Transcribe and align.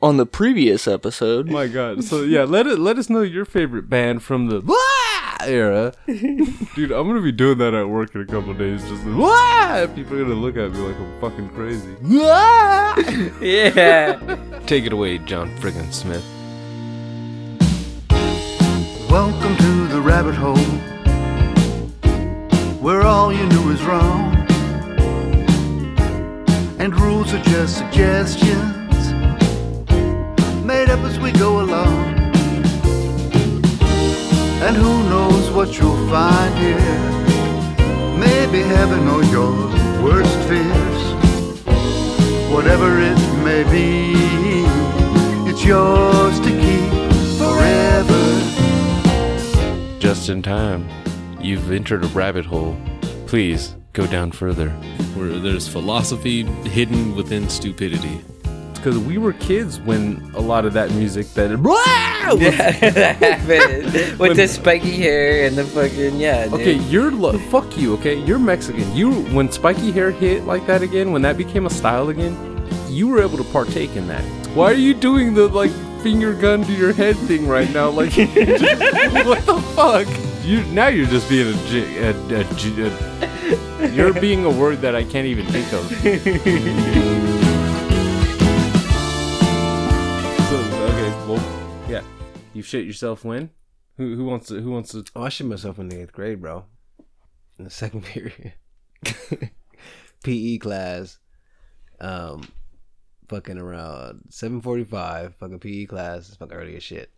on 0.00 0.16
the 0.16 0.26
previous 0.26 0.86
episode. 0.86 1.48
My 1.48 1.66
God. 1.66 2.04
So 2.04 2.22
yeah, 2.22 2.44
let 2.44 2.66
it 2.66 2.78
let 2.78 2.98
us 2.98 3.10
know 3.10 3.22
your 3.22 3.44
favorite 3.44 3.88
band 3.88 4.22
from 4.22 4.46
the 4.48 4.62
era, 5.44 5.92
dude. 6.06 6.92
I'm 6.92 7.06
gonna 7.06 7.20
be 7.20 7.32
doing 7.32 7.58
that 7.58 7.74
at 7.74 7.88
work 7.88 8.14
in 8.14 8.20
a 8.20 8.26
couple 8.26 8.54
days. 8.54 8.82
Just 8.88 9.04
like, 9.04 9.18
Wah! 9.18 9.86
people 9.94 10.16
are 10.16 10.22
gonna 10.22 10.34
look 10.34 10.56
at 10.56 10.72
me 10.72 10.78
like 10.78 10.96
I'm 10.96 11.20
fucking 11.20 11.48
crazy. 11.50 11.96
Wah! 12.02 12.94
Yeah. 13.40 14.36
Take 14.66 14.84
it 14.84 14.92
away, 14.92 15.18
John 15.18 15.50
friggin' 15.58 15.92
Smith. 15.92 16.24
Welcome 19.10 19.56
to 19.56 19.88
the 19.88 20.00
rabbit 20.00 20.34
hole 20.34 20.56
where 22.80 23.02
all 23.02 23.32
you 23.32 23.46
knew 23.46 23.70
is 23.70 23.82
wrong. 23.82 24.34
And 26.78 26.94
rules 27.00 27.32
are 27.34 27.42
just 27.42 27.78
suggestions 27.78 28.77
made 30.68 30.90
up 30.90 31.00
as 31.00 31.18
we 31.18 31.32
go 31.32 31.62
along. 31.62 32.04
And 34.66 34.76
who 34.76 35.02
knows 35.08 35.50
what 35.50 35.78
you'll 35.78 36.06
find 36.10 36.54
here? 36.58 36.98
Maybe 38.18 38.60
heaven 38.60 39.08
or 39.08 39.24
your 39.36 39.50
worst 40.04 40.36
fears. 40.46 41.02
Whatever 42.52 43.00
it 43.00 43.18
may 43.42 43.62
be, 43.76 44.12
it's 45.50 45.64
yours 45.64 46.38
to 46.40 46.50
keep 46.50 46.90
forever. 47.38 48.24
Just 49.98 50.28
in 50.28 50.42
time. 50.42 50.86
You've 51.40 51.72
entered 51.72 52.04
a 52.04 52.08
rabbit 52.08 52.44
hole. 52.44 52.76
Please 53.26 53.74
go 53.94 54.06
down 54.06 54.32
further. 54.32 54.68
Where 55.16 55.38
there's 55.38 55.66
philosophy 55.66 56.42
hidden 56.76 57.16
within 57.16 57.48
stupidity. 57.48 58.20
Because 58.78 58.98
we 58.98 59.18
were 59.18 59.32
kids 59.34 59.80
when 59.80 60.30
a 60.34 60.40
lot 60.40 60.64
of 60.64 60.72
that 60.72 60.90
music 60.92 61.26
that 61.34 61.50
yeah, 62.38 62.72
that 62.90 63.16
happened 63.16 64.18
with 64.18 64.36
the 64.36 64.48
spiky 64.48 64.92
hair 64.92 65.46
and 65.46 65.56
the 65.56 65.64
fucking 65.64 66.18
yeah. 66.18 66.44
Dude. 66.44 66.54
Okay, 66.54 66.72
you're 66.74 67.10
lo- 67.10 67.36
fuck 67.50 67.76
you. 67.76 67.94
Okay, 67.94 68.16
you're 68.24 68.38
Mexican. 68.38 68.94
You 68.94 69.12
when 69.34 69.50
spiky 69.50 69.90
hair 69.92 70.10
hit 70.10 70.44
like 70.44 70.66
that 70.66 70.82
again, 70.82 71.12
when 71.12 71.22
that 71.22 71.36
became 71.36 71.66
a 71.66 71.70
style 71.70 72.08
again, 72.08 72.34
you 72.88 73.08
were 73.08 73.20
able 73.20 73.36
to 73.38 73.44
partake 73.44 73.94
in 73.96 74.06
that. 74.08 74.22
Why 74.54 74.70
are 74.70 74.74
you 74.74 74.94
doing 74.94 75.34
the 75.34 75.48
like 75.48 75.72
finger 76.02 76.32
gun 76.34 76.64
to 76.64 76.72
your 76.72 76.92
head 76.92 77.16
thing 77.16 77.46
right 77.48 77.70
now? 77.72 77.90
Like, 77.90 78.12
what 78.16 79.44
the 79.46 79.60
fuck? 79.74 80.06
You 80.44 80.62
now 80.72 80.86
you're 80.88 81.06
just 81.06 81.28
being 81.28 81.48
a, 81.52 81.66
j- 81.66 81.98
a, 81.98 82.10
a, 82.40 82.44
j- 82.54 82.82
a 82.88 83.18
you're 83.92 84.12
being 84.14 84.44
a 84.44 84.50
word 84.50 84.80
that 84.82 84.94
I 84.94 85.04
can't 85.04 85.26
even 85.26 85.46
think 85.46 85.72
of. 85.72 85.90
You 92.58 92.62
shit 92.62 92.84
yourself 92.86 93.24
when? 93.24 93.50
Who 93.96 94.14
who 94.16 94.24
wants 94.24 94.48
to 94.48 94.60
who 94.60 94.70
wants 94.70 94.92
to? 94.92 95.04
Oh, 95.16 95.22
I 95.22 95.28
shit 95.28 95.46
myself 95.46 95.78
in 95.78 95.88
the 95.88 96.00
eighth 96.00 96.12
grade, 96.12 96.40
bro. 96.40 96.64
In 97.58 97.64
the 97.64 97.70
second 97.70 98.04
period. 98.04 98.52
PE 100.22 100.58
class. 100.58 101.18
Um 102.00 102.48
fucking 103.28 103.58
around 103.58 104.22
seven 104.28 104.60
forty 104.60 104.84
five, 104.84 105.34
fucking 105.36 105.58
PE 105.60 105.86
class, 105.86 106.36
fucking 106.36 106.56
early 106.56 106.76
as 106.76 106.82
shit. 106.82 107.10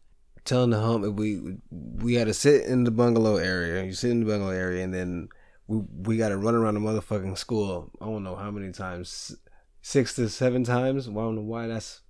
Telling 0.45 0.71
the 0.71 0.81
home 0.81 1.17
we 1.17 1.57
we 1.71 2.15
had 2.15 2.29
to 2.29 2.35
sit 2.35 2.65
in 2.65 2.85
the 2.85 2.91
bungalow 2.91 3.37
area. 3.37 3.85
You 3.85 3.93
sit 3.93 4.11
in 4.11 4.21
the 4.21 4.27
bungalow 4.27 4.53
area 4.53 4.85
and 4.85 4.95
then 4.95 5.29
we 5.67 5.83
we 6.03 6.17
gotta 6.17 6.37
run 6.37 6.55
around 6.55 6.75
the 6.75 6.81
motherfucking 6.81 7.37
school. 7.37 7.91
I 8.01 8.07
don't 8.07 8.25
know 8.25 8.37
how 8.37 8.51
many 8.51 8.73
times. 8.73 9.37
Six 9.83 10.15
to 10.17 10.29
seven 10.29 10.65
times. 10.65 11.09
Well, 11.09 11.25
I 11.25 11.29
don't 11.29 11.37
know 11.37 11.43
why 11.43 11.67
that's 11.67 12.03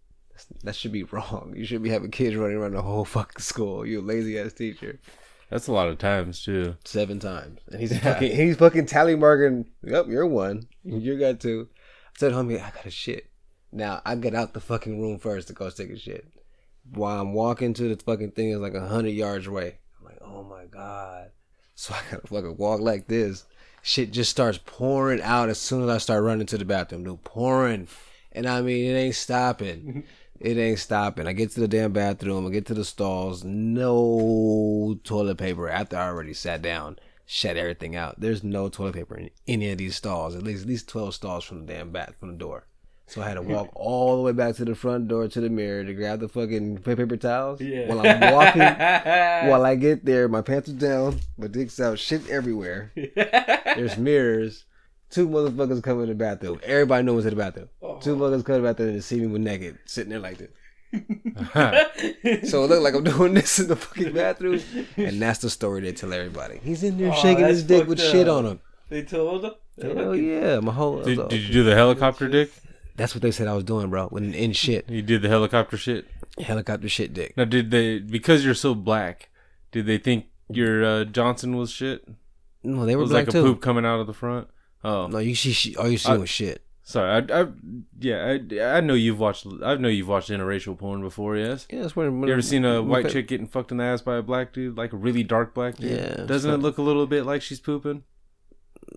that 0.64 0.74
should 0.74 0.92
be 0.92 1.04
wrong. 1.04 1.54
You 1.56 1.64
should 1.64 1.82
be 1.82 1.90
having 1.90 2.10
kids 2.10 2.36
running 2.36 2.56
around 2.56 2.74
the 2.74 2.82
whole 2.82 3.04
fucking 3.04 3.42
school. 3.42 3.86
You 3.86 4.00
lazy 4.00 4.38
ass 4.38 4.52
teacher. 4.52 5.00
That's 5.50 5.66
a 5.66 5.72
lot 5.72 5.88
of 5.88 5.98
times 5.98 6.44
too. 6.44 6.76
Seven 6.84 7.18
times. 7.18 7.60
And 7.70 7.80
he's 7.80 7.98
fucking 7.98 8.34
he's 8.34 8.56
fucking 8.56 8.86
tally 8.86 9.16
marking. 9.16 9.66
Yep, 9.82 10.06
you're 10.08 10.26
one. 10.26 10.68
You 10.84 11.18
got 11.18 11.40
two. 11.40 11.68
I 11.74 12.18
said, 12.18 12.32
homie, 12.32 12.56
I 12.56 12.70
got 12.70 12.86
a 12.86 12.90
shit. 12.90 13.30
Now 13.72 14.00
I 14.04 14.14
get 14.14 14.34
out 14.34 14.54
the 14.54 14.60
fucking 14.60 15.00
room 15.00 15.18
first 15.18 15.48
to 15.48 15.52
go 15.52 15.68
take 15.70 15.90
a 15.90 15.98
shit. 15.98 16.26
While 16.92 17.20
I'm 17.20 17.34
walking 17.34 17.74
to 17.74 17.94
the 17.94 18.02
fucking 18.02 18.32
thing 18.32 18.50
is 18.50 18.60
like 18.60 18.74
a 18.74 18.86
hundred 18.86 19.10
yards 19.10 19.46
away. 19.46 19.78
I'm 19.98 20.04
like, 20.06 20.18
oh 20.22 20.44
my 20.44 20.66
god. 20.66 21.30
So 21.74 21.94
I 21.94 22.00
gotta 22.10 22.26
fucking 22.26 22.56
walk 22.56 22.80
like 22.80 23.08
this. 23.08 23.44
Shit 23.82 24.12
just 24.12 24.30
starts 24.30 24.58
pouring 24.64 25.22
out 25.22 25.48
as 25.48 25.58
soon 25.58 25.82
as 25.82 25.88
I 25.88 25.98
start 25.98 26.22
running 26.22 26.46
to 26.48 26.58
the 26.58 26.64
bathroom. 26.64 27.04
Dude, 27.04 27.24
pouring. 27.24 27.88
And 28.32 28.46
I 28.46 28.60
mean, 28.60 28.84
it 28.84 28.98
ain't 28.98 29.14
stopping. 29.14 30.04
It 30.40 30.56
ain't 30.56 30.78
stopping. 30.78 31.26
I 31.26 31.34
get 31.34 31.50
to 31.52 31.60
the 31.60 31.68
damn 31.68 31.92
bathroom. 31.92 32.46
I 32.46 32.50
get 32.50 32.64
to 32.66 32.74
the 32.74 32.84
stalls. 32.84 33.44
No 33.44 34.98
toilet 35.04 35.36
paper 35.36 35.68
after 35.68 35.98
I 35.98 36.08
already 36.08 36.32
sat 36.32 36.62
down. 36.62 36.98
Shut 37.26 37.58
everything 37.58 37.94
out. 37.94 38.18
There's 38.18 38.42
no 38.42 38.70
toilet 38.70 38.94
paper 38.94 39.16
in 39.16 39.30
any 39.46 39.70
of 39.70 39.78
these 39.78 39.96
stalls. 39.96 40.34
At 40.34 40.42
least 40.42 40.62
at 40.62 40.68
least 40.68 40.88
twelve 40.88 41.14
stalls 41.14 41.44
from 41.44 41.66
the 41.66 41.72
damn 41.72 41.90
bath 41.90 42.14
from 42.18 42.30
the 42.30 42.38
door. 42.38 42.64
So 43.06 43.20
I 43.20 43.28
had 43.28 43.34
to 43.34 43.42
walk 43.42 43.70
all 43.74 44.16
the 44.16 44.22
way 44.22 44.32
back 44.32 44.56
to 44.56 44.64
the 44.64 44.74
front 44.74 45.08
door 45.08 45.28
to 45.28 45.40
the 45.40 45.50
mirror 45.50 45.84
to 45.84 45.92
grab 45.92 46.20
the 46.20 46.28
fucking 46.28 46.78
paper 46.78 47.16
towels. 47.16 47.60
Yeah. 47.60 47.88
While 47.88 48.06
I'm 48.06 48.32
walking, 48.32 48.62
while 49.50 49.66
I 49.66 49.74
get 49.74 50.04
there, 50.04 50.28
my 50.28 50.42
pants 50.42 50.70
are 50.70 50.72
down, 50.72 51.20
my 51.36 51.48
dick's 51.48 51.78
out, 51.80 51.98
shit 51.98 52.28
everywhere. 52.30 52.92
There's 53.14 53.98
mirrors. 53.98 54.64
Two 55.10 55.28
motherfuckers 55.28 55.82
come 55.82 56.00
in 56.02 56.08
the 56.08 56.14
bathroom. 56.14 56.60
Everybody 56.62 57.02
knows 57.04 57.24
it's 57.24 57.32
in 57.32 57.38
the 57.38 57.44
bathroom. 57.44 57.68
Two 58.00 58.16
motherfuckers 58.16 58.44
come 58.44 58.56
in 58.56 58.62
the 58.62 58.68
bathroom 58.68 58.88
and 58.90 59.04
see 59.04 59.20
me 59.20 59.26
with 59.26 59.42
naked, 59.42 59.78
sitting 59.84 60.10
there 60.10 60.20
like 60.20 60.38
this. 60.38 60.50
so 62.50 62.64
it 62.64 62.68
looked 62.70 62.82
like 62.82 62.94
I'm 62.94 63.04
doing 63.04 63.34
this 63.34 63.58
in 63.58 63.68
the 63.68 63.76
fucking 63.76 64.12
bathroom, 64.12 64.60
and 64.96 65.20
that's 65.22 65.38
the 65.40 65.50
story 65.50 65.80
they 65.82 65.92
tell 65.92 66.12
everybody. 66.12 66.60
He's 66.62 66.82
in 66.82 66.98
there 66.98 67.12
Oh, 67.12 67.22
shaking 67.22 67.44
his 67.46 67.62
dick 67.62 67.86
with 67.86 67.98
fucked 67.98 68.10
shit 68.10 68.28
on 68.28 68.44
him. 68.46 68.60
They 68.88 69.02
told 69.02 69.44
him. 69.44 69.52
Hell 69.80 70.14
yeah, 70.16 70.60
my 70.60 70.72
whole. 70.72 71.02
Did, 71.02 71.28
did 71.28 71.40
you 71.42 71.52
do 71.52 71.62
the 71.64 71.74
helicopter 71.74 72.28
dick? 72.28 72.50
That's 72.96 73.14
what 73.14 73.22
they 73.22 73.30
said 73.30 73.46
I 73.48 73.54
was 73.54 73.64
doing, 73.64 73.88
bro. 73.88 74.08
When 74.08 74.34
in 74.34 74.52
shit, 74.52 74.88
You 74.90 75.00
did 75.02 75.22
the 75.22 75.28
helicopter 75.28 75.76
shit. 75.76 76.06
helicopter 76.38 76.88
shit 76.88 77.14
dick. 77.14 77.36
Now, 77.36 77.44
did 77.44 77.70
they 77.70 77.98
because 78.00 78.44
you're 78.44 78.54
so 78.54 78.74
black? 78.74 79.30
Did 79.72 79.86
they 79.86 79.98
think 79.98 80.26
your 80.50 80.84
uh, 80.84 81.04
Johnson 81.04 81.56
was 81.56 81.70
shit? 81.70 82.06
No, 82.62 82.84
they 82.84 82.94
were 82.94 82.94
It 82.94 82.96
were 82.96 83.00
was 83.02 83.10
black 83.10 83.26
like 83.26 83.28
a 83.28 83.32
too. 83.32 83.42
poop 83.44 83.62
coming 83.62 83.86
out 83.86 84.00
of 84.00 84.06
the 84.06 84.12
front. 84.12 84.48
Oh, 84.82 85.06
No, 85.08 85.18
you 85.18 85.34
see, 85.34 85.52
she, 85.52 85.76
all 85.76 85.86
oh, 85.86 85.88
you 85.88 85.98
see 85.98 86.10
I- 86.10 86.16
was 86.16 86.30
shit. 86.30 86.62
sorry. 86.82 87.10
I, 87.30 87.40
I 87.42 87.46
yeah, 87.98 88.38
I, 88.52 88.76
I 88.76 88.80
know 88.80 88.94
you've 88.94 89.18
watched. 89.18 89.46
I 89.62 89.74
know 89.76 89.88
you've 89.88 90.08
watched 90.08 90.30
interracial 90.30 90.76
porn 90.78 91.02
before. 91.02 91.36
Yes. 91.36 91.66
Yeah, 91.70 91.82
that's 91.82 91.94
when. 91.94 92.22
You 92.22 92.32
ever 92.32 92.42
seen 92.42 92.64
a 92.64 92.82
white 92.82 93.10
chick 93.10 93.28
getting 93.28 93.46
fucked 93.46 93.70
in 93.72 93.76
the 93.78 93.84
ass 93.84 94.00
by 94.02 94.16
a 94.16 94.22
black 94.22 94.52
dude, 94.52 94.76
like 94.76 94.92
a 94.92 94.96
really 94.96 95.22
dark 95.22 95.52
black 95.54 95.76
dude? 95.76 95.90
Yeah, 95.90 96.24
Doesn't 96.24 96.50
it 96.50 96.56
look 96.58 96.78
a 96.78 96.82
little 96.82 97.06
bit 97.06 97.26
like 97.26 97.42
she's 97.42 97.60
pooping? 97.60 98.04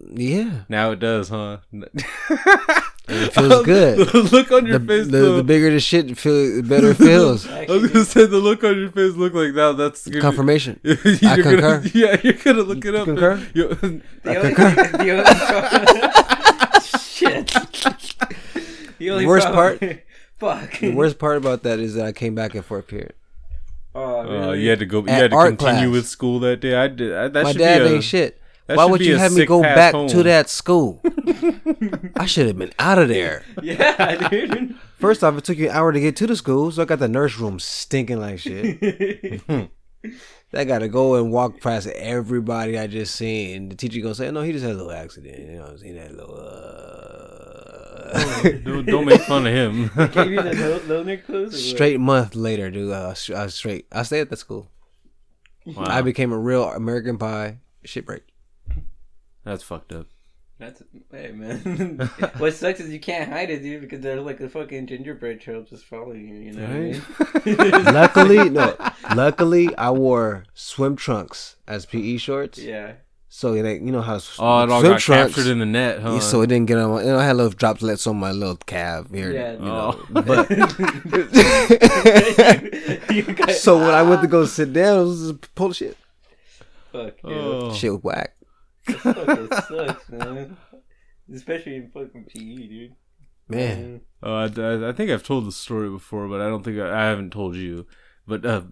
Yeah, 0.09 0.61
Now 0.69 0.91
it 0.91 0.99
does, 0.99 1.29
huh? 1.29 1.57
it 3.07 3.33
feels 3.33 3.65
good. 3.65 4.07
the 4.13 4.29
look 4.31 4.51
on 4.51 4.65
your 4.65 4.79
The, 4.79 4.87
face, 4.87 5.07
the, 5.11 5.17
the 5.37 5.43
bigger 5.43 5.69
the 5.71 5.79
shit, 5.79 6.17
feel 6.17 6.55
the 6.57 6.61
better 6.63 6.91
it 6.91 6.97
feels. 6.97 7.47
I 7.49 7.65
was 7.67 7.91
gonna 7.91 8.05
say 8.05 8.25
the 8.25 8.37
look 8.37 8.63
on 8.63 8.79
your 8.79 8.91
face 8.91 9.13
look 9.15 9.33
like 9.33 9.53
that. 9.55 9.75
That's 9.77 10.07
gonna- 10.07 10.21
Confirmation. 10.21 10.79
you're 10.83 10.97
I 11.03 11.35
gonna, 11.37 11.43
concur. 11.43 11.83
Yeah, 11.93 12.17
you're 12.23 12.33
gonna 12.33 12.61
look 12.63 12.85
it 12.85 12.95
up. 12.95 13.05
concur? 13.05 13.45
You- 13.53 13.67
The 13.73 14.01
only, 14.37 14.53
the 14.53 15.11
only 16.73 16.81
shit. 16.99 17.47
The 18.99 19.09
only 19.11 19.25
Worst 19.25 19.47
problem- 19.47 19.99
Fuck. 20.39 20.79
The 20.79 20.93
worst 20.93 21.19
part 21.19 21.37
about 21.37 21.63
that 21.63 21.79
is 21.79 21.93
that 21.95 22.05
I 22.05 22.11
came 22.11 22.35
back 22.35 22.53
in 22.55 22.63
fourth 22.63 22.87
period. 22.87 23.13
Oh, 23.95 24.49
Uh, 24.49 24.51
you 24.53 24.69
had 24.69 24.79
to 24.79 24.85
go. 24.85 24.99
You 25.01 25.07
At 25.09 25.21
had 25.21 25.31
to 25.31 25.37
continue 25.37 25.55
class. 25.87 25.87
with 25.91 26.07
school 26.07 26.39
that 26.39 26.59
day. 26.59 26.75
I 26.75 26.87
did. 26.89 27.13
I, 27.15 27.27
that 27.29 27.43
My 27.43 27.51
should 27.51 27.59
dad 27.59 27.79
be 27.79 27.85
a, 27.85 27.91
ain't 27.95 28.03
shit. 28.03 28.41
That 28.67 28.77
Why 28.77 28.85
would 28.85 29.01
you 29.01 29.17
have 29.17 29.33
me 29.33 29.45
go 29.45 29.61
back 29.61 29.93
home. 29.93 30.07
to 30.09 30.23
that 30.23 30.49
school? 30.49 31.01
I 32.15 32.25
should 32.25 32.47
have 32.47 32.57
been 32.57 32.73
out 32.79 32.97
of 32.99 33.09
there. 33.09 33.43
Yeah, 33.61 34.29
dude. 34.29 34.75
First 34.99 35.23
off, 35.23 35.37
it 35.37 35.43
took 35.43 35.57
you 35.57 35.69
an 35.69 35.75
hour 35.75 35.91
to 35.91 35.99
get 35.99 36.15
to 36.17 36.27
the 36.27 36.35
school, 36.35 36.71
so 36.71 36.81
I 36.81 36.85
got 36.85 36.99
the 36.99 37.07
nurse 37.07 37.37
room 37.37 37.59
stinking 37.59 38.19
like 38.19 38.39
shit. 38.39 39.41
I 40.53 40.63
got 40.65 40.79
to 40.79 40.87
go 40.87 41.15
and 41.15 41.31
walk 41.31 41.59
past 41.61 41.87
everybody 41.87 42.77
I 42.77 42.87
just 42.87 43.15
seen. 43.15 43.55
And 43.55 43.71
the 43.71 43.75
teacher 43.75 43.99
gonna 44.01 44.15
say, 44.15 44.29
"No, 44.31 44.41
he 44.43 44.51
just 44.51 44.63
had 44.63 44.73
a 44.73 44.77
little 44.77 44.91
accident." 44.91 45.39
You 45.39 45.57
know, 45.57 45.75
he 45.81 45.95
had 45.95 46.11
a 46.11 46.13
little. 46.15 46.35
Uh... 48.13 48.43
don't, 48.63 48.85
don't 48.85 49.05
make 49.05 49.21
fun 49.21 49.47
of 49.47 49.53
him. 49.53 49.89
Gave 50.11 50.31
you 50.31 50.41
the 50.41 50.53
lo- 50.87 50.95
loner 50.97 51.17
clues? 51.17 51.53
or 51.53 51.57
what? 51.57 51.75
straight 51.75 51.99
month 51.99 52.35
later, 52.35 52.69
dude. 52.69 52.91
Uh, 52.91 53.09
s- 53.09 53.29
uh, 53.29 53.47
straight. 53.47 53.87
I 53.91 54.03
stayed 54.03 54.21
at 54.21 54.29
that 54.29 54.37
school. 54.37 54.69
Wow. 55.65 55.85
I 55.87 56.01
became 56.01 56.31
a 56.31 56.37
real 56.37 56.65
American 56.65 57.17
Pie 57.17 57.57
shit 57.83 58.05
break. 58.05 58.23
That's 59.43 59.63
fucked 59.63 59.91
up. 59.93 60.07
That's 60.59 60.81
hey 61.11 61.31
man. 61.31 61.97
what 62.37 62.53
sucks 62.53 62.79
is 62.79 62.91
you 62.93 62.99
can't 62.99 63.29
hide 63.29 63.49
it, 63.49 63.63
dude, 63.63 63.81
because 63.81 63.99
they're 64.01 64.21
like 64.21 64.39
a 64.39 64.47
fucking 64.47 64.87
gingerbread 64.87 65.41
trail 65.41 65.63
just 65.63 65.83
following 65.85 66.27
you. 66.29 66.35
You 66.35 66.51
know 66.53 66.67
what 66.67 66.71
I 67.45 67.73
mean? 67.73 67.83
luckily, 67.93 68.49
no. 68.49 68.75
Luckily, 69.15 69.75
I 69.75 69.89
wore 69.91 70.45
swim 70.53 70.95
trunks 70.95 71.55
as 71.67 71.85
PE 71.85 72.17
shorts. 72.17 72.59
Yeah. 72.59 72.93
So 73.29 73.51
like 73.53 73.81
you 73.81 73.91
know 73.91 74.01
how 74.01 74.19
Oh, 74.37 74.63
it 74.63 74.69
all 74.69 74.79
swim 74.81 74.91
got 74.93 74.99
trunks- 75.01 75.33
captured 75.35 75.49
in 75.51 75.57
the 75.59 75.65
net, 75.65 75.99
huh? 76.01 76.13
Yeah, 76.13 76.19
so 76.19 76.41
it 76.41 76.47
didn't 76.47 76.67
get 76.67 76.77
on. 76.77 76.91
My, 76.91 77.01
you 77.01 77.07
know, 77.07 77.17
I 77.17 77.25
had 77.25 77.35
little 77.35 77.51
droplets 77.51 78.05
on 78.05 78.17
my 78.17 78.31
little 78.31 78.57
calf 78.57 79.09
here. 79.11 79.31
Yeah. 79.33 79.53
you 79.53 79.59
know. 79.59 79.99
Oh. 80.15 80.21
But 80.21 80.49
You 83.11 83.23
guys- 83.33 83.61
so 83.61 83.77
when 83.79 83.89
I 83.89 84.03
went 84.03 84.21
to 84.21 84.27
go 84.27 84.45
sit 84.45 84.71
down, 84.71 84.99
it 84.99 85.03
was 85.03 85.29
just 85.31 85.55
pull 85.55 85.69
the 85.69 85.73
shit. 85.73 85.97
Fuck, 86.91 87.15
dude. 87.23 87.31
Oh. 87.33 87.73
Shit 87.73 87.91
was 87.91 88.03
whack. 88.03 88.35
Fucking 88.85 89.47
sucks, 89.67 90.09
man. 90.09 90.57
Especially 91.33 91.75
in 91.77 91.89
fucking 91.91 92.25
PE, 92.25 92.67
dude. 92.67 92.95
Man, 93.49 94.01
Oh, 94.21 94.33
I, 94.35 94.43
I, 94.45 94.89
I 94.89 94.91
think 94.93 95.11
I've 95.11 95.23
told 95.23 95.45
the 95.45 95.51
story 95.51 95.89
before, 95.89 96.27
but 96.27 96.41
I 96.41 96.45
don't 96.47 96.63
think 96.63 96.79
I, 96.79 97.03
I 97.03 97.05
haven't 97.09 97.31
told 97.31 97.55
you. 97.55 97.85
But 98.25 98.45
uh, 98.45 98.63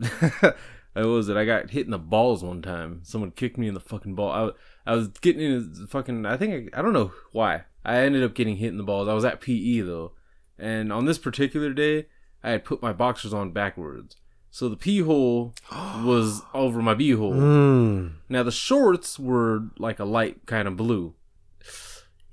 I 0.95 1.05
was 1.05 1.27
it. 1.29 1.35
I 1.37 1.45
got 1.45 1.71
hit 1.71 1.85
in 1.85 1.91
the 1.91 1.99
balls 1.99 2.43
one 2.43 2.61
time. 2.61 3.01
Someone 3.03 3.31
kicked 3.31 3.57
me 3.57 3.67
in 3.67 3.73
the 3.73 3.79
fucking 3.81 4.15
ball. 4.15 4.53
I, 4.85 4.91
I 4.91 4.95
was 4.95 5.09
getting 5.09 5.41
in 5.41 5.73
the 5.73 5.87
fucking. 5.87 6.25
I 6.25 6.37
think 6.37 6.73
I, 6.73 6.79
I 6.79 6.81
don't 6.81 6.93
know 6.93 7.11
why. 7.31 7.63
I 7.83 7.97
ended 7.97 8.23
up 8.23 8.33
getting 8.33 8.57
hit 8.57 8.69
in 8.69 8.77
the 8.77 8.83
balls. 8.83 9.07
I 9.07 9.13
was 9.13 9.25
at 9.25 9.41
PE 9.41 9.81
though, 9.81 10.13
and 10.57 10.93
on 10.93 11.05
this 11.05 11.17
particular 11.17 11.73
day, 11.73 12.07
I 12.43 12.51
had 12.51 12.63
put 12.65 12.81
my 12.81 12.93
boxers 12.93 13.33
on 13.33 13.51
backwards, 13.51 14.15
so 14.51 14.69
the 14.69 14.75
pee 14.75 14.99
hole 14.99 15.55
was 15.71 16.41
over 16.53 16.81
my 16.81 16.93
b 16.93 17.11
hole. 17.11 17.33
mm. 17.33 18.11
Now 18.29 18.43
the 18.43 18.51
shorts 18.51 19.17
were 19.17 19.63
like 19.79 19.97
a 19.99 20.05
light 20.05 20.45
kind 20.45 20.67
of 20.67 20.75
blue. 20.77 21.15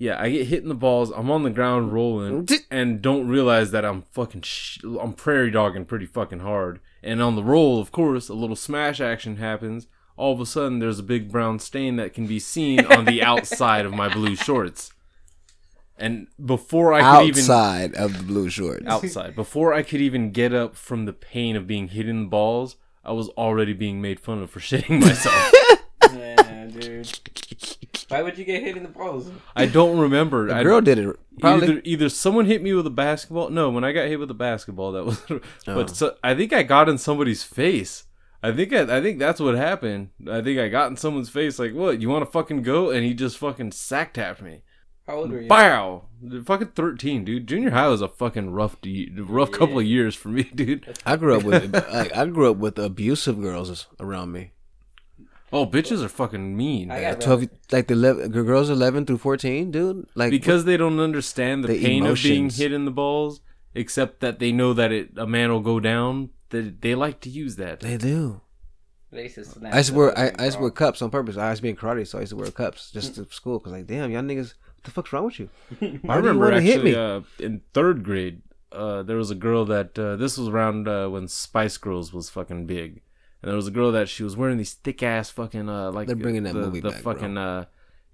Yeah, 0.01 0.21
I 0.21 0.31
get 0.31 0.47
hit 0.47 0.63
in 0.63 0.69
the 0.69 0.75
balls. 0.77 1.11
I'm 1.11 1.29
on 1.31 1.43
the 1.43 1.51
ground 1.51 1.93
rolling 1.93 2.47
and 2.71 3.03
don't 3.03 3.27
realize 3.27 3.73
that 3.73 3.85
I'm 3.85 4.03
fucking 4.13 4.43
sh- 4.43 4.79
I'm 4.85 5.13
prairie 5.13 5.51
dogging 5.51 5.87
pretty 5.87 6.07
fucking 6.07 6.39
hard. 6.41 6.79
And 7.03 7.21
on 7.21 7.35
the 7.35 7.43
roll, 7.43 7.81
of 7.81 7.91
course, 7.91 8.29
a 8.29 8.35
little 8.35 8.55
smash 8.55 9.01
action 9.01 9.37
happens. 9.37 9.89
All 10.17 10.33
of 10.33 10.41
a 10.41 10.47
sudden, 10.47 10.79
there's 10.79 11.01
a 11.01 11.05
big 11.05 11.33
brown 11.33 11.59
stain 11.59 11.97
that 11.97 12.13
can 12.15 12.27
be 12.29 12.39
seen 12.39 12.85
on 12.87 13.07
the 13.07 13.23
outside 13.33 13.87
of 13.87 13.93
my 13.95 14.09
blue 14.13 14.37
shorts. 14.37 14.93
And 15.99 16.29
before 16.45 16.93
I 16.93 17.19
could 17.19 17.29
even 17.29 17.41
outside 17.41 17.95
of 17.95 18.17
the 18.17 18.23
blue 18.23 18.49
shorts. 18.49 18.87
outside, 18.87 19.35
before 19.35 19.75
I 19.75 19.83
could 19.83 20.01
even 20.01 20.31
get 20.31 20.55
up 20.55 20.77
from 20.77 21.07
the 21.07 21.13
pain 21.13 21.57
of 21.57 21.67
being 21.67 21.89
hit 21.89 22.09
in 22.09 22.23
the 22.23 22.29
balls, 22.29 22.77
I 23.05 23.13
was 23.13 23.29
already 23.31 23.73
being 23.73 24.01
made 24.01 24.21
fun 24.21 24.41
of 24.43 24.51
for 24.51 24.61
shitting 24.61 25.01
myself. 25.01 25.53
Man, 26.13 26.71
dude. 26.71 27.19
Why 28.09 28.23
would 28.23 28.39
you 28.39 28.45
get 28.45 28.63
hit 28.63 28.77
in 28.77 28.85
the 28.85 28.89
balls? 28.89 29.31
I 29.55 29.67
don't 29.67 29.99
remember. 29.99 30.49
The 30.49 30.57
I, 30.57 30.63
girl 30.63 30.81
did 30.81 30.99
it. 30.99 31.17
Probably. 31.41 31.69
Either, 31.69 31.81
either 31.85 32.09
someone 32.09 32.47
hit 32.47 32.63
me 32.63 32.73
with 32.73 32.87
a 32.87 32.91
basketball. 32.91 33.51
No, 33.51 33.69
when 33.71 33.85
I 33.85 33.93
got 33.93 34.09
hit 34.09 34.19
with 34.19 34.31
a 34.31 34.35
basketball, 34.35 34.93
that 34.93 35.05
was. 35.05 35.23
Oh. 35.31 35.75
But 35.75 35.91
so, 35.91 36.17
I 36.25 36.35
think 36.35 36.53
I 36.53 36.63
got 36.63 36.89
in 36.89 36.97
somebody's 36.97 37.43
face. 37.43 38.05
I 38.43 38.53
think 38.53 38.73
I, 38.73 38.99
I 38.99 39.03
think 39.03 39.19
that's 39.19 39.41
what 39.41 39.55
happened. 39.57 40.11
I 40.31 40.41
think 40.41 40.59
I 40.59 40.69
got 40.69 40.91
in 40.91 40.97
someone's 40.97 41.29
face. 41.29 41.59
Like, 41.59 41.75
what? 41.75 42.01
You 42.01 42.09
want 42.09 42.25
to 42.25 42.31
fucking 42.31 42.63
go? 42.63 42.91
And 42.91 43.05
he 43.05 43.13
just 43.13 43.37
fucking 43.37 43.73
sack 43.73 44.15
tapped 44.15 44.41
me. 44.41 44.63
How 45.09 45.17
old 45.17 45.33
were 45.33 45.41
you? 45.41 45.49
Bow. 45.49 46.03
Fucking 46.45 46.69
thirteen, 46.77 47.25
dude. 47.25 47.47
Junior 47.47 47.71
high 47.71 47.89
was 47.89 48.03
a 48.03 48.09
fucking 48.09 48.51
rough, 48.51 48.81
de- 48.81 49.11
rough 49.17 49.51
couple 49.51 49.79
of 49.79 49.85
years 49.87 50.15
for 50.15 50.29
me, 50.29 50.43
dude. 50.55 50.99
I 51.07 51.17
grew 51.17 51.37
up 51.37 51.45
with 51.45 51.73
like 51.93 52.15
I 52.15 52.27
grew 52.27 52.51
up 52.51 52.59
with 52.59 52.79
abusive 52.79 53.41
girls 53.41 53.87
around 53.99 54.33
me. 54.33 54.53
Oh, 55.51 55.65
bitches 55.67 56.05
are 56.05 56.09
fucking 56.11 56.55
mean. 56.57 56.91
I 56.91 57.01
got 57.01 57.21
Twelve, 57.23 57.49
like 57.73 57.87
the 57.87 57.95
11, 57.95 58.33
girls 58.33 58.69
eleven 58.69 59.07
through 59.07 59.19
fourteen, 59.19 59.71
dude. 59.71 60.07
Like 60.15 60.31
because 60.31 60.65
they 60.67 60.77
don't 60.77 61.01
understand 61.01 61.65
the, 61.65 61.69
The 61.69 61.83
pain 61.83 62.05
of 62.05 62.23
being 62.23 62.51
hit 62.51 62.73
in 62.73 62.85
the 62.85 62.91
balls, 62.91 63.41
except 63.75 64.21
that 64.21 64.41
they 64.41 64.53
know 64.53 64.75
that 64.75 64.93
it 64.93 65.11
a 65.17 65.27
man 65.27 65.51
will 65.51 65.61
go 65.61 65.81
down. 65.81 66.31
That 66.51 66.83
they 66.83 66.95
like 66.95 67.21
to 67.21 67.31
use 67.31 67.57
that. 67.57 67.81
they 67.81 67.97
do. 67.97 68.43
They 69.11 69.23
used 69.23 69.37
to 69.37 69.45
snap 69.45 69.73
I 69.73 69.79
used 69.79 69.91
to 69.91 69.95
wear 69.97 70.19
I, 70.19 70.31
the 70.31 70.43
I 70.43 70.45
used 70.47 70.57
to 70.57 70.63
wear 70.63 70.71
cups 70.71 71.01
on 71.01 71.11
purpose. 71.11 71.37
I 71.39 71.49
used 71.49 71.61
to 71.61 71.63
be 71.63 71.71
in 71.71 71.77
karate, 71.77 72.07
so 72.07 72.19
I 72.19 72.23
used 72.23 72.31
to 72.31 72.37
wear 72.37 72.51
cups 72.51 72.91
just 72.91 73.15
to 73.15 73.25
school. 73.31 73.59
Cause 73.59 73.73
like, 73.73 73.87
damn, 73.87 74.11
y'all 74.11 74.21
niggas, 74.23 74.53
what 74.67 74.68
the 74.85 74.91
fuck's 74.91 75.13
wrong 75.13 75.25
with 75.27 75.39
you? 75.41 75.49
Why 75.79 75.87
I 75.87 75.89
do 75.89 75.97
you 75.99 76.13
remember 76.15 76.45
want 76.45 76.55
to 76.57 76.61
hit 76.61 76.77
actually 76.77 76.93
me? 76.93 76.97
uh, 76.97 77.21
in 77.39 77.61
third 77.75 78.03
grade, 78.05 78.43
uh, 78.73 79.03
there 79.03 79.17
was 79.17 79.31
a 79.31 79.35
girl 79.35 79.65
that 79.67 79.99
uh, 79.99 80.17
this 80.17 80.37
was 80.39 80.49
around 80.49 80.89
uh, 80.89 81.09
when 81.09 81.29
Spice 81.29 81.77
Girls 81.79 82.13
was 82.13 82.31
fucking 82.31 82.67
big, 82.67 83.03
and 83.43 83.49
there 83.49 83.57
was 83.57 83.67
a 83.67 83.71
girl 83.73 83.93
that 83.93 84.09
she 84.09 84.23
was 84.23 84.37
wearing 84.37 84.59
these 84.59 84.75
thick 84.75 85.03
ass 85.03 85.31
fucking 85.31 85.69
uh, 85.69 85.91
like 85.91 86.07
They're 86.07 86.17
bringing 86.17 86.43
that 86.45 86.55
the, 86.55 86.61
movie 86.61 86.81
the 86.81 86.91
back, 86.91 87.03
bro. 87.03 87.15
fucking 87.15 87.39
uh, 87.39 87.65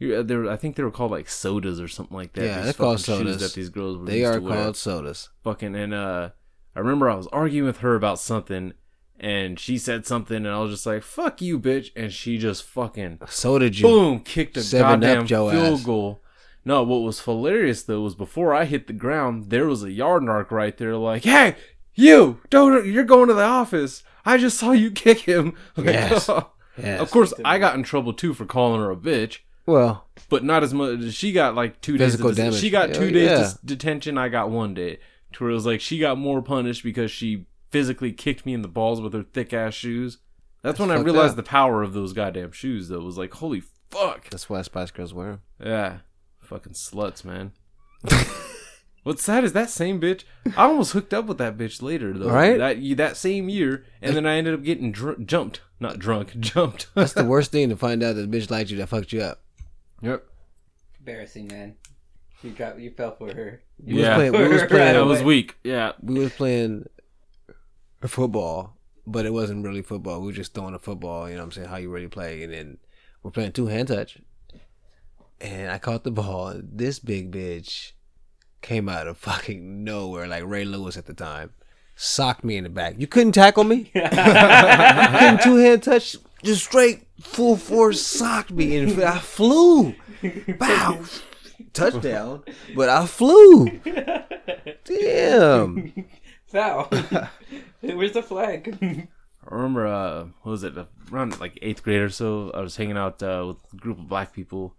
uh, 0.02 0.22
they 0.22 0.37
were, 0.37 0.50
I 0.50 0.56
think 0.56 0.76
they 0.76 0.82
were 0.82 0.90
called 0.90 1.11
like 1.12 1.28
sodas 1.28 1.81
or 1.81 1.88
something 1.88 2.16
like 2.16 2.32
that. 2.34 2.44
Yeah, 2.44 2.56
These 2.56 2.64
they're 2.64 2.72
called 2.75 3.00
fucking 3.00 3.25
shoes 3.26 3.34
sodas. 3.38 3.40
That 3.40 3.55
these 3.55 3.69
girls 3.70 3.99
were 3.99 4.05
they 4.06 4.19
used 4.20 4.31
are 4.32 4.34
to 4.40 4.40
wear. 4.40 4.62
called 4.64 4.76
sodas. 4.76 5.28
fucking 5.43 5.75
and 5.75 5.94
uh 5.94 6.31
I 6.76 6.81
remember 6.81 7.08
I 7.08 7.14
was 7.14 7.28
arguing 7.28 7.66
with 7.66 7.78
her 7.78 7.94
about 7.94 8.19
something 8.19 8.72
and 9.20 9.58
she 9.61 9.78
said 9.78 10.05
something 10.06 10.38
and 10.38 10.49
I 10.49 10.58
was 10.58 10.72
just 10.72 10.84
like, 10.87 11.02
Fuck 11.05 11.40
you, 11.40 11.58
bitch 11.61 11.90
and 11.96 12.12
she 12.12 12.37
just 12.37 12.64
fucking 12.64 13.20
So 13.28 13.58
did 13.61 13.78
you? 13.78 13.87
boom 13.87 14.20
kicked 14.20 14.56
a 14.56 14.62
Seven 14.62 14.84
up 14.87 15.00
goddamn 15.00 15.26
your 15.26 15.52
field 15.52 15.78
ass. 15.78 15.84
goal. 15.84 16.22
No, 16.64 16.82
what 16.82 17.02
was 17.02 17.20
hilarious 17.25 17.82
though 17.82 18.00
was 18.00 18.14
before 18.14 18.55
I 18.55 18.64
hit 18.64 18.87
the 18.87 18.93
ground, 18.93 19.50
there 19.50 19.66
was 19.66 19.82
a 19.82 19.93
yard 19.93 20.22
narc 20.22 20.50
right 20.50 20.76
there 20.76 20.96
like, 20.96 21.25
Hey, 21.25 21.56
you 21.94 22.40
don't 22.50 22.87
you're 22.87 23.05
going 23.05 23.28
to 23.28 23.34
the 23.34 23.43
office. 23.44 24.02
I 24.25 24.38
just 24.38 24.58
saw 24.58 24.72
you 24.72 24.90
kick 25.05 25.20
him. 25.20 25.55
Like, 25.76 25.87
Yes. 25.87 26.31
Yes. 26.76 27.00
Of 27.00 27.12
course 27.12 27.32
I 27.44 27.58
got 27.61 27.76
in 27.76 27.84
trouble 27.84 28.12
too 28.12 28.34
for 28.34 28.46
calling 28.46 28.81
her 28.81 28.90
a 28.90 28.96
bitch. 28.96 29.38
Well, 29.64 30.08
But 30.28 30.43
not 30.43 30.64
as 30.64 30.75
much. 30.75 31.12
She 31.12 31.31
got 31.32 31.55
like 31.55 31.81
two 31.81 31.96
Physical 31.96 32.31
days. 32.31 32.38
Of 32.40 32.44
damage. 32.46 32.61
She 32.61 32.69
got 32.70 32.93
two 32.93 33.12
days 33.12 33.31
yeah. 33.31 33.50
detention. 33.64 34.19
I 34.19 34.28
got 34.28 34.50
one 34.50 34.75
day. 34.75 34.99
To 35.34 35.44
where 35.44 35.50
it 35.52 35.55
was 35.55 35.66
like 35.66 35.81
she 35.81 35.99
got 36.00 36.19
more 36.19 36.43
punished 36.43 36.82
because 36.82 37.12
she 37.12 37.46
physically 37.70 38.12
kicked 38.12 38.44
me 38.44 38.55
in 38.55 38.62
the 38.62 38.69
balls 38.69 39.00
with 39.00 39.12
her 39.12 39.22
thick 39.22 39.52
ass 39.52 39.75
shoes. 39.75 40.19
That's, 40.62 40.81
when 40.81 40.90
I 40.90 40.96
realized 40.96 41.32
up. 41.32 41.37
the 41.37 41.43
power 41.44 41.82
of 41.84 41.93
those 41.93 42.12
goddamn 42.12 42.50
shoes. 42.52 42.88
Though 42.88 42.96
it 43.00 43.05
was 43.05 43.19
like, 43.19 43.34
holy 43.34 43.62
fuck, 43.90 44.28
that's 44.31 44.49
why 44.50 44.62
Spice 44.62 44.90
Girls 44.90 45.14
wear 45.14 45.31
'em. 45.31 45.40
yeah, 45.64 45.99
fucking 46.44 46.73
sluts, 46.75 47.25
man. 47.25 47.52
What's 49.02 49.23
sad 49.23 49.44
is 49.44 49.52
that 49.52 49.69
same 49.69 50.00
bitch. 50.00 50.25
I 50.56 50.64
almost 50.64 50.93
hooked 50.93 51.12
up 51.12 51.26
with 51.26 51.37
that 51.38 51.58
bitch 51.58 51.82
later 51.82 52.17
though. 52.17 52.31
Right? 52.31 52.56
That 52.58 52.96
that 52.96 53.17
same 53.19 53.49
year, 53.50 53.85
and 54.00 54.17
then 54.17 54.25
I 54.26 54.37
ended 54.37 54.55
up 54.55 54.62
getting 54.62 54.93
dr- 54.93 55.26
jumped, 55.26 55.61
not 55.79 55.99
drunk, 55.99 56.37
jumped. 56.41 56.87
That's 56.94 57.12
the 57.12 57.25
worst 57.25 57.52
thing 57.52 57.69
to 57.69 57.76
find 57.76 58.02
out 58.02 58.14
that 58.17 58.31
the 58.31 58.38
bitch 58.38 58.50
liked 58.50 58.70
you 58.70 58.79
that 58.79 58.88
fucked 58.88 59.12
you 59.12 59.20
up. 59.20 59.43
yep. 60.00 60.25
Embarrassing, 61.00 61.49
man. 61.49 61.75
You 62.43 62.50
got 62.52 62.79
You 62.81 62.90
fell 62.93 63.14
for 63.17 63.32
her. 63.35 63.62
We 63.82 63.94
was 63.94 64.02
Yeah. 64.02 64.14
playing, 64.14 64.32
we 64.32 64.49
was 64.49 64.62
playing, 64.64 64.97
I 64.97 65.02
was 65.02 65.23
weak. 65.23 65.56
Yeah. 65.64 65.93
we 66.00 66.19
was 66.19 66.32
playing 66.32 66.87
football, 68.06 68.76
but 69.06 69.26
it 69.26 69.32
wasn't 69.32 69.64
really 69.64 69.82
football. 69.82 70.20
We 70.20 70.26
were 70.29 70.32
just 70.32 70.55
throwing 70.55 70.75
a 70.75 70.79
football, 70.79 71.29
you 71.29 71.35
know 71.35 71.40
what 71.43 71.47
I'm 71.47 71.52
saying, 71.52 71.69
how 71.69 71.76
you 71.76 71.90
really 71.90 72.08
play. 72.08 72.43
And 72.43 72.52
then 72.52 72.79
we're 73.23 73.31
playing 73.31 73.52
two 73.52 73.67
hand 73.67 73.88
touch. 73.88 74.19
And 75.41 75.71
I 75.71 75.79
caught 75.79 76.05
the 76.05 76.11
ball. 76.11 76.55
This 76.63 76.99
big 76.99 77.31
bitch 77.33 77.93
came 78.63 78.89
out 78.89 79.07
of 79.07 79.19
fucking 79.19 79.85
nowhere, 79.85 80.27
like 80.27 80.45
Ray 80.47 80.65
Lewis 80.65 80.97
at 80.97 81.07
the 81.07 81.15
time. 81.15 81.53
Socked 81.97 82.45
me 82.45 82.57
in 82.57 82.65
the 82.65 82.71
back. 82.71 82.95
You 82.99 83.07
couldn't 83.07 83.33
tackle 83.33 83.65
me. 83.65 83.91
you 83.95 84.01
couldn't 84.09 85.43
two 85.43 85.57
hand 85.57 85.83
touch. 85.83 86.17
Just 86.43 86.64
straight 86.64 87.07
full 87.21 87.57
force 87.57 88.00
socked 88.03 88.50
me, 88.50 88.76
and 88.76 89.03
I 89.03 89.19
flew. 89.19 89.95
Bow. 90.59 91.00
Touchdown. 91.73 92.43
But 92.75 92.88
I 92.88 93.07
flew. 93.07 93.81
Damn. 94.85 96.07
Foul. 96.47 96.85
Where's 97.81 98.12
the 98.12 98.23
flag? 98.23 98.79
I 98.83 99.55
remember, 99.55 99.87
uh, 99.87 100.25
what 100.43 100.50
was 100.53 100.64
it, 100.64 100.75
around 101.12 101.38
like 101.41 101.59
eighth 101.62 101.83
grade 101.83 102.00
or 102.00 102.09
so, 102.09 102.50
I 102.55 102.61
was 102.61 102.76
hanging 102.76 102.97
out 102.97 103.23
uh, 103.23 103.45
with 103.49 103.57
a 103.73 103.76
group 103.76 103.99
of 103.99 104.09
black 104.09 104.33
people, 104.33 104.75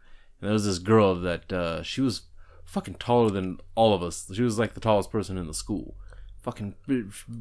and 0.45 0.49
there 0.49 0.53
was 0.53 0.65
this 0.65 0.79
girl 0.79 1.15
that, 1.15 1.51
uh, 1.51 1.81
she 1.83 2.01
was 2.01 2.23
fucking 2.63 2.95
taller 2.95 3.29
than 3.29 3.57
all 3.75 3.93
of 3.93 4.01
us. 4.03 4.29
She 4.33 4.41
was 4.41 4.59
like 4.59 4.73
the 4.73 4.79
tallest 4.79 5.11
person 5.11 5.37
in 5.37 5.47
the 5.47 5.53
school. 5.53 5.95
Fucking, 6.41 6.75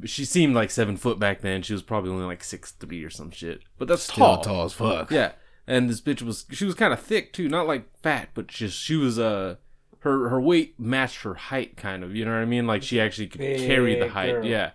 she 0.07 0.25
seemed 0.25 0.55
like 0.55 0.71
seven 0.71 0.97
foot 0.97 1.19
back 1.19 1.41
then. 1.43 1.63
She 1.63 1.73
was 1.75 1.83
probably 1.83 2.11
only 2.11 2.25
like 2.25 2.43
six 2.43 2.73
three 2.73 3.05
or 3.05 3.11
some 3.11 3.31
shit. 3.31 3.63
But 3.79 3.89
that's 3.89 4.03
Still 4.05 4.17
tall. 4.37 4.41
tall 4.43 4.65
as 4.65 4.73
fuck. 4.73 5.11
Yeah, 5.11 5.33
and 5.67 5.91
this 5.91 6.01
bitch 6.01 6.23
was 6.23 6.47
she 6.51 6.65
was 6.65 6.75
kind 6.75 6.93
of 6.93 7.01
thick 7.01 7.33
too, 7.35 7.49
not 7.49 7.67
like 7.67 7.85
fat, 7.99 8.31
but 8.33 8.47
just 8.47 8.79
she 8.81 8.97
was 8.97 9.19
uh 9.19 9.57
her 10.01 10.31
her 10.31 10.41
weight 10.41 10.81
matched 10.81 11.23
her 11.23 11.35
height, 11.35 11.77
kind 11.77 12.03
of. 12.03 12.17
You 12.17 12.25
know 12.25 12.31
what 12.33 12.39
I 12.41 12.47
mean? 12.47 12.67
Like 12.67 12.83
she 12.83 12.99
actually 12.99 13.27
could 13.27 13.41
carry 13.43 13.95
the 13.99 14.09
height. 14.09 14.33
girl. 14.33 14.45
Yeah, 14.47 14.71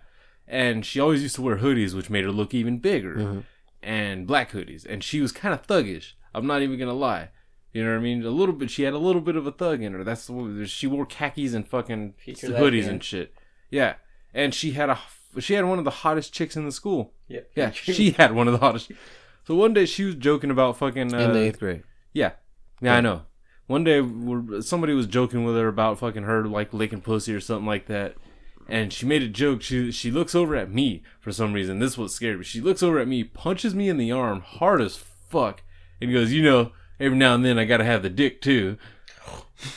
and 0.46 0.86
she 0.86 1.00
always 1.00 1.22
used 1.22 1.34
to 1.34 1.42
wear 1.42 1.56
hoodies, 1.58 1.94
which 1.94 2.08
made 2.08 2.22
her 2.24 2.30
look 2.32 2.54
even 2.54 2.78
bigger, 2.78 3.16
Mm-hmm. 3.16 3.40
and 3.82 4.26
black 4.28 4.52
hoodies, 4.52 4.86
and 4.86 5.02
she 5.02 5.20
was 5.20 5.32
kind 5.32 5.52
of 5.54 5.66
thuggish. 5.66 6.12
I'm 6.32 6.46
not 6.46 6.62
even 6.62 6.78
gonna 6.78 6.92
lie. 6.92 7.30
You 7.72 7.84
know 7.84 7.90
what 7.92 7.98
I 7.98 8.02
mean? 8.02 8.24
A 8.24 8.30
little 8.30 8.54
bit. 8.54 8.70
She 8.70 8.82
had 8.82 8.94
a 8.94 8.98
little 8.98 9.20
bit 9.20 9.36
of 9.36 9.46
a 9.46 9.52
thug 9.52 9.80
in 9.82 9.92
her. 9.92 10.02
That's 10.04 10.26
the 10.26 10.32
way- 10.32 10.64
she 10.66 10.86
wore 10.86 11.06
khakis 11.06 11.54
and 11.54 11.66
fucking 11.66 12.14
Feature 12.24 12.48
hoodies 12.48 12.88
and 12.88 13.02
shit. 13.04 13.32
Yeah, 13.70 13.94
and 14.34 14.52
she 14.54 14.72
had 14.72 14.90
a 14.90 14.98
she 15.38 15.54
had 15.54 15.64
one 15.64 15.78
of 15.78 15.84
the 15.84 15.90
hottest 15.90 16.32
chicks 16.32 16.56
in 16.56 16.64
the 16.64 16.72
school. 16.72 17.12
Yep. 17.28 17.50
Yeah, 17.54 17.70
she 17.70 18.10
had 18.12 18.32
one 18.34 18.48
of 18.48 18.52
the 18.52 18.58
hottest. 18.60 18.90
So 19.46 19.54
one 19.56 19.72
day 19.74 19.84
she 19.86 20.04
was 20.04 20.14
joking 20.16 20.50
about 20.50 20.76
fucking. 20.76 21.12
Uh, 21.14 21.18
in 21.18 21.32
the 21.32 21.38
eighth 21.40 21.58
grade. 21.58 21.82
yeah, 22.12 22.32
yeah, 22.80 22.94
I 22.96 23.00
know. 23.00 23.22
One 23.66 23.82
day 23.84 24.00
we're, 24.00 24.60
somebody 24.60 24.92
was 24.92 25.06
joking 25.06 25.44
with 25.44 25.56
her 25.56 25.66
about 25.66 25.98
fucking 25.98 26.24
her 26.24 26.44
like 26.46 26.72
licking 26.74 27.00
pussy 27.00 27.34
or 27.34 27.40
something 27.40 27.66
like 27.66 27.86
that, 27.86 28.14
and 28.68 28.92
she 28.92 29.06
made 29.06 29.22
a 29.22 29.28
joke. 29.28 29.62
She 29.62 29.90
she 29.90 30.10
looks 30.10 30.34
over 30.34 30.54
at 30.54 30.70
me 30.70 31.02
for 31.20 31.32
some 31.32 31.52
reason. 31.52 31.78
This 31.78 31.96
was 31.98 32.14
scary. 32.14 32.36
But 32.36 32.46
she 32.46 32.60
looks 32.60 32.82
over 32.82 32.98
at 33.00 33.08
me, 33.08 33.24
punches 33.24 33.74
me 33.74 33.88
in 33.88 33.96
the 33.96 34.12
arm 34.12 34.40
hard 34.40 34.82
as 34.82 34.96
fuck, 35.28 35.62
and 36.00 36.12
goes, 36.12 36.32
"You 36.32 36.42
know, 36.42 36.72
every 37.00 37.16
now 37.18 37.34
and 37.34 37.44
then 37.44 37.58
I 37.58 37.64
gotta 37.64 37.84
have 37.84 38.02
the 38.02 38.10
dick 38.10 38.40
too. 38.40 38.76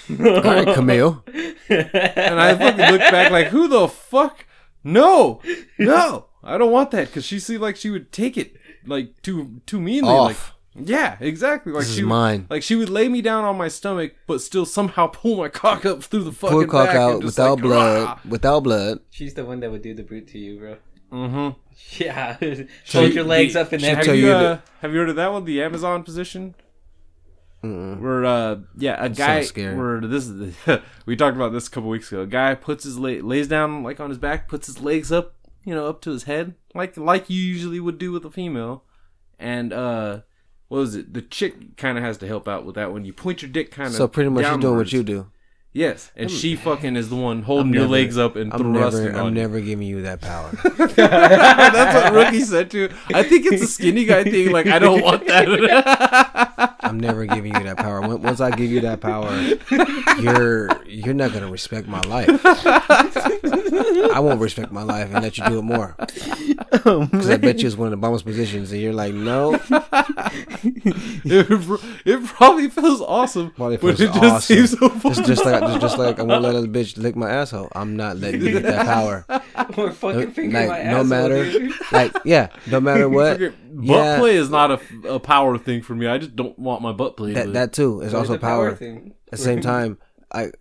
All 0.09 0.17
right, 0.17 0.75
Camille. 0.75 1.23
And 1.69 2.39
I 2.39 2.55
fucking 2.55 2.91
look 2.91 3.01
back 3.01 3.31
like, 3.31 3.47
who 3.47 3.67
the 3.67 3.87
fuck? 3.87 4.45
No, 4.83 5.41
no, 5.79 6.27
I 6.43 6.57
don't 6.57 6.71
want 6.71 6.91
that 6.91 7.07
because 7.07 7.25
she 7.25 7.39
seemed 7.39 7.61
like 7.61 7.75
she 7.77 7.89
would 7.89 8.11
take 8.11 8.37
it 8.37 8.55
like 8.85 9.21
too 9.21 9.61
too 9.65 9.79
meanly. 9.79 10.09
Off. 10.09 10.53
Like, 10.75 10.89
yeah, 10.89 11.17
exactly. 11.19 11.71
Like 11.71 11.81
This 11.81 11.89
is 11.89 11.95
she 11.97 12.03
would, 12.03 12.09
mine. 12.09 12.47
Like 12.49 12.63
she 12.63 12.75
would 12.75 12.89
lay 12.89 13.07
me 13.07 13.21
down 13.21 13.45
on 13.45 13.57
my 13.57 13.67
stomach, 13.67 14.13
but 14.27 14.41
still 14.41 14.65
somehow 14.65 15.07
pull 15.13 15.37
my 15.37 15.47
cock 15.47 15.85
up 15.85 16.03
through 16.03 16.23
the 16.23 16.31
fucking 16.31 16.57
Pull 16.57 16.67
cock 16.67 16.87
back 16.87 16.95
out 16.95 17.23
without 17.23 17.53
like, 17.55 17.61
blood. 17.61 18.19
Without 18.27 18.59
blood. 18.61 18.99
She's 19.09 19.33
the 19.35 19.45
one 19.45 19.59
that 19.61 19.71
would 19.71 19.81
do 19.83 19.93
the 19.93 20.03
brute 20.03 20.27
to 20.29 20.39
you, 20.39 20.59
bro. 20.59 20.77
Mm-hmm. 21.11 21.59
Yeah. 21.97 22.37
Hold 22.91 23.13
your 23.13 23.23
legs 23.23 23.55
up 23.55 23.71
and 23.71 23.81
Have 23.81 24.05
you, 24.07 24.13
you 24.13 24.31
uh, 24.31 24.39
that- 24.41 24.61
have 24.81 24.93
you 24.93 24.99
heard 24.99 25.09
of 25.09 25.15
that 25.17 25.31
one? 25.31 25.45
The 25.45 25.61
Amazon 25.61 26.03
position. 26.03 26.55
Mm-mm. 27.63 27.99
Where 28.01 28.25
uh 28.25 28.57
yeah 28.77 28.97
a 29.03 29.09
guy 29.09 29.41
scary. 29.43 29.75
where 29.75 30.01
this 30.01 30.27
is 30.27 30.55
the, 30.65 30.81
we 31.05 31.15
talked 31.15 31.37
about 31.37 31.53
this 31.53 31.67
a 31.67 31.71
couple 31.71 31.89
weeks 31.89 32.11
ago. 32.11 32.21
A 32.21 32.27
guy 32.27 32.55
puts 32.55 32.83
his 32.83 32.99
la- 32.99 33.09
lays 33.21 33.47
down 33.47 33.83
like 33.83 33.99
on 33.99 34.09
his 34.09 34.17
back, 34.19 34.49
puts 34.49 34.67
his 34.67 34.81
legs 34.81 35.11
up, 35.11 35.35
you 35.63 35.73
know, 35.73 35.87
up 35.87 36.01
to 36.01 36.11
his 36.11 36.23
head, 36.23 36.55
like 36.75 36.97
like 36.97 37.29
you 37.29 37.39
usually 37.41 37.79
would 37.79 37.97
do 37.97 38.11
with 38.11 38.25
a 38.25 38.31
female, 38.31 38.83
and 39.39 39.71
uh. 39.73 40.21
What 40.69 40.79
was 40.79 40.95
it? 40.95 41.13
The 41.13 41.21
chick 41.21 41.77
kind 41.77 41.99
of 41.99 42.03
has 42.03 42.17
to 42.19 42.27
help 42.27 42.47
out 42.47 42.65
with 42.65 42.73
that 42.75 42.91
one. 42.91 43.05
You 43.05 43.13
point 43.13 43.43
your 43.43 43.51
dick 43.51 43.69
kind 43.69 43.89
of 43.89 43.93
So 43.93 44.07
pretty 44.07 44.31
much 44.31 44.43
you're 44.43 44.57
doing 44.57 44.77
what 44.77 44.91
you 44.91 45.03
do. 45.03 45.27
Yes, 45.71 46.09
and 46.15 46.31
she 46.31 46.55
fucking 46.55 46.95
is 46.95 47.09
the 47.09 47.15
one 47.15 47.43
holding 47.43 47.67
I'm 47.67 47.73
your 47.73 47.81
never- 47.83 47.91
legs 47.91 48.17
up 48.17 48.35
and 48.35 48.51
I'm 48.51 48.73
thrusting 48.73 49.05
never, 49.05 49.17
I'm 49.19 49.25
you. 49.27 49.31
never 49.41 49.61
giving 49.61 49.85
you 49.87 50.01
that 50.03 50.21
power. 50.21 50.49
That's 50.95 51.93
what 51.95 52.13
Rookie 52.13 52.41
said 52.41 52.71
too. 52.71 52.89
I 53.13 53.21
think 53.21 53.45
it's 53.45 53.61
a 53.61 53.67
skinny 53.67 54.05
guy 54.05 54.23
thing. 54.23 54.51
Like 54.51 54.65
I 54.65 54.79
don't 54.79 55.01
want 55.03 55.27
that. 55.27 56.69
I'm 56.83 56.99
never 56.99 57.25
giving 57.25 57.53
you 57.55 57.63
that 57.63 57.77
power. 57.77 58.01
Once 58.01 58.41
I 58.41 58.51
give 58.51 58.71
you 58.71 58.81
that 58.81 59.01
power, 59.01 59.31
you're 60.21 60.69
you're 60.85 61.13
not 61.13 61.33
gonna 61.33 61.49
respect 61.51 61.87
my 61.87 62.01
life. 62.01 62.29
I 62.45 64.19
won't 64.19 64.41
respect 64.41 64.71
my 64.71 64.83
life 64.83 65.11
and 65.13 65.23
let 65.23 65.37
you 65.37 65.45
do 65.45 65.59
it 65.59 65.63
more. 65.63 65.95
Because 65.97 67.29
I 67.29 67.37
bet 67.37 67.59
you 67.61 67.67
it's 67.67 67.77
one 67.77 67.87
of 67.87 67.91
the 67.91 67.97
bombest 67.97 68.25
positions, 68.25 68.71
and 68.71 68.81
you're 68.81 68.93
like, 68.93 69.13
no. 69.13 69.53
it, 70.63 71.81
it 72.05 72.25
probably 72.25 72.69
feels 72.69 73.01
awesome, 73.01 73.51
Probably 73.51 73.77
but 73.77 73.97
feels 73.97 74.01
it 74.01 74.13
just 74.13 74.23
awesome. 74.23 74.55
seems 74.67 74.79
so 74.79 75.09
It's 75.09 75.27
just 75.27 75.45
like 75.45 75.63
it's 75.63 75.81
just 75.81 75.97
like 75.97 76.19
I 76.19 76.23
won't 76.23 76.43
let 76.43 76.55
a 76.55 76.59
bitch 76.67 76.97
lick 76.97 77.15
my 77.15 77.29
asshole. 77.29 77.69
I'm 77.73 77.95
not 77.95 78.17
letting 78.17 78.41
you 78.41 78.51
get 78.51 78.63
that 78.63 78.85
power. 78.85 79.25
or 79.77 79.91
fucking 79.91 80.31
finger 80.31 80.57
Like 80.59 80.69
my 80.69 80.83
no 80.83 80.89
asshole, 80.89 81.03
matter, 81.05 81.51
dude. 81.51 81.73
like 81.91 82.11
yeah, 82.25 82.49
no 82.69 82.81
matter 82.81 83.07
what. 83.13 83.39
Okay, 83.77 83.87
butt 83.87 83.97
Yeah. 83.97 84.19
play 84.19 84.35
is 84.35 84.49
not 84.49 84.71
a, 84.71 84.79
a 85.07 85.19
power 85.19 85.57
thing 85.57 85.81
for 85.81 85.95
me. 85.95 86.07
I 86.07 86.17
just 86.17 86.35
don't 86.35 86.57
want 86.59 86.81
my 86.81 86.91
butt 86.91 87.17
played. 87.17 87.35
That 87.35 87.53
that 87.53 87.73
too 87.73 88.01
is 88.01 88.13
also 88.13 88.33
the 88.33 88.39
power. 88.39 88.75
thing. 88.75 89.13
At 89.27 89.31
the 89.31 89.37
same 89.37 89.61
time, 89.73 89.97
I 90.31 90.51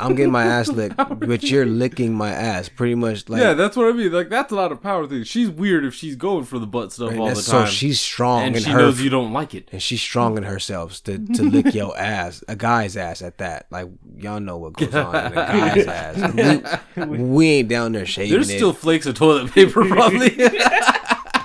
I'm 0.00 0.14
getting 0.14 0.30
my 0.32 0.44
ass 0.44 0.68
licked, 0.68 0.96
but 1.20 1.42
you're 1.42 1.66
licking 1.66 2.14
my 2.14 2.30
ass. 2.30 2.68
Pretty 2.68 2.94
much 2.94 3.28
like 3.28 3.40
yeah, 3.42 3.52
that's 3.54 3.76
what 3.76 3.88
I 3.88 3.92
mean. 3.92 4.12
Like 4.12 4.28
that's 4.28 4.52
a 4.52 4.54
lot 4.54 4.70
of 4.70 4.80
power 4.80 5.06
thing. 5.08 5.24
She's 5.24 5.50
weird 5.50 5.84
if 5.84 5.92
she's 5.94 6.14
going 6.14 6.44
for 6.44 6.58
the 6.60 6.66
butt 6.68 6.92
stuff 6.92 7.18
all 7.18 7.26
the 7.28 7.34
time. 7.34 7.42
so 7.42 7.66
she's 7.66 8.00
strong 8.00 8.42
and 8.44 8.56
in 8.56 8.62
she 8.62 8.70
her 8.70 8.78
knows 8.78 9.00
you 9.00 9.10
don't 9.10 9.32
like 9.32 9.54
it. 9.54 9.68
and 9.72 9.82
she's 9.82 10.00
strong 10.00 10.36
in 10.36 10.44
herself 10.44 11.02
to, 11.04 11.18
to 11.18 11.42
lick 11.42 11.74
your 11.74 11.98
ass, 11.98 12.44
a 12.48 12.54
guy's 12.54 12.96
ass 12.96 13.22
at 13.22 13.38
that. 13.38 13.66
Like 13.70 13.88
y'all 14.18 14.38
know 14.40 14.56
what 14.58 14.74
goes 14.74 14.94
on 14.94 15.14
in 15.16 15.32
a 15.32 15.34
guy's 15.34 15.86
ass. 15.86 16.96
We, 16.96 17.18
we 17.18 17.48
ain't 17.48 17.68
down 17.68 17.92
there 17.92 18.06
shaving 18.06 18.32
There's 18.32 18.50
it. 18.50 18.56
still 18.56 18.72
flakes 18.72 19.06
of 19.06 19.14
toilet 19.16 19.50
paper, 19.52 19.84
probably. 19.84 20.28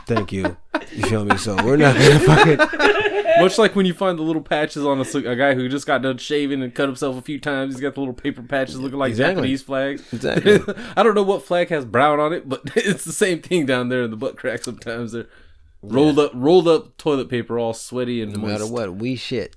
Thank 0.05 0.31
you. 0.31 0.57
You 0.91 1.03
feel 1.03 1.25
me? 1.25 1.37
So 1.37 1.55
we're 1.63 1.77
not 1.77 1.95
gonna 1.95 2.19
fucking. 2.59 2.93
Much 3.39 3.57
like 3.57 3.75
when 3.75 3.85
you 3.85 3.93
find 3.93 4.17
the 4.17 4.23
little 4.23 4.41
patches 4.41 4.85
on 4.85 4.99
a, 4.99 5.29
a, 5.29 5.35
guy 5.35 5.53
who 5.55 5.67
just 5.67 5.87
got 5.87 6.01
done 6.01 6.17
shaving 6.17 6.61
and 6.61 6.73
cut 6.73 6.87
himself 6.87 7.17
a 7.17 7.21
few 7.21 7.39
times. 7.39 7.73
He's 7.73 7.81
got 7.81 7.95
the 7.95 7.99
little 7.99 8.13
paper 8.13 8.43
patches 8.43 8.79
looking 8.79 8.99
like 8.99 9.09
Exactly. 9.09 9.35
Japanese 9.35 9.63
flags. 9.63 10.13
Exactly. 10.13 10.59
I 10.95 11.03
don't 11.03 11.15
know 11.15 11.23
what 11.23 11.43
flag 11.43 11.69
has 11.69 11.85
brown 11.85 12.19
on 12.19 12.33
it, 12.33 12.47
but 12.47 12.61
it's 12.75 13.05
the 13.05 13.11
same 13.11 13.41
thing 13.41 13.65
down 13.65 13.89
there 13.89 14.03
in 14.03 14.11
the 14.11 14.17
butt 14.17 14.37
crack. 14.37 14.63
Sometimes 14.63 15.13
they're 15.13 15.27
rolled 15.81 16.19
up, 16.19 16.31
rolled 16.33 16.67
up 16.67 16.97
toilet 16.97 17.29
paper, 17.29 17.57
all 17.57 17.73
sweaty 17.73 18.21
and 18.21 18.33
No 18.33 18.47
matter 18.47 18.67
what, 18.67 18.95
we 18.95 19.15
shit. 19.15 19.55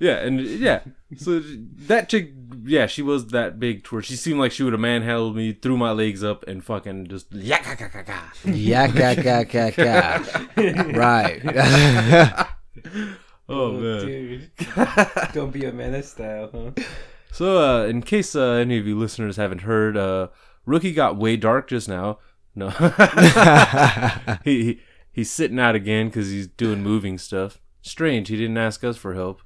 Yeah, 0.00 0.16
and 0.16 0.40
yeah, 0.40 0.80
so 1.16 1.40
that 1.40 2.08
chick, 2.08 2.32
yeah, 2.64 2.86
she 2.86 3.02
was 3.02 3.26
that 3.28 3.60
big 3.60 3.84
to 3.84 3.96
where 3.96 4.02
she 4.02 4.16
seemed 4.16 4.40
like 4.40 4.50
she 4.50 4.62
would 4.62 4.72
have 4.72 4.80
manhandled 4.80 5.36
me, 5.36 5.52
threw 5.52 5.76
my 5.76 5.92
legs 5.92 6.24
up, 6.24 6.42
and 6.48 6.64
fucking 6.64 7.06
just 7.08 7.30
yakakakaka. 7.30 8.18
Yak 8.44 8.94
yak 8.94 9.22
yak 9.22 9.52
yak 9.52 9.76
yak. 9.76 10.96
Right. 10.96 12.46
Oh 13.50 13.72
man. 13.72 14.06
dude. 14.06 14.50
Don't 15.32 15.50
be 15.50 15.64
a 15.64 15.72
menace 15.72 16.12
style, 16.12 16.50
huh? 16.54 16.84
So, 17.32 17.58
uh, 17.58 17.84
in 17.86 18.02
case 18.02 18.36
uh, 18.36 18.52
any 18.52 18.78
of 18.78 18.86
you 18.86 18.96
listeners 18.96 19.36
haven't 19.36 19.62
heard, 19.62 19.96
uh, 19.96 20.28
Rookie 20.66 20.92
got 20.92 21.16
way 21.16 21.36
dark 21.36 21.68
just 21.68 21.88
now. 21.88 22.20
No, 22.54 22.70
he, 24.44 24.62
he 24.64 24.80
he's 25.12 25.32
sitting 25.32 25.58
out 25.58 25.74
again 25.74 26.06
because 26.06 26.30
he's 26.30 26.46
doing 26.46 26.82
moving 26.82 27.18
stuff. 27.18 27.60
Strange, 27.82 28.28
he 28.28 28.36
didn't 28.36 28.58
ask 28.58 28.84
us 28.84 28.96
for 28.96 29.14
help. 29.14 29.42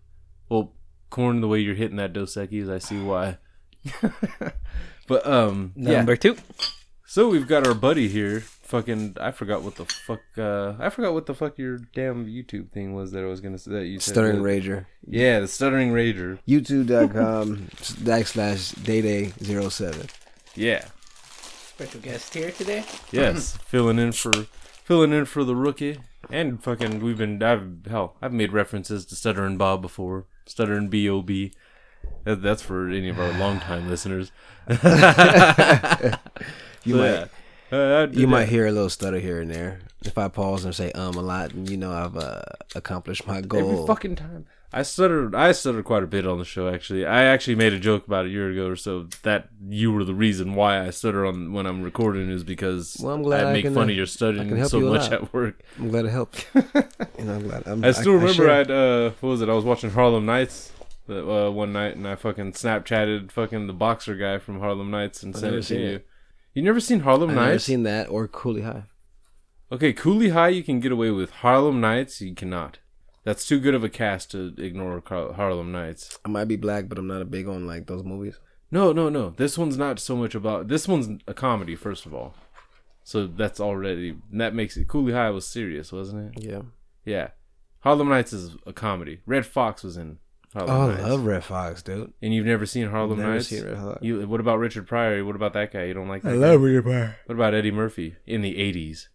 Well, 0.55 0.73
corn, 1.11 1.41
the 1.41 1.49
way 1.49 1.59
you're 1.59 1.75
hitting 1.75 1.97
that 1.97 2.13
Dos 2.13 2.37
Equis, 2.37 2.73
I 2.73 2.79
see 2.79 3.03
why. 3.03 3.39
but 5.09 5.27
um, 5.27 5.73
yeah. 5.75 5.97
Number 5.97 6.15
two. 6.15 6.37
So 7.07 7.29
we've 7.29 7.49
got 7.49 7.67
our 7.67 7.75
buddy 7.75 8.07
here. 8.07 8.41
Fucking, 8.41 9.17
I 9.21 9.33
forgot 9.33 9.63
what 9.63 9.75
the 9.75 9.85
fuck. 9.85 10.21
Uh, 10.39 10.75
I 10.79 10.91
forgot 10.91 11.13
what 11.13 11.27
the 11.27 11.35
fuck 11.35 11.59
your 11.59 11.79
damn 11.93 12.27
YouTube 12.27 12.71
thing 12.71 12.95
was 12.95 13.11
that 13.11 13.25
I 13.25 13.27
was 13.27 13.41
gonna 13.41 13.59
say 13.59 13.73
that 13.73 13.87
you 13.87 13.99
said. 13.99 14.13
Stuttering 14.13 14.43
Rager. 14.43 14.87
Yeah, 15.05 15.41
the 15.41 15.49
stuttering 15.49 15.91
rager. 15.91 16.39
YouTube.com 16.47 17.57
backslash 18.05 18.77
dayday07. 18.77 20.09
Yeah. 20.55 20.85
Special 21.67 22.01
guest 22.01 22.33
here 22.33 22.53
today. 22.53 22.85
Yes, 23.11 23.57
filling 23.67 23.99
in 23.99 24.13
for 24.13 24.33
filling 24.85 25.13
in 25.13 25.25
for 25.25 25.43
the 25.43 25.57
rookie, 25.57 25.99
and 26.31 26.63
fucking 26.63 27.01
we've 27.01 27.19
been 27.19 27.43
I've 27.43 27.87
hell 27.91 28.17
I've 28.23 28.33
made 28.33 28.53
references 28.53 29.05
to 29.07 29.17
Stuttering 29.17 29.57
Bob 29.57 29.83
before, 29.83 30.27
Stuttering 30.47 30.89
Bob. 30.89 31.31
That, 32.25 32.43
that's 32.43 32.63
for 32.63 32.89
any 32.89 33.09
of 33.09 33.19
our 33.19 33.33
longtime 33.39 33.89
listeners. 33.89 34.31
You 36.87 36.95
So, 36.95 36.99
might 36.99 37.11
yeah. 37.11 37.27
Uh, 37.73 38.07
you 38.13 38.27
might 38.27 38.49
hear 38.49 38.67
a 38.67 38.71
little 38.73 38.91
stutter 38.91 39.19
here 39.19 39.41
and 39.41 39.51
there. 39.51 39.81
If 40.05 40.19
I 40.19 40.29
pause 40.29 40.65
and 40.65 40.75
say 40.75 40.93
um 40.93 41.15
a 41.17 41.23
lot, 41.23 41.55
you 41.55 41.77
know 41.77 41.93
I've 41.93 42.17
uh, 42.17 42.43
accomplished 42.75 43.27
my 43.27 43.41
goal. 43.41 43.73
every 43.73 43.87
fucking 43.87 44.17
time. 44.17 44.47
I 44.77 44.83
stuttered. 44.83 45.37
I 45.37 45.53
stuttered 45.53 45.85
quite 45.85 46.03
a 46.03 46.07
bit 46.09 46.27
on 46.27 46.39
the 46.39 46.45
show. 46.45 46.69
Actually, 46.69 47.07
I 47.07 47.23
actually 47.25 47.55
made 47.55 47.73
a 47.73 47.79
joke 47.79 48.07
about 48.09 48.27
a 48.27 48.29
year 48.29 48.51
ago 48.51 48.67
or 48.67 48.75
so 48.75 49.07
that 49.23 49.49
you 49.69 49.93
were 49.93 50.03
the 50.05 50.15
reason 50.15 50.55
why 50.57 50.85
I 50.85 50.91
stutter 50.91 51.25
on 51.25 51.53
when 51.53 51.65
I'm 51.65 51.81
recording 51.83 52.29
is 52.29 52.43
because 52.43 52.97
Well, 53.01 53.15
I'm 53.15 53.23
glad 53.23 53.45
I 53.47 53.51
I 53.51 53.53
make 53.53 53.65
can, 53.65 53.75
fun 53.75 53.89
uh, 53.89 53.93
of 53.93 53.97
your 53.97 54.07
stuttering 54.07 54.65
so 54.67 54.79
you 54.81 54.87
much 54.91 55.13
at 55.13 55.33
work. 55.33 55.63
I'm 55.79 55.91
glad 55.91 56.07
it 56.07 56.11
helped. 56.11 56.47
I'm 56.55 57.43
glad. 57.49 57.63
I'm, 57.67 57.85
I 57.85 57.93
still 57.93 58.15
remember 58.15 58.33
share- 58.33 58.51
I'd 58.51 58.71
uh 58.71 59.11
what 59.21 59.29
was 59.31 59.43
it? 59.43 59.49
I 59.49 59.55
was 59.55 59.65
watching 59.65 59.91
Harlem 59.91 60.27
Nights 60.27 60.73
that, 61.07 61.25
uh, 61.25 61.51
one 61.53 61.73
night 61.73 61.95
and 61.97 62.09
I 62.09 62.17
fucking 62.17 62.53
Snapchatted 62.55 63.31
fucking 63.31 63.69
the 63.69 63.73
boxer 63.73 64.17
guy 64.17 64.39
from 64.39 64.59
Harlem 64.59 64.91
Nights 64.91 65.23
and 65.23 65.37
sent 65.37 65.55
it 65.55 65.63
to 65.65 65.79
you. 65.79 65.87
it. 65.97 66.07
You 66.53 66.63
never 66.63 66.81
seen 66.81 67.01
Harlem 67.01 67.31
I've 67.31 67.37
never 67.37 67.51
Nights? 67.53 67.65
seen 67.65 67.85
that 67.85 68.09
or 68.09 68.27
Cooley 68.27 68.63
High. 68.63 68.85
Okay, 69.71 69.93
Cooley 69.93 70.31
High 70.31 70.49
you 70.49 70.63
can 70.65 70.81
get 70.81 70.91
away 70.93 71.11
with. 71.11 71.31
Harlem 71.31 71.81
Nights 71.81 72.21
you 72.21 72.35
cannot. 72.35 72.79
That's 73.25 73.47
too 73.47 73.59
good 73.59 73.75
of 73.75 73.83
a 73.83 73.89
cast 73.89 74.31
to 74.33 74.55
ignore 74.59 75.01
Car- 75.01 75.33
Harlem 75.33 75.73
Nights. 75.73 76.19
I 76.25 76.29
might 76.29 76.45
be 76.45 76.57
black, 76.57 76.89
but 76.89 76.99
I'm 76.99 77.07
not 77.07 77.23
a 77.23 77.25
big 77.27 77.49
on 77.49 77.67
like 77.67 77.87
those 77.87 78.05
movies. 78.05 78.39
No, 78.71 78.93
no, 78.93 79.09
no. 79.09 79.31
This 79.31 79.57
one's 79.57 79.79
not 79.79 79.99
so 79.99 80.15
much 80.17 80.35
about. 80.35 80.69
This 80.69 80.87
one's 80.87 81.21
a 81.27 81.33
comedy, 81.35 81.75
first 81.77 82.07
of 82.07 82.15
all. 82.15 82.35
So 83.03 83.27
that's 83.27 83.61
already 83.61 84.17
that 84.33 84.55
makes 84.55 84.77
it. 84.77 84.89
Cooley 84.89 85.13
High 85.13 85.31
was 85.31 85.47
serious, 85.47 85.93
wasn't 85.93 86.37
it? 86.37 86.45
Yeah. 86.45 86.63
Yeah. 87.05 87.29
Harlem 87.81 88.09
Nights 88.09 88.33
is 88.33 88.57
a 88.67 88.73
comedy. 88.73 89.21
Redd 89.27 89.45
Foxx 89.47 89.85
was 89.85 89.97
in 89.99 90.19
Harlem 90.55 90.71
Oh, 90.75 90.91
Nights. 90.91 91.03
I 91.03 91.09
love 91.11 91.25
Redd 91.27 91.45
Foxx, 91.45 91.83
dude. 91.83 92.13
And 92.23 92.35
you've 92.35 92.47
never 92.47 92.65
seen 92.65 92.89
Harlem 92.89 93.19
Never 93.19 93.33
Nights? 93.35 93.49
seen 93.49 93.63
Redd 93.65 93.77
Foxx. 93.79 94.03
You, 94.03 94.27
what 94.27 94.41
about 94.41 94.59
Richard 94.59 94.87
Pryor? 94.87 95.23
What 95.25 95.37
about 95.37 95.53
that 95.53 95.71
guy? 95.73 95.85
You 95.85 95.95
don't 95.95 96.09
like 96.09 96.23
that? 96.23 96.31
I 96.31 96.33
guy? 96.33 96.39
love 96.39 96.63
Redd 96.63 96.85
Foxx. 96.85 97.19
What 97.27 97.35
about 97.35 97.55
Eddie 97.55 97.71
Murphy 97.71 98.17
in 98.27 98.41
the 98.43 98.55
'80s? 98.55 99.09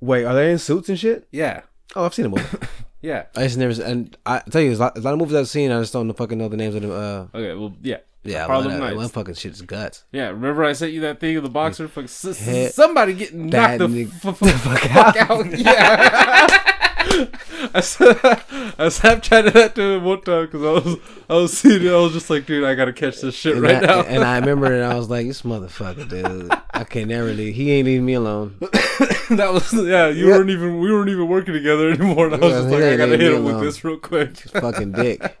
Wait, 0.00 0.24
are 0.24 0.34
they 0.34 0.50
in 0.52 0.58
suits 0.58 0.88
and 0.88 0.98
shit? 0.98 1.26
Yeah, 1.32 1.62
Oh, 1.96 2.04
I've 2.04 2.14
seen 2.14 2.26
a 2.26 2.28
movie. 2.28 2.42
yeah. 3.04 3.26
I 3.36 3.42
just 3.44 3.58
never. 3.58 3.82
And 3.82 4.16
I 4.24 4.40
tell 4.50 4.62
you, 4.62 4.68
there's 4.68 4.78
a 4.80 4.82
lot, 4.84 4.94
there's 4.94 5.04
a 5.04 5.08
lot 5.08 5.12
of 5.14 5.18
movies 5.20 5.34
I've 5.36 5.48
seen. 5.48 5.70
I 5.70 5.80
just 5.80 5.92
don't 5.92 6.12
fucking 6.12 6.38
know 6.38 6.48
the 6.48 6.56
names 6.56 6.74
of 6.74 6.82
them. 6.82 6.90
Uh, 6.90 7.26
Okay, 7.38 7.54
well, 7.54 7.74
yeah, 7.82 7.98
yeah, 8.24 8.46
Harlem 8.46 8.78
Nights. 8.80 8.96
one 8.96 9.08
fucking 9.08 9.34
shit's 9.34 9.60
guts. 9.62 10.04
yeah. 10.12 10.28
Remember 10.28 10.64
I 10.64 10.72
sent 10.72 10.92
you 10.92 11.00
that 11.02 11.20
thing 11.20 11.36
of 11.36 11.42
the 11.42 11.50
boxer? 11.50 11.86
Fuck, 11.88 12.04
s- 12.04 12.74
somebody 12.74 13.12
getting 13.12 13.46
knocked 13.48 13.78
the 13.80 14.08
f- 14.24 14.38
fuck 14.38 15.30
out. 15.30 15.46
Yeah. 15.58 16.70
I, 17.74 17.80
sa- 17.80 18.04
I 18.04 18.86
Snapchatted 18.88 19.52
that 19.52 19.74
to 19.76 19.82
him 19.82 20.04
one 20.04 20.22
time 20.22 20.46
because 20.46 20.62
I 20.62 20.70
was 20.72 20.96
I 21.28 21.34
was 21.34 21.56
seeing 21.56 21.84
it. 21.84 21.90
I 21.92 21.96
was 21.96 22.12
just 22.12 22.28
like, 22.30 22.46
dude, 22.46 22.64
I 22.64 22.74
gotta 22.74 22.92
catch 22.92 23.20
this 23.20 23.34
shit 23.34 23.54
And, 23.54 23.62
right 23.62 23.76
I, 23.76 23.80
now. 23.86 24.00
and 24.02 24.24
I 24.24 24.38
remember 24.40 24.72
it. 24.72 24.82
I 24.82 24.94
was 24.94 25.08
like, 25.08 25.26
"This 25.26 25.42
motherfucker, 25.42 26.08
dude. 26.08 26.50
I 26.72 26.84
can't 26.84 27.08
never 27.08 27.32
leave. 27.32 27.54
He 27.54 27.70
ain't 27.72 27.86
leaving 27.86 28.04
me 28.06 28.14
alone." 28.14 28.56
that 28.60 29.50
was 29.52 29.72
yeah. 29.72 30.08
You 30.08 30.28
Yeah. 30.28 30.36
weren't 30.36 30.50
even 30.50 30.80
we 30.80 30.92
weren't 30.92 31.08
even 31.10 31.28
working 31.28 31.54
together 31.54 31.90
anymore. 31.90 32.26
And 32.26 32.34
I 32.36 32.38
was 32.38 32.50
Yeah, 32.52 32.60
just 32.60 32.70
like, 32.72 32.82
I 32.84 32.96
gotta 32.96 33.16
hit 33.16 33.32
him 33.32 33.44
with 33.44 33.60
this 33.60 33.84
real 33.84 33.98
quick. 33.98 34.36
Fucking 34.36 34.92
dick. 34.92 35.36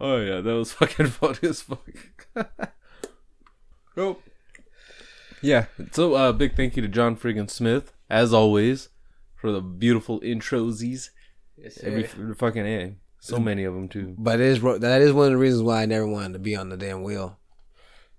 Oh 0.00 0.16
yeah, 0.18 0.40
that 0.40 0.54
was 0.54 0.72
fucking 0.72 1.06
funny 1.06 1.38
as 1.44 1.60
fuck. 1.62 2.26
oh. 3.96 4.18
Yeah. 5.40 5.66
So 5.92 6.14
uh 6.14 6.32
big 6.32 6.56
thank 6.56 6.76
you 6.76 6.82
to 6.82 6.88
John 6.88 7.16
friggin' 7.16 7.50
Smith, 7.50 7.92
as 8.10 8.32
always, 8.32 8.88
for 9.42 9.52
the 9.52 9.60
beautiful 9.60 10.18
introsies. 10.20 11.10
Yes, 11.58 11.78
Every 11.82 12.06
sir. 12.06 12.30
f- 12.30 12.38
fucking 12.38 12.64
A. 12.66 12.96
So 13.20 13.38
many 13.38 13.64
of 13.64 13.74
them 13.74 13.88
too. 13.88 14.14
But 14.18 14.40
it 14.40 14.46
is 14.46 14.62
that 14.62 15.02
is 15.02 15.12
one 15.12 15.26
of 15.26 15.32
the 15.32 15.36
reasons 15.38 15.62
why 15.62 15.82
I 15.82 15.86
never 15.86 16.06
wanted 16.06 16.32
to 16.32 16.38
be 16.38 16.56
on 16.56 16.70
the 16.70 16.76
damn 16.78 17.02
wheel 17.02 17.38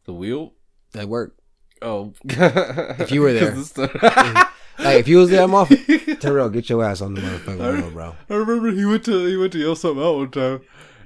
The 0.06 0.14
wheel? 0.14 0.54
at 0.96 1.10
work. 1.10 1.36
Oh. 1.82 2.14
If 2.26 3.12
you 3.12 3.22
were 3.22 3.34
there. 3.40 3.52
the- 3.52 4.48
Like 4.80 4.98
if 5.02 5.08
you 5.08 5.18
was 5.18 5.30
there, 5.30 5.44
I'm 5.44 5.54
off. 5.54 5.72
Terrell, 6.20 6.50
get 6.50 6.68
your 6.68 6.84
ass 6.84 7.00
on 7.02 7.14
the 7.14 7.22
motherfucking 7.22 7.78
wheel, 7.80 7.92
bro. 7.92 8.16
I 8.30 8.34
remember 8.34 8.72
he 8.72 8.86
went 8.86 9.06
to 9.06 9.26
he 9.28 9.38
went 9.38 9.52
to 9.54 9.60
yell 9.60 9.76
something 9.76 10.04
out 10.04 10.16
one 10.18 10.32
time, 10.32 10.62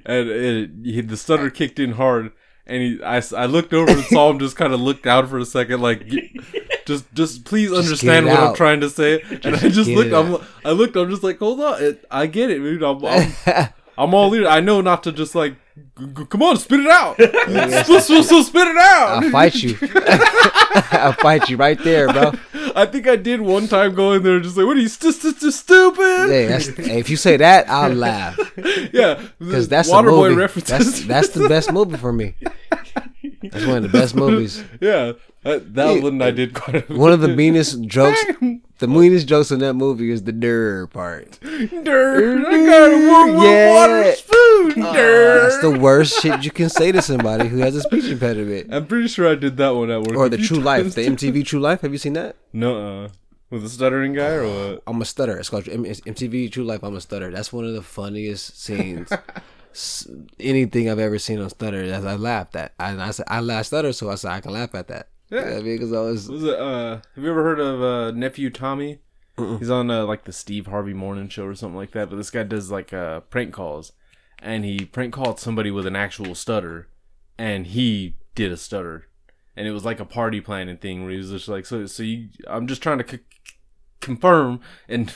and 0.06 0.28
it, 0.30 0.70
he, 0.84 1.00
the 1.02 1.18
stutter 1.18 1.50
kicked 1.50 1.78
in 1.78 1.92
hard, 1.92 2.32
and 2.68 2.82
he 2.82 3.02
I, 3.02 3.16
s- 3.18 3.32
I 3.32 3.46
looked 3.46 3.72
over 3.72 3.90
and 3.90 4.04
saw 4.04 4.30
him 4.30 4.38
just 4.38 4.56
kind 4.56 4.72
of 4.72 4.80
look 4.80 5.02
down 5.02 5.26
for 5.26 5.38
a 5.38 5.44
second, 5.44 5.80
like 5.80 6.06
just 6.86 7.12
just 7.14 7.44
please 7.44 7.72
understand 7.72 8.26
get 8.26 8.32
it 8.32 8.34
what 8.34 8.40
I'm 8.50 8.54
trying 8.56 8.80
to 8.80 8.90
say, 8.90 9.20
and 9.42 9.56
I 9.56 9.68
just 9.68 9.88
looked. 9.90 10.12
I'm 10.12 10.46
I 10.64 10.70
looked. 10.72 10.96
I'm 10.96 11.10
just 11.10 11.22
like, 11.22 11.38
hold 11.38 11.60
on, 11.60 11.82
it, 11.82 12.04
I 12.10 12.26
get 12.26 12.50
it, 12.50 12.58
dude. 12.58 12.82
I'm, 12.82 13.04
I'm 13.04 13.68
I'm 13.98 14.14
all 14.14 14.34
ear. 14.34 14.46
I 14.46 14.60
know 14.60 14.80
not 14.80 15.02
to 15.04 15.12
just 15.12 15.34
like, 15.34 15.52
g- 15.52 15.58
g- 15.58 15.67
come 16.28 16.42
on, 16.42 16.56
spit 16.56 16.80
it 16.80 16.86
out. 16.90 17.16
so, 17.86 17.98
so, 17.98 18.22
so 18.22 18.42
spit 18.42 18.66
it 18.68 18.76
out. 18.76 19.24
I'll 19.24 19.30
fight 19.30 19.54
you. 19.56 19.76
I'll 20.92 21.12
fight 21.14 21.48
you 21.48 21.56
right 21.56 21.78
there, 21.82 22.12
bro. 22.12 22.32
I 22.76 22.86
think 22.86 23.08
I 23.08 23.16
did 23.16 23.40
one 23.40 23.66
time 23.66 23.94
go 23.94 24.12
in 24.12 24.22
there 24.22 24.38
just 24.40 24.56
like, 24.56 24.66
what 24.66 24.76
are 24.76 24.80
you, 24.80 24.88
st- 24.88 25.14
st- 25.14 25.36
st- 25.36 25.52
stupid? 25.52 26.28
Hey, 26.30 26.98
if 26.98 27.10
you 27.10 27.16
say 27.16 27.36
that, 27.38 27.68
I'll 27.68 27.92
laugh 27.92 28.38
Yeah, 28.92 29.20
because 29.38 29.68
that's 29.68 29.88
a 29.88 29.92
Waterboy 29.92 30.28
movie. 30.30 30.34
references. 30.36 31.06
That's 31.06 31.06
that's 31.06 31.28
the 31.30 31.48
best 31.48 31.72
movie 31.72 31.96
for 31.96 32.12
me. 32.12 32.34
That's 33.42 33.64
one 33.66 33.78
of 33.78 33.82
the 33.82 33.88
best 33.88 34.14
movies. 34.14 34.62
Yeah, 34.80 35.12
that, 35.42 35.74
that 35.74 35.96
Yeah. 35.96 36.02
one 36.02 36.20
I 36.22 36.30
did 36.30 36.54
quite 36.54 36.88
a 36.90 36.94
One 36.94 37.12
of 37.12 37.20
the 37.20 37.28
meanest 37.28 37.82
jokes. 37.82 38.20
The 38.78 38.86
meanest 38.86 39.26
jokes 39.26 39.50
in 39.50 39.58
that 39.58 39.74
movie 39.74 40.10
is 40.12 40.22
the 40.22 40.32
"der" 40.32 40.86
part. 40.86 41.40
Dirt, 41.40 42.46
I 42.46 42.66
got 42.66 42.92
a 42.92 43.06
warm 43.08 43.42
Yeah. 43.42 43.74
water 43.74 44.12
spoon. 44.14 44.82
Dirt. 44.94 45.40
That's 45.42 45.58
the 45.60 45.78
worst 45.78 46.20
shit 46.22 46.44
you 46.44 46.50
can 46.52 46.68
say 46.68 46.92
to 46.92 47.02
somebody 47.02 47.48
who 47.48 47.58
has 47.58 47.74
a 47.74 47.80
speech 47.82 48.04
impediment. 48.04 48.72
I'm 48.72 48.86
pretty 48.86 49.08
sure 49.08 49.26
I 49.28 49.34
did 49.34 49.56
that 49.56 49.70
one 49.70 49.90
at 49.90 50.02
work. 50.02 50.16
Or 50.16 50.28
the 50.28 50.38
True 50.38 50.58
Life, 50.58 50.94
the. 50.94 51.02
MTV 51.06 51.44
True 51.44 51.58
Life. 51.60 51.80
Have 51.80 51.90
you 51.92 51.98
seen 51.98 52.12
that? 52.12 52.36
No, 52.52 53.04
uh, 53.04 53.08
with 53.50 53.62
the 53.62 53.68
stuttering 53.68 54.12
guy 54.14 54.28
or 54.28 54.46
what? 54.46 54.82
I'm 54.86 55.02
a 55.02 55.04
stutter. 55.04 55.36
It's 55.38 55.48
called 55.50 55.66
it's 55.66 56.00
MTV 56.02 56.52
True 56.52 56.64
Life. 56.64 56.84
I'm 56.84 56.94
a 56.94 57.00
stutter. 57.00 57.32
That's 57.32 57.52
one 57.52 57.64
of 57.64 57.74
the 57.74 57.82
funniest 57.82 58.62
scenes. 58.62 59.10
Anything 60.40 60.88
I've 60.88 60.98
ever 60.98 61.18
seen 61.18 61.40
on 61.40 61.50
stutter. 61.50 61.86
That's 61.88 62.04
I 62.04 62.14
laughed 62.14 62.54
at. 62.56 62.74
I, 62.78 62.96
I 62.96 63.10
said 63.10 63.26
I 63.28 63.40
laugh 63.40 63.66
stutter, 63.66 63.92
so 63.92 64.10
I 64.10 64.14
said 64.14 64.30
I 64.30 64.40
can 64.40 64.52
laugh 64.52 64.74
at 64.74 64.88
that. 64.88 65.08
Yeah. 65.30 65.38
You 65.40 65.44
know 65.44 65.50
what 65.52 65.58
I 65.60 65.62
mean, 65.62 65.74
because 65.76 65.92
I 65.92 66.00
was 66.00 66.28
Was 66.28 66.44
it? 66.44 66.58
Uh, 66.58 67.00
have 67.14 67.24
you 67.24 67.30
ever 67.30 67.42
heard 67.42 67.60
of 67.60 67.82
uh, 67.82 68.10
nephew 68.12 68.50
Tommy? 68.50 69.00
He's 69.58 69.70
on 69.70 69.88
uh, 69.88 70.04
like 70.04 70.24
the 70.24 70.32
Steve 70.32 70.66
Harvey 70.66 70.94
Morning 70.94 71.28
Show 71.28 71.44
or 71.44 71.54
something 71.54 71.76
like 71.76 71.92
that. 71.92 72.10
But 72.10 72.16
this 72.16 72.30
guy 72.30 72.42
does 72.42 72.72
like 72.72 72.92
uh, 72.92 73.20
prank 73.20 73.52
calls, 73.54 73.92
and 74.40 74.64
he 74.64 74.84
prank 74.84 75.14
called 75.14 75.38
somebody 75.38 75.70
with 75.70 75.86
an 75.86 75.94
actual 75.94 76.34
stutter, 76.34 76.88
and 77.38 77.66
he 77.68 78.16
did 78.34 78.50
a 78.50 78.56
stutter, 78.56 79.06
and 79.56 79.68
it 79.68 79.70
was 79.70 79.84
like 79.84 80.00
a 80.00 80.04
party 80.04 80.40
planning 80.40 80.76
thing 80.76 81.02
where 81.02 81.12
he 81.12 81.18
was 81.18 81.30
just 81.30 81.46
like, 81.46 81.66
so, 81.66 81.86
so 81.86 82.02
you, 82.02 82.30
I'm 82.48 82.66
just 82.66 82.82
trying 82.82 82.98
to 82.98 83.08
c- 83.08 83.20
confirm, 84.00 84.60
and 84.88 85.12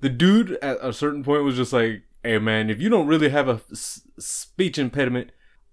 the 0.00 0.10
dude 0.10 0.52
at 0.60 0.76
a 0.82 0.92
certain 0.92 1.24
point 1.24 1.44
was 1.44 1.56
just 1.56 1.72
like, 1.72 2.02
hey 2.22 2.36
man, 2.38 2.68
if 2.68 2.78
you 2.78 2.90
don't 2.90 3.06
really 3.06 3.30
have 3.30 3.48
a 3.48 3.60
s- 3.72 4.02
speech 4.18 4.78
impediment. 4.78 5.30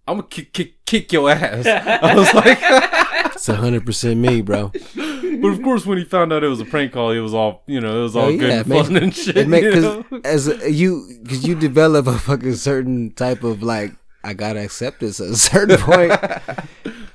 I'm 0.07 0.15
gonna 0.15 0.27
kick, 0.27 0.53
kick, 0.53 0.85
kick 0.85 1.13
your 1.13 1.29
ass. 1.29 1.67
I 2.01 2.15
was 2.15 2.33
like, 2.33 2.57
it's 3.47 3.57
hundred 3.59 3.85
percent 3.85 4.19
me, 4.19 4.41
bro. 4.41 4.71
but 4.95 5.47
of 5.47 5.61
course, 5.63 5.85
when 5.85 5.97
he 5.97 6.03
found 6.03 6.33
out 6.33 6.43
it 6.43 6.47
was 6.47 6.59
a 6.59 6.65
prank 6.65 6.91
call, 6.93 7.11
it 7.11 7.19
was 7.19 7.33
all 7.33 7.63
you 7.67 7.79
know, 7.81 7.99
it 7.99 8.03
was 8.03 8.15
all 8.15 8.25
Oh, 8.25 8.37
good 8.37 8.49
yeah, 8.49 8.59
and 8.59 8.61
it 8.61 8.67
makes- 8.67 8.87
fun 8.87 8.97
and 8.97 9.15
shit. 9.15 9.37
It 9.37 9.47
make 9.47 9.63
you 9.63 9.69
because 9.71 10.11
know? 10.11 10.21
as 10.25 10.47
a, 10.47 10.71
you 10.71 11.19
because 11.23 11.47
you 11.47 11.55
develop 11.55 12.07
a 12.07 12.17
fucking 12.17 12.55
certain 12.55 13.11
type 13.11 13.43
of 13.43 13.63
like 13.63 13.93
I 14.23 14.33
gotta 14.33 14.61
accept 14.63 14.99
this 14.99 15.19
at 15.21 15.29
a 15.29 15.35
certain 15.37 15.77
point, 15.79 16.11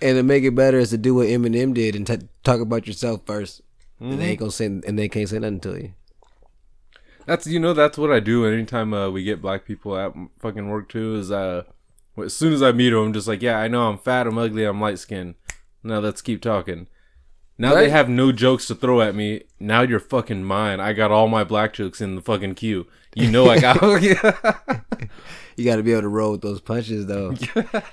and 0.01 0.16
to 0.16 0.22
make 0.22 0.44
it 0.44 0.55
better 0.55 0.79
is 0.79 0.90
to 0.90 0.99
do 0.99 1.14
what 1.14 1.27
Eminem 1.29 1.75
did 1.75 1.94
and 1.96 2.07
t- 2.07 2.29
talk 2.42 2.61
about 2.61 2.87
yourself 2.87 3.25
1st 3.27 3.61
And 4.01 4.11
Mm-hmm. 4.12 4.18
they 4.20 4.27
ain't 4.31 4.38
gonna 4.40 4.51
say 4.51 4.66
and 4.66 4.99
they 4.99 5.09
can't 5.09 5.29
say 5.29 5.38
nothing 5.38 5.61
to 5.61 5.77
you. 5.81 5.92
That's 7.27 7.46
you 7.46 7.59
know 7.61 7.72
that's 7.72 7.96
what 7.96 8.11
I 8.12 8.20
do 8.20 8.44
anytime 8.46 8.92
uh, 8.92 9.09
we 9.09 9.22
get 9.25 9.40
black 9.40 9.64
people 9.64 9.96
at 9.96 10.12
fucking 10.40 10.68
work 10.68 10.88
too. 10.88 11.14
Is 11.16 11.31
uh, 11.31 11.62
as 12.22 12.35
soon 12.35 12.53
as 12.53 12.62
I 12.62 12.72
meet 12.72 12.90
them, 12.90 13.07
I'm 13.07 13.12
just 13.12 13.27
like, 13.29 13.40
yeah, 13.42 13.59
I 13.59 13.68
know 13.68 13.88
I'm 13.88 13.99
fat, 13.99 14.27
I'm 14.27 14.37
ugly, 14.38 14.64
I'm 14.64 14.81
light 14.81 14.99
skinned. 14.99 15.35
Now 15.85 15.99
let's 15.99 16.23
keep 16.23 16.40
talking. 16.40 16.88
Now 17.57 17.75
they 17.75 17.90
have 17.90 18.09
no 18.09 18.33
jokes 18.33 18.66
to 18.66 18.75
throw 18.75 19.01
at 19.01 19.14
me. 19.14 19.42
Now 19.61 19.83
you're 19.83 20.01
fucking 20.01 20.42
mine. 20.42 20.81
I 20.81 20.92
got 20.92 21.12
all 21.12 21.29
my 21.29 21.44
black 21.44 21.75
jokes 21.75 22.01
in 22.01 22.16
the 22.16 22.23
fucking 22.23 22.57
queue. 22.57 22.88
You 23.14 23.31
know 23.31 23.48
I 23.48 23.61
got. 23.61 23.81
You 25.57 25.64
got 25.64 25.77
to 25.77 25.85
be 25.85 25.92
able 25.92 26.03
to 26.03 26.09
roll 26.09 26.33
with 26.33 26.40
those 26.40 26.61
punches, 26.61 27.07
though. 27.07 27.35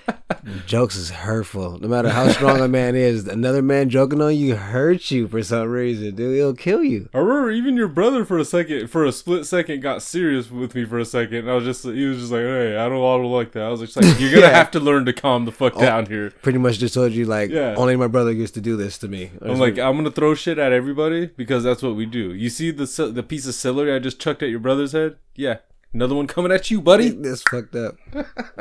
Jokes 0.66 0.96
is 0.96 1.12
hurtful. 1.12 1.78
No 1.80 1.88
matter 1.88 2.10
how 2.10 2.28
strong 2.30 2.60
a 2.60 2.68
man 2.68 2.96
is, 2.96 3.28
another 3.28 3.62
man 3.62 3.90
joking 3.90 4.20
on 4.20 4.36
you 4.36 4.56
hurts 4.56 5.12
you 5.12 5.28
for 5.28 5.44
some 5.44 5.70
reason, 5.70 6.16
dude. 6.16 6.38
It'll 6.40 6.56
kill 6.56 6.84
you. 6.84 7.10
I 7.14 7.20
remember 7.20 7.52
even 7.52 7.78
your 7.78 7.88
brother 7.88 8.26
for 8.26 8.40
a 8.40 8.46
second, 8.46 8.88
for 8.88 9.06
a 9.06 9.12
split 9.12 9.46
second, 9.46 9.82
got 9.82 10.02
serious 10.02 10.50
with 10.50 10.74
me 10.74 10.86
for 10.86 10.98
a 10.98 11.06
second. 11.06 11.48
I 11.48 11.54
was 11.54 11.64
just, 11.64 11.84
he 11.84 12.06
was 12.06 12.18
just 12.20 12.32
like, 12.32 12.42
"Hey, 12.42 12.76
I 12.78 12.90
don't, 12.90 12.98
I 12.98 13.18
don't 13.22 13.32
like 13.32 13.52
that." 13.52 13.64
I 13.64 13.70
was 13.70 13.82
just 13.82 13.96
like, 13.96 14.20
"You're 14.20 14.32
gonna 14.32 14.48
Yeah. 14.48 14.58
have 14.58 14.72
to 14.72 14.80
learn 14.80 15.06
to 15.06 15.14
calm 15.14 15.46
the 15.46 15.52
fuck 15.52 15.74
oh, 15.76 15.82
down 15.82 16.08
here." 16.08 16.32
Pretty 16.42 16.58
much 16.58 16.80
just 16.80 16.96
told 16.96 17.12
you 17.12 17.26
like 17.26 17.52
Yeah. 17.52 17.76
only 17.78 17.96
my 17.96 18.08
brother 18.08 18.34
gets 18.34 18.52
to 18.52 18.62
do 18.62 18.76
this 18.76 18.98
to 19.00 19.08
me. 19.08 19.30
I'm 19.42 19.60
like, 19.60 19.78
I'm 19.78 19.96
gonna 19.98 20.10
throw 20.10 20.34
shit 20.34 20.58
at 20.58 20.72
everybody 20.72 21.28
because 21.28 21.64
that's 21.64 21.84
what 21.84 21.96
we 21.96 22.08
do. 22.08 22.34
You 22.34 22.50
see 22.50 22.72
the 22.72 23.12
the 23.14 23.24
piece 23.24 23.46
of 23.46 23.54
celery 23.54 23.94
I 23.94 24.00
just 24.00 24.20
chucked 24.20 24.42
at 24.42 24.50
your 24.50 24.60
brother's 24.60 24.94
head? 24.94 25.11
Yeah, 25.36 25.58
another 25.94 26.16
one 26.16 26.28
coming 26.28 26.52
at 26.52 26.70
you, 26.72 26.82
buddy. 26.82 27.10
this 27.10 27.42
fucked 27.44 27.76
up. 27.76 27.96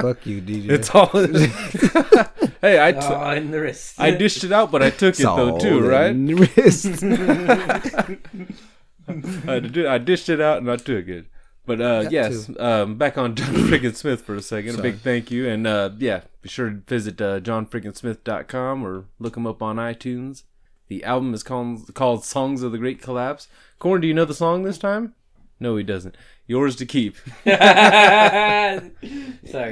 Fuck 0.01 0.27
you, 0.27 0.41
DJ. 0.41 0.71
It's 0.71 0.91
all. 0.91 1.07
hey, 2.61 2.85
I, 2.85 2.93
t- 2.93 2.99
Oh, 3.03 3.31
in 3.31 3.51
the 3.51 3.61
wrist. 3.61 4.01
I 4.01 4.11
dished 4.13 4.45
it 4.45 4.53
out, 4.53 4.71
but 4.71 4.83
I 4.83 4.91
took 4.91 5.19
it 5.19 5.23
though 5.25 5.59
too, 5.59 5.81
right? 5.87 6.11
in 6.11 6.27
the 6.27 6.35
wrist. 6.35 7.03
I, 9.49 9.61
did, 9.61 9.87
I 9.87 9.99
dished 9.99 10.29
it 10.29 10.41
out 10.41 10.59
and 10.59 10.71
I 10.71 10.77
took 10.77 11.09
it. 11.09 11.27
But 11.67 11.81
uh, 11.81 12.05
Got 12.05 12.13
yes, 12.13 12.51
um, 12.59 12.97
back 12.97 13.19
on 13.19 13.35
John 13.37 13.55
Friggin 13.55 13.95
Smith 13.95 14.23
for 14.23 14.35
a 14.35 14.43
second. 14.43 14.79
A 14.79 14.83
big 14.83 14.99
thank 15.01 15.31
you, 15.31 15.49
and 15.49 15.67
uh, 15.67 15.91
yeah, 15.99 16.23
be 16.43 16.49
sure 16.49 16.71
to 16.71 16.77
visit 16.77 17.21
uh, 17.21 17.41
johnfrickinsmith.com 17.41 18.85
or 18.85 19.05
look 19.19 19.37
him 19.37 19.47
up 19.47 19.63
on 19.63 19.77
iTunes. 19.77 20.45
The 20.89 21.05
album 21.05 21.35
is 21.35 21.43
called 21.43 21.95
called 21.95 22.25
"Songs 22.25 22.63
of 22.63 22.73
the 22.73 22.79
Great 22.79 23.01
Collapse." 23.01 23.47
Corn, 23.79 24.01
do 24.01 24.09
you 24.09 24.15
know 24.15 24.25
the 24.25 24.35
song 24.35 24.63
this 24.63 24.79
time? 24.79 25.15
No, 25.61 25.77
he 25.77 25.85
doesn't. 25.85 26.17
Yours 26.51 26.75
to 26.75 26.85
keep. 26.85 27.15
Sorry, 27.47 28.83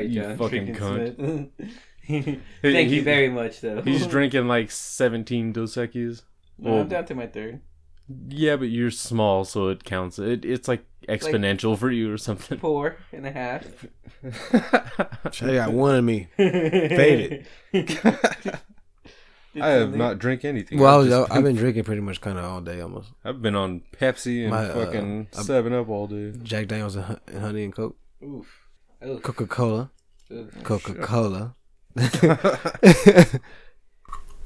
You 0.07 0.23
John. 0.23 0.39
fucking 0.39 0.77
freaking 0.77 1.17
Smith. 1.17 1.49
He- 2.03 2.41
Thank 2.63 2.89
he- 2.91 2.97
you 2.97 3.03
very 3.03 3.29
much, 3.29 3.61
though. 3.61 3.83
He's 3.83 4.07
drinking 4.07 4.47
like 4.47 4.71
17 4.71 5.53
Dos 5.53 5.75
Equis. 5.75 6.23
No, 6.57 6.83
I'm 6.83 6.89
down 6.89 7.05
to 7.07 7.17
my 7.17 7.27
third. 7.27 7.61
Yeah, 8.29 8.55
but 8.55 8.67
you're 8.69 8.93
small, 8.93 9.45
so 9.45 9.67
it 9.69 9.83
counts. 9.83 10.21
It, 10.21 10.45
it's 10.45 10.69
like 10.69 10.85
exponential 11.09 11.77
for 11.77 11.91
you 11.91 12.13
or 12.13 12.17
something. 12.17 12.59
Four 12.59 12.99
and 13.13 13.27
a 13.27 13.33
half. 13.33 13.65
They 15.41 15.55
got 15.55 15.73
one 15.73 15.97
of 15.97 16.05
me. 16.05 16.29
Faded. 16.37 17.49
I 19.61 19.69
have 19.71 19.95
not 19.95 20.19
drank 20.19 20.45
anything. 20.45 20.79
Well, 20.79 21.01
I 21.01 21.03
I've, 21.03 21.09
just 21.09 21.33
I've 21.33 21.43
been 21.45 21.57
drinking 21.57 21.85
pretty 21.85 22.01
much 22.03 22.21
kind 22.21 22.39
of 22.39 22.45
all 22.45 22.61
day 22.61 22.81
almost. 22.81 23.11
I've 23.25 23.43
been 23.43 23.57
on 23.57 23.83
Pepsi 23.99 24.43
and 24.43 24.51
My, 24.51 24.67
uh, 24.67 24.75
fucking 24.75 25.29
I'm- 25.35 25.45
Seven 25.45 25.73
Up 25.73 25.89
all 25.89 26.07
day. 26.07 26.33
Jack 26.43 26.69
Daniels 26.69 26.97
and, 26.97 27.19
honey 27.39 27.65
and 27.65 27.75
coke. 27.75 27.97
Oof. 28.23 28.47
Oof. 29.07 29.23
Coca 29.23 29.47
Cola. 29.47 29.91
Coca 30.63 30.95
Cola. 30.95 31.55
Yeah, 31.97 32.05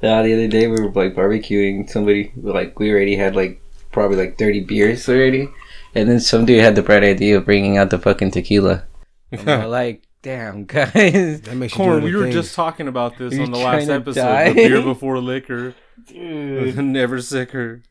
the 0.01 0.33
other 0.33 0.49
day 0.49 0.67
we 0.67 0.81
were 0.81 0.91
like 0.91 1.15
barbecuing. 1.15 1.88
Somebody 1.88 2.33
like 2.37 2.79
we 2.79 2.91
already 2.91 3.17
had 3.17 3.35
like 3.37 3.61
probably 3.91 4.17
like 4.17 4.38
thirty 4.38 4.61
beers 4.61 5.09
already, 5.09 5.49
and 5.95 6.09
then 6.09 6.21
some 6.21 6.45
dude 6.45 6.61
had 6.62 6.77
the 6.77 6.83
bright 6.83 7.05
idea 7.05 7.37
of 7.38 7.45
bringing 7.45 7.77
out 7.77 7.91
the 7.91 7.99
fucking 7.99 8.31
tequila. 8.31 8.85
I'm 9.33 9.69
like, 9.71 10.03
damn 10.22 10.64
guys, 10.64 11.40
That 11.42 11.56
makes 11.56 11.74
Corn, 11.74 12.00
do 12.00 12.04
we 12.06 12.14
were 12.14 12.24
things. 12.24 12.35
just 12.35 12.54
talking 12.54 12.88
about 12.88 13.18
this 13.18 13.38
on 13.38 13.50
the 13.50 13.58
last 13.58 13.88
episode. 13.88 14.48
The 14.50 14.54
beer 14.54 14.82
before 14.82 15.18
liquor, 15.18 15.74
dude. 16.06 16.76
never 16.85 17.20
sicker. 17.20 17.82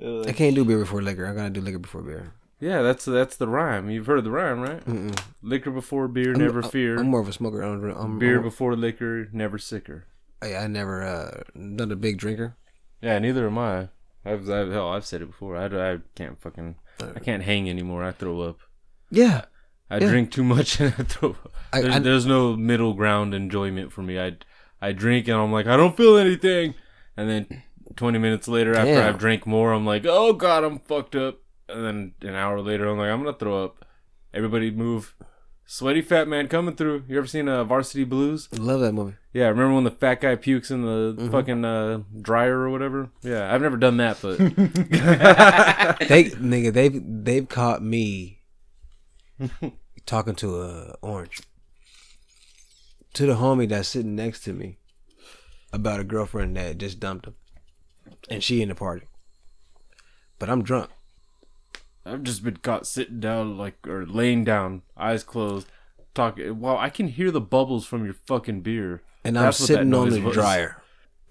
I 0.00 0.32
can't 0.32 0.54
do 0.54 0.64
beer 0.64 0.78
before 0.78 1.02
liquor. 1.02 1.26
I 1.26 1.34
gotta 1.34 1.50
do 1.50 1.60
liquor 1.60 1.78
before 1.78 2.02
beer. 2.02 2.32
Yeah, 2.60 2.82
that's 2.82 3.04
that's 3.04 3.36
the 3.36 3.46
rhyme. 3.48 3.90
You've 3.90 4.06
heard 4.06 4.24
the 4.24 4.30
rhyme, 4.30 4.60
right? 4.60 4.84
Mm-mm. 4.84 5.18
Liquor 5.42 5.70
before 5.70 6.08
beer, 6.08 6.30
I'm- 6.32 6.40
never 6.40 6.62
I'm- 6.62 6.70
fear. 6.70 6.98
I'm 6.98 7.06
more 7.08 7.20
of 7.20 7.28
a 7.28 7.32
smoker. 7.32 7.62
I 7.62 7.66
don't 7.66 7.80
drink. 7.80 7.98
I'm, 7.98 8.18
beer 8.18 8.34
I'm- 8.36 8.42
before 8.42 8.74
liquor, 8.76 9.28
never 9.32 9.58
sicker. 9.58 10.06
I, 10.42 10.54
I 10.56 10.66
never 10.66 11.02
uh 11.02 11.42
not 11.54 11.92
a 11.92 11.96
big 11.96 12.18
drinker. 12.18 12.56
Yeah, 13.00 13.18
neither 13.18 13.46
am 13.46 13.58
I. 13.58 13.88
I've, 14.24 14.48
I've 14.48 14.72
hell, 14.72 14.88
I've 14.88 15.04
said 15.04 15.20
it 15.20 15.26
before. 15.26 15.56
I, 15.56 15.66
I 15.66 15.98
can't 16.14 16.40
fucking 16.40 16.76
I 17.14 17.18
can't 17.20 17.42
hang 17.42 17.68
anymore. 17.68 18.02
I 18.02 18.12
throw 18.12 18.40
up. 18.40 18.58
Yeah, 19.10 19.42
I 19.94 19.98
Yeah. 19.98 20.08
drink 20.10 20.30
too 20.30 20.44
much 20.44 20.80
and 20.80 20.94
I 20.98 21.02
throw. 21.04 21.36
I- 21.72 21.80
There's, 21.82 21.94
I- 21.96 21.98
there's 22.00 22.26
no 22.26 22.56
middle 22.56 22.94
ground 22.94 23.34
enjoyment 23.34 23.92
for 23.92 24.02
me. 24.02 24.18
I 24.20 24.36
I 24.80 24.92
drink 24.92 25.28
and 25.28 25.36
I'm 25.38 25.52
like 25.52 25.66
I 25.66 25.76
don't 25.76 25.96
feel 25.96 26.16
anything, 26.16 26.74
and 27.16 27.28
then 27.30 27.62
20 27.96 28.18
minutes 28.18 28.48
later 28.48 28.74
after 28.74 29.00
I've 29.00 29.18
drank 29.18 29.46
more, 29.46 29.72
I'm 29.72 29.86
like 29.86 30.04
oh 30.06 30.32
god 30.32 30.64
I'm 30.64 30.78
fucked 30.80 31.14
up, 31.16 31.38
and 31.68 31.84
then 31.84 32.12
an 32.28 32.34
hour 32.34 32.60
later 32.60 32.88
I'm 32.88 32.98
like 32.98 33.10
I'm 33.10 33.22
gonna 33.24 33.36
throw 33.36 33.64
up. 33.64 33.84
Everybody 34.32 34.70
move. 34.70 35.14
Sweaty 35.66 36.02
fat 36.02 36.28
man 36.28 36.48
coming 36.48 36.76
through. 36.76 37.04
You 37.08 37.16
ever 37.16 37.26
seen 37.26 37.48
uh, 37.48 37.64
Varsity 37.64 38.04
Blues? 38.04 38.50
love 38.52 38.80
that 38.80 38.92
movie. 38.92 39.14
Yeah, 39.32 39.46
remember 39.48 39.74
when 39.74 39.84
the 39.84 39.90
fat 39.90 40.20
guy 40.20 40.36
pukes 40.36 40.70
in 40.70 40.82
the 40.82 41.14
Mm-hmm. 41.16 41.30
fucking 41.30 41.64
uh, 41.64 42.00
dryer 42.20 42.58
or 42.58 42.68
whatever? 42.70 43.08
Yeah, 43.22 43.52
I've 43.52 43.62
never 43.62 43.78
done 43.78 43.96
that, 43.96 44.18
but 44.20 44.36
They 46.08 46.24
nigga, 46.36 46.70
they've 46.72 47.00
they've 47.24 47.48
caught 47.48 47.82
me 47.82 48.42
talking 50.06 50.34
to 50.36 50.62
a 50.62 50.94
orange 51.02 51.42
to 53.14 53.26
the 53.26 53.34
homie 53.34 53.68
that's 53.68 53.88
sitting 53.88 54.14
next 54.14 54.40
to 54.40 54.52
me 54.52 54.78
about 55.72 56.00
a 56.00 56.04
girlfriend 56.04 56.56
that 56.56 56.78
just 56.78 57.00
dumped 57.00 57.26
him, 57.26 57.34
and 58.28 58.42
she 58.44 58.60
in 58.60 58.68
the 58.68 58.74
party. 58.74 59.06
But 60.38 60.50
I'm 60.50 60.62
drunk. 60.62 60.90
I've 62.04 62.22
just 62.22 62.44
been 62.44 62.58
caught 62.58 62.86
sitting 62.86 63.20
down, 63.20 63.56
like 63.56 63.86
or 63.86 64.04
laying 64.04 64.44
down, 64.44 64.82
eyes 64.96 65.24
closed, 65.24 65.68
talking. 66.12 66.60
Wow, 66.60 66.76
I 66.76 66.90
can 66.90 67.08
hear 67.08 67.30
the 67.30 67.40
bubbles 67.40 67.86
from 67.86 68.04
your 68.04 68.14
fucking 68.14 68.60
beer. 68.60 69.02
And 69.24 69.36
That's 69.36 69.58
I'm 69.60 69.66
sitting 69.66 69.94
on 69.94 70.10
the 70.10 70.20
was. 70.20 70.34
dryer. 70.34 70.82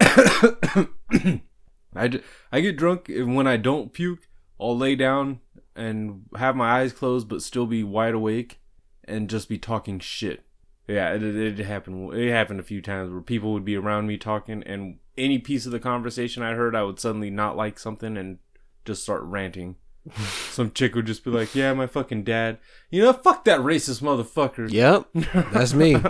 I, 1.96 2.20
I 2.50 2.60
get 2.60 2.76
drunk 2.76 3.08
and 3.08 3.36
when 3.36 3.46
I 3.46 3.56
don't 3.56 3.92
puke, 3.92 4.26
I'll 4.60 4.76
lay 4.76 4.96
down 4.96 5.38
and 5.76 6.24
have 6.36 6.56
my 6.56 6.80
eyes 6.80 6.92
closed 6.92 7.28
but 7.28 7.40
still 7.42 7.66
be 7.66 7.84
wide 7.84 8.14
awake 8.14 8.58
and 9.06 9.28
just 9.30 9.48
be 9.48 9.58
talking 9.58 9.98
shit. 10.00 10.44
Yeah, 10.86 11.14
it, 11.14 11.22
it, 11.22 11.58
it 11.60 11.64
happened. 11.66 12.12
It 12.14 12.30
happened 12.30 12.60
a 12.60 12.64
few 12.64 12.82
times 12.82 13.10
where 13.10 13.22
people 13.22 13.52
would 13.54 13.64
be 13.64 13.76
around 13.76 14.06
me 14.06 14.18
talking, 14.18 14.62
and 14.64 14.98
any 15.16 15.38
piece 15.38 15.64
of 15.66 15.72
the 15.72 15.80
conversation 15.80 16.42
I 16.42 16.52
heard, 16.54 16.76
I 16.76 16.82
would 16.82 17.00
suddenly 17.00 17.30
not 17.30 17.56
like 17.56 17.78
something 17.78 18.16
and 18.16 18.38
just 18.84 19.02
start 19.02 19.22
ranting. 19.22 19.76
Some 20.50 20.72
chick 20.72 20.94
would 20.94 21.06
just 21.06 21.24
be 21.24 21.30
like, 21.30 21.54
"Yeah, 21.54 21.72
my 21.72 21.86
fucking 21.86 22.24
dad. 22.24 22.58
You 22.90 23.02
know, 23.02 23.12
fuck 23.14 23.44
that 23.46 23.60
racist 23.60 24.02
motherfucker. 24.02 24.70
Yep, 24.70 25.06
that's 25.52 25.72
me. 25.74 25.96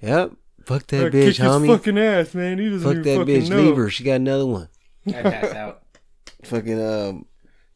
Yep, 0.00 0.32
fuck 0.64 0.86
that 0.86 1.06
bitch, 1.08 1.10
kick 1.12 1.24
his 1.24 1.38
homie. 1.40 1.66
fucking 1.66 1.98
ass, 1.98 2.32
man. 2.32 2.58
He 2.60 2.70
doesn't 2.70 2.82
Fuck 2.88 3.04
even 3.04 3.18
that 3.26 3.26
bitch. 3.26 3.50
know. 3.50 3.56
Leave 3.62 3.76
her. 3.76 3.90
She 3.90 4.04
got 4.04 4.14
another 4.14 4.46
one. 4.46 4.68
I 5.08 5.12
pass 5.22 5.52
out. 5.54 5.82
Fucking 6.44 6.80
um, 6.80 7.26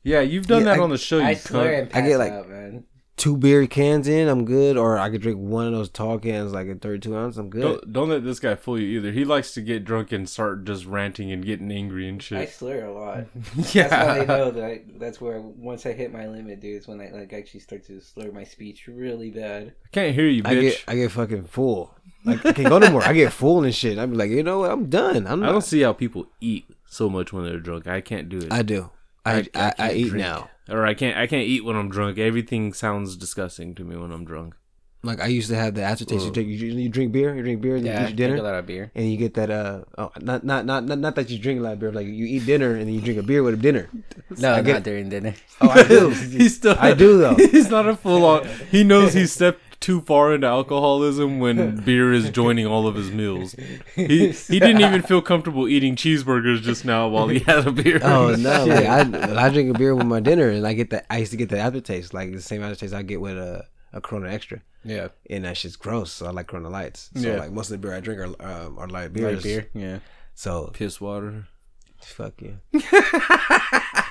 Yeah, 0.04 0.20
you've 0.20 0.46
done 0.46 0.60
Yeah, 0.60 0.66
that 0.66 0.78
I- 0.78 0.82
on 0.84 0.90
the 0.90 0.98
show. 0.98 1.18
You 1.18 1.24
I 1.24 1.34
swear 1.34 1.86
cunt. 1.86 1.96
I 1.96 1.98
I 1.98 2.02
get, 2.08 2.18
like- 2.18 2.30
out, 2.32 2.48
man. 2.48 2.84
Two 3.16 3.36
beer 3.36 3.66
cans 3.66 4.08
in, 4.08 4.28
I'm 4.28 4.44
good. 4.44 4.76
Or 4.76 4.98
I 4.98 5.10
could 5.10 5.22
drink 5.22 5.38
one 5.38 5.66
of 5.66 5.72
those 5.72 5.88
tall 5.88 6.18
cans, 6.18 6.52
like 6.52 6.68
a 6.68 6.74
32 6.74 7.16
ounce. 7.16 7.36
I'm 7.36 7.50
good. 7.50 7.62
Don't, 7.62 7.92
don't 7.92 8.08
let 8.08 8.24
this 8.24 8.40
guy 8.40 8.54
fool 8.54 8.78
you 8.80 8.98
either. 8.98 9.12
He 9.12 9.24
likes 9.24 9.52
to 9.54 9.60
get 9.60 9.84
drunk 9.84 10.12
and 10.12 10.28
start 10.28 10.64
just 10.64 10.86
ranting 10.86 11.30
and 11.30 11.44
getting 11.44 11.70
angry 11.70 12.08
and 12.08 12.22
shit. 12.22 12.38
I 12.38 12.46
slur 12.46 12.84
a 12.84 12.92
lot. 12.92 13.26
yeah, 13.72 13.88
That's 13.88 13.94
how 13.94 14.14
they 14.14 14.26
know 14.26 14.50
that. 14.50 14.64
I, 14.64 14.82
that's 14.98 15.20
where 15.20 15.40
once 15.40 15.86
I 15.86 15.92
hit 15.92 16.12
my 16.12 16.26
limit, 16.26 16.60
dude, 16.60 16.80
is 16.80 16.88
when 16.88 17.00
I 17.00 17.10
like 17.10 17.32
actually 17.32 17.60
start 17.60 17.84
to 17.86 18.00
slur 18.00 18.32
my 18.32 18.44
speech 18.44 18.86
really 18.86 19.30
bad. 19.30 19.68
I 19.84 19.88
can't 19.92 20.14
hear 20.14 20.26
you, 20.26 20.42
I 20.44 20.54
bitch. 20.54 20.60
get 20.60 20.84
I 20.88 20.94
get 20.96 21.10
fucking 21.12 21.44
full. 21.44 21.94
Like 22.24 22.44
I 22.46 22.52
can't 22.52 22.68
go 22.68 22.78
no 22.78 22.90
more. 22.90 23.02
I 23.02 23.12
get 23.12 23.32
full 23.32 23.64
and 23.64 23.74
shit. 23.74 23.98
I'm 23.98 24.14
like, 24.14 24.30
you 24.30 24.42
know 24.42 24.60
what? 24.60 24.70
I'm 24.70 24.88
done. 24.88 25.26
I'm 25.26 25.42
I 25.42 25.46
don't 25.46 25.62
see 25.62 25.80
how 25.80 25.92
people 25.92 26.26
eat 26.40 26.66
so 26.86 27.08
much 27.08 27.32
when 27.32 27.44
they're 27.44 27.58
drunk. 27.58 27.86
I 27.86 28.00
can't 28.00 28.28
do 28.28 28.38
it. 28.38 28.52
I 28.52 28.62
do. 28.62 28.90
I 29.24 29.46
I, 29.54 29.66
I, 29.66 29.70
can't 29.72 29.96
eat 29.96 30.08
drink. 30.08 30.24
now. 30.26 30.50
or 30.68 30.86
I 30.86 30.94
can't. 30.94 31.16
I 31.16 31.26
can't 31.26 31.46
eat 31.46 31.64
when 31.64 31.76
I'm 31.76 31.88
drunk. 31.90 32.18
Everything 32.18 32.72
sounds 32.72 33.16
disgusting 33.16 33.74
to 33.76 33.84
me 33.84 33.96
when 33.96 34.10
I'm 34.12 34.24
drunk. 34.24 34.54
Like 35.04 35.20
I 35.20 35.26
used 35.26 35.48
to 35.50 35.56
have 35.56 35.74
the 35.74 35.82
aftertaste. 35.82 36.24
You 36.26 36.30
drink, 36.30 36.48
you, 36.48 36.54
you 36.54 36.88
drink 36.88 37.10
beer. 37.10 37.34
You 37.34 37.42
drink 37.42 37.60
beer 37.60 37.74
and 37.74 37.84
Yeah, 37.84 38.02
you 38.02 38.06
eat 38.06 38.08
your 38.10 38.16
drink 38.16 38.20
a 38.20 38.36
dinner, 38.36 38.42
lot 38.42 38.54
of 38.54 38.66
beer. 38.66 38.92
and 38.94 39.10
you 39.10 39.16
get 39.16 39.34
that. 39.34 39.50
Uh, 39.50 39.82
oh, 39.98 40.12
not 40.20 40.44
not 40.44 40.64
not 40.64 40.84
not, 40.84 40.98
not 40.98 41.14
that 41.16 41.28
you 41.28 41.40
drink 41.40 41.58
a 41.58 41.62
lot 41.64 41.72
of 41.72 41.80
beer. 41.80 41.90
Like 41.90 42.06
you 42.06 42.24
eat 42.24 42.46
dinner 42.46 42.70
and 42.76 42.82
then 42.86 42.94
you 42.94 43.00
drink 43.00 43.18
a 43.18 43.22
beer 43.24 43.42
with 43.42 43.54
a 43.54 43.56
dinner. 43.56 43.88
No, 44.38 44.54
I 44.54 44.62
get- 44.62 44.72
not 44.74 44.82
during 44.84 45.08
dinner. 45.10 45.34
Oh, 45.60 45.68
I 45.68 45.82
do. 45.82 46.08
He's 46.38 46.54
still. 46.56 46.76
I 46.78 46.94
do 46.94 47.18
though. 47.18 47.34
He's 47.36 47.68
not 47.68 47.86
a 47.88 47.96
full 47.96 48.24
on. 48.24 48.46
He 48.70 48.82
knows 48.84 49.12
he's 49.12 49.32
stepped 49.32 49.60
too 49.82 50.00
far 50.00 50.32
into 50.34 50.46
alcoholism 50.46 51.38
when 51.40 51.76
beer 51.84 52.12
is 52.12 52.30
joining 52.30 52.66
all 52.66 52.86
of 52.86 52.94
his 52.94 53.10
meals. 53.10 53.54
He 53.94 54.30
he 54.30 54.58
didn't 54.58 54.80
even 54.80 55.02
feel 55.02 55.20
comfortable 55.20 55.68
eating 55.68 55.96
cheeseburgers 55.96 56.62
just 56.62 56.84
now 56.84 57.08
while 57.08 57.28
he 57.28 57.40
had 57.40 57.66
a 57.66 57.72
beer. 57.72 58.00
Oh 58.02 58.34
no! 58.34 58.64
Like, 58.66 58.86
I 58.86 59.46
I 59.46 59.48
drink 59.50 59.74
a 59.74 59.78
beer 59.78 59.94
with 59.94 60.06
my 60.06 60.20
dinner, 60.20 60.48
and 60.48 60.66
I 60.66 60.72
get 60.72 60.90
that. 60.90 61.04
I 61.10 61.18
used 61.18 61.32
to 61.32 61.36
get 61.36 61.50
the 61.50 61.58
aftertaste, 61.58 62.14
like 62.14 62.32
the 62.32 62.40
same 62.40 62.62
aftertaste 62.62 62.94
I 62.94 63.02
get 63.02 63.20
with 63.20 63.36
a 63.36 63.66
a 63.92 64.00
Corona 64.00 64.30
Extra, 64.30 64.62
Yeah, 64.84 65.08
and 65.28 65.44
that 65.44 65.56
shit's 65.58 65.76
gross. 65.76 66.10
So 66.12 66.24
I 66.26 66.30
like 66.30 66.46
Corona 66.46 66.70
Lights. 66.70 67.10
So 67.14 67.28
Yeah. 67.28 67.38
like 67.38 67.52
most 67.52 67.66
of 67.70 67.72
the 67.72 67.78
beer 67.86 67.94
I 67.94 68.00
drink 68.00 68.20
are 68.20 68.64
um, 68.66 68.78
are 68.78 68.88
light 68.88 69.12
beers. 69.12 69.34
light 69.34 69.42
beer. 69.42 69.68
Yeah, 69.74 69.98
So 70.34 70.70
Piss 70.72 70.98
water. 71.00 71.48
fuck 72.00 72.40
you. 72.40 72.56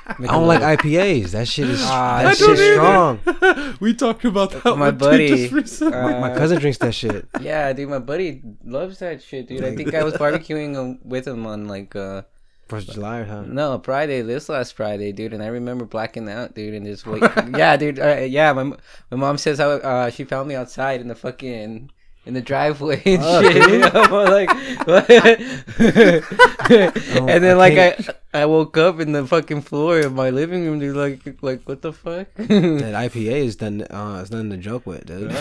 I 0.08 0.14
don't 0.28 0.48
like 0.48 0.62
IPAs. 0.62 1.32
That 1.32 1.48
shit 1.48 1.70
is 1.70 1.82
Ah, 1.84 2.24
that 2.24 2.42
I 2.42 3.20
strong. 3.24 3.78
we 3.80 3.94
talked 3.94 4.26
about 4.26 4.52
that. 4.52 4.76
My 4.78 4.92
buddy, 4.92 5.48
uh, 5.50 6.20
My 6.20 6.34
cousin 6.36 6.60
drinks 6.60 6.78
that 6.80 6.94
shit. 6.94 7.28
Yeah, 7.42 7.72
dude, 7.74 7.90
my 7.90 8.00
buddy 8.00 8.42
loves 8.64 9.00
that 9.00 9.22
shit, 9.22 9.48
dude. 9.48 9.64
I 9.64 9.76
think 9.76 9.94
I 9.94 10.04
was 10.04 10.14
barbecuing 10.22 11.04
with 11.04 11.28
him 11.28 11.46
on 11.46 11.68
like 11.68 11.96
uh 11.96 12.24
First 12.68 12.88
of 12.90 12.96
July, 12.96 13.24
huh? 13.24 13.44
no 13.46 13.82
Friday, 13.84 14.22
this 14.22 14.48
last 14.48 14.76
Friday, 14.76 15.12
dude, 15.12 15.34
and 15.34 15.44
I 15.44 15.48
remember 15.48 15.84
blacking 15.84 16.30
out, 16.30 16.56
dude, 16.56 16.74
and 16.74 16.86
just 16.86 17.06
wait. 17.06 17.22
yeah, 17.58 17.76
dude, 17.76 18.00
uh, 18.00 18.22
yeah. 18.22 18.54
My 18.54 18.64
my 18.64 19.18
mom 19.18 19.38
says 19.38 19.60
how 19.60 19.72
uh, 19.72 20.10
she 20.10 20.24
found 20.24 20.48
me 20.48 20.56
outside 20.56 21.02
in 21.02 21.10
the 21.10 21.16
fucking 21.16 21.92
in 22.26 22.34
the 22.36 22.42
driveway 22.42 23.02
and 23.06 23.22
Oh, 23.24 23.42
shit. 23.42 23.96
I'm 23.96 24.12
like, 24.12 24.50
what? 24.88 25.10
and 26.70 27.44
then 27.44 27.52
I 27.52 27.54
like 27.54 27.74
can't- 27.74 28.10
I 28.10 28.42
I 28.42 28.46
woke 28.46 28.78
up 28.78 29.00
in 29.00 29.12
the 29.12 29.26
fucking 29.28 29.62
floor 29.62 30.00
of 30.00 30.14
my 30.14 30.30
living 30.30 30.64
room, 30.66 30.80
dude. 30.80 30.96
Like 30.96 31.20
like 31.42 31.64
what 31.68 31.82
the 31.82 31.92
fuck? 31.94 32.28
That 32.36 32.96
IPA 32.96 33.44
is 33.46 33.56
done. 33.58 33.82
Uh, 33.84 34.20
it's 34.22 34.32
nothing 34.32 34.52
to 34.52 34.58
joke 34.58 34.86
with, 34.86 35.06
dude. 35.06 35.32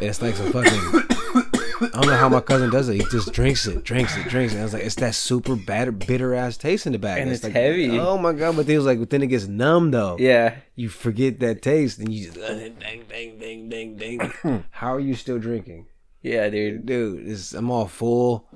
it's 0.00 0.20
like 0.20 0.34
some 0.36 0.52
fucking. 0.52 1.48
I 1.82 1.88
don't 2.00 2.06
know 2.06 2.16
how 2.16 2.28
my 2.28 2.40
cousin 2.40 2.70
does 2.70 2.88
it. 2.88 2.94
He 2.96 3.04
just 3.10 3.32
drinks 3.32 3.66
it, 3.66 3.82
drinks 3.84 4.16
it, 4.16 4.28
drinks 4.28 4.54
it. 4.54 4.60
I 4.60 4.62
was 4.62 4.72
like, 4.72 4.84
it's 4.84 4.94
that 4.96 5.14
super 5.14 5.56
bad, 5.56 5.98
bitter 5.98 6.34
ass 6.34 6.56
taste 6.56 6.86
in 6.86 6.92
the 6.92 6.98
back. 6.98 7.18
And 7.20 7.30
it's 7.30 7.42
like, 7.42 7.52
heavy. 7.52 7.98
Oh 7.98 8.16
my 8.18 8.32
god! 8.32 8.56
But 8.56 8.66
then 8.66 8.74
it 8.74 8.78
was 8.78 8.86
like, 8.86 8.98
but 9.00 9.10
then 9.10 9.22
it 9.22 9.26
gets 9.28 9.46
numb 9.46 9.90
though. 9.90 10.16
yeah. 10.18 10.56
You 10.74 10.88
forget 10.88 11.40
that 11.40 11.60
taste, 11.62 11.98
and 11.98 12.12
you 12.12 12.26
just 12.30 12.36
ding, 12.38 13.04
ding, 13.08 13.38
ding, 13.38 13.68
ding, 13.68 13.96
ding. 13.96 14.64
How 14.70 14.94
are 14.94 15.00
you 15.00 15.14
still 15.14 15.38
drinking, 15.38 15.86
Yeah, 16.22 16.48
dude. 16.48 16.86
dude? 16.86 17.28
It's, 17.28 17.52
I'm 17.52 17.70
all 17.70 17.86
full. 17.86 18.48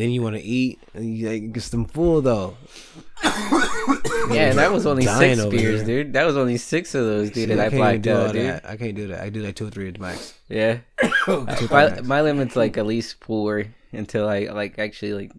Then 0.00 0.10
you 0.12 0.22
want 0.22 0.34
to 0.36 0.42
eat, 0.42 0.80
and 0.94 1.14
you 1.14 1.28
like 1.28 1.52
get 1.52 1.62
some 1.62 1.84
full 1.84 2.22
though. 2.22 2.56
Yeah, 4.30 4.50
and 4.50 4.58
that 4.58 4.70
was 4.70 4.86
only 4.86 5.04
Dying 5.04 5.36
six 5.36 5.50
beers, 5.50 5.82
here. 5.82 6.04
dude. 6.04 6.12
That 6.12 6.24
was 6.24 6.36
only 6.36 6.56
six 6.56 6.94
of 6.94 7.04
those, 7.04 7.30
dude, 7.30 7.48
See, 7.48 7.52
and 7.52 7.60
I, 7.60 7.64
can't 7.64 7.74
blacked 7.74 8.02
do 8.02 8.12
all 8.14 8.26
out, 8.26 8.32
dude. 8.32 8.46
that. 8.46 8.64
I 8.64 8.76
can't 8.76 8.94
do 8.94 9.08
that. 9.08 9.20
I 9.20 9.28
do 9.28 9.42
like 9.42 9.56
two 9.56 9.66
or 9.66 9.70
three 9.70 9.88
at 9.88 9.94
the 9.94 10.00
max. 10.00 10.34
Yeah. 10.48 10.78
Two 11.24 11.44
my, 11.70 11.88
max. 11.88 12.02
my 12.04 12.20
limit's 12.22 12.54
like 12.54 12.76
at 12.78 12.86
least 12.86 13.22
four 13.24 13.64
until 13.90 14.28
I 14.28 14.44
like 14.44 14.78
actually 14.78 15.14
like 15.14 15.32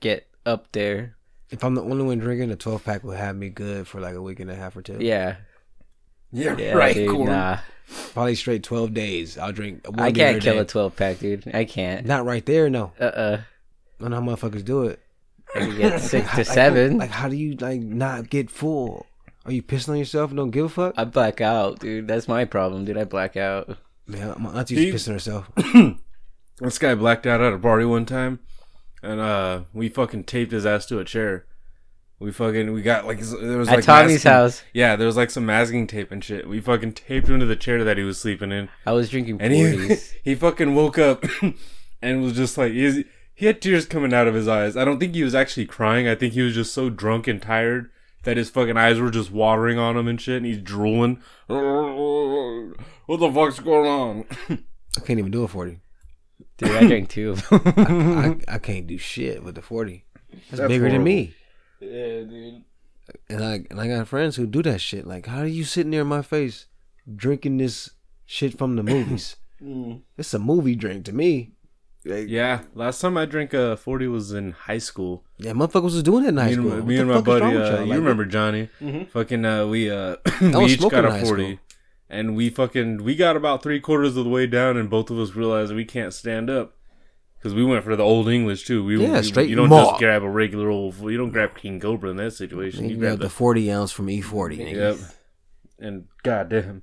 get 0.00 0.26
up 0.46 0.72
there. 0.72 1.14
If 1.50 1.62
I'm 1.62 1.74
the 1.74 1.82
only 1.82 2.04
one 2.04 2.18
drinking, 2.18 2.50
a 2.50 2.56
12 2.56 2.82
pack 2.84 3.04
will 3.04 3.12
have 3.12 3.36
me 3.36 3.50
good 3.50 3.86
for 3.86 4.00
like 4.00 4.14
a 4.14 4.22
week 4.22 4.40
and 4.40 4.50
a 4.50 4.54
half 4.54 4.74
or 4.76 4.80
two. 4.82 4.96
Yeah. 4.98 5.36
yeah, 6.32 6.56
Yeah, 6.56 6.72
right. 6.72 6.94
dude. 6.94 7.10
Corn. 7.10 7.26
Nah. 7.28 7.58
Probably 8.14 8.34
straight 8.34 8.62
12 8.62 8.94
days. 8.94 9.36
I'll 9.36 9.52
drink. 9.52 9.86
One 9.86 10.00
I 10.00 10.10
can't 10.12 10.40
kill 10.42 10.54
day. 10.54 10.60
a 10.60 10.64
twelve 10.64 10.96
pack, 10.96 11.18
dude. 11.18 11.50
I 11.52 11.64
can't. 11.66 12.06
Not 12.06 12.24
right 12.24 12.44
there, 12.46 12.70
no. 12.70 12.92
Uh 12.98 13.04
uh 13.04 13.40
I 14.00 14.04
don't 14.04 14.10
know 14.10 14.20
how 14.20 14.26
motherfuckers 14.36 14.64
do 14.64 14.84
it. 14.84 15.00
I 15.54 15.60
can 15.60 15.76
get 15.76 16.00
six 16.00 16.26
Like, 16.36 16.36
to 16.36 16.44
seven. 16.44 16.98
Like, 16.98 17.10
how 17.10 17.28
do 17.28 17.36
you 17.36 17.54
like 17.56 17.80
not 17.80 18.30
get 18.30 18.50
full? 18.50 19.06
Are 19.44 19.52
you 19.52 19.62
pissing 19.62 19.90
on 19.90 19.96
yourself 19.98 20.30
and 20.30 20.36
don't 20.36 20.50
give 20.50 20.66
a 20.66 20.68
fuck? 20.68 20.94
I 20.98 21.04
black 21.04 21.40
out, 21.40 21.78
dude. 21.80 22.06
That's 22.06 22.28
my 22.28 22.44
problem, 22.44 22.84
dude. 22.84 22.98
I 22.98 23.04
black 23.04 23.36
out. 23.36 23.78
Man, 24.06 24.34
my 24.38 24.50
auntie 24.58 24.74
Do 24.74 24.82
you- 24.82 24.92
was 24.92 25.02
pissing 25.06 25.12
herself. 25.12 25.50
This 26.60 26.78
guy 26.78 26.96
blacked 26.96 27.24
out 27.24 27.40
at 27.40 27.52
a 27.52 27.58
party 27.58 27.84
one 27.84 28.04
time, 28.04 28.40
and 29.00 29.20
uh, 29.20 29.60
we 29.72 29.88
fucking 29.88 30.24
taped 30.24 30.50
his 30.50 30.66
ass 30.66 30.86
to 30.86 30.98
a 30.98 31.04
chair. 31.04 31.46
We 32.18 32.32
fucking 32.32 32.72
we 32.72 32.82
got 32.82 33.06
like 33.06 33.20
there 33.20 33.58
was 33.58 33.68
At 33.68 33.76
like 33.76 33.84
Tommy's 33.84 34.24
masking- 34.24 34.32
house. 34.32 34.62
Yeah, 34.72 34.96
there 34.96 35.06
was 35.06 35.16
like 35.16 35.30
some 35.30 35.46
masking 35.46 35.86
tape 35.86 36.10
and 36.10 36.22
shit. 36.24 36.48
We 36.48 36.60
fucking 36.60 36.94
taped 36.94 37.28
him 37.28 37.38
to 37.38 37.46
the 37.46 37.54
chair 37.54 37.84
that 37.84 37.96
he 37.96 38.02
was 38.02 38.18
sleeping 38.20 38.50
in, 38.50 38.68
I 38.86 38.90
was 38.90 39.08
drinking 39.08 39.40
and 39.40 39.52
he 39.52 39.70
forties. 39.70 40.14
he 40.24 40.34
fucking 40.34 40.74
woke 40.74 40.98
up 40.98 41.24
and 42.02 42.22
was 42.22 42.32
just 42.32 42.58
like 42.58 42.72
he, 42.72 42.84
was- 42.86 43.04
he 43.38 43.46
had 43.46 43.62
tears 43.62 43.86
coming 43.86 44.12
out 44.12 44.26
of 44.26 44.34
his 44.34 44.48
eyes. 44.48 44.76
I 44.76 44.84
don't 44.84 44.98
think 44.98 45.14
he 45.14 45.22
was 45.22 45.32
actually 45.32 45.66
crying. 45.66 46.08
I 46.08 46.16
think 46.16 46.32
he 46.32 46.42
was 46.42 46.54
just 46.54 46.74
so 46.74 46.90
drunk 46.90 47.28
and 47.28 47.40
tired 47.40 47.88
that 48.24 48.36
his 48.36 48.50
fucking 48.50 48.76
eyes 48.76 48.98
were 48.98 49.12
just 49.12 49.30
watering 49.30 49.78
on 49.78 49.96
him 49.96 50.08
and 50.08 50.20
shit, 50.20 50.38
and 50.38 50.46
he's 50.46 50.60
drooling. 50.60 51.22
What 51.46 53.20
the 53.20 53.30
fuck's 53.32 53.60
going 53.60 53.88
on? 53.88 54.24
I 54.96 55.00
can't 55.04 55.20
even 55.20 55.30
do 55.30 55.44
a 55.44 55.48
forty. 55.48 55.78
Dude, 56.56 56.72
I 56.72 56.88
drank 56.88 57.10
two 57.10 57.30
of 57.30 57.48
them. 57.48 58.42
I, 58.48 58.54
I 58.54 58.58
can't 58.58 58.88
do 58.88 58.98
shit 58.98 59.44
with 59.44 59.54
the 59.54 59.62
forty. 59.62 60.04
That's, 60.32 60.58
That's 60.62 60.68
bigger 60.68 60.90
than 60.90 61.04
me. 61.04 61.32
yeah, 61.78 62.22
dude. 62.22 62.64
And 63.28 63.44
I 63.44 63.64
and 63.70 63.80
I 63.80 63.86
got 63.86 64.08
friends 64.08 64.34
who 64.34 64.48
do 64.48 64.64
that 64.64 64.80
shit. 64.80 65.06
Like, 65.06 65.26
how 65.26 65.42
are 65.42 65.46
you 65.46 65.62
sitting 65.62 65.92
there 65.92 66.02
in 66.02 66.08
my 66.08 66.22
face 66.22 66.66
drinking 67.14 67.58
this 67.58 67.90
shit 68.26 68.58
from 68.58 68.74
the 68.74 68.82
movies? 68.82 69.36
Mm. 69.62 70.02
It's 70.16 70.34
a 70.34 70.40
movie 70.40 70.74
drink 70.74 71.04
to 71.04 71.12
me. 71.12 71.52
Like, 72.08 72.28
Yeah, 72.28 72.62
last 72.74 73.00
time 73.00 73.16
I 73.16 73.24
drank 73.26 73.52
a 73.54 73.76
forty 73.76 74.06
was 74.08 74.32
in 74.32 74.52
high 74.52 74.78
school. 74.78 75.24
yeah, 75.38 75.52
motherfuckers 75.52 75.82
was 75.94 76.02
doing 76.02 76.24
it 76.24 76.28
in 76.28 76.36
high 76.38 76.48
me 76.48 76.54
school. 76.54 76.72
and, 76.72 76.86
me 76.86 76.96
and 76.98 77.08
my 77.08 77.20
buddy, 77.20 77.44
uh, 77.46 77.50
y'all? 77.76 77.86
Like, 77.86 77.98
remember 77.98 78.24
Johnny? 78.24 78.68
Fucking, 79.12 79.44
uh, 79.44 79.66
we 79.66 79.90
uh, 79.90 80.16
we 80.40 80.64
each 80.66 80.80
got 80.88 81.04
a 81.04 81.20
forty, 81.24 81.54
school. 81.56 81.58
and 82.08 82.34
we 82.36 82.50
fucking 82.50 83.02
we 83.04 83.14
got 83.14 83.36
about 83.36 83.62
three 83.62 83.80
quarters 83.80 84.16
of 84.16 84.24
the 84.24 84.30
way 84.30 84.46
down, 84.46 84.76
and 84.76 84.88
both 84.88 85.10
of 85.10 85.18
us 85.18 85.34
realized 85.34 85.74
we 85.74 85.84
can't 85.84 86.14
stand 86.14 86.48
up 86.48 86.74
because 87.38 87.54
we 87.54 87.64
went 87.64 87.84
for 87.84 87.94
the 87.94 88.02
Olde 88.02 88.28
English 88.28 88.64
too. 88.64 88.82
We 88.84 89.00
Yeah, 89.00 89.18
we- 89.18 89.22
straight 89.22 89.48
You 89.50 89.56
don't 89.56 89.68
malt. 89.68 89.90
just 89.90 90.00
grab 90.00 90.22
a 90.22 90.28
regular 90.30 90.70
old. 90.70 90.96
You 91.00 91.16
don't 91.18 91.30
grab 91.30 91.54
King 91.56 91.78
Cobra 91.78 92.10
in 92.10 92.16
that 92.16 92.32
situation. 92.32 92.84
You 92.84 92.90
You 92.90 92.96
got 92.96 93.00
grab 93.00 93.18
the 93.18 93.24
the 93.24 93.30
forty 93.30 93.70
ounce 93.70 93.92
from 93.92 94.08
E 94.08 94.20
forty. 94.20 94.56
Yep. 94.56 94.96
And 95.78 96.06
goddamn. 96.22 96.82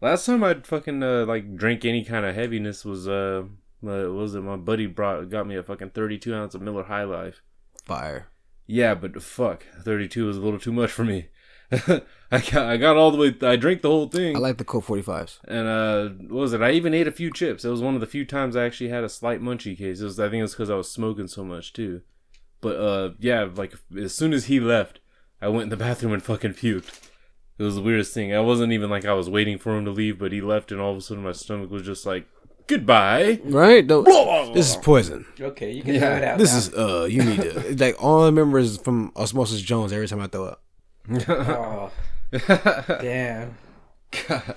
Last 0.00 0.26
time 0.26 0.44
I'd 0.44 0.66
fucking 0.66 1.02
uh, 1.02 1.24
like 1.24 1.56
drink 1.56 1.84
any 1.86 2.04
kind 2.04 2.26
of 2.26 2.34
heaviness 2.34 2.84
was 2.84 3.08
uh, 3.08 3.44
uh 3.84 4.10
was 4.12 4.34
it 4.34 4.40
my 4.42 4.56
buddy 4.56 4.86
brought 4.86 5.28
got 5.30 5.46
me 5.46 5.56
a 5.56 5.62
fucking 5.62 5.90
thirty 5.90 6.18
two 6.18 6.34
ounce 6.34 6.54
of 6.54 6.62
Miller 6.62 6.84
High 6.84 7.04
Life. 7.04 7.42
Fire. 7.84 8.28
Yeah, 8.66 8.94
but 8.94 9.22
fuck, 9.22 9.64
thirty 9.82 10.08
two 10.08 10.26
was 10.26 10.36
a 10.36 10.40
little 10.40 10.58
too 10.58 10.72
much 10.72 10.90
for 10.90 11.04
me. 11.04 11.28
I 11.72 12.40
got 12.50 12.54
I 12.56 12.76
got 12.76 12.96
all 12.96 13.10
the 13.10 13.16
way. 13.18 13.34
I 13.42 13.56
drank 13.56 13.82
the 13.82 13.90
whole 13.90 14.08
thing. 14.08 14.36
I 14.36 14.38
like 14.38 14.58
the 14.58 14.64
Colt 14.64 14.84
forty 14.84 15.02
fives. 15.02 15.40
and 15.46 15.66
uh, 15.66 16.08
what 16.28 16.40
was 16.40 16.52
it? 16.52 16.62
I 16.62 16.70
even 16.72 16.94
ate 16.94 17.08
a 17.08 17.12
few 17.12 17.32
chips. 17.32 17.64
It 17.64 17.70
was 17.70 17.82
one 17.82 17.94
of 17.94 18.00
the 18.00 18.06
few 18.06 18.24
times 18.24 18.54
I 18.56 18.64
actually 18.64 18.90
had 18.90 19.04
a 19.04 19.08
slight 19.08 19.40
munchie 19.40 19.76
case. 19.76 20.00
It 20.00 20.04
was, 20.04 20.18
I 20.20 20.28
think 20.28 20.40
it 20.40 20.42
was 20.42 20.52
because 20.52 20.70
I 20.70 20.76
was 20.76 20.90
smoking 20.90 21.28
so 21.28 21.44
much 21.44 21.72
too. 21.72 22.02
But 22.60 22.76
uh, 22.76 23.10
yeah, 23.18 23.48
like 23.54 23.74
as 23.96 24.14
soon 24.14 24.32
as 24.32 24.46
he 24.46 24.60
left, 24.60 25.00
I 25.42 25.48
went 25.48 25.64
in 25.64 25.68
the 25.68 25.76
bathroom 25.76 26.12
and 26.12 26.22
fucking 26.22 26.54
puked. 26.54 27.00
It 27.58 27.62
was 27.62 27.74
the 27.74 27.82
weirdest 27.82 28.12
thing. 28.14 28.34
I 28.34 28.40
wasn't 28.40 28.72
even 28.72 28.90
like 28.90 29.04
I 29.04 29.14
was 29.14 29.30
waiting 29.30 29.58
for 29.58 29.76
him 29.76 29.84
to 29.86 29.90
leave, 29.90 30.18
but 30.18 30.32
he 30.32 30.40
left, 30.40 30.70
and 30.72 30.80
all 30.80 30.92
of 30.92 30.98
a 30.98 31.00
sudden 31.00 31.24
my 31.24 31.32
stomach 31.32 31.70
was 31.70 31.82
just 31.82 32.04
like, 32.06 32.26
"Goodbye." 32.66 33.40
Right? 33.44 33.86
Don't, 33.86 34.04
this 34.54 34.70
is 34.70 34.76
poison. 34.76 35.26
Okay, 35.40 35.72
you 35.72 35.82
can 35.82 35.94
have 35.96 36.18
it 36.18 36.24
out. 36.24 36.38
This 36.38 36.52
now. 36.52 36.58
is 36.58 36.74
uh 36.74 37.04
you 37.04 37.22
need 37.22 37.40
to 37.40 37.76
like 37.84 38.02
all 38.02 38.22
I 38.22 38.26
remember 38.26 38.58
is 38.58 38.78
from 38.78 39.12
Osmosis 39.16 39.60
Jones 39.60 39.92
every 39.92 40.08
time 40.08 40.20
I 40.20 40.26
throw 40.26 40.46
up. 40.46 40.62
Oh, 41.28 41.90
damn. 43.00 43.56
God. 44.28 44.54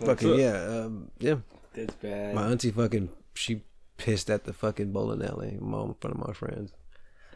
Fucking 0.00 0.38
yeah, 0.38 0.84
um, 0.84 1.10
yeah. 1.18 1.36
That's 1.74 1.94
bad. 1.96 2.34
My 2.34 2.48
auntie 2.48 2.70
fucking 2.70 3.08
she 3.34 3.62
pissed 3.96 4.30
at 4.30 4.44
the 4.44 4.52
fucking 4.52 4.92
bowling 4.92 5.22
alley 5.22 5.58
mom 5.60 5.88
in 5.88 5.94
front 5.94 6.16
of 6.16 6.26
my 6.26 6.32
friends. 6.32 6.72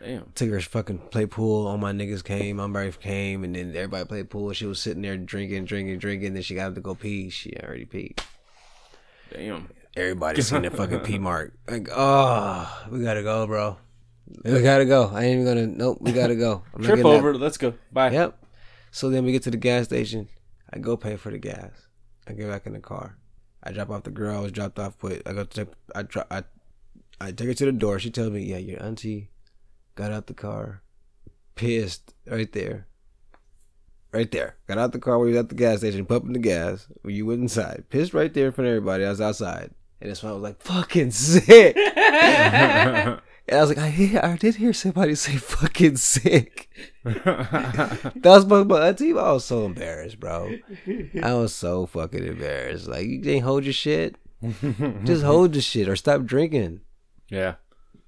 Damn. 0.00 0.30
Took 0.34 0.50
her 0.50 0.60
to 0.60 0.68
fucking 0.68 0.98
play 1.10 1.26
pool. 1.26 1.66
All 1.66 1.78
my 1.78 1.92
niggas 1.92 2.22
came. 2.22 2.56
My 2.56 2.66
wife 2.66 3.00
came, 3.00 3.44
and 3.44 3.54
then 3.54 3.68
everybody 3.74 4.04
played 4.04 4.30
pool. 4.30 4.52
She 4.52 4.66
was 4.66 4.78
sitting 4.78 5.02
there 5.02 5.16
drinking, 5.16 5.64
drinking, 5.64 5.98
drinking. 5.98 6.34
Then 6.34 6.42
she 6.42 6.54
got 6.54 6.68
up 6.68 6.74
to 6.74 6.80
go 6.80 6.94
pee. 6.94 7.30
She 7.30 7.56
already 7.62 7.86
peed. 7.86 8.18
Damn. 9.32 9.68
Everybody 9.96 10.42
seen 10.42 10.62
the 10.62 10.70
fucking 10.70 11.00
pee 11.00 11.18
mark. 11.30 11.54
Like, 11.68 11.88
oh, 11.94 12.84
we 12.90 13.02
gotta 13.02 13.22
go, 13.22 13.46
bro. 13.46 13.78
We 14.44 14.60
gotta 14.62 14.84
go. 14.84 15.08
I 15.12 15.24
ain't 15.24 15.40
even 15.40 15.44
gonna. 15.46 15.66
Nope, 15.66 15.98
we 16.00 16.12
gotta 16.12 16.34
go. 16.36 16.62
I'm 16.74 16.82
Trip 16.82 16.96
getting 16.96 17.10
that- 17.12 17.18
over. 17.18 17.34
Let's 17.36 17.56
go. 17.56 17.74
Bye. 17.92 18.10
Yep. 18.10 18.44
So 18.90 19.08
then 19.10 19.24
we 19.24 19.32
get 19.32 19.42
to 19.44 19.50
the 19.50 19.56
gas 19.56 19.84
station. 19.86 20.28
I 20.72 20.78
go 20.78 20.96
pay 20.96 21.16
for 21.16 21.30
the 21.30 21.38
gas. 21.38 21.70
I 22.28 22.32
get 22.32 22.48
back 22.48 22.66
in 22.66 22.72
the 22.72 22.80
car. 22.80 23.16
I 23.62 23.72
drop 23.72 23.90
off 23.90 24.02
the 24.02 24.10
girl 24.10 24.36
I 24.36 24.40
was 24.40 24.52
dropped 24.52 24.78
off 24.78 25.02
with. 25.02 25.22
I 25.26 25.32
go 25.32 25.44
to 25.44 25.68
I 25.94 26.02
drop 26.02 26.26
I 26.30 26.44
I 27.20 27.32
take 27.32 27.48
her 27.48 27.54
to 27.54 27.64
the 27.66 27.72
door. 27.72 27.98
She 27.98 28.10
tells 28.10 28.30
me, 28.30 28.42
"Yeah, 28.44 28.58
your 28.58 28.82
auntie 28.82 29.30
got 29.94 30.12
out 30.12 30.26
the 30.26 30.34
car, 30.34 30.82
pissed 31.54 32.14
right 32.26 32.52
there, 32.52 32.86
right 34.12 34.30
there. 34.30 34.56
Got 34.68 34.78
out 34.78 34.92
the 34.92 34.98
car. 34.98 35.18
We 35.18 35.28
was 35.28 35.36
at 35.36 35.48
the 35.48 35.54
gas 35.54 35.78
station, 35.78 36.06
pumping 36.06 36.32
the 36.32 36.38
gas. 36.38 36.86
When 37.02 37.14
you 37.14 37.26
went 37.26 37.40
inside, 37.42 37.84
pissed 37.90 38.14
right 38.14 38.32
there 38.32 38.46
in 38.46 38.52
front 38.52 38.68
of 38.68 38.76
everybody. 38.76 39.04
I 39.04 39.10
was 39.10 39.20
outside, 39.20 39.70
and 40.00 40.10
that's 40.10 40.22
when 40.22 40.30
I 40.30 40.34
was 40.34 40.42
like, 40.42 40.60
"Fucking 40.62 41.10
sick." 41.10 41.76
And 43.48 43.58
I 43.58 43.60
was 43.60 43.68
like, 43.68 43.78
I 43.78 43.90
hear, 43.90 44.20
I 44.24 44.34
did 44.34 44.56
hear 44.56 44.72
somebody 44.72 45.14
say 45.14 45.36
"fucking 45.36 45.98
sick." 45.98 46.68
That 47.04 48.12
was 48.24 48.44
my, 48.46 48.64
my 48.64 48.88
auntie. 48.88 49.10
I 49.12 49.30
was 49.32 49.44
so 49.44 49.64
embarrassed, 49.66 50.18
bro. 50.18 50.56
I 51.22 51.32
was 51.34 51.54
so 51.54 51.86
fucking 51.86 52.26
embarrassed. 52.26 52.88
Like 52.88 53.06
you 53.06 53.20
didn't 53.20 53.44
hold 53.44 53.62
your 53.62 53.72
shit. 53.72 54.16
Just 55.04 55.22
hold 55.22 55.52
the 55.52 55.60
shit 55.60 55.88
or 55.88 55.94
stop 55.94 56.24
drinking. 56.24 56.80
yeah. 57.28 57.54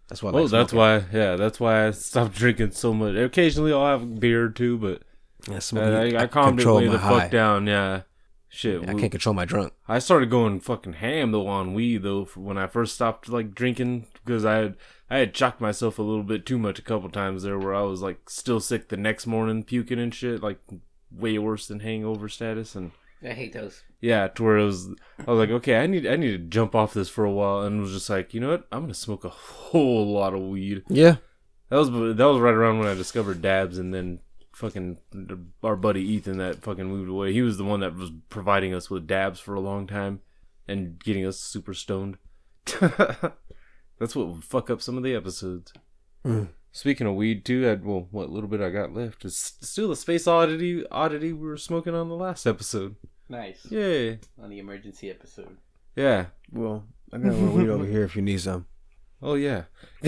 That's 0.09 0.23
why. 0.23 0.31
I 0.31 0.33
Well, 0.33 0.43
like 0.45 0.51
that's 0.51 0.73
why. 0.73 1.05
Yeah, 1.13 1.37
that's 1.37 1.61
why 1.61 1.87
I 1.87 1.91
stopped 1.93 2.35
drinking 2.35 2.73
so 2.73 2.93
much. 2.93 3.15
Occasionally, 3.15 3.73
I'll 3.73 3.99
have 3.99 4.19
beer 4.19 4.47
or 4.47 4.49
two, 4.49 4.77
but 4.79 5.03
Yeah, 5.47 5.57
I, 5.57 5.59
smoking, 5.61 6.17
I, 6.17 6.23
I 6.23 6.27
calmed 6.27 6.61
it 6.61 6.67
way 6.67 6.89
the 6.89 6.99
high. 6.99 7.21
fuck 7.21 7.31
down. 7.31 7.67
Yeah. 7.67 8.03
Shit. 8.51 8.83
I 8.89 8.95
can't 8.95 9.11
control 9.13 9.35
my 9.35 9.45
drunk. 9.45 9.75
I 9.87 9.99
started 9.99 10.31
going 10.31 10.61
fucking 10.61 10.95
ham 10.95 11.33
though 11.33 11.47
on 11.47 11.75
weed 11.75 12.03
though 12.03 12.25
when 12.35 12.57
I 12.57 12.67
first 12.67 12.95
stopped 12.95 13.29
like 13.29 13.55
drinking 13.55 14.07
because 14.25 14.45
I 14.47 14.55
had 14.57 14.77
I 15.11 15.19
had 15.19 15.37
shocked 15.37 15.61
myself 15.61 15.99
a 15.99 16.03
little 16.03 16.23
bit 16.23 16.47
too 16.47 16.59
much 16.59 16.79
a 16.79 16.83
couple 16.83 17.11
times 17.11 17.43
there 17.43 17.59
where 17.59 17.75
I 17.75 17.83
was 17.83 18.01
like 18.01 18.31
still 18.31 18.59
sick 18.61 18.89
the 18.89 18.97
next 18.97 19.27
morning 19.27 19.65
puking 19.65 19.99
and 19.99 20.15
shit 20.15 20.43
like 20.43 20.59
way 21.13 21.37
worse 21.39 21.67
than 21.69 21.81
hangover 21.81 22.27
status 22.29 22.75
and 22.75 22.93
I 23.23 23.29
hate 23.35 23.53
those. 23.53 23.83
yeah 24.01 24.29
to 24.29 24.43
where 24.43 24.57
it 24.57 24.65
was 24.65 24.89
I 25.27 25.31
was 25.31 25.39
like 25.39 25.51
okay 25.51 25.77
I 25.77 25.87
need 25.87 26.07
I 26.07 26.17
need 26.17 26.31
to 26.33 26.39
jump 26.39 26.75
off 26.75 26.95
this 26.95 27.11
for 27.11 27.27
a 27.27 27.31
while 27.31 27.61
and 27.63 27.83
was 27.83 27.93
just 27.93 28.09
like 28.09 28.33
you 28.33 28.41
know 28.41 28.49
what 28.53 28.67
I'm 28.73 28.81
gonna 28.83 28.95
smoke 28.95 29.25
a 29.27 29.29
whole 29.29 30.11
lot 30.11 30.33
of 30.33 30.41
weed 30.41 30.85
Yeah, 30.89 31.17
that 31.69 31.77
was 31.77 31.91
that 31.91 32.25
was 32.25 32.41
right 32.41 32.55
around 32.55 32.79
when 32.79 32.89
I 32.89 32.95
discovered 32.95 33.43
dabs 33.43 33.77
and 33.77 33.93
then 33.93 34.21
fucking 34.59 34.99
our 35.63 35.77
buddy 35.77 36.03
Ethan 36.03 36.39
that 36.39 36.63
fucking 36.63 36.87
moved 36.87 37.09
away. 37.09 37.33
He 37.33 37.43
was 37.43 37.59
the 37.59 37.65
one 37.65 37.79
that 37.81 37.95
was 37.95 38.11
providing 38.29 38.75
us 38.75 38.91
with 38.91 39.07
dabs 39.07 39.39
for 39.39 39.55
a 39.55 39.61
long 39.61 39.87
time 39.87 40.21
and 40.67 40.99
getting 40.99 41.25
us 41.25 41.39
super 41.39 41.73
stoned. 41.73 42.19
That's 42.67 44.17
what 44.17 44.29
would 44.29 44.45
fuck 44.45 44.69
up 44.69 44.83
some 44.83 44.97
of 44.97 45.05
the 45.05 45.15
episodes. 45.15 45.73
Mm. 46.27 46.49
Speaking 46.73 47.07
of 47.07 47.15
weed 47.15 47.45
too, 47.45 47.69
I, 47.69 47.75
well, 47.75 48.09
what 48.11 48.31
little 48.31 48.49
bit 48.49 48.61
I 48.61 48.71
got 48.71 48.93
left 48.93 49.25
is 49.25 49.37
still 49.37 49.89
the 49.89 49.97
space 49.97 50.27
oddity 50.27 50.85
oddity 50.91 51.33
we 51.33 51.47
were 51.47 51.57
smoking 51.57 51.95
on 51.95 52.09
the 52.09 52.17
last 52.17 52.45
episode. 52.45 52.97
Nice. 53.29 53.65
Yay! 53.71 54.19
On 54.43 54.51
the 54.51 54.59
emergency 54.59 55.09
episode. 55.09 55.57
Yeah. 55.95 56.27
well, 56.51 56.85
I 57.13 57.19
got 57.19 57.33
one 57.33 57.55
weed 57.55 57.69
over 57.69 57.87
here 57.87 58.05
if 58.05 58.17
you 58.17 58.23
need 58.23 58.41
some. 58.41 58.67
Oh 59.23 59.35
yeah. 59.35 59.65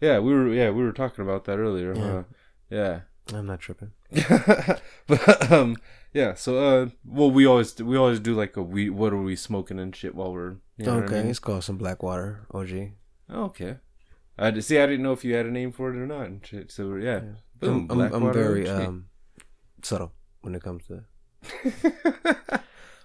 yeah, 0.00 0.18
we 0.18 0.32
were 0.32 0.52
yeah 0.52 0.70
we 0.70 0.82
were 0.82 0.92
talking 0.92 1.24
about 1.24 1.46
that 1.46 1.58
earlier. 1.58 1.94
Yeah. 1.94 2.10
huh? 2.10 2.22
yeah. 2.70 3.00
I'm 3.32 3.46
not 3.46 3.60
tripping. 3.60 3.92
but 5.06 5.52
um 5.52 5.76
yeah 6.12 6.34
so 6.34 6.58
uh 6.58 6.86
well 7.04 7.30
we 7.30 7.46
always 7.46 7.80
we 7.80 7.96
always 7.96 8.20
do 8.20 8.34
like 8.34 8.56
a 8.56 8.62
we 8.62 8.90
what 8.90 9.12
are 9.12 9.22
we 9.22 9.36
smoking 9.36 9.78
and 9.78 9.94
shit 9.94 10.14
while 10.14 10.32
we're 10.32 10.56
you 10.76 10.84
know 10.86 10.96
what 10.96 11.04
I 11.04 11.06
okay, 11.06 11.20
mean? 11.20 11.30
it's 11.30 11.38
called 11.38 11.64
some 11.64 11.76
Blackwater 11.78 12.46
OG. 12.52 12.90
okay 13.30 13.76
I 14.38 14.58
see 14.60 14.78
I 14.78 14.86
didn't 14.86 15.02
know 15.02 15.12
if 15.12 15.24
you 15.24 15.34
had 15.34 15.46
a 15.46 15.50
name 15.50 15.72
for 15.72 15.90
it 15.90 15.96
or 15.96 16.06
not 16.06 16.26
and 16.26 16.44
shit 16.44 16.70
so 16.72 16.96
yeah, 16.96 17.20
Boom, 17.60 17.86
I'm, 17.90 18.00
I'm, 18.00 18.12
I'm 18.12 18.32
very 18.32 18.68
OG. 18.68 18.80
um 18.80 19.06
subtle 19.82 20.12
when 20.40 20.54
it 20.54 20.62
comes 20.62 20.84
to. 20.88 21.04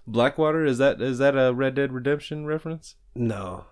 Blackwater 0.08 0.65
is 0.65 0.77
that 0.77 1.01
is 1.01 1.17
that 1.19 1.36
a 1.38 1.53
Red 1.53 1.75
Dead 1.75 1.91
Redemption 1.91 2.45
reference? 2.45 2.95
No, 3.15 3.65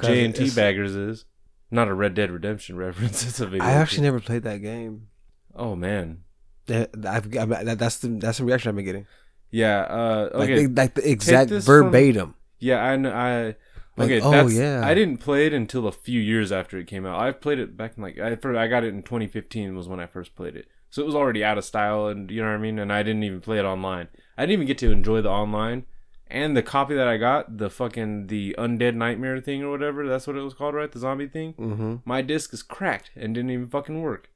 J 0.00 0.24
and 0.24 0.34
T 0.34 0.50
Baggers 0.50 0.94
is 0.94 1.24
not 1.70 1.88
a 1.88 1.94
Red 1.94 2.14
Dead 2.14 2.30
Redemption 2.30 2.76
reference. 2.76 3.24
It's 3.28 3.40
a 3.40 3.46
video. 3.46 3.64
I 3.66 3.72
actually 3.72 4.02
never 4.02 4.20
played 4.20 4.42
that 4.44 4.58
game. 4.58 5.08
Oh 5.54 5.74
man. 5.76 6.24
I've, 6.68 6.88
I've, 7.04 7.48
that, 7.48 7.78
that's 7.78 7.98
the 7.98 8.08
that's 8.08 8.38
the 8.38 8.44
reaction 8.44 8.68
I've 8.70 8.76
been 8.76 8.84
getting. 8.84 9.06
Yeah. 9.50 9.80
Uh. 9.80 10.30
Like, 10.34 10.50
Okay. 10.50 10.66
the, 10.66 10.74
like 10.74 10.94
the 10.94 11.10
exact 11.10 11.50
this 11.50 11.66
from- 11.66 11.84
verbatim. 11.90 12.34
Yeah, 12.58 12.82
I 12.82 12.96
know. 12.96 13.12
I 13.12 13.56
Like, 13.96 14.10
okay. 14.12 14.20
oh, 14.22 14.46
yeah. 14.48 14.86
I 14.86 14.94
didn't 14.94 15.18
play 15.18 15.46
it 15.46 15.52
until 15.52 15.86
a 15.88 15.92
few 15.92 16.20
years 16.20 16.52
after 16.52 16.78
it 16.78 16.86
came 16.86 17.04
out. 17.04 17.20
I 17.20 17.32
played 17.32 17.58
it 17.58 17.76
back 17.76 17.94
in 17.96 18.02
like 18.02 18.18
I 18.18 18.30
I 18.32 18.68
got 18.68 18.84
it 18.84 18.94
in 18.94 19.02
2015 19.02 19.74
was 19.76 19.88
when 19.88 20.00
I 20.00 20.06
first 20.06 20.34
played 20.36 20.56
it. 20.56 20.66
So 20.90 21.02
it 21.02 21.06
was 21.06 21.14
already 21.14 21.42
out 21.42 21.58
of 21.58 21.64
style, 21.64 22.06
and 22.06 22.30
you 22.30 22.40
know 22.42 22.48
what 22.48 22.54
I 22.54 22.58
mean. 22.58 22.78
And 22.78 22.92
I 22.92 23.02
didn't 23.02 23.24
even 23.24 23.40
play 23.40 23.58
it 23.58 23.64
online. 23.64 24.08
I 24.38 24.42
didn't 24.42 24.52
even 24.54 24.66
get 24.66 24.78
to 24.78 24.90
enjoy 24.92 25.22
the 25.22 25.30
online. 25.30 25.84
And 26.28 26.56
the 26.56 26.62
copy 26.62 26.94
that 26.94 27.08
I 27.08 27.18
got, 27.18 27.58
the 27.58 27.68
fucking 27.68 28.28
the 28.28 28.54
undead 28.58 28.94
nightmare 28.94 29.38
thing 29.40 29.62
or 29.62 29.70
whatever, 29.70 30.08
that's 30.08 30.26
what 30.26 30.36
it 30.36 30.40
was 30.40 30.54
called, 30.54 30.74
right? 30.74 30.90
The 30.90 30.98
zombie 30.98 31.28
thing. 31.28 31.52
Mm-hmm. 31.54 31.96
My 32.06 32.22
disc 32.22 32.54
is 32.54 32.62
cracked 32.62 33.10
and 33.16 33.34
didn't 33.34 33.50
even 33.50 33.68
fucking 33.68 34.00
work. 34.00 34.30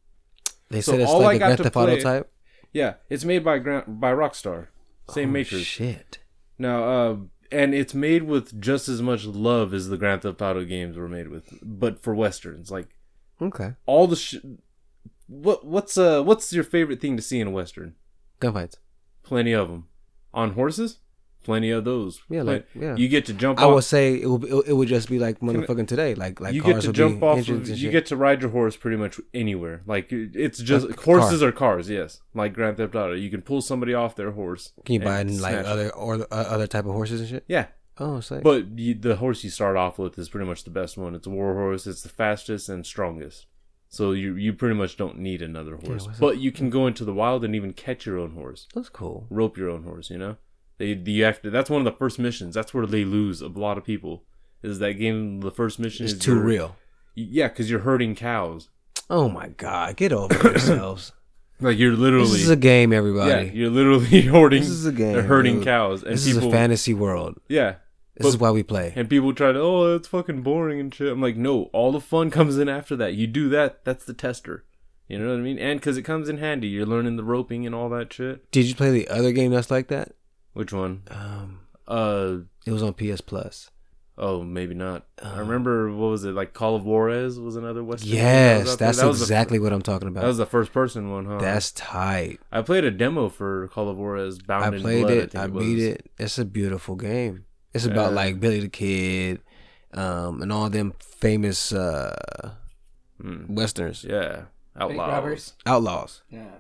They 0.69 0.81
So 0.81 0.93
said 0.93 1.01
it's 1.01 1.11
all 1.11 1.21
like 1.23 1.37
a 1.37 1.39
got 1.39 1.47
Grand 1.47 1.57
to 1.59 1.63
Theft 1.65 1.77
Auto 1.77 1.93
play- 1.95 2.03
type. 2.03 2.33
Yeah, 2.73 2.95
it's 3.09 3.25
made 3.25 3.45
by 3.45 3.59
Grant 3.59 4.01
by 4.01 4.13
Rockstar, 4.13 4.69
same 5.09 5.31
Oh, 5.31 5.33
makers. 5.33 5.65
Shit. 5.65 6.19
Now, 6.59 6.85
uh, 6.85 7.17
and 7.53 7.75
it's 7.75 7.95
made 7.95 8.25
with 8.25 8.61
just 8.61 8.89
as 8.89 9.01
much 9.01 9.25
love 9.25 9.73
as 9.73 9.89
the 9.89 9.97
Grand 9.97 10.23
Theft 10.23 10.43
Auto 10.43 10.65
games 10.65 10.97
were 10.97 11.09
made 11.09 11.29
with, 11.29 11.49
but 11.63 12.03
for 12.03 12.15
westerns. 12.15 12.71
Like 12.71 12.89
Okay. 13.41 13.75
all 13.87 14.07
the 14.07 14.17
sh- 14.17 14.37
what 15.29 15.65
what's 15.65 15.97
uh 15.99 16.23
what's 16.23 16.53
your 16.53 16.65
favorite 16.65 17.01
thing 17.01 17.17
to 17.17 17.23
see 17.23 17.41
in 17.41 17.49
a 17.49 17.51
western? 17.51 17.95
Gunfights. 18.41 18.77
Plenty 19.23 19.53
of 19.53 19.69
them. 19.69 19.89
On 20.35 20.53
horses? 20.53 20.99
Plenty 21.47 21.71
of 21.71 21.85
those. 21.85 22.21
Yeah, 22.29 22.43
like- 22.43 22.67
yeah. 22.75 22.97
You 22.97 23.09
get 23.09 23.25
to 23.27 23.33
jump 23.33 23.61
I 23.61 23.65
off. 23.65 23.75
would 23.75 23.85
say 23.85 24.21
it 24.21 24.27
would, 24.27 24.45
it 24.67 24.73
would 24.73 24.89
just 24.89 25.09
be 25.09 25.19
like 25.19 25.39
motherfucking 25.41 25.87
today, 25.87 26.15
like 26.15 26.41
like 26.41 26.55
you 26.55 26.63
cars 26.63 26.75
get 26.75 26.83
to 26.83 26.93
jump 26.93 27.23
off. 27.23 27.49
Of, 27.49 27.69
you 27.69 27.91
get 27.91 28.07
to 28.07 28.17
ride 28.17 28.43
your 28.43 28.51
horse 28.51 28.77
pretty 28.77 28.97
much 28.97 29.21
anywhere. 29.33 29.83
Like 29.87 30.09
it's 30.11 30.59
just 30.59 30.89
Like 30.89 31.01
horses 31.01 31.43
or 31.43 31.53
cars. 31.53 31.89
Yes, 31.89 32.21
like 32.35 32.53
Grand 32.53 32.77
Theft 32.77 32.95
Auto. 32.97 33.15
You 33.15 33.31
can 33.31 33.43
pull 33.43 33.63
somebody 33.63 33.95
off 33.95 34.17
their 34.17 34.33
horse. 34.33 34.73
Can 34.85 34.95
you 34.95 35.01
buy 35.01 35.23
like 35.23 35.65
other 35.65 35.91
or 35.91 36.15
uh, 36.15 36.27
other 36.31 36.67
type 36.67 36.85
of 36.85 36.93
horses 36.93 37.21
and 37.21 37.31
shit? 37.31 37.45
Yeah, 37.47 37.67
Oh, 37.99 38.21
like 38.31 38.43
but 38.43 38.79
you, 38.79 38.95
the 38.95 39.17
horse 39.17 39.43
you 39.43 39.51
start 39.51 39.77
off 39.77 39.99
with 39.99 40.19
is 40.19 40.29
pretty 40.29 40.47
much 40.47 40.65
the 40.65 40.71
best 40.71 40.99
one. 40.99 41.15
It's 41.15 41.27
a 41.27 41.31
war 41.31 41.55
horse. 41.55 41.87
It's 41.87 42.03
the 42.03 42.11
fastest 42.11 42.69
and 42.69 42.85
strongest. 42.85 43.47
So 43.89 44.13
you 44.13 44.35
you 44.35 44.53
pretty 44.53 44.75
much 44.75 44.97
don't 44.97 45.19
need 45.19 45.41
another 45.41 45.77
horse. 45.77 46.07
what's 46.07 46.19
but 46.19 46.39
you 46.39 46.53
can 46.53 46.69
go 46.71 46.87
into 46.87 47.05
the 47.05 47.15
wild 47.15 47.45
and 47.45 47.55
even 47.55 47.73
catch 47.73 48.05
your 48.05 48.19
own 48.19 48.33
horse. 48.33 48.67
that's 48.75 48.89
cool. 48.91 49.27
rope 49.31 49.57
your 49.57 49.71
own 49.71 49.85
horse. 49.85 50.11
You 50.11 50.19
know, 50.19 50.37
they 50.79 50.89
you 50.95 51.25
have 51.25 51.41
to. 51.43 51.51
That's 51.51 51.71
one 51.71 51.81
of 51.81 51.85
the 51.85 51.99
first 51.99 52.19
missions. 52.19 52.55
That's 52.55 52.73
where 52.75 52.87
they 52.87 53.05
lose 53.05 53.41
a 53.41 53.49
lot 53.49 53.79
of 53.79 53.85
people. 53.85 54.25
Is 54.63 54.79
that 54.81 54.95
game 54.95 55.41
the 55.41 55.51
first 55.51 55.79
mission? 55.79 56.05
It's 56.05 56.15
is 56.15 56.19
too 56.19 56.39
real. 56.41 56.77
Yeah, 57.15 57.49
because 57.49 57.71
you're 57.71 57.81
herding 57.81 58.15
cows. 58.15 58.69
Oh 59.09 59.29
my 59.29 59.49
god, 59.49 59.97
get 59.97 60.13
over 60.13 60.35
yourselves. 60.51 61.13
Like 61.61 61.79
you're 61.79 61.93
literally. 61.93 62.27
this 62.29 62.43
is 62.43 62.51
a 62.51 62.57
game, 62.57 62.93
everybody. 62.93 63.31
yeah, 63.31 63.41
you're 63.53 63.71
literally 63.71 64.21
hoarding. 64.27 64.61
This 64.61 64.69
is 64.71 64.85
a 64.87 64.93
game, 64.93 65.13
They're 65.15 65.23
herding 65.23 65.57
dude. 65.57 65.65
cows, 65.65 66.03
and 66.03 66.13
this 66.15 66.27
people. 66.27 66.41
is 66.41 66.47
a 66.47 66.51
fantasy 66.51 66.93
world. 66.93 67.39
yeah, 67.49 67.77
This 68.17 68.25
But- 68.25 68.29
is 68.29 68.37
why 68.39 68.51
we 68.51 68.63
play. 68.63 68.93
and 68.97 69.09
people 69.09 69.33
try 69.33 69.53
to. 69.53 69.59
Oh, 69.61 69.95
it's 69.97 70.09
fucking 70.09 70.43
boring 70.43 70.81
and 70.81 70.93
shit. 70.95 71.11
I'm 71.13 71.23
like, 71.23 71.37
no. 71.37 71.65
All 71.73 71.93
the 71.93 72.01
fun 72.01 72.31
comes 72.39 72.59
in 72.59 72.69
after 72.69 72.95
that. 72.97 73.15
You 73.15 73.27
do 73.27 73.49
that. 73.51 73.85
That's 73.85 74.05
the 74.05 74.13
tester. 74.15 74.65
You 75.09 75.19
know 75.21 75.29
what 75.31 75.39
I 75.39 75.43
mean? 75.43 75.59
And 75.59 75.79
because 75.81 75.97
it 75.97 76.03
comes 76.03 76.29
in 76.29 76.39
handy, 76.39 76.67
you're 76.67 76.85
learning 76.85 77.17
the 77.17 77.23
roping 77.25 77.65
and 77.65 77.75
all 77.75 77.89
that 77.91 78.13
shit. 78.13 78.51
Did 78.51 78.67
you 78.67 78.75
play 78.75 78.91
the 78.91 79.07
other 79.09 79.31
game 79.33 79.53
that's 79.53 79.71
like 79.71 79.87
that? 79.89 80.13
Which 80.57 80.73
one? 80.73 81.03
Um, 81.11 81.61
Uh, 81.87 82.39
it 82.67 82.73
was 82.73 82.83
on 82.83 82.95
PS 82.95 83.21
Plus. 83.21 83.71
Oh, 84.19 84.43
maybe 84.43 84.73
not. 84.75 85.07
I 85.23 85.39
remember 85.41 85.93
what 85.93 86.07
was 86.09 86.25
it 86.25 86.33
like? 86.33 86.55
Call 86.55 86.75
of 86.75 86.85
Juarez 86.87 87.39
was 87.39 87.55
another 87.57 87.85
Western. 87.85 88.13
game 88.13 88.19
that 88.23 88.23
Yes, 88.67 88.77
that's 88.77 88.99
That 88.99 89.07
was 89.07 89.19
the 89.19 89.25
exactly 89.25 89.59
what 89.59 89.75
I'm 89.75 89.83
talking 89.83 90.09
about. 90.09 90.23
that 90.23 90.27
was 90.27 90.39
the 90.39 90.47
first 90.47 90.73
person 90.73 91.13
one, 91.13 91.27
huh? 91.27 91.37
that's 91.39 91.71
tight. 91.73 92.41
I 92.51 92.63
played 92.63 92.85
a 92.85 92.91
demo 92.91 93.29
for 93.29 93.69
Call 93.69 93.91
of 93.91 93.99
Juarez. 93.99 94.39
Bound 94.39 94.65
I 94.65 94.69
in 94.77 94.81
played 94.83 95.03
Blood, 95.03 95.13
it. 95.19 95.31
think 95.33 95.45
I 95.45 95.47
was. 95.49 95.63
beat 95.65 95.79
it. 95.83 96.11
It's 96.19 96.39
a 96.39 96.47
beautiful 96.47 96.97
game. 96.97 97.45
It's 97.75 97.85
about 97.85 98.15
like 98.15 98.41
Billy 98.41 98.61
the 98.61 98.71
Kid, 98.71 99.43
um, 99.93 100.41
and 100.41 100.51
all 100.51 100.71
them 100.71 100.95
famous 100.99 101.71
uh, 101.73 102.53
westerns, 103.21 104.03
Yeah, 104.03 104.45
outlaws. 104.75 105.09
robbers. 105.13 105.53
outlaws. 105.67 106.23
Yeah. 106.31 106.55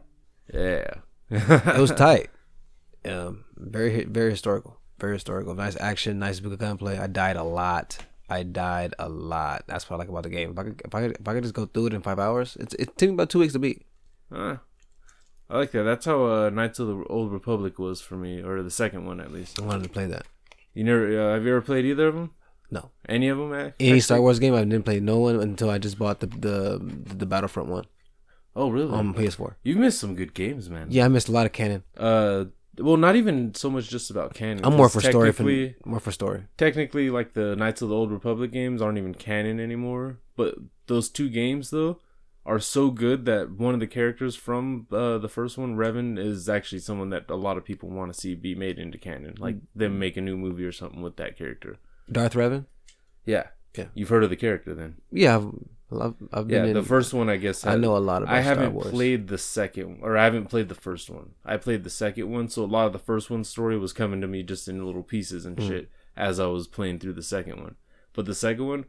Yeah, 0.52 0.90
It 1.30 1.80
was 1.80 1.90
tight. 1.96 2.28
Um, 3.06 3.44
very 3.56 4.04
very 4.04 4.30
historical. 4.30 4.78
Very 4.98 5.14
historical. 5.14 5.54
Nice 5.54 5.76
action. 5.80 6.18
Nice 6.18 6.40
big 6.40 6.58
gunplay. 6.58 6.98
I 6.98 7.06
died 7.06 7.36
a 7.36 7.42
lot. 7.44 7.98
I 8.28 8.42
died 8.42 8.94
a 8.98 9.08
lot. 9.08 9.64
That's 9.66 9.88
what 9.88 9.96
I 9.96 9.98
like 10.00 10.08
about 10.08 10.22
the 10.24 10.30
game. 10.30 10.50
If 10.52 10.58
I 10.58 10.62
could, 10.64 10.82
if 10.84 10.94
I 10.94 11.00
could, 11.02 11.16
if 11.20 11.28
I 11.28 11.34
could 11.34 11.42
just 11.44 11.54
go 11.54 11.66
through 11.66 11.86
it 11.88 11.94
in 11.94 12.02
five 12.02 12.18
hours, 12.18 12.56
it's 12.58 12.74
it 12.74 12.96
took 12.96 13.08
me 13.10 13.14
about 13.14 13.30
two 13.30 13.38
weeks 13.40 13.52
to 13.52 13.58
beat. 13.58 13.84
Huh. 14.32 14.56
I 15.48 15.58
like 15.58 15.70
that. 15.72 15.84
That's 15.84 16.06
how 16.06 16.24
uh, 16.24 16.50
Knights 16.50 16.78
of 16.80 16.88
the 16.88 17.04
Old 17.08 17.30
Republic 17.32 17.78
was 17.78 18.00
for 18.00 18.16
me, 18.16 18.42
or 18.42 18.62
the 18.62 18.70
second 18.70 19.06
one 19.06 19.20
at 19.20 19.30
least. 19.32 19.60
I 19.60 19.64
wanted 19.64 19.84
to 19.84 19.90
play 19.90 20.06
that. 20.06 20.26
You 20.74 20.82
never 20.84 21.06
uh, 21.06 21.34
have 21.34 21.44
you 21.44 21.50
ever 21.50 21.60
played 21.62 21.84
either 21.84 22.08
of 22.08 22.14
them? 22.14 22.30
No, 22.68 22.90
Any 23.08 23.28
of 23.28 23.38
them? 23.38 23.54
Ac- 23.54 23.74
any? 23.78 24.00
Star 24.00 24.20
Wars 24.20 24.40
game 24.40 24.52
I 24.54 24.64
didn't 24.64 24.82
play 24.84 24.98
no 24.98 25.18
one 25.20 25.38
until 25.38 25.70
I 25.70 25.78
just 25.78 25.96
bought 25.98 26.18
the 26.18 26.26
the 26.26 26.80
the 27.14 27.26
Battlefront 27.26 27.68
one 27.68 27.84
Oh, 28.56 28.70
really? 28.70 28.92
on 28.92 29.14
PS4. 29.14 29.54
You've 29.62 29.76
missed 29.78 30.00
some 30.00 30.16
good 30.16 30.34
games, 30.34 30.68
man. 30.68 30.88
Yeah, 30.90 31.04
I 31.04 31.08
missed 31.08 31.28
a 31.28 31.32
lot 31.32 31.46
of 31.46 31.52
canon. 31.52 31.84
Uh, 31.96 32.46
well, 32.78 32.96
not 32.96 33.16
even 33.16 33.54
so 33.54 33.70
much 33.70 33.88
just 33.88 34.10
about 34.10 34.34
canon. 34.34 34.64
I'm 34.64 34.76
more 34.76 34.88
for 34.88 35.00
story. 35.00 35.32
For, 35.32 35.42
more 35.84 36.00
for 36.00 36.12
story. 36.12 36.44
technically 36.56 37.10
like 37.10 37.34
the 37.34 37.56
Knights 37.56 37.82
of 37.82 37.88
the 37.88 37.94
Old 37.94 38.10
Republic 38.10 38.52
games 38.52 38.82
aren't 38.82 38.98
even 38.98 39.14
canon 39.14 39.60
anymore. 39.60 40.18
But 40.36 40.56
those 40.86 41.08
two 41.08 41.28
games 41.28 41.70
though 41.70 42.00
are 42.44 42.60
so 42.60 42.90
good 42.90 43.24
that 43.24 43.50
one 43.50 43.74
of 43.74 43.80
the 43.80 43.86
characters 43.86 44.36
from 44.36 44.86
uh, 44.92 45.18
the 45.18 45.28
first 45.28 45.58
one, 45.58 45.76
Revan, 45.76 46.16
is 46.18 46.48
actually 46.48 46.78
someone 46.78 47.10
that 47.10 47.28
a 47.28 47.34
lot 47.34 47.56
of 47.56 47.64
people 47.64 47.88
want 47.88 48.12
to 48.12 48.18
see 48.18 48.34
be 48.34 48.54
made 48.54 48.78
into 48.78 48.98
canon. 48.98 49.34
Like 49.38 49.56
them 49.74 49.98
make 49.98 50.16
a 50.16 50.20
new 50.20 50.36
movie 50.36 50.64
or 50.64 50.72
something 50.72 51.02
with 51.02 51.16
that 51.16 51.36
character. 51.36 51.78
Darth 52.10 52.34
Revan. 52.34 52.66
Yeah. 53.24 53.48
Yeah. 53.76 53.86
You've 53.94 54.08
heard 54.08 54.24
of 54.24 54.30
the 54.30 54.36
character 54.36 54.74
then? 54.74 54.96
Yeah, 55.10 55.36
I've, 55.36 55.50
I've, 55.92 56.14
I've 56.32 56.48
been 56.48 56.64
Yeah, 56.64 56.70
in, 56.70 56.74
the 56.74 56.82
first 56.82 57.14
one 57.14 57.28
I 57.28 57.36
guess 57.36 57.64
I 57.64 57.76
know 57.76 57.96
a 57.96 57.98
lot 57.98 58.22
about 58.22 58.34
I 58.34 58.40
haven't 58.40 58.78
played 58.80 59.28
the 59.28 59.38
second 59.38 60.00
or 60.02 60.16
I 60.16 60.24
haven't 60.24 60.46
played 60.46 60.68
the 60.68 60.74
first 60.74 61.08
one. 61.10 61.30
I 61.44 61.56
played 61.58 61.84
the 61.84 61.90
second 61.90 62.30
one, 62.30 62.48
so 62.48 62.64
a 62.64 62.66
lot 62.66 62.86
of 62.86 62.92
the 62.92 62.98
first 62.98 63.30
one's 63.30 63.48
story 63.48 63.78
was 63.78 63.92
coming 63.92 64.20
to 64.20 64.26
me 64.26 64.42
just 64.42 64.66
in 64.68 64.84
little 64.84 65.02
pieces 65.04 65.46
and 65.46 65.58
Hmm. 65.58 65.68
shit 65.68 65.90
as 66.16 66.40
I 66.40 66.46
was 66.46 66.66
playing 66.66 66.98
through 66.98 67.12
the 67.12 67.22
second 67.22 67.60
one. 67.62 67.76
But 68.14 68.26
the 68.26 68.34
second 68.34 68.66
one, 68.66 68.84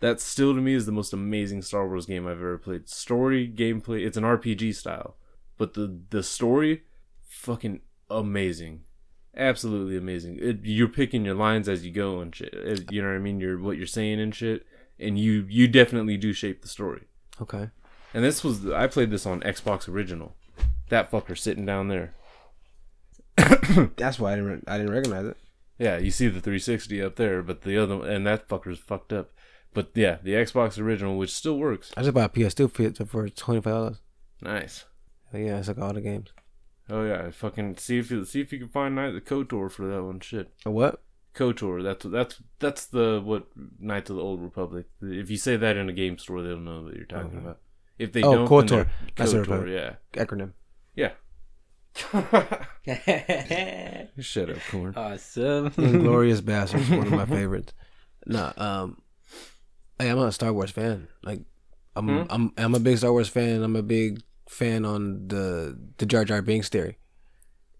that 0.00 0.20
still 0.20 0.54
to 0.54 0.60
me 0.60 0.74
is 0.74 0.84
the 0.84 0.92
most 0.92 1.12
amazing 1.12 1.62
Star 1.62 1.86
Wars 1.88 2.06
game 2.06 2.26
I've 2.26 2.32
ever 2.38 2.58
played. 2.58 2.88
Story, 2.88 3.48
gameplay, 3.48 4.04
it's 4.04 4.16
an 4.16 4.24
RPG 4.24 4.74
style. 4.74 5.16
But 5.56 5.74
the 5.74 6.00
the 6.10 6.22
story 6.22 6.82
fucking 7.28 7.80
amazing. 8.10 8.82
Absolutely 9.34 9.96
amazing. 9.96 10.38
It, 10.40 10.58
you're 10.64 10.88
picking 10.88 11.24
your 11.24 11.34
lines 11.34 11.68
as 11.68 11.86
you 11.86 11.92
go 11.92 12.20
and 12.20 12.34
shit. 12.34 12.52
It- 12.52 12.92
you 12.92 13.00
know 13.00 13.08
what 13.08 13.14
I 13.14 13.18
mean? 13.20 13.40
You're 13.40 13.58
what 13.58 13.78
you're 13.78 13.86
saying 13.86 14.20
and 14.20 14.34
shit. 14.34 14.66
And 15.02 15.18
you 15.18 15.46
you 15.48 15.68
definitely 15.68 16.16
do 16.16 16.32
shape 16.32 16.62
the 16.62 16.68
story. 16.68 17.02
Okay. 17.40 17.70
And 18.14 18.22
this 18.24 18.44
was 18.44 18.68
I 18.70 18.86
played 18.86 19.10
this 19.10 19.26
on 19.26 19.40
Xbox 19.40 19.88
original. 19.88 20.34
That 20.88 21.10
fucker 21.10 21.36
sitting 21.36 21.64
down 21.66 21.88
there. 21.88 22.14
That's 23.96 24.18
why 24.18 24.32
I 24.32 24.36
didn't 24.36 24.50
re- 24.50 24.62
I 24.66 24.78
didn't 24.78 24.92
recognize 24.92 25.26
it. 25.26 25.36
Yeah, 25.78 25.98
you 25.98 26.10
see 26.10 26.28
the 26.28 26.40
360 26.40 27.02
up 27.02 27.16
there, 27.16 27.42
but 27.42 27.62
the 27.62 27.76
other 27.78 28.06
and 28.06 28.26
that 28.26 28.48
fucker's 28.48 28.78
fucked 28.78 29.12
up. 29.12 29.30
But 29.74 29.90
yeah, 29.94 30.18
the 30.22 30.32
Xbox 30.32 30.78
original, 30.78 31.16
which 31.16 31.32
still 31.32 31.58
works. 31.58 31.92
I 31.96 32.02
just 32.02 32.14
bought 32.14 32.36
a 32.36 32.40
PS2 32.40 32.70
for 32.98 33.06
for 33.06 33.28
twenty 33.30 33.60
five 33.62 33.72
dollars. 33.72 34.00
Nice. 34.42 34.84
Yeah, 35.32 35.58
it's 35.58 35.68
like 35.68 35.78
all 35.78 35.94
the 35.94 36.02
games. 36.02 36.28
Oh 36.90 37.04
yeah, 37.04 37.30
fucking 37.30 37.78
see 37.78 37.98
if 37.98 38.10
you 38.10 38.24
see 38.26 38.42
if 38.42 38.52
you 38.52 38.58
can 38.58 38.68
find 38.68 38.94
Night 38.94 39.12
the 39.12 39.20
Kotor 39.22 39.70
for 39.70 39.86
that 39.86 40.02
one. 40.02 40.20
Shit, 40.20 40.50
A 40.66 40.70
what? 40.70 41.02
Kotor. 41.34 41.82
That's 41.82 42.04
that's 42.04 42.42
that's 42.58 42.86
the 42.86 43.20
what 43.24 43.46
Knights 43.78 44.10
of 44.10 44.16
the 44.16 44.22
Old 44.22 44.42
Republic. 44.42 44.86
If 45.00 45.30
you 45.30 45.36
say 45.36 45.56
that 45.56 45.76
in 45.76 45.88
a 45.88 45.92
game 45.92 46.18
store, 46.18 46.42
they'll 46.42 46.58
know 46.58 46.82
what 46.82 46.94
you're 46.94 47.06
talking 47.06 47.38
about. 47.38 47.58
If 47.98 48.12
they 48.12 48.22
Oh, 48.22 48.34
don't, 48.34 48.48
KOTOR. 48.48 48.68
then 48.68 48.88
That's 49.16 49.32
they're- 49.32 49.40
what 49.42 49.50
I'm 49.50 49.64
Kotor. 49.64 49.96
Yeah, 50.14 50.24
Acronym. 50.24 50.52
yeah. 50.94 51.12
Shut 54.18 54.50
up, 54.50 54.58
corn. 54.70 54.94
awesome. 54.96 55.70
Inglourious 55.72 56.40
Basterds, 56.40 56.96
one 56.96 57.06
of 57.06 57.12
my 57.12 57.26
favorites. 57.26 57.72
Nah, 58.26 58.52
um, 58.56 59.02
hey, 59.98 60.08
I'm 60.08 60.18
a 60.18 60.32
Star 60.32 60.52
Wars 60.52 60.70
fan. 60.70 61.08
Like, 61.22 61.40
I'm, 61.96 62.08
Hmm? 62.08 62.22
I'm, 62.30 62.52
I'm 62.56 62.74
a 62.74 62.80
big 62.80 62.98
Star 62.98 63.12
Wars 63.12 63.28
fan. 63.28 63.62
I'm 63.62 63.76
a 63.76 63.82
big 63.82 64.22
fan 64.48 64.84
on 64.84 65.28
the 65.28 65.78
the 65.98 66.06
Jar 66.06 66.24
Jar 66.24 66.42
Binks 66.42 66.68
theory. 66.68 66.98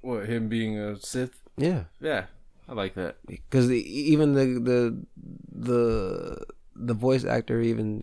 What 0.00 0.28
him 0.28 0.48
being 0.48 0.78
a 0.78 0.98
Sith? 0.98 1.42
Yeah, 1.56 1.84
Yeah, 2.00 2.26
I 2.68 2.74
like 2.74 2.94
that. 2.94 3.16
because 3.26 3.70
even 3.70 4.34
the 4.34 4.44
the 4.46 5.06
the 5.52 6.46
the 6.74 6.94
voice 6.94 7.24
actor 7.24 7.60
even 7.60 8.02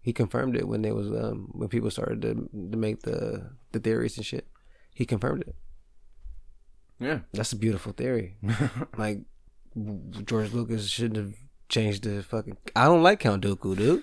he 0.00 0.12
confirmed 0.12 0.56
it 0.56 0.66
when 0.66 0.82
they 0.82 0.92
was 0.92 1.08
um 1.08 1.50
when 1.52 1.68
people 1.68 1.90
started 1.90 2.22
to 2.22 2.48
to 2.70 2.76
make 2.76 3.02
the 3.02 3.50
the 3.72 3.80
theories 3.80 4.16
and 4.16 4.26
shit. 4.26 4.46
He 4.94 5.04
confirmed 5.06 5.42
it. 5.46 5.54
Yeah. 6.98 7.20
That's 7.32 7.52
a 7.52 7.56
beautiful 7.56 7.92
theory. 7.92 8.36
like 8.98 9.20
George 10.24 10.52
Lucas 10.52 10.88
shouldn't 10.88 11.16
have 11.16 11.34
changed 11.68 12.04
the 12.04 12.22
fucking. 12.22 12.56
I 12.76 12.84
don't 12.84 13.02
like 13.02 13.20
Count 13.20 13.44
Dooku, 13.44 13.76
dude. 13.76 14.02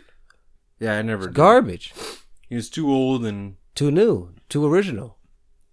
Yeah, 0.79 0.97
I 0.97 1.01
never. 1.01 1.25
did. 1.27 1.35
Garbage. 1.35 1.93
He 2.49 2.55
was 2.55 2.69
too 2.69 2.89
old 2.89 3.25
and 3.25 3.57
Too 3.75 3.91
new. 3.91 4.33
Too 4.49 4.65
original. 4.65 5.17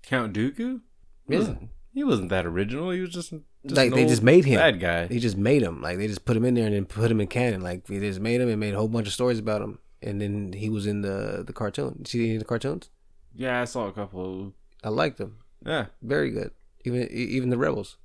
Count 0.03 0.35
Dooku. 0.35 0.81
Yeah. 1.29 1.39
wasn't, 1.39 1.69
he 1.95 2.05
wasn't 2.05 2.29
that 2.31 2.45
original. 2.45 2.91
He 2.91 3.01
was 3.01 3.11
just, 3.11 3.31
just 3.31 3.43
like 3.77 3.89
an 3.89 3.95
they 3.95 4.01
old 4.03 4.09
just 4.11 4.23
made 4.23 4.45
him. 4.45 4.59
bad 4.59 4.81
guy. 4.81 5.07
They 5.07 5.19
just 5.19 5.37
made 5.39 5.63
him. 5.63 5.81
Like 5.81 5.97
they 5.99 6.07
just 6.09 6.25
put 6.25 6.37
him 6.37 6.45
in 6.45 6.55
there 6.55 6.67
and 6.67 6.75
then 6.75 6.85
put 6.85 7.11
him 7.11 7.21
in 7.21 7.27
canon. 7.29 7.63
Like 7.63 7.87
they 7.87 8.01
just 8.01 8.21
made 8.21 8.41
him 8.41 8.49
and 8.49 8.61
made 8.61 8.75
a 8.75 8.77
whole 8.77 8.89
bunch 8.89 9.07
of 9.07 9.13
stories 9.13 9.39
about 9.39 9.63
him. 9.63 9.79
And 10.03 10.21
then 10.21 10.53
he 10.53 10.69
was 10.69 10.87
in 10.87 11.01
the 11.03 11.43
the 11.47 11.53
cartoon. 11.53 11.95
Did 12.03 12.13
you 12.15 12.21
see 12.21 12.27
any 12.27 12.37
of 12.37 12.41
the 12.41 12.45
cartoons? 12.49 12.91
Yeah, 13.35 13.61
I 13.61 13.65
saw 13.65 13.87
a 13.87 13.93
couple. 13.93 14.53
I 14.83 14.91
liked 14.91 15.17
them. 15.19 15.39
Yeah, 15.65 15.87
Very 16.03 16.31
good. 16.31 16.51
Even 16.85 17.03
e- 17.05 17.31
even 17.37 17.49
the 17.49 17.57
rebels. 17.57 17.97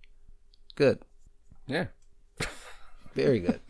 Good. 0.75 0.99
yeah. 1.67 1.87
Very 3.13 3.39
good. 3.39 3.59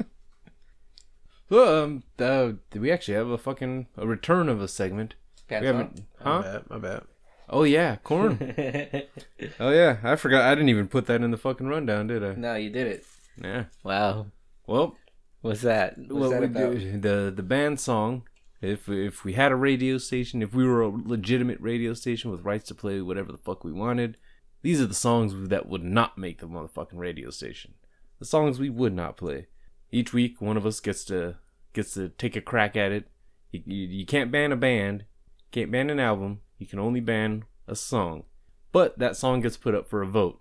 Well, 1.50 1.84
um, 1.84 2.04
uh, 2.20 2.52
did 2.70 2.80
we 2.80 2.92
actually 2.92 3.16
have 3.16 3.30
a 3.30 3.38
fucking 3.40 3.88
a 3.98 4.06
return 4.06 4.50
of 4.50 4.62
a 4.62 4.68
segment? 4.68 5.16
We 5.50 5.56
haven't, 5.56 6.04
My 6.24 6.32
huh? 6.32 6.42
bad. 6.44 6.70
My 6.70 6.78
bad. 6.78 7.02
Oh 7.50 7.64
yeah, 7.64 7.96
corn. 7.98 8.38
oh 9.60 9.70
yeah, 9.72 9.98
I 10.04 10.16
forgot. 10.16 10.44
I 10.46 10.56
didn't 10.56 10.70
even 10.70 10.88
put 10.88 11.08
that 11.08 11.22
in 11.22 11.32
the 11.32 11.38
fucking 11.38 11.68
rundown, 11.68 12.08
did 12.08 12.24
I? 12.24 12.34
no, 12.36 12.56
you 12.56 12.70
did 12.70 12.88
it. 12.88 13.06
Yeah. 13.42 13.66
Wow. 13.84 14.28
Well, 14.68 14.98
What's 15.42 15.62
that? 15.62 15.98
What's 15.98 16.12
what 16.12 16.30
that 16.30 16.40
we 16.42 16.46
about? 16.48 16.74
do, 16.78 17.00
the 17.00 17.34
the 17.36 17.44
band 17.44 17.80
song 17.80 18.24
If 18.62 18.90
if 18.90 19.24
we 19.24 19.34
had 19.34 19.52
a 19.52 19.56
radio 19.56 19.98
station, 19.98 20.42
if 20.42 20.54
we 20.54 20.66
were 20.66 20.82
a 20.82 20.90
legitimate 20.90 21.60
radio 21.62 21.94
station 21.94 22.30
with 22.32 22.42
rights 22.46 22.68
to 22.68 22.76
play 22.76 23.02
whatever 23.02 23.32
the 23.32 23.38
fuck 23.38 23.64
we 23.64 23.72
wanted, 23.72 24.18
these 24.62 24.82
are 24.82 24.86
the 24.86 24.94
songs 24.94 25.50
that 25.50 25.68
would 25.68 25.84
not 25.84 26.18
make 26.18 26.40
the 26.40 26.48
motherfucking 26.48 26.98
radio 26.98 27.30
station. 27.30 27.74
The 28.20 28.26
songs 28.26 28.60
we 28.60 28.70
would 28.70 28.94
not 28.94 29.16
play. 29.18 29.48
Each 29.92 30.12
week, 30.14 30.42
one 30.42 30.58
of 30.58 30.66
us 30.66 30.80
gets 30.82 31.06
to 31.06 31.38
gets 31.74 31.94
to 31.94 32.10
take 32.10 32.36
a 32.36 32.42
crack 32.42 32.76
at 32.76 32.92
it. 32.92 33.08
You, 33.52 33.62
you, 33.66 33.88
you 34.00 34.06
can't 34.06 34.32
ban 34.32 34.52
a 34.52 34.58
band, 34.58 35.06
can't 35.52 35.72
ban 35.72 35.90
an 35.90 36.00
album. 36.00 36.42
You 36.60 36.68
can 36.68 36.78
only 36.80 37.00
ban 37.00 37.46
a 37.68 37.76
song. 37.76 38.24
But 38.72 39.00
that 39.00 39.16
song 39.18 39.42
gets 39.42 39.58
put 39.58 39.74
up 39.74 39.88
for 39.88 40.04
a 40.04 40.08
vote. 40.08 40.40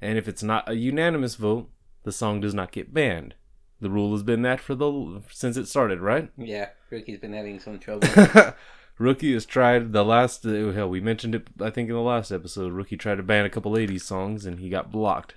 And 0.00 0.16
if 0.16 0.26
it's 0.28 0.42
not 0.42 0.68
a 0.68 0.74
unanimous 0.74 1.34
vote, 1.34 1.68
the 2.04 2.12
song 2.12 2.40
does 2.40 2.54
not 2.54 2.72
get 2.72 2.94
banned. 2.94 3.34
The 3.80 3.90
rule 3.90 4.12
has 4.12 4.22
been 4.22 4.40
that 4.42 4.60
for 4.60 4.74
the 4.74 5.20
since 5.30 5.58
it 5.58 5.66
started, 5.66 6.00
right? 6.00 6.30
Yeah, 6.38 6.70
Ricky's 6.90 7.18
been 7.18 7.34
having 7.34 7.60
some 7.60 7.78
trouble. 7.78 8.08
Rookie 8.98 9.34
has 9.34 9.44
tried 9.44 9.92
the 9.92 10.02
last. 10.04 10.46
Uh, 10.46 10.72
hell, 10.72 10.88
we 10.88 11.00
mentioned 11.00 11.34
it. 11.34 11.48
I 11.60 11.68
think 11.68 11.90
in 11.90 11.94
the 11.94 12.00
last 12.00 12.30
episode, 12.32 12.72
Rookie 12.72 12.96
tried 12.96 13.16
to 13.16 13.22
ban 13.22 13.44
a 13.44 13.50
couple 13.50 13.72
'80s 13.72 14.00
songs 14.02 14.46
and 14.46 14.58
he 14.60 14.70
got 14.70 14.90
blocked. 14.90 15.34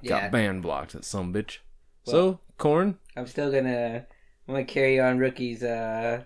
yeah, 0.00 0.22
Got 0.22 0.32
banned 0.32 0.62
blocked. 0.62 0.92
That 0.92 1.04
some 1.04 1.34
bitch. 1.34 1.58
so 2.04 2.40
corn. 2.56 2.98
I'm 3.16 3.26
still 3.26 3.50
gonna 3.52 4.06
I'm 4.48 4.54
gonna 4.54 4.64
carry 4.64 4.98
on 4.98 5.18
Rookie's 5.18 5.62
uh 5.62 6.22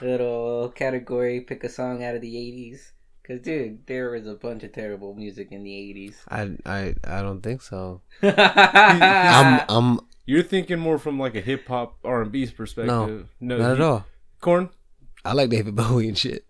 little 0.00 0.70
category. 0.70 1.40
Pick 1.40 1.64
a 1.64 1.68
song 1.68 2.02
out 2.04 2.14
of 2.14 2.20
the 2.20 2.34
'80s. 2.34 2.92
Cause 3.26 3.40
dude, 3.40 3.86
there 3.86 4.10
was 4.10 4.26
a 4.26 4.34
bunch 4.34 4.62
of 4.62 4.72
terrible 4.72 5.14
music 5.14 5.48
in 5.50 5.64
the 5.64 5.70
'80s. 5.72 6.14
I 6.28 6.56
I 6.64 6.94
I 7.04 7.22
don't 7.22 7.42
think 7.42 7.60
so. 7.62 8.02
I'm, 8.22 8.32
I'm 8.38 9.64
I'm 9.68 10.00
You're 10.26 10.42
thinking 10.44 10.78
more 10.78 10.98
from 10.98 11.18
like 11.18 11.34
a 11.34 11.40
hip 11.40 11.66
hop 11.66 11.98
R 12.04 12.22
and 12.22 12.30
B 12.30 12.46
perspective. 12.46 13.28
No 13.40 13.58
not 13.58 13.72
at 13.72 13.80
all. 13.80 14.06
Corn. 14.40 14.70
I 15.24 15.32
like 15.32 15.50
David 15.50 15.74
Bowie 15.74 16.08
and 16.08 16.16
shit. 16.16 16.44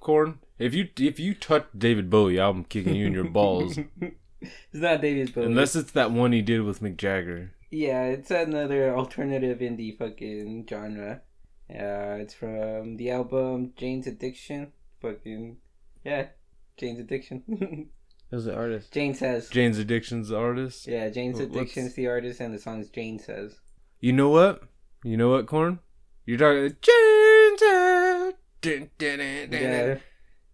Corn. 0.00 0.40
If 0.58 0.74
you 0.74 0.88
if 0.98 1.18
you 1.18 1.34
touch 1.34 1.66
David 1.76 2.10
Bowie, 2.10 2.38
I'm 2.38 2.64
kicking 2.64 2.94
you 2.94 3.06
in 3.06 3.12
your 3.12 3.24
balls. 3.24 3.78
It's 4.42 4.82
not 4.82 5.00
David 5.00 5.32
Bowie. 5.32 5.46
Unless 5.46 5.76
it's 5.76 5.92
that 5.92 6.10
one 6.10 6.32
he 6.32 6.42
did 6.42 6.62
with 6.62 6.80
Mick 6.80 6.96
Jagger. 6.96 7.52
Yeah, 7.70 8.06
it's 8.06 8.30
another 8.30 8.92
alternative 8.94 9.60
indie 9.60 9.96
fucking 9.96 10.66
genre. 10.68 11.22
Uh, 11.72 12.16
it's 12.20 12.34
from 12.34 12.96
the 12.96 13.10
album 13.10 13.72
Jane's 13.76 14.06
Addiction. 14.06 14.72
Fucking 15.00 15.56
yeah, 16.04 16.26
Jane's 16.76 17.00
Addiction. 17.00 17.88
Who's 18.30 18.44
the 18.44 18.54
artist? 18.54 18.92
Jane 18.92 19.14
says. 19.14 19.48
Jane's 19.50 19.78
Addiction's 19.78 20.28
the 20.28 20.38
artist. 20.38 20.86
Yeah, 20.86 21.08
Jane's 21.10 21.38
Wh- 21.38 21.42
what's- 21.42 21.54
Addiction's 21.56 21.94
the 21.94 22.06
artist, 22.08 22.40
and 22.40 22.54
the 22.54 22.58
song's 22.58 22.88
Jane 22.88 23.18
says. 23.18 23.60
You 24.00 24.12
know 24.12 24.28
what? 24.30 24.62
You 25.04 25.16
know 25.16 25.28
what, 25.30 25.46
Corn? 25.46 25.80
You're 26.26 26.38
talking 26.38 26.76
Jane's 26.80 27.62
Ad- 27.62 28.34
dun, 28.60 28.90
dun, 28.98 29.18
dun, 29.18 29.50
dun, 29.50 29.60
Yeah. 29.62 29.98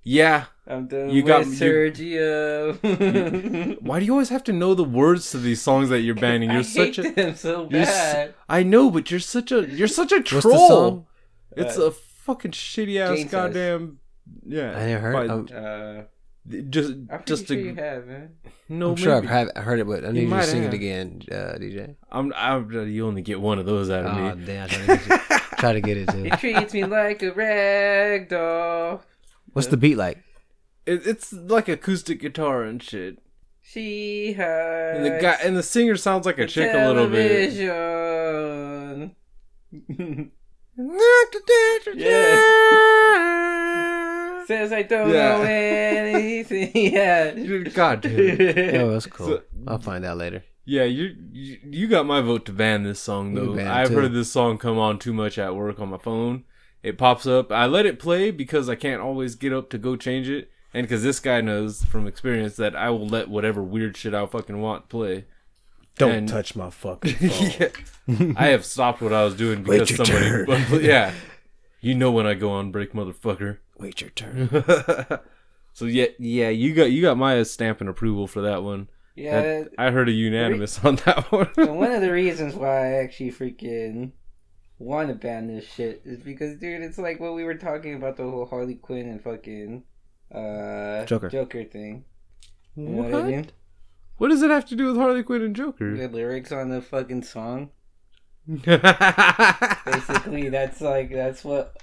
Yeah. 0.03 0.45
I'm 0.67 0.87
done 0.87 1.11
You 1.11 1.23
with 1.23 1.27
got- 1.27 1.47
you- 1.47 1.53
Sergio. 1.53 2.79
Why 3.83 4.01
do 4.01 4.07
you 4.07 4.13
always 4.13 4.29
have 4.31 4.45
to 4.45 4.53
know 4.53 4.75
the 4.75 4.85
words 4.85 5.31
to 5.33 5.39
these 5.39 5.61
songs 5.63 5.89
that 5.91 6.01
you're 6.01 6.15
banning? 6.15 6.51
You're 6.55 6.61
I 6.61 6.63
such 6.63 6.97
hate 6.97 7.07
a 7.07 7.13
them 7.15 7.35
so 7.37 7.63
you're 7.71 7.85
bad. 7.85 8.35
I 8.49 8.63
know, 8.63 8.91
but 8.91 9.11
you're 9.11 9.21
such 9.21 9.53
a 9.53 9.67
you're 9.69 9.89
such 9.89 10.13
a 10.13 10.23
troll. 10.23 11.08
What's 11.65 11.75
the 11.77 11.81
song? 11.83 11.89
It's 11.91 11.99
a 11.99 12.01
fucking 12.25 12.51
shitty 12.53 13.01
ass 13.01 13.17
Jane 13.19 13.29
goddamn 13.29 13.99
yeah. 14.47 14.77
I 14.77 14.87
never 14.87 15.01
heard. 15.01 15.29
by- 15.29 15.35
I'm, 15.35 15.49
Uh, 15.53 16.03
just 16.71 16.93
I'm 17.11 17.23
just 17.27 17.47
sure 17.49 17.59
a, 17.59 17.61
you 17.61 17.75
have, 17.75 18.07
man. 18.07 18.31
no 18.71 18.91
I'm 18.91 18.97
sure 18.97 19.15
I've 19.17 19.25
maybe. 19.25 19.35
had, 19.35 19.59
heard 19.59 19.81
it, 19.81 19.87
but 19.87 20.05
I 20.05 20.13
need 20.13 20.23
you 20.23 20.29
might 20.29 20.43
to 20.43 20.47
sing 20.49 20.63
have. 20.63 20.73
it 20.73 20.77
again, 20.77 21.23
uh, 21.31 21.59
DJ. 21.59 21.95
I'm, 22.11 22.33
I'm 22.37 22.71
you 22.89 23.07
only 23.07 23.21
get 23.23 23.39
one 23.41 23.59
of 23.59 23.67
those 23.67 23.91
out 23.91 24.07
of 24.07 24.17
Oh 24.17 24.35
me. 24.37 24.45
damn! 24.47 24.69
Try 24.69 24.79
to 24.79 24.87
get, 24.87 25.07
you, 25.07 25.19
try 25.59 25.73
to 25.75 25.81
get 25.83 25.97
it 25.99 26.09
too. 26.09 26.25
It 26.25 26.39
treats 26.39 26.73
me 26.73 26.85
like 26.85 27.23
a 27.23 27.33
rag 27.33 28.29
doll. 28.31 29.03
What's 29.53 29.69
the 29.69 29.77
beat 29.77 29.97
like? 29.97 30.23
It, 30.87 31.07
it's 31.07 31.33
like 31.35 31.69
acoustic 31.69 32.21
guitar 32.21 32.63
and 32.65 32.83
shit. 32.83 33.19
She 33.61 34.33
has 34.33 34.97
And 34.97 35.05
the 35.05 35.19
guy 35.21 35.37
and 35.45 35.55
the 35.55 35.63
singer 35.63 35.97
sounds 35.97 36.25
like 36.25 36.39
a 36.39 36.43
the 36.43 36.47
chick 36.49 36.73
a 36.75 36.89
little 36.89 37.09
bit. 37.11 37.53
television. 40.79 41.99
Says 44.47 44.73
I 44.73 44.83
don't 44.83 45.11
Yeah. 45.11 45.37
know 45.39 45.43
anything 45.43 46.71
yet. 46.93 47.35
God 47.75 48.01
damn. 48.01 48.19
it. 48.19 48.75
Oh, 48.77 48.93
that's 48.93 49.07
cool. 49.07 49.27
So- 49.27 49.43
I'll 49.67 49.79
find 49.79 50.05
out 50.05 50.17
later. 50.17 50.43
Yeah, 50.65 50.85
you, 50.85 51.17
you 51.33 51.59
you 51.65 51.89
got 51.89 52.05
my 52.07 52.21
vote 52.21 52.45
to 52.47 52.53
ban 52.53 52.83
this 52.83 53.01
song 53.01 53.35
You 53.35 53.47
though. 53.47 53.55
ban 53.55 53.67
it, 53.67 53.71
I've 53.71 53.89
too. 53.89 53.95
heard 53.95 54.13
this 54.13 54.31
song 54.31 54.59
come 54.59 54.79
on 54.79 54.99
too 54.99 55.15
much 55.15 55.39
at 55.39 55.57
work 55.57 55.81
on 55.81 55.89
my 55.89 55.97
phone. 55.99 56.45
It 56.83 56.99
pops 56.99 57.27
up. 57.27 57.51
I 57.51 57.65
let 57.67 57.87
it 57.87 57.99
play 57.99 58.31
because 58.31 58.69
I 58.69 58.75
can't 58.75 59.01
always 59.01 59.35
get 59.35 59.53
up 59.55 59.71
to 59.71 59.79
go 59.79 59.97
change 59.97 60.29
it, 60.29 60.51
and 60.75 60.85
because 60.87 61.03
this 61.03 61.21
guy 61.21 61.41
knows 61.41 61.85
from 61.85 62.07
experience 62.07 62.57
that 62.57 62.77
I 62.77 62.91
will 62.91 63.09
let 63.09 63.31
whatever 63.31 63.63
weird 63.63 63.97
shit 63.97 64.13
I 64.15 64.27
fucking 64.27 64.61
want 64.61 64.91
play. 64.91 65.25
Don't 65.99 66.11
And- 66.13 66.29
touch 66.29 66.55
my 66.57 66.71
fucking 66.71 67.15
phone. 67.31 67.71
yeah. 68.09 68.33
I 68.37 68.47
have 68.49 68.65
stopped 68.65 69.01
what 69.03 69.13
I 69.13 69.25
was 69.25 69.35
doing 69.35 69.65
Wait 69.65 69.81
because 69.87 69.91
your 69.99 70.07
somebody. 70.07 70.55
turn. 70.65 70.81
yeah, 70.85 71.13
you 71.81 71.95
know 71.95 72.11
when 72.11 72.27
I 72.27 72.35
go 72.35 72.51
on 72.51 72.71
break, 72.73 72.93
motherfucker. 72.93 73.59
Wait 73.79 74.01
your 74.01 74.11
turn. 74.11 74.49
so 75.75 75.85
yeah, 75.85 76.07
yeah, 76.19 76.49
you 76.49 76.75
got 76.75 76.91
you 76.91 77.03
got 77.03 77.17
my 77.19 77.43
stamp 77.43 77.81
and 77.81 77.89
approval 77.91 78.27
for 78.27 78.41
that 78.43 78.63
one. 78.63 78.89
Yeah, 79.15 79.41
That- 79.43 79.71
I 79.79 79.91
heard 79.91 80.09
a 80.09 80.13
unanimous 80.13 80.85
on 80.85 80.97
that 81.05 81.31
one. 81.33 81.49
one 81.57 81.93
of 81.93 82.01
the 82.01 82.13
reasons 82.13 82.55
why 82.55 82.69
I 82.87 82.93
actually 83.03 83.33
freaking 83.33 84.13
want 84.79 85.09
to 85.09 85.15
ban 85.17 85.49
this 85.49 85.67
shit 85.69 86.03
is 86.05 86.21
because, 86.21 86.55
dude, 86.57 86.83
it's 86.83 86.99
like 86.99 87.19
what 87.19 87.35
we 87.35 87.43
were 87.43 87.57
talking 87.57 87.95
about 87.95 88.17
the 88.17 88.23
whole 88.23 88.47
Harley 88.47 88.77
Quinn 88.77 89.09
and 89.09 89.21
fucking 89.23 89.83
uh 90.35 91.05
Joker. 91.05 91.29
Joker 91.29 91.65
thing. 91.65 92.05
You 92.77 92.85
know 92.89 93.03
what? 93.03 93.11
what 93.13 93.25
I 93.25 93.27
mean? 93.29 93.51
What 94.19 94.29
does 94.29 94.43
it 94.43 94.51
have 94.51 94.67
to 94.67 94.77
do 94.77 94.87
with 94.87 94.97
Harley 94.97 95.23
Quinn 95.23 95.43
and 95.43 95.55
Joker? 95.55 95.97
The 95.97 96.09
lyrics 96.09 96.51
on 96.51 96.71
the 96.71 96.83
fucking 96.83 97.23
song. 97.23 97.71
Basically, 98.49 100.49
that's 100.49 100.81
like 100.81 101.11
that's 101.11 101.45
what 101.45 101.77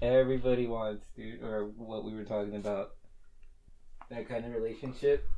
everybody 0.00 0.66
wants, 0.66 1.04
dude, 1.14 1.42
or 1.42 1.66
what 1.76 2.04
we 2.04 2.14
were 2.14 2.24
talking 2.24 2.56
about. 2.56 2.92
That 4.10 4.28
kind 4.28 4.44
of 4.44 4.52
relationship. 4.52 5.28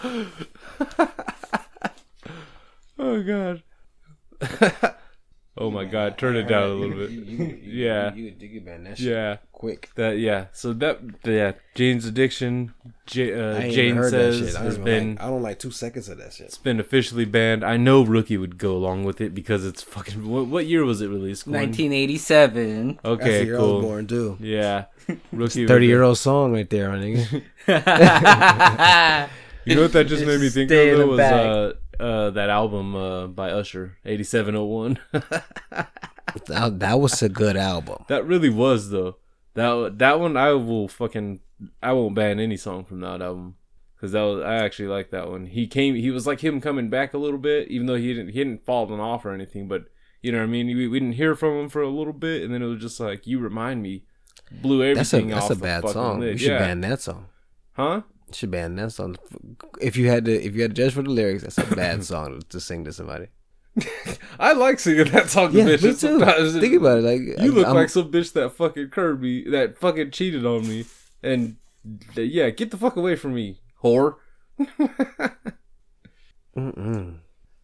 oh 2.98 3.22
god. 3.22 3.62
Oh 5.58 5.70
my 5.70 5.84
god, 5.84 6.16
turn 6.16 6.36
it 6.36 6.44
down 6.44 6.70
a 6.70 6.74
little 6.74 6.96
bit. 7.06 7.10
Yeah. 7.10 8.14
You, 8.14 8.34
you, 8.38 8.48
you 8.48 8.60
ban 8.60 8.84
that 8.84 8.96
shit 8.98 9.08
Yeah, 9.08 9.36
quick. 9.52 9.90
that 9.96 10.18
yeah. 10.18 10.46
So 10.52 10.72
that 10.74 11.00
yeah, 11.24 11.52
Jane's 11.74 12.06
addiction. 12.06 12.72
J- 13.06 13.34
I 13.34 13.38
uh, 13.40 13.58
ain't 13.60 13.74
Jane 13.74 13.96
heard 13.96 14.10
says 14.10 14.40
that 14.40 14.46
shit. 14.46 14.54
I 14.56 14.58
don't, 14.58 14.66
has 14.66 14.78
been 14.78 15.10
like, 15.16 15.22
I 15.22 15.26
don't 15.28 15.42
like 15.42 15.58
two 15.58 15.70
seconds 15.70 16.08
of 16.08 16.18
that 16.18 16.32
shit. 16.34 16.46
it's 16.46 16.58
been 16.58 16.78
officially 16.80 17.24
banned. 17.24 17.64
I 17.64 17.76
know 17.76 18.02
Rookie 18.04 18.36
would 18.36 18.56
go 18.58 18.76
along 18.76 19.04
with 19.04 19.20
it 19.20 19.34
because 19.34 19.64
it's 19.66 19.82
fucking. 19.82 20.28
What, 20.28 20.46
what 20.46 20.66
year 20.66 20.84
was 20.84 21.00
it 21.00 21.08
released? 21.08 21.44
Corn? 21.44 21.54
1987. 21.54 22.86
That's 22.86 23.02
the 23.02 23.08
Okay, 23.10 23.44
year 23.44 23.56
I 23.56 23.58
was 23.60 23.66
cool. 23.70 23.80
born 23.82 24.06
too. 24.06 24.36
Yeah, 24.40 24.84
Rookie. 25.32 25.66
Thirty 25.66 25.86
year 25.86 26.02
old 26.02 26.18
song 26.18 26.52
right 26.52 26.68
there, 26.70 26.90
my 26.90 26.98
nigga. 26.98 27.42
You 29.64 29.74
know 29.74 29.82
what 29.82 29.92
that 29.92 30.04
just 30.06 30.24
made 30.24 30.40
me 30.40 30.48
think 30.48 30.70
Stay 30.70 30.90
of 30.92 30.98
though 30.98 31.06
was 31.08 31.18
bag. 31.18 31.46
uh, 31.46 31.72
uh, 31.98 32.30
that 32.30 32.50
album 32.50 32.94
uh, 32.94 33.26
by 33.26 33.50
Usher, 33.50 33.98
eighty 34.04 34.24
seven 34.24 34.54
oh 34.54 34.64
one. 34.64 34.98
that, 35.12 36.78
that 36.78 37.00
was 37.00 37.22
a 37.22 37.28
good 37.28 37.56
album. 37.56 38.04
That 38.08 38.26
really 38.26 38.50
was 38.50 38.90
though. 38.90 39.16
That 39.54 39.98
that 39.98 40.20
one 40.20 40.36
I 40.36 40.52
will 40.52 40.88
fucking 40.88 41.40
I 41.82 41.92
won't 41.92 42.14
ban 42.14 42.38
any 42.38 42.56
song 42.56 42.84
from 42.84 43.00
that 43.00 43.20
album 43.22 43.56
because 43.96 44.12
that 44.12 44.22
was 44.22 44.42
I 44.42 44.56
actually 44.56 44.88
like 44.88 45.10
that 45.10 45.28
one. 45.28 45.46
He 45.46 45.66
came 45.66 45.94
he 45.94 46.10
was 46.10 46.26
like 46.26 46.40
him 46.40 46.60
coming 46.60 46.88
back 46.88 47.14
a 47.14 47.18
little 47.18 47.38
bit, 47.38 47.68
even 47.68 47.86
though 47.86 47.96
he 47.96 48.14
didn't 48.14 48.28
he 48.28 48.38
didn't 48.38 48.64
fallen 48.64 49.00
off 49.00 49.24
or 49.24 49.32
anything. 49.32 49.66
But 49.68 49.86
you 50.22 50.32
know 50.32 50.38
what 50.38 50.44
I 50.44 50.48
mean. 50.48 50.66
We, 50.68 50.86
we 50.86 51.00
didn't 51.00 51.14
hear 51.14 51.34
from 51.34 51.58
him 51.58 51.68
for 51.68 51.82
a 51.82 51.88
little 51.88 52.12
bit, 52.12 52.42
and 52.42 52.52
then 52.52 52.62
it 52.62 52.66
was 52.66 52.80
just 52.80 53.00
like 53.00 53.26
you 53.26 53.38
remind 53.38 53.82
me, 53.82 54.04
blew 54.62 54.78
That's 54.94 55.12
a 55.12 55.16
everything 55.16 55.34
that's 55.34 55.46
off 55.46 55.50
a 55.50 55.60
bad 55.60 55.88
song. 55.88 56.20
lid. 56.20 56.32
You 56.32 56.38
should 56.38 56.52
yeah. 56.52 56.58
ban 56.58 56.80
that 56.82 57.00
song. 57.00 57.26
huh? 57.72 58.02
You 58.28 58.34
should 58.34 58.50
ban 58.50 58.76
that 58.76 58.92
song. 58.92 59.16
If 59.80 59.96
you 59.96 60.08
had 60.08 60.24
to, 60.26 60.32
if 60.32 60.54
you 60.54 60.62
had 60.62 60.74
to 60.74 60.82
judge 60.82 60.92
for 60.94 61.02
the 61.02 61.10
lyrics, 61.10 61.42
that's 61.42 61.58
a 61.58 61.74
bad 61.74 62.04
song 62.12 62.42
to 62.50 62.60
sing 62.60 62.84
to 62.84 62.92
somebody. 62.92 63.28
I 64.40 64.52
like 64.52 64.80
singing 64.80 65.10
that 65.12 65.28
song. 65.30 65.52
to 65.52 65.58
Yeah, 65.58 65.64
me 65.64 65.76
too. 65.78 65.92
sometimes. 65.94 66.56
Think 66.58 66.74
about 66.74 66.98
it. 66.98 67.02
Like 67.02 67.40
You 67.42 67.52
look 67.52 67.66
I'm- 67.66 67.74
like 67.76 67.88
some 67.90 68.10
bitch 68.10 68.32
that 68.34 68.50
fucking 68.50 68.88
curved 68.90 69.22
me, 69.22 69.44
that 69.50 69.78
fucking 69.78 70.10
cheated 70.10 70.44
on 70.44 70.66
me, 70.68 70.84
and 71.22 71.56
yeah, 72.16 72.50
get 72.50 72.70
the 72.70 72.76
fuck 72.76 72.96
away 72.96 73.16
from 73.16 73.34
me, 73.34 73.60
whore. 73.82 74.16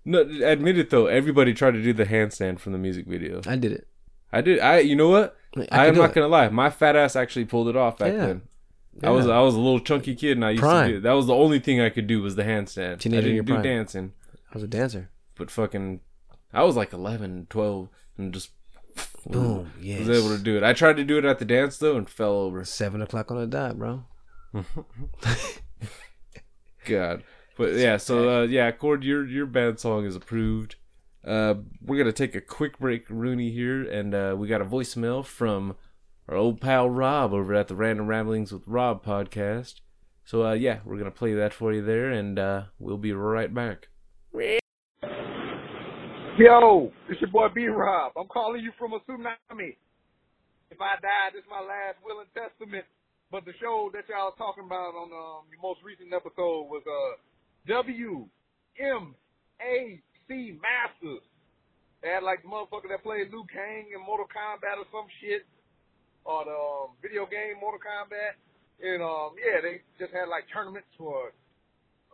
No, 0.06 0.20
admit 0.20 0.78
it 0.78 0.90
though. 0.90 1.06
Everybody 1.06 1.54
tried 1.54 1.72
to 1.72 1.82
do 1.82 1.92
the 1.92 2.04
handstand 2.04 2.58
from 2.58 2.72
the 2.72 2.78
music 2.78 3.06
video. 3.06 3.40
I 3.46 3.56
did 3.56 3.72
it. 3.72 3.88
I 4.32 4.40
did. 4.40 4.60
I. 4.60 4.78
You 4.80 4.96
know 4.96 5.08
what? 5.08 5.36
I 5.72 5.84
I, 5.84 5.86
am 5.86 5.94
not 5.94 6.10
it. 6.10 6.14
gonna 6.14 6.28
lie. 6.28 6.48
My 6.50 6.68
fat 6.70 6.94
ass 6.96 7.16
actually 7.16 7.46
pulled 7.46 7.68
it 7.68 7.76
off 7.76 7.98
back 7.98 8.12
Yeah. 8.12 8.26
then. 8.26 8.42
I 9.02 9.10
was 9.10 9.26
I 9.26 9.40
was 9.40 9.54
a 9.54 9.60
little 9.60 9.80
chunky 9.80 10.14
kid, 10.14 10.36
and 10.36 10.44
I 10.44 10.50
used 10.50 10.62
Prime. 10.62 10.88
to 10.88 10.94
do. 10.94 11.00
That 11.00 11.12
was 11.12 11.26
the 11.26 11.34
only 11.34 11.58
thing 11.58 11.80
I 11.80 11.88
could 11.90 12.06
do 12.06 12.22
was 12.22 12.36
the 12.36 12.44
handstand. 12.44 13.00
Teenager 13.00 13.26
I 13.28 13.30
didn't 13.32 13.46
do 13.46 13.52
prime. 13.54 13.62
dancing. 13.62 14.12
I 14.50 14.54
was 14.54 14.62
a 14.62 14.68
dancer. 14.68 15.10
but 15.36 15.50
fucking, 15.50 16.00
I 16.52 16.62
was 16.62 16.76
like 16.76 16.92
11, 16.92 17.48
12, 17.50 17.88
and 18.18 18.32
just 18.32 18.50
Boom. 19.26 19.72
Yes. 19.80 20.06
was 20.06 20.24
able 20.24 20.36
to 20.36 20.42
do 20.42 20.56
it. 20.56 20.62
I 20.62 20.72
tried 20.72 20.96
to 20.98 21.04
do 21.04 21.18
it 21.18 21.24
at 21.24 21.38
the 21.40 21.44
dance 21.44 21.78
though 21.78 21.96
and 21.96 22.08
fell 22.08 22.34
over. 22.34 22.64
Seven 22.64 23.02
o'clock 23.02 23.30
on 23.32 23.38
the 23.38 23.46
dot, 23.46 23.78
bro. 23.78 24.04
God. 26.86 27.22
But 27.56 27.74
yeah, 27.74 27.96
so 27.96 28.42
uh, 28.42 28.42
yeah, 28.46 28.70
Cord, 28.72 29.04
your 29.04 29.26
your 29.26 29.46
band 29.46 29.78
song 29.78 30.04
is 30.04 30.16
approved. 30.16 30.76
Uh, 31.26 31.54
we're 31.80 31.98
gonna 31.98 32.12
take 32.12 32.34
a 32.34 32.40
quick 32.40 32.78
break, 32.78 33.08
Rooney 33.08 33.50
here, 33.50 33.82
and 33.82 34.14
uh, 34.14 34.34
we 34.36 34.46
got 34.48 34.60
a 34.60 34.64
voicemail 34.64 35.24
from 35.24 35.76
our 36.28 36.36
old 36.36 36.60
pal 36.60 36.88
Rob 36.88 37.32
over 37.32 37.54
at 37.54 37.68
the 37.68 37.74
Random 37.74 38.06
Ramblings 38.06 38.52
with 38.52 38.62
Rob 38.66 39.04
podcast. 39.04 39.80
So 40.24 40.44
uh, 40.46 40.54
yeah, 40.54 40.80
we're 40.84 40.96
gonna 40.96 41.10
play 41.10 41.34
that 41.34 41.52
for 41.52 41.72
you 41.72 41.84
there, 41.84 42.10
and 42.10 42.38
uh, 42.38 42.62
we'll 42.78 42.96
be 42.96 43.12
right 43.12 43.52
back. 43.52 43.88
Yo, 46.36 46.90
it's 47.08 47.20
your 47.20 47.30
boy 47.30 47.48
B 47.54 47.66
Rob. 47.68 48.12
I'm 48.16 48.26
calling 48.26 48.64
you 48.64 48.72
from 48.78 48.92
a 48.94 48.98
tsunami. 49.00 49.76
If 50.70 50.80
I 50.80 50.98
die, 50.98 51.30
this 51.32 51.44
is 51.44 51.50
my 51.50 51.60
last 51.60 52.02
will 52.02 52.18
and 52.18 52.28
testament. 52.34 52.84
But 53.30 53.44
the 53.44 53.52
show 53.60 53.90
that 53.92 54.08
y'all 54.08 54.32
talking 54.34 54.64
about 54.64 54.98
on 54.98 55.12
um, 55.12 55.46
your 55.52 55.62
most 55.62 55.78
recent 55.84 56.12
episode 56.12 56.66
was 56.66 56.82
uh 56.88 57.20
WMAC 57.70 58.00
Masters. 60.58 61.22
They 62.02 62.08
had 62.08 62.22
like 62.24 62.42
the 62.42 62.48
motherfucker 62.48 62.90
that 62.90 63.06
played 63.06 63.30
Liu 63.30 63.44
Kang 63.52 63.92
in 63.94 64.00
Mortal 64.04 64.26
Kombat 64.26 64.82
or 64.82 64.88
some 64.90 65.06
shit. 65.20 65.46
Or 66.24 66.44
the 66.44 66.56
um, 66.56 66.96
video 67.04 67.28
game 67.28 67.60
Mortal 67.60 67.80
Kombat. 67.80 68.40
And 68.80 69.00
um 69.04 69.36
yeah, 69.38 69.60
they 69.62 69.84
just 70.00 70.10
had 70.10 70.26
like 70.26 70.48
tournaments 70.50 70.90
for 70.98 71.30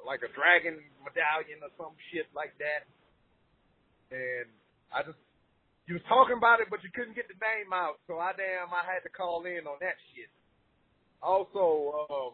like 0.04 0.20
a 0.26 0.30
dragon 0.34 0.82
medallion 1.02 1.62
or 1.64 1.72
some 1.78 1.96
shit 2.10 2.28
like 2.36 2.52
that 2.60 2.88
and 4.10 4.46
I 4.90 5.06
just 5.06 5.18
you 5.86 5.98
was 5.98 6.06
talking 6.06 6.38
about 6.38 6.62
it, 6.62 6.70
but 6.70 6.86
you 6.86 6.90
couldn't 6.94 7.18
get 7.18 7.26
the 7.26 7.38
name 7.38 7.74
out, 7.74 7.98
so 8.06 8.22
I 8.22 8.30
damn 8.38 8.70
I 8.70 8.86
had 8.86 9.02
to 9.02 9.10
call 9.10 9.42
in 9.42 9.66
on 9.66 9.78
that 9.82 9.98
shit. 10.14 10.30
Also, 11.18 12.06
um, 12.06 12.32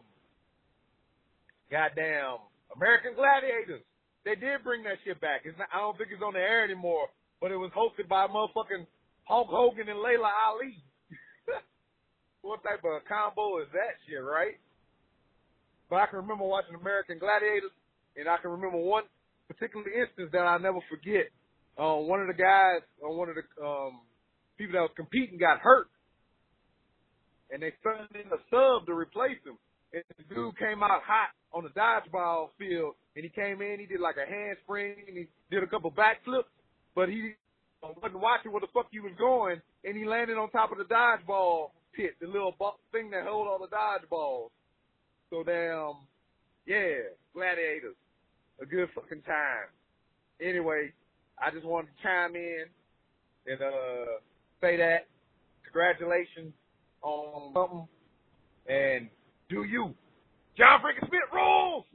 goddamn 1.73 2.45
American 2.77 3.17
Gladiators, 3.17 3.81
they 4.25 4.37
did 4.37 4.61
bring 4.61 4.85
that 4.85 5.01
shit 5.01 5.17
back. 5.21 5.41
It's 5.45 5.57
not, 5.57 5.69
I 5.73 5.81
don't 5.81 5.97
think 5.97 6.13
it's 6.13 6.21
on 6.21 6.37
the 6.37 6.43
air 6.43 6.63
anymore, 6.63 7.09
but 7.41 7.49
it 7.49 7.57
was 7.57 7.73
hosted 7.73 8.05
by 8.05 8.29
motherfucking 8.29 8.85
Hulk 9.25 9.49
Hogan 9.49 9.89
and 9.89 9.99
Laila 9.99 10.29
Ali. 10.53 10.77
what 12.41 12.63
type 12.63 12.83
of 12.83 13.03
combo 13.07 13.59
is 13.59 13.69
that 13.73 13.97
shit, 14.05 14.23
right? 14.23 14.59
But 15.89 16.03
I 16.03 16.05
can 16.07 16.19
remember 16.19 16.43
watching 16.43 16.75
American 16.75 17.19
Gladiators, 17.19 17.71
and 18.15 18.27
I 18.27 18.37
can 18.37 18.51
remember 18.51 18.77
one 18.77 19.03
particular 19.47 19.87
instance 19.87 20.29
that 20.33 20.43
I'll 20.43 20.59
never 20.59 20.83
forget 20.89 21.31
uh, 21.77 21.95
one 22.03 22.19
of 22.19 22.27
the 22.27 22.33
guys, 22.33 22.81
uh, 22.99 23.09
one 23.09 23.29
of 23.29 23.35
the 23.35 23.45
um, 23.63 24.01
people 24.57 24.73
that 24.73 24.89
was 24.89 24.97
competing 24.97 25.37
got 25.37 25.59
hurt, 25.59 25.87
and 27.51 27.61
they 27.61 27.71
sent 27.83 28.11
in 28.17 28.27
a 28.33 28.41
sub 28.49 28.85
to 28.87 28.93
replace 28.93 29.39
him. 29.45 29.57
And 29.93 30.03
the 30.17 30.35
dude 30.35 30.57
came 30.59 30.83
out 30.83 30.99
hot 31.05 31.31
on 31.53 31.63
the 31.63 31.71
dodgeball 31.71 32.49
field, 32.59 32.95
and 33.15 33.23
he 33.23 33.29
came 33.29 33.61
in, 33.61 33.79
he 33.79 33.85
did 33.85 34.01
like 34.01 34.17
a 34.19 34.27
handspring, 34.27 34.95
and 35.07 35.15
he 35.15 35.27
did 35.49 35.63
a 35.63 35.67
couple 35.67 35.91
backflips, 35.91 36.51
but 36.93 37.07
he 37.07 37.33
uh, 37.83 37.89
wasn't 38.01 38.21
watching 38.21 38.51
where 38.51 38.61
the 38.61 38.67
fuck 38.73 38.87
he 38.91 38.99
was 38.99 39.13
going, 39.17 39.61
and 39.83 39.97
he 39.97 40.05
landed 40.05 40.37
on 40.37 40.49
top 40.49 40.71
of 40.71 40.77
the 40.77 40.85
dodgeball 40.85 41.71
pit, 41.93 42.15
the 42.19 42.27
little 42.27 42.53
thing 42.91 43.09
that 43.11 43.23
held 43.23 43.47
all 43.47 43.59
the 43.59 43.67
dodgeballs. 43.67 44.49
So 45.29 45.43
damn, 45.43 46.07
yeah, 46.65 47.13
gladiators, 47.33 47.95
a 48.61 48.65
good 48.65 48.89
fucking 48.95 49.21
time. 49.23 49.67
Anyway, 50.41 50.93
I 51.39 51.51
just 51.51 51.65
wanted 51.65 51.87
to 51.87 52.03
chime 52.03 52.35
in 52.35 52.65
and 53.47 53.61
uh, 53.61 54.19
say 54.61 54.77
that 54.77 55.07
congratulations 55.63 56.53
on 57.01 57.53
something 57.53 57.87
and 58.67 59.09
do 59.49 59.63
you. 59.63 59.93
John 60.57 60.79
Freaking 60.81 61.07
Smith 61.07 61.21
rules! 61.33 61.85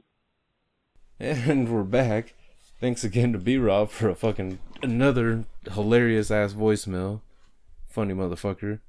And 1.19 1.73
we're 1.73 1.83
back. 1.83 2.33
Thanks 2.79 3.03
again 3.03 3.33
to 3.33 3.39
B 3.39 3.57
Rob 3.57 3.89
for 3.89 4.09
a 4.09 4.15
fucking 4.15 4.59
another 4.81 5.45
hilarious 5.71 6.31
ass 6.31 6.53
voicemail. 6.53 7.21
Funny 7.87 8.13
motherfucker. 8.13 8.79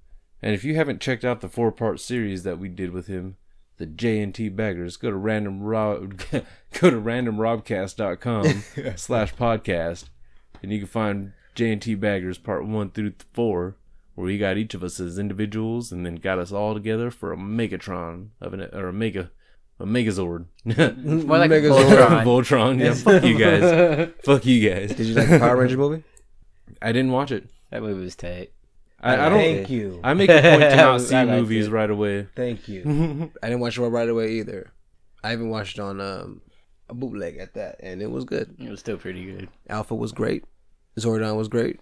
And 0.42 0.54
if 0.54 0.64
you 0.64 0.74
haven't 0.74 1.00
checked 1.00 1.24
out 1.24 1.40
the 1.40 1.48
four 1.48 1.70
part 1.72 2.00
series 2.00 2.42
that 2.42 2.58
we 2.58 2.68
did 2.68 2.90
with 2.90 3.06
him, 3.06 3.36
the 3.76 3.86
J 3.86 4.20
and 4.20 4.34
T 4.34 4.48
Baggers, 4.48 4.96
go 4.96 5.10
to 5.10 5.16
random 5.16 5.62
rob 5.62 6.16
go 6.30 6.90
to 6.90 7.00
randomrobcast.com 7.00 8.64
slash 8.96 9.34
podcast 9.34 10.08
and 10.62 10.72
you 10.72 10.78
can 10.78 10.88
find 10.88 11.32
J 11.54 11.72
and 11.72 11.82
T 11.82 11.94
Baggers 11.94 12.38
part 12.38 12.66
one 12.66 12.90
through 12.90 13.14
four, 13.32 13.76
where 14.14 14.28
he 14.28 14.38
got 14.38 14.56
each 14.56 14.74
of 14.74 14.82
us 14.82 14.98
as 14.98 15.18
individuals 15.18 15.92
and 15.92 16.04
then 16.04 16.16
got 16.16 16.38
us 16.38 16.52
all 16.52 16.74
together 16.74 17.10
for 17.10 17.32
a 17.32 17.36
Megatron 17.36 18.28
of 18.40 18.54
an 18.54 18.62
or 18.72 18.88
a 18.88 18.92
mega 18.92 19.30
a 19.80 19.84
Megazord. 19.86 20.46
More 20.64 21.38
like 21.38 21.50
Megazord. 21.50 22.24
Voltron. 22.24 22.24
Voltron. 22.78 22.80
Yeah, 22.80 22.94
fuck 22.94 23.22
you 23.24 23.38
guys. 23.38 24.10
fuck 24.24 24.46
you 24.46 24.68
guys. 24.70 24.94
Did 24.94 25.06
you 25.06 25.14
like 25.14 25.28
the 25.28 25.38
Power 25.38 25.56
Ranger 25.56 25.76
movie? 25.76 26.02
I 26.80 26.92
didn't 26.92 27.12
watch 27.12 27.30
it. 27.32 27.48
That 27.70 27.82
movie 27.82 28.02
was 28.04 28.16
tight. 28.16 28.52
I, 29.00 29.14
I 29.26 29.28
don't. 29.28 29.38
Thank 29.38 29.70
you. 29.70 30.00
I 30.02 30.14
make 30.14 30.30
a 30.30 30.40
point 30.40 30.60
to 30.62 30.76
not 30.76 31.00
see 31.02 31.14
I 31.16 31.24
liked 31.24 31.40
movies 31.42 31.66
it. 31.66 31.70
right 31.72 31.90
away. 31.90 32.26
Thank 32.34 32.68
you. 32.68 33.30
I 33.42 33.48
didn't 33.48 33.60
watch 33.60 33.76
it 33.76 33.82
right 33.82 34.08
away 34.08 34.32
either. 34.34 34.72
I 35.22 35.32
even 35.32 35.50
watched 35.50 35.78
on 35.78 36.00
um, 36.00 36.40
a 36.88 36.94
bootleg 36.94 37.36
at 37.38 37.54
that, 37.54 37.76
and 37.80 38.00
it 38.00 38.10
was 38.10 38.24
good. 38.24 38.54
It 38.58 38.70
was 38.70 38.80
still 38.80 38.96
pretty 38.96 39.24
good. 39.26 39.48
Alpha 39.68 39.94
was 39.94 40.12
great. 40.12 40.44
Zordon 40.98 41.36
was 41.36 41.48
great. 41.48 41.80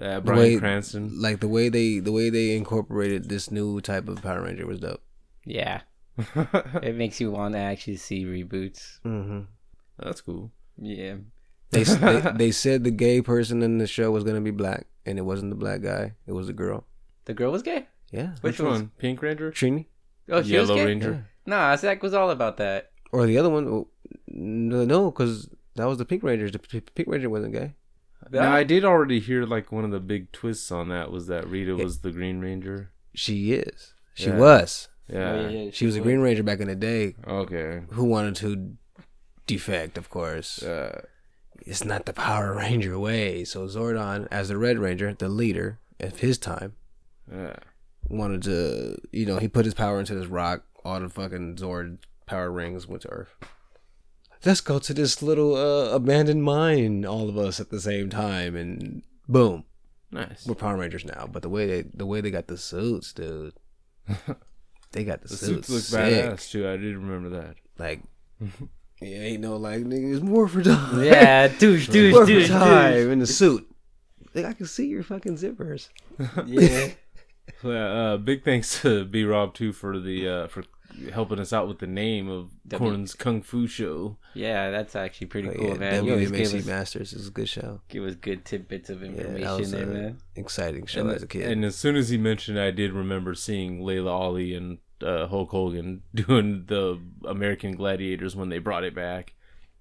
Uh, 0.00 0.16
The 0.16 0.20
Brian 0.20 0.40
way- 0.40 0.58
Cranston. 0.58 1.20
Like 1.20 1.40
the 1.40 1.48
way 1.48 1.68
they 1.68 1.98
the 1.98 2.12
way 2.12 2.30
they 2.30 2.54
incorporated 2.56 3.28
this 3.28 3.50
new 3.50 3.80
type 3.80 4.08
of 4.08 4.22
Power 4.22 4.42
Ranger 4.42 4.66
was 4.66 4.78
dope. 4.80 5.02
Yeah. 5.44 5.80
it 6.82 6.94
makes 6.96 7.20
you 7.20 7.30
want 7.30 7.54
to 7.54 7.58
actually 7.60 7.96
see 7.96 8.24
reboots. 8.24 9.00
Mm-hmm. 9.04 9.40
That's 9.98 10.20
cool. 10.20 10.50
Yeah. 10.78 11.16
They, 11.70 11.84
they 11.84 12.20
they 12.36 12.50
said 12.50 12.84
the 12.84 12.90
gay 12.90 13.22
person 13.22 13.62
in 13.62 13.78
the 13.78 13.86
show 13.86 14.10
was 14.10 14.24
gonna 14.24 14.40
be 14.40 14.50
black, 14.50 14.86
and 15.06 15.18
it 15.18 15.22
wasn't 15.22 15.50
the 15.50 15.56
black 15.56 15.80
guy. 15.82 16.12
It 16.26 16.32
was 16.32 16.46
the 16.48 16.52
girl. 16.52 16.84
The 17.24 17.34
girl 17.34 17.52
was 17.52 17.62
gay? 17.62 17.86
Yeah, 18.10 18.32
Which, 18.42 18.58
Which 18.58 18.60
one? 18.60 18.70
one's- 18.70 18.88
Pink 18.98 19.22
Ranger? 19.22 19.50
Trini 19.50 19.86
Oh, 20.28 20.42
she 20.42 20.56
was 20.58 20.68
Yellow 20.68 20.74
gay? 20.74 20.84
Ranger. 20.86 21.26
Nah, 21.46 21.74
Zach 21.76 22.02
was 22.02 22.12
all 22.14 22.30
about 22.30 22.58
that. 22.58 22.90
or 23.10 23.26
the 23.26 23.38
other 23.38 23.48
one. 23.50 23.66
oh, 23.68 23.88
No, 24.28 25.10
because 25.10 25.48
that 25.76 25.86
was 25.86 25.98
the 25.98 26.04
Pink 26.04 26.22
Ranger. 26.22 26.50
The 26.50 26.58
P- 26.58 26.80
Pink 26.80 27.08
Ranger 27.08 27.30
wasn't 27.30 27.54
gay. 27.54 27.74
Now 28.30 28.52
I 28.54 28.62
did 28.64 28.84
already 28.84 29.18
hear 29.18 29.44
like 29.44 29.72
one 29.72 29.84
of 29.84 29.90
the 29.90 29.98
big 30.00 30.30
twists 30.30 30.70
on 30.70 30.88
that 30.90 31.10
was 31.10 31.26
that 31.26 31.48
Rita 31.48 31.72
Yeah. 31.76 31.84
was 31.84 32.00
the 32.00 32.10
Green 32.12 32.38
Ranger. 32.40 32.90
She 33.14 33.52
is. 33.52 33.94
She 34.14 34.26
Yeah. 34.28 34.38
was. 34.38 34.88
Yeah. 35.12 35.30
Oh, 35.32 35.48
yeah, 35.48 35.70
She 35.72 35.86
was 35.86 35.96
a 35.96 36.00
Green 36.00 36.20
Ranger 36.20 36.42
back 36.42 36.60
in 36.60 36.68
the 36.68 36.74
day. 36.74 37.14
Okay. 37.26 37.82
Who 37.90 38.04
wanted 38.04 38.36
to 38.36 38.76
defect? 39.46 39.98
Of 39.98 40.08
course. 40.10 40.62
Uh, 40.62 41.02
it's 41.60 41.84
not 41.84 42.06
the 42.06 42.12
Power 42.12 42.54
Ranger 42.56 42.98
way. 42.98 43.44
So 43.44 43.66
Zordon, 43.66 44.26
as 44.30 44.48
the 44.48 44.56
Red 44.56 44.78
Ranger, 44.78 45.12
the 45.14 45.28
leader 45.28 45.78
of 46.00 46.20
his 46.20 46.38
time, 46.38 46.74
yeah. 47.30 47.56
wanted 48.08 48.42
to, 48.44 48.96
you 49.12 49.26
know, 49.26 49.38
he 49.38 49.48
put 49.48 49.64
his 49.64 49.74
power 49.74 50.00
into 50.00 50.14
this 50.14 50.26
rock. 50.26 50.64
All 50.84 50.98
the 50.98 51.08
fucking 51.08 51.56
Zord 51.56 51.98
power 52.26 52.50
rings 52.50 52.88
went 52.88 53.02
to 53.02 53.08
Earth. 53.10 53.34
Let's 54.44 54.60
go 54.60 54.80
to 54.80 54.92
this 54.92 55.22
little 55.22 55.54
uh, 55.54 55.90
abandoned 55.94 56.42
mine, 56.42 57.04
all 57.06 57.28
of 57.28 57.38
us 57.38 57.60
at 57.60 57.70
the 57.70 57.80
same 57.80 58.10
time, 58.10 58.56
and 58.56 59.02
boom, 59.28 59.64
Nice. 60.10 60.44
we're 60.44 60.56
Power 60.56 60.76
Rangers 60.76 61.04
now. 61.04 61.28
But 61.30 61.42
the 61.42 61.48
way 61.48 61.66
they, 61.68 61.82
the 61.94 62.06
way 62.06 62.20
they 62.20 62.32
got 62.32 62.48
the 62.48 62.58
suits, 62.58 63.12
dude, 63.12 63.54
they 64.92 65.04
got 65.04 65.22
the, 65.22 65.28
The 65.28 65.36
suits, 65.36 65.68
suits 65.68 65.92
look 65.92 66.04
sick. 66.04 66.14
badass 66.14 66.50
too. 66.50 66.68
I 66.68 66.76
did 66.76 66.96
remember 66.96 67.28
that. 67.40 67.56
Like, 67.78 68.02
it 69.00 69.06
ain't 69.06 69.40
no 69.40 69.56
like 69.56 69.80
niggas 69.82 70.22
more 70.22 70.46
for 70.48 70.62
time. 70.62 71.02
Yeah, 71.04 71.48
douche, 71.48 71.88
douche, 71.88 72.12
More 72.12 72.22
for 72.22 72.26
douche, 72.32 72.48
time 72.48 72.92
douche. 72.94 73.12
in 73.12 73.18
the 73.18 73.26
suit. 73.26 73.68
Like 74.34 74.44
I 74.46 74.52
can 74.54 74.66
see 74.66 74.86
your 74.86 75.02
fucking 75.02 75.36
zippers. 75.36 75.88
Yeah. 76.46 76.88
Yeah, 77.64 77.86
uh, 77.86 78.16
big 78.18 78.44
thanks 78.44 78.80
to 78.82 79.04
B 79.04 79.24
Rob 79.24 79.52
too 79.54 79.72
for 79.72 79.98
the 79.98 80.28
uh, 80.28 80.46
for 80.48 80.62
helping 81.12 81.38
us 81.38 81.52
out 81.52 81.68
with 81.68 81.78
the 81.78 81.86
name 81.86 82.28
of 82.28 82.50
W- 82.68 82.90
Corn's 82.92 83.14
Kung 83.14 83.42
Fu 83.42 83.66
Show. 83.66 84.18
yeah, 84.34 84.70
that's 84.70 84.94
actually 84.96 85.26
pretty 85.28 85.48
Oh, 85.48 85.54
cool, 85.54 85.68
yeah, 85.68 85.74
man. 85.74 86.04
You 86.04 86.12
always 86.12 86.30
give 86.30 86.48
WMAC 86.48 86.58
us, 86.60 86.66
Masters 86.66 87.12
is 87.12 87.28
a 87.28 87.30
good 87.30 87.48
show. 87.48 87.80
give 87.88 88.04
us 88.04 88.14
good 88.14 88.44
tidbits 88.44 88.90
of 88.90 89.02
Yeah, 89.02 89.08
information 89.08 89.40
that 89.42 89.58
was 89.58 89.70
there, 89.72 89.82
an 89.82 89.92
man. 89.92 90.18
exciting 90.36 90.86
show 90.86 91.00
And, 91.02 91.10
as 91.10 91.22
a 91.22 91.26
kid. 91.26 91.50
and 91.50 91.64
as 91.64 91.76
soon 91.76 91.96
as 91.96 92.08
he 92.10 92.18
mentioned, 92.18 92.58
I 92.58 92.70
did 92.70 92.92
remember 92.92 93.34
seeing 93.34 93.80
Laila 93.84 94.10
Ali 94.12 94.54
and 94.54 94.78
uh, 95.02 95.26
Hulk 95.26 95.50
Hogan 95.50 96.02
doing 96.14 96.64
the 96.66 97.00
American 97.26 97.74
Gladiators 97.76 98.36
when 98.36 98.48
they 98.50 98.58
brought 98.58 98.84
it 98.84 98.94
back. 98.94 99.34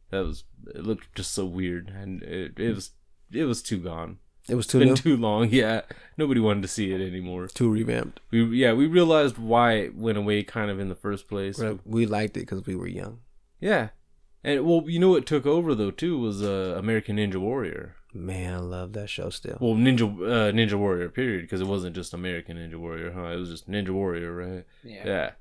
That 0.10 0.26
was 0.26 0.44
it 0.76 0.84
looked 0.84 1.14
just 1.16 1.32
so 1.34 1.46
weird, 1.46 1.90
and 1.90 2.22
it, 2.24 2.54
it 2.58 2.76
was 2.76 2.92
it 3.32 3.46
was 3.46 3.62
too 3.62 3.78
gone. 3.78 4.18
It 4.52 4.56
was 4.56 4.68
too 4.68 4.80
been 4.80 4.90
new, 4.90 4.96
too 4.96 5.18
long. 5.18 5.50
Yeah, 5.62 5.82
nobody 6.18 6.40
wanted 6.40 6.62
to 6.64 6.68
see 6.68 6.92
it 6.92 7.02
anymore. 7.02 7.48
too 7.48 7.72
revamped. 7.72 8.20
We 8.32 8.44
yeah 8.58 8.74
we 8.74 8.86
realized 8.88 9.38
why 9.38 9.74
it 9.74 9.96
went 9.96 10.18
away 10.18 10.44
kind 10.44 10.70
of 10.70 10.80
in 10.80 10.90
the 10.90 10.96
first 10.96 11.28
place. 11.28 11.58
But 11.60 11.80
we 11.86 12.06
liked 12.06 12.38
it 12.38 12.42
because 12.42 12.66
we 12.66 12.76
were 12.76 12.88
young. 12.88 13.20
Yeah, 13.60 13.90
And 14.44 14.66
well, 14.66 14.84
you 14.88 15.00
know 15.00 15.10
what 15.10 15.26
took 15.26 15.46
over 15.46 15.74
though 15.76 15.92
too 15.92 16.18
was 16.20 16.42
uh, 16.44 16.76
American 16.78 17.18
Ninja 17.18 17.38
Warrior. 17.38 17.96
Man, 18.14 18.54
I 18.54 18.58
love 18.58 18.92
that 18.94 19.10
show 19.10 19.30
still. 19.30 19.58
Well, 19.62 19.76
Ninja 19.76 20.04
uh, 20.04 20.52
Ninja 20.52 20.74
Warrior 20.74 21.10
period 21.10 21.44
because 21.44 21.62
it 21.62 21.68
wasn't 21.68 21.96
just 21.96 22.14
American 22.14 22.58
Ninja 22.58 22.76
Warrior, 22.76 23.12
huh? 23.14 23.28
It 23.28 23.38
was 23.38 23.50
just 23.50 23.70
Ninja 23.70 23.92
Warrior, 23.92 24.34
right? 24.36 24.66
Yeah. 24.84 25.04
Yeah. 25.06 25.32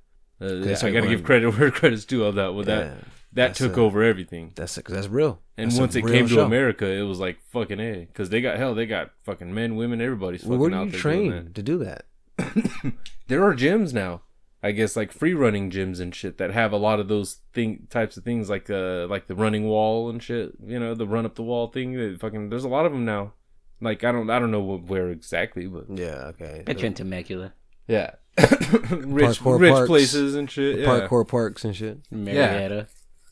Uh, 0.43 0.55
yeah, 0.55 0.77
I 0.83 0.91
gotta 0.91 1.09
give 1.09 1.25
credit 1.25 1.51
where 1.59 1.71
credit's 1.81 2.05
due 2.05 2.25
on 2.27 2.37
that. 2.37 2.55
Well, 2.55 2.65
that 2.65 2.85
Yeah, 2.87 2.95
that 2.95 3.05
that's 3.33 3.59
took 3.59 3.77
a- 3.77 3.81
over 3.81 4.03
everything. 4.03 4.53
That's 4.57 4.77
because 4.77 4.95
that's 4.95 5.09
real. 5.09 5.41
And 5.57 5.71
That's 5.71 5.79
once 5.81 5.95
it 5.97 6.05
real 6.05 6.15
came 6.15 6.29
to 6.29 6.35
show. 6.37 6.45
America, 6.47 6.87
it 6.87 7.03
was 7.03 7.19
like 7.21 7.39
fucking 7.53 7.81
a 7.81 8.07
because 8.07 8.31
they 8.31 8.41
got 8.41 8.57
hell, 8.57 8.75
they 8.75 8.87
got 8.87 9.11
fucking 9.25 9.53
men, 9.53 9.77
women, 9.77 10.01
everybody's 10.01 10.41
fucking 10.41 10.51
Well, 10.53 10.59
where 10.61 10.71
do 10.71 10.77
out 10.77 10.87
you 10.87 10.91
there 10.93 11.03
doing 11.03 11.31
train 11.31 11.53
to 11.53 11.63
do 11.63 11.79
that? 11.79 12.07
that. 12.39 12.93
there 13.29 13.45
are 13.45 13.55
gyms 13.55 13.93
now, 13.93 14.23
I 14.63 14.71
guess, 14.73 14.97
like 14.97 15.13
free 15.13 15.35
running 15.35 15.71
gyms 15.71 16.01
and 16.01 16.15
shit 16.15 16.39
that 16.39 16.51
have 16.53 16.73
a 16.73 16.79
lot 16.79 16.99
of 16.99 17.09
those 17.09 17.41
thing 17.53 17.87
types 17.91 18.17
of 18.17 18.25
things, 18.25 18.49
like 18.49 18.71
uh, 18.71 19.07
like 19.09 19.27
the 19.27 19.35
running 19.35 19.65
wall 19.67 20.09
and 20.09 20.23
shit. 20.23 20.53
You 20.65 20.81
know, 20.81 20.95
the 20.95 21.07
run 21.07 21.27
up 21.27 21.35
the 21.35 21.43
wall 21.43 21.67
thing. 21.69 21.93
That 21.93 22.19
fucking, 22.21 22.49
there's 22.49 22.65
a 22.65 22.69
lot 22.69 22.87
of 22.87 22.93
them 22.93 23.05
now. 23.05 23.35
Like 23.83 24.03
I 24.05 24.13
don't, 24.13 24.31
I 24.31 24.39
don't 24.39 24.51
know 24.51 24.61
what, 24.61 24.85
where 24.85 25.11
exactly, 25.11 25.67
but 25.67 25.87
Yeah, 25.95 26.33
okay. 26.35 26.65
At 26.67 26.79
Trent 26.79 26.97
Temecula. 26.97 27.53
yeah, 27.87 28.13
rich, 28.39 29.41
Parkour 29.41 29.61
rich 29.61 29.73
parks. 29.73 29.87
places 29.89 30.35
and 30.35 30.51
shit. 30.51 30.79
Yeah, 30.81 30.87
Parkour 30.87 31.29
parks 31.29 31.65
and 31.67 31.77
shit. 31.77 31.99
Marietta. 32.11 32.89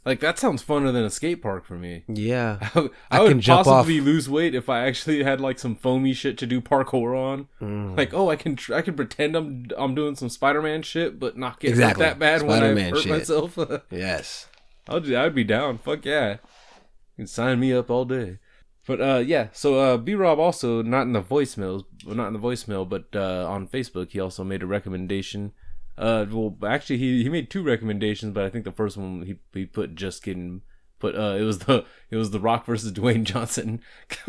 Like 0.08 0.20
that 0.20 0.38
sounds 0.38 0.64
funner 0.64 0.90
than 0.92 1.04
a 1.04 1.10
skate 1.10 1.42
park 1.42 1.66
for 1.66 1.74
me. 1.74 2.02
Yeah. 2.08 2.58
I, 2.74 2.88
I 3.10 3.20
would 3.20 3.28
can 3.28 3.40
jump 3.42 3.66
possibly 3.66 4.00
lose 4.00 4.28
weight 4.28 4.54
if 4.54 4.70
I 4.70 4.86
actually 4.86 5.22
had 5.22 5.38
like 5.38 5.58
some 5.58 5.76
foamy 5.76 6.14
shit 6.14 6.38
to 6.38 6.46
do 6.46 6.62
parkour 6.62 7.14
on. 7.14 7.48
Mm. 7.60 7.94
Like, 7.96 8.14
oh, 8.14 8.30
I 8.30 8.36
can 8.36 8.56
tr- 8.56 8.74
I 8.74 8.80
can 8.80 8.94
pretend 8.94 9.36
I'm 9.36 9.66
I'm 9.76 9.94
doing 9.94 10.16
some 10.16 10.30
Spider-Man 10.30 10.82
shit, 10.82 11.20
but 11.20 11.36
not 11.36 11.60
get 11.60 11.70
Exactly. 11.70 12.04
that 12.06 12.18
bad 12.18 12.40
when 12.42 12.52
I 12.52 12.56
Spider-Man 12.58 12.90
hurt 12.92 13.02
shit. 13.02 13.12
myself. 13.12 13.58
Yes. 13.90 14.48
I'll 14.88 15.00
do, 15.00 15.14
I'd 15.14 15.34
be 15.34 15.44
down. 15.44 15.76
Fuck 15.76 16.06
yeah, 16.06 16.30
you 16.32 16.38
can 17.16 17.26
sign 17.26 17.60
me 17.60 17.74
up 17.74 17.90
all 17.90 18.06
day. 18.06 18.38
But 18.86 19.00
uh, 19.02 19.18
yeah. 19.18 19.48
So 19.52 19.78
uh, 19.78 19.96
B 19.98 20.14
Rob 20.14 20.38
also 20.38 20.80
not 20.82 21.02
in 21.02 21.12
the 21.12 21.20
voicemails, 21.20 21.84
well, 22.06 22.14
not 22.16 22.28
in 22.28 22.32
the 22.32 22.38
voicemail, 22.38 22.88
but 22.88 23.04
uh, 23.14 23.46
on 23.46 23.68
Facebook 23.68 24.12
he 24.12 24.20
also 24.20 24.42
made 24.42 24.62
a 24.62 24.66
recommendation. 24.66 25.52
Uh, 25.98 26.26
well, 26.30 26.56
actually 26.66 26.98
he 26.98 27.22
he 27.22 27.28
made 27.28 27.50
two 27.50 27.62
recommendations, 27.62 28.32
but 28.32 28.44
I 28.44 28.50
think 28.50 28.64
the 28.64 28.72
first 28.72 28.96
one 28.96 29.22
he 29.22 29.36
he 29.58 29.66
put 29.66 29.94
just 29.94 30.22
kidding. 30.22 30.62
But 31.00 31.14
uh, 31.14 31.36
it 31.38 31.42
was 31.42 31.60
the 31.60 31.84
it 32.10 32.16
was 32.16 32.30
the 32.30 32.40
Rock 32.40 32.66
versus 32.66 32.92
Dwayne 32.92 33.24
Johnson. 33.24 33.80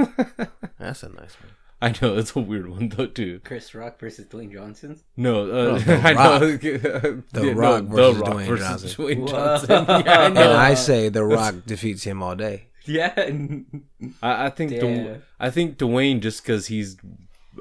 That's 0.80 1.04
a 1.04 1.10
nice 1.10 1.36
one. 1.42 1.52
I 1.82 1.96
know 2.02 2.18
it's 2.18 2.36
a 2.36 2.40
weird 2.40 2.68
one 2.70 2.90
though 2.90 3.06
too. 3.06 3.40
Chris 3.46 3.74
Rock 3.74 4.00
versus 4.00 4.26
Dwayne 4.26 4.52
Johnson. 4.52 5.00
No, 5.16 5.44
uh, 5.50 5.54
Oh, 5.76 5.80
The 5.80 5.96
I 5.96 6.14
know 6.14 6.40
The 6.58 7.24
Yeah, 7.36 7.54
Rock 7.56 7.86
no, 7.86 7.90
versus 7.96 8.18
The 8.18 8.22
Rock 8.24 8.34
Dwayne 8.34 8.48
versus 8.48 8.96
Johnson. 8.96 9.06
Dwayne 9.06 9.30
Johnson. 9.30 9.70
Yeah, 9.88 10.20
I 10.20 10.26
And. 10.26 10.38
I 10.38 10.74
say 10.74 11.10
The 11.10 11.24
Rock 11.24 11.56
defeats 11.66 12.04
him 12.04 12.22
all 12.22 12.36
day. 12.36 12.68
Yeah. 12.86 13.14
I, 14.22 14.46
I 14.46 14.50
think 14.50 14.72
Damn. 14.72 14.82
Dw- 14.82 15.22
I 15.40 15.50
think 15.52 15.78
Dwayne 15.78 16.20
just 16.22 16.44
because 16.44 16.68
he's 16.68 16.98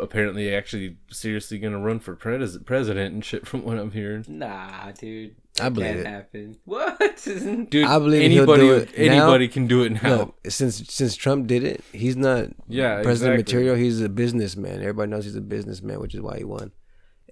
apparently 0.00 0.54
actually 0.54 0.96
seriously 1.10 1.58
gonna 1.58 1.78
run 1.78 1.98
for 2.00 2.14
pres- 2.16 2.58
president 2.58 3.14
and 3.14 3.24
shit 3.24 3.46
from 3.46 3.64
what 3.64 3.78
I'm 3.78 3.90
hearing. 3.90 4.24
Nah, 4.28 4.92
dude. 4.92 5.36
I 5.60 5.70
believe 5.70 5.88
can't 5.88 5.98
it. 6.00 6.06
happen. 6.06 6.56
What? 6.66 6.98
Dude, 7.70 7.84
I 7.84 7.98
believe 7.98 8.30
he'll 8.30 8.42
anybody 8.42 8.62
do 8.62 8.74
it 8.74 9.48
now. 9.48 9.52
can 9.52 9.66
do 9.66 9.82
it 9.82 10.00
now. 10.00 10.16
Look, 10.16 10.36
since 10.48 10.76
since 10.94 11.16
Trump 11.16 11.48
did 11.48 11.64
it, 11.64 11.82
he's 11.92 12.16
not 12.16 12.50
Yeah, 12.68 13.02
president 13.02 13.40
exactly. 13.40 13.54
material. 13.64 13.76
He's 13.76 14.00
a 14.00 14.08
businessman. 14.08 14.80
Everybody 14.80 15.10
knows 15.10 15.24
he's 15.24 15.34
a 15.34 15.40
businessman, 15.40 15.98
which 15.98 16.14
is 16.14 16.20
why 16.20 16.38
he 16.38 16.44
won. 16.44 16.70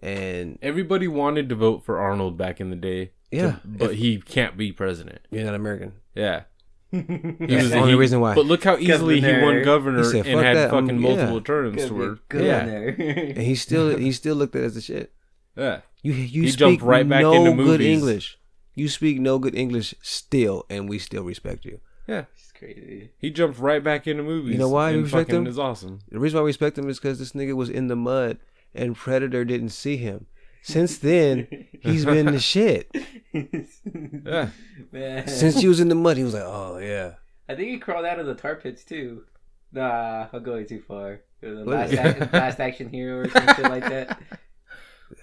And 0.02 0.58
Everybody 0.60 1.06
wanted 1.06 1.48
to 1.50 1.54
vote 1.54 1.84
for 1.84 1.98
Arnold 1.98 2.36
back 2.36 2.60
in 2.60 2.70
the 2.70 2.76
day. 2.76 3.06
to- 3.06 3.12
Yeah, 3.30 3.56
but 3.64 3.94
he 3.94 4.18
can't 4.20 4.56
be 4.56 4.72
president. 4.72 5.20
you're 5.30 5.44
not 5.44 5.54
American. 5.54 5.92
Yeah. 6.16 6.42
He 6.92 7.00
That's 7.02 7.62
was- 7.64 7.70
the 7.70 7.78
only 7.78 7.92
he- 7.92 7.98
reason 7.98 8.20
why. 8.20 8.34
But 8.34 8.46
look 8.46 8.62
how 8.64 8.76
easily 8.78 9.20
he 9.20 9.26
won 9.26 9.62
Governor. 9.62 9.64
governor 9.64 9.98
He 9.98 10.04
said, 10.10 10.26
and 10.26 10.40
had 10.40 10.56
that, 10.56 10.72
I'm- 10.72 10.84
fucking 10.86 11.00
yeah." 11.02 11.08
multiple 11.08 11.40
terms 11.40 11.84
to 11.86 11.94
work. 11.94 12.20
Yeah, 12.34 12.60
And 12.66 13.38
he 13.38 13.54
still 13.66 13.96
he 13.96 14.12
still 14.12 14.36
looked 14.36 14.54
at 14.56 14.62
it 14.62 14.66
as 14.66 14.74
the 14.74 14.80
shit. 14.80 15.12
yeah. 15.56 15.80
You 16.02 16.12
you 16.12 16.42
He 16.42 16.50
speak 16.50 16.82
right 16.82 17.08
back 17.08 17.22
no 17.22 17.32
into 17.46 17.64
good. 17.64 17.80
English. 17.80 18.38
You 18.74 18.88
speak 18.88 19.18
no 19.20 19.38
good 19.38 19.54
English 19.56 19.94
still, 20.02 20.64
and 20.70 20.88
we 20.88 20.98
still 20.98 21.24
respect 21.24 21.64
you. 21.64 21.80
Yeah. 22.06 22.26
It's 22.34 22.52
crazy. 22.52 23.10
He 23.18 23.30
jumped 23.30 23.58
right 23.58 23.82
back 23.82 24.06
into 24.06 24.22
movies. 24.22 24.52
You 24.52 24.58
know 24.58 24.68
why 24.68 24.92
we 24.92 25.02
respect 25.02 25.30
him? 25.30 25.46
is 25.46 25.58
awesome. 25.58 25.98
The 26.10 26.20
reason 26.20 26.36
why 26.38 26.42
we 26.44 26.50
respect 26.50 26.78
him 26.78 26.88
is 26.88 27.00
because 27.00 27.18
this 27.18 27.32
nigga 27.32 27.54
was 27.54 27.68
in 27.70 27.88
the 27.88 27.96
mud, 27.96 28.38
and 28.74 28.94
Predator 28.94 29.44
didn't 29.44 29.70
see 29.70 29.96
him. 29.96 30.26
Since 30.66 30.98
then, 30.98 31.46
he's 31.80 32.04
been 32.04 32.26
the 32.26 32.40
shit. 32.52 32.90
Yeah. 33.32 34.48
Man. 34.90 35.28
Since 35.28 35.60
he 35.60 35.68
was 35.68 35.78
in 35.78 35.88
the 35.88 35.94
mud, 35.94 36.16
he 36.16 36.24
was 36.24 36.34
like, 36.34 36.42
"Oh 36.44 36.78
yeah." 36.78 37.12
I 37.48 37.54
think 37.54 37.68
he 37.68 37.78
crawled 37.78 38.04
out 38.04 38.18
of 38.18 38.26
the 38.26 38.34
tar 38.34 38.56
pits 38.56 38.82
too. 38.82 39.22
Nah, 39.70 40.26
I'm 40.32 40.42
going 40.42 40.66
too 40.66 40.80
far. 40.80 41.20
The 41.40 41.50
last, 41.64 41.92
ac- 41.92 42.30
last 42.32 42.58
action 42.58 42.88
hero 42.88 43.20
or 43.20 43.30
some 43.30 43.46
shit 43.54 43.62
like 43.62 43.84
that. 43.88 44.18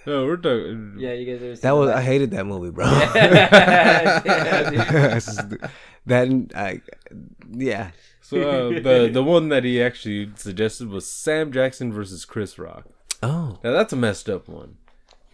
No, 0.06 0.24
we're 0.24 0.38
talking. 0.38 0.94
Yeah, 0.98 1.12
you 1.12 1.26
guys 1.30 1.42
ever 1.42 1.54
seen 1.56 1.60
That 1.60 1.72
was 1.72 1.90
the 1.90 1.96
I 1.98 2.00
hated 2.00 2.30
that 2.30 2.46
movie, 2.46 2.70
bro. 2.70 2.86
Yeah, 2.86 3.12
that 6.06 6.50
I 6.54 6.80
yeah. 7.52 7.90
So 8.22 8.40
uh, 8.40 8.68
the 8.80 9.10
the 9.12 9.22
one 9.22 9.50
that 9.50 9.62
he 9.64 9.82
actually 9.82 10.30
suggested 10.36 10.88
was 10.88 11.06
Sam 11.10 11.52
Jackson 11.52 11.92
versus 11.92 12.24
Chris 12.24 12.58
Rock. 12.58 12.86
Oh, 13.22 13.58
Now 13.62 13.72
that's 13.72 13.92
a 13.92 13.96
messed 13.96 14.30
up 14.30 14.48
one. 14.48 14.78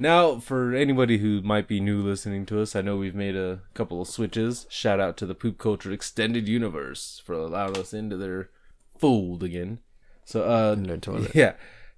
Now, 0.02 0.40
for 0.40 0.74
anybody 0.74 1.18
who 1.18 1.42
might 1.42 1.68
be 1.68 1.78
new 1.78 2.00
listening 2.00 2.46
to 2.46 2.62
us, 2.62 2.74
I 2.74 2.80
know 2.80 2.96
we've 2.96 3.14
made 3.14 3.36
a 3.36 3.60
couple 3.74 4.00
of 4.00 4.08
switches. 4.08 4.66
Shout 4.70 4.98
out 4.98 5.18
to 5.18 5.26
the 5.26 5.34
Poop 5.34 5.58
Culture 5.58 5.92
Extended 5.92 6.48
Universe 6.48 7.20
for 7.22 7.34
allowing 7.34 7.76
us 7.76 7.92
into 7.92 8.16
their 8.16 8.48
fold 8.98 9.42
again. 9.42 9.80
So, 10.24 10.42
uh, 10.50 10.72
In 10.72 10.84
their 10.84 10.96
toilet. 10.96 11.32
yeah, 11.34 11.52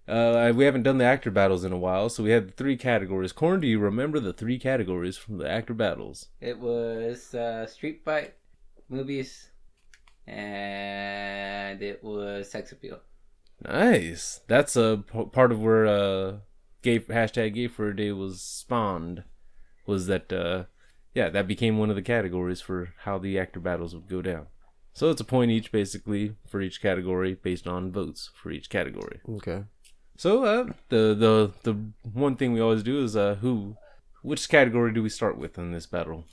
uh, 0.08 0.52
we 0.52 0.64
haven't 0.64 0.82
done 0.82 0.98
the 0.98 1.04
actor 1.04 1.30
battles 1.30 1.62
in 1.62 1.70
a 1.72 1.78
while, 1.78 2.08
so 2.08 2.24
we 2.24 2.30
had 2.30 2.56
three 2.56 2.76
categories. 2.76 3.30
Corn, 3.30 3.60
do 3.60 3.68
you 3.68 3.78
remember 3.78 4.18
the 4.18 4.32
three 4.32 4.58
categories 4.58 5.16
from 5.16 5.38
the 5.38 5.48
actor 5.48 5.72
battles? 5.72 6.26
It 6.40 6.58
was 6.58 7.32
uh, 7.36 7.66
Street 7.68 8.02
Fight 8.04 8.34
movies, 8.88 9.50
and 10.26 11.80
it 11.80 12.02
was 12.02 12.50
sex 12.50 12.72
appeal. 12.72 12.98
Nice. 13.64 14.40
That's 14.48 14.74
a 14.74 15.04
p- 15.12 15.26
part 15.26 15.52
of 15.52 15.62
where 15.62 15.86
uh, 15.86 16.32
gay 16.82 16.98
hashtag 17.00 17.54
gay 17.54 17.68
for 17.68 17.88
a 17.88 17.96
day 17.96 18.12
was 18.12 18.40
spawned. 18.40 19.24
Was 19.86 20.06
that 20.06 20.32
uh, 20.32 20.64
yeah 21.14 21.28
that 21.30 21.46
became 21.48 21.78
one 21.78 21.90
of 21.90 21.96
the 21.96 22.02
categories 22.02 22.60
for 22.60 22.94
how 23.04 23.18
the 23.18 23.38
actor 23.38 23.60
battles 23.60 23.94
would 23.94 24.08
go 24.08 24.22
down. 24.22 24.46
So 24.94 25.10
it's 25.10 25.20
a 25.20 25.24
point 25.24 25.50
each 25.50 25.72
basically 25.72 26.34
for 26.46 26.60
each 26.60 26.82
category 26.82 27.34
based 27.34 27.66
on 27.66 27.90
votes 27.92 28.30
for 28.34 28.50
each 28.50 28.68
category. 28.70 29.20
okay. 29.38 29.64
So 30.18 30.44
uh, 30.44 30.64
the 30.90 31.14
the 31.14 31.52
the 31.62 31.78
one 32.12 32.36
thing 32.36 32.52
we 32.52 32.60
always 32.60 32.82
do 32.82 33.02
is 33.02 33.16
uh, 33.16 33.36
who 33.40 33.76
which 34.22 34.48
category 34.48 34.92
do 34.92 35.02
we 35.02 35.08
start 35.08 35.36
with 35.38 35.58
in 35.58 35.72
this 35.72 35.86
battle? 35.86 36.26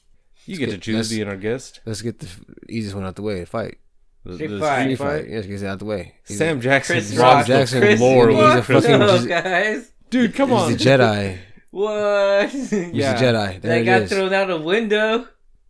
You 0.46 0.58
get 0.58 0.66
get- 0.68 0.72
to 0.74 0.78
choose 0.80 0.96
let's- 0.98 1.10
being 1.10 1.28
our 1.28 1.38
guest. 1.38 1.80
Let's 1.86 2.02
get 2.02 2.20
the 2.20 2.28
easiest 2.68 2.96
one 2.96 3.06
out 3.06 3.16
the 3.16 3.22
way. 3.24 3.46
Fight. 3.46 3.78
The, 4.26 4.36
Street 4.36 4.48
the 4.48 4.60
fight. 4.60 4.82
Street 4.84 4.96
fight. 4.98 5.30
Yes, 5.30 5.46
get 5.46 5.62
it 5.62 5.66
out 5.66 5.80
the 5.80 5.86
way. 5.86 6.16
Sam 6.26 6.60
Jackson 6.60 6.96
Chris 6.98 7.12
robs 7.18 7.22
Rock. 7.22 7.48
Jackson. 7.48 7.80
Chris, 7.80 7.98
floor 8.00 8.30
He's 8.30 8.40
a 8.40 8.64
fucking- 8.64 9.02
up, 9.02 9.28
guys? 9.28 9.92
Dude, 10.10 10.34
come 10.36 10.52
on. 10.54 10.72
He's 10.72 10.86
on. 10.88 10.98
the 11.00 11.04
Jedi. 11.06 11.38
What? 11.72 12.50
He's 12.50 12.72
Yeah. 12.72 13.14
the 13.14 13.26
Jedi. 13.26 13.62
There 13.62 13.72
They 13.72 13.82
it 13.82 13.86
got 13.86 14.02
is. 14.04 14.10
thrown 14.12 14.34
out 14.34 14.50
a 14.50 14.58
window. 14.58 15.28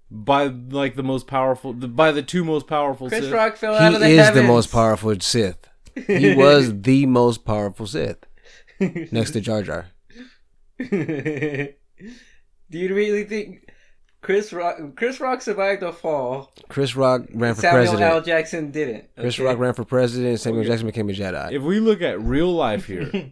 by 0.09 0.45
like 0.47 0.95
the 0.95 1.03
most 1.03 1.27
powerful 1.27 1.73
the, 1.73 1.87
by 1.89 2.11
the 2.13 2.23
two 2.23 2.45
most 2.45 2.65
powerful 2.67 3.09
Chris 3.09 3.25
Sith. 3.25 3.33
Rock 3.33 3.57
fell 3.57 3.75
out 3.75 3.93
of 3.93 3.99
the 3.99 4.07
He 4.07 4.17
is 4.17 4.31
the 4.31 4.43
most 4.43 4.71
powerful 4.71 5.13
Sith. 5.19 5.67
He 6.07 6.35
was 6.37 6.81
the 6.83 7.05
most 7.05 7.43
powerful 7.43 7.85
Sith 7.85 8.17
next 8.79 9.31
to 9.31 9.41
Jar 9.41 9.61
Jar. 9.61 9.87
Do 10.89 11.73
you 12.77 12.93
really 12.95 13.23
think 13.25 13.69
Chris 14.21 14.53
Rock? 14.53 14.77
Chris 14.95 15.19
Rock 15.19 15.41
survived 15.41 15.83
a 15.83 15.91
fall. 15.91 16.53
Chris 16.69 16.95
Rock 16.95 17.23
ran 17.33 17.55
for 17.55 17.61
president. 17.61 17.99
Samuel 17.99 18.17
L. 18.17 18.21
Jackson 18.21 18.71
didn't. 18.71 19.05
Chris? 19.17 19.37
Rock 19.39 19.57
ran 19.57 19.73
for 19.73 19.83
president. 19.83 20.29
and 20.29 20.39
Samuel 20.39 20.63
Jackson 20.63 20.87
became 20.87 21.09
a 21.09 21.13
Jedi. 21.13 21.51
If 21.51 21.61
we 21.63 21.79
look 21.79 22.01
at 22.01 22.21
real 22.21 22.53
life 22.53 22.85
here, 22.85 23.31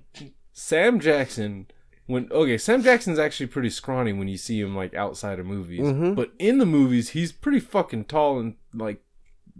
Sam 0.59 0.99
Jackson 0.99 1.67
when 2.07 2.31
okay, 2.31 2.57
Sam 2.57 2.81
Jackson's 2.81 3.19
actually 3.19 3.45
pretty 3.45 3.69
scrawny 3.69 4.11
when 4.11 4.27
you 4.27 4.37
see 4.37 4.59
him 4.59 4.75
like 4.75 4.95
outside 4.95 5.37
of 5.37 5.45
movies. 5.45 5.81
Mhm. 5.81 6.15
But 6.15 6.31
in 6.39 6.57
the 6.57 6.65
movies 6.65 7.09
he's 7.09 7.31
pretty 7.31 7.59
fucking 7.59 8.05
tall 8.05 8.39
and 8.39 8.55
like 8.73 9.03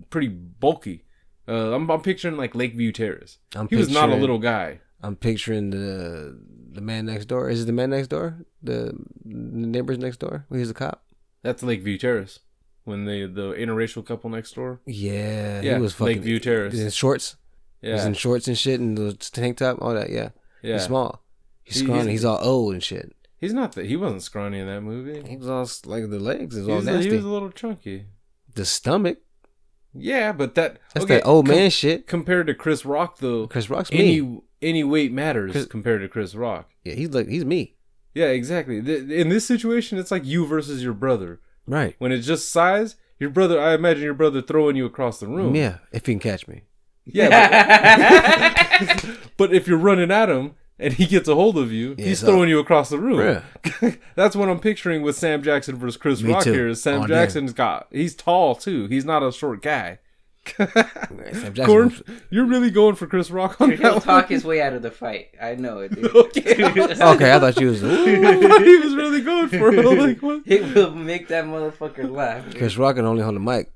pretty 0.09 0.27
bulky. 0.27 1.03
Uh, 1.47 1.75
I'm, 1.75 1.87
I'm 1.91 2.01
picturing 2.01 2.35
like 2.35 2.55
Lakeview 2.55 2.91
Terrace. 2.93 3.37
I'm 3.55 3.67
he 3.67 3.75
was 3.75 3.91
not 3.91 4.09
a 4.09 4.15
little 4.15 4.39
guy. 4.39 4.79
I'm 5.03 5.15
picturing 5.15 5.69
the 5.69 6.35
the 6.71 6.81
man 6.81 7.05
next 7.05 7.25
door. 7.25 7.47
Is 7.47 7.61
it 7.61 7.65
the 7.65 7.73
man 7.73 7.91
next 7.91 8.07
door? 8.07 8.39
The, 8.63 8.91
the 9.23 9.67
neighbors 9.67 9.99
next 9.99 10.17
door? 10.17 10.47
He's 10.51 10.71
a 10.71 10.73
cop. 10.73 11.03
That's 11.43 11.61
Lakeview 11.61 11.99
Terrace. 11.99 12.39
When 12.85 13.05
they 13.05 13.27
the 13.27 13.53
interracial 13.53 14.03
couple 14.03 14.31
next 14.31 14.55
door. 14.55 14.81
Yeah, 14.87 15.61
Yeah, 15.61 15.75
he 15.75 15.81
was 15.81 15.93
fucking 15.93 16.15
Lakeview 16.15 16.39
Terrace. 16.39 16.73
He's 16.73 16.81
in 16.81 16.89
shorts. 16.89 17.35
He 17.81 17.91
was 17.91 18.03
in 18.05 18.15
shorts 18.15 18.47
and 18.47 18.57
shit, 18.57 18.79
and 18.79 18.97
the 18.97 19.13
tank 19.13 19.57
top, 19.57 19.77
all 19.79 19.93
that. 19.93 20.09
Yeah, 20.09 20.29
yeah. 20.67 20.73
he's 20.75 20.83
small. 20.85 21.23
He's 21.63 21.75
He- 21.79 21.83
scrawny. 21.85 22.01
he's- 22.01 22.11
He's, 22.11 22.25
all 22.25 22.39
old 22.41 22.73
and 22.73 22.83
shit. 22.83 23.13
He's 23.39 23.53
not 23.53 23.73
that. 23.73 23.85
He 23.85 23.95
wasn't 23.95 24.23
scrawny 24.23 24.59
in 24.59 24.67
that 24.67 24.81
movie. 24.81 25.21
He 25.29 25.37
was 25.37 25.47
all 25.49 25.61
s- 25.61 25.85
like 25.85 26.09
the 26.09 26.19
legs. 26.19 26.55
It 26.57 26.61
was 26.61 26.67
He 26.67 26.71
all 26.71 26.77
was, 26.79 26.85
he 26.87 26.91
nasty. 26.93 27.15
was 27.15 27.25
a 27.25 27.29
little 27.29 27.51
chunky. 27.51 28.05
the 28.55 28.65
stomach. 28.65 29.19
Yeah, 29.93 30.31
but 30.31 30.55
that 30.55 30.79
That's 30.93 31.03
okay, 31.05 31.15
that 31.17 31.25
old 31.25 31.45
com- 31.47 31.55
man 31.55 31.69
shit. 31.69 32.07
compared 32.07 32.47
to 32.47 32.53
Chris 32.55 32.85
Rock 32.85 33.17
though. 33.19 33.47
Chris 33.47 33.69
Rock's 33.69 33.89
any 33.91 34.21
me. 34.21 34.41
any 34.61 34.83
weight 34.83 35.11
matters 35.11 35.51
Chris- 35.51 35.65
compared 35.67 36.01
to 36.01 36.07
Chris 36.07 36.33
Rock. 36.35 36.69
Yeah, 36.83 36.93
he's 36.93 37.09
like 37.09 37.27
he's 37.27 37.45
me. 37.45 37.75
Yeah, 38.15 38.27
exactly. 38.27 38.81
Th- 38.81 39.07
In 39.09 39.29
this 39.29 39.45
situation, 39.45 39.97
it's 39.99 40.09
like 40.11 40.25
you 40.25 40.45
versus 40.47 40.83
your 40.83 40.93
brother. 40.93 41.39
Right. 41.67 41.95
When 41.99 42.11
it's 42.11 42.25
just 42.25 42.51
size, 42.51 42.95
your 43.19 43.29
brother. 43.29 43.59
I 43.61 43.73
imagine 43.75 44.03
your 44.03 44.13
brother 44.15 44.41
throwing 44.41 44.75
you 44.75 44.85
across 44.85 45.19
the 45.19 45.27
room. 45.27 45.53
Yeah, 45.55 45.77
if 45.91 46.05
he 46.07 46.13
can 46.13 46.19
catch 46.19 46.47
me. 46.47 46.63
Yeah, 47.05 47.29
but, 48.79 49.17
but 49.37 49.53
if 49.53 49.67
you're 49.67 49.77
running 49.77 50.11
at 50.11 50.29
him 50.29 50.55
and 50.79 50.93
he 50.93 51.05
gets 51.07 51.27
a 51.27 51.35
hold 51.35 51.57
of 51.57 51.71
you, 51.71 51.95
Yeah, 51.97 52.05
he's 52.05 52.19
so- 52.19 52.27
throwing 52.27 52.49
you 52.49 52.59
across 52.59 52.89
the 52.89 52.99
room. 52.99 53.41
Yeah. 53.81 53.91
That's 54.15 54.35
what 54.35 54.49
I'm 54.49 54.59
picturing 54.59 55.01
with 55.01 55.15
Sam 55.15 55.41
Jackson 55.43 55.75
versus 55.77 55.97
Chris 55.97 56.21
Me 56.21 56.33
Rock 56.33 56.43
too. 56.43 56.53
here. 56.53 56.67
Is 56.67 56.81
Sam 56.81 56.95
oh, 56.95 57.01
All 57.01 57.07
day. 57.07 57.13
Jackson's 57.15 57.53
got 57.53 57.87
he's 57.91 58.15
tall 58.15 58.55
too. 58.55 58.87
He's 58.87 59.05
not 59.05 59.23
a 59.23 59.31
short 59.31 59.61
guy. 59.61 59.99
Sam 60.55 61.53
Jackson- 61.53 62.03
you're 62.29 62.45
really 62.45 62.71
going 62.71 62.95
for 62.95 63.05
Chris 63.05 63.29
Rock 63.29 63.59
on 63.59 63.69
Dude, 63.71 63.79
he'll 63.79 63.95
that 63.95 64.03
talk 64.03 64.23
one? 64.25 64.29
his 64.31 64.45
way 64.45 64.61
out 64.61 64.71
of 64.71 64.81
the 64.81 64.91
fight. 64.91 65.27
I 65.41 65.55
know 65.55 65.79
it, 65.79 65.93
dude. 65.93 66.15
Okay. 66.15 66.63
Okay, 66.63 67.33
I 67.33 67.39
thought 67.39 67.59
you 67.59 67.67
was. 67.67 67.83
I 67.83 67.87
thought 68.47 68.61
he 68.63 68.77
was 68.77 68.95
really 68.95 69.19
going 69.21 69.49
for 69.49 69.73
it. 69.73 69.85
I'm 69.85 69.97
like, 69.97 70.21
what? 70.21 70.43
It 70.45 70.73
will 70.73 70.91
make 70.91 71.27
that 71.27 71.43
motherfucker 71.45 72.09
laugh. 72.09 72.45
dude. 72.45 72.57
Chris 72.59 72.77
Rock 72.77 72.95
can 72.95 73.03
only 73.05 73.23
hold 73.23 73.35
the 73.35 73.39
mic. 73.41 73.73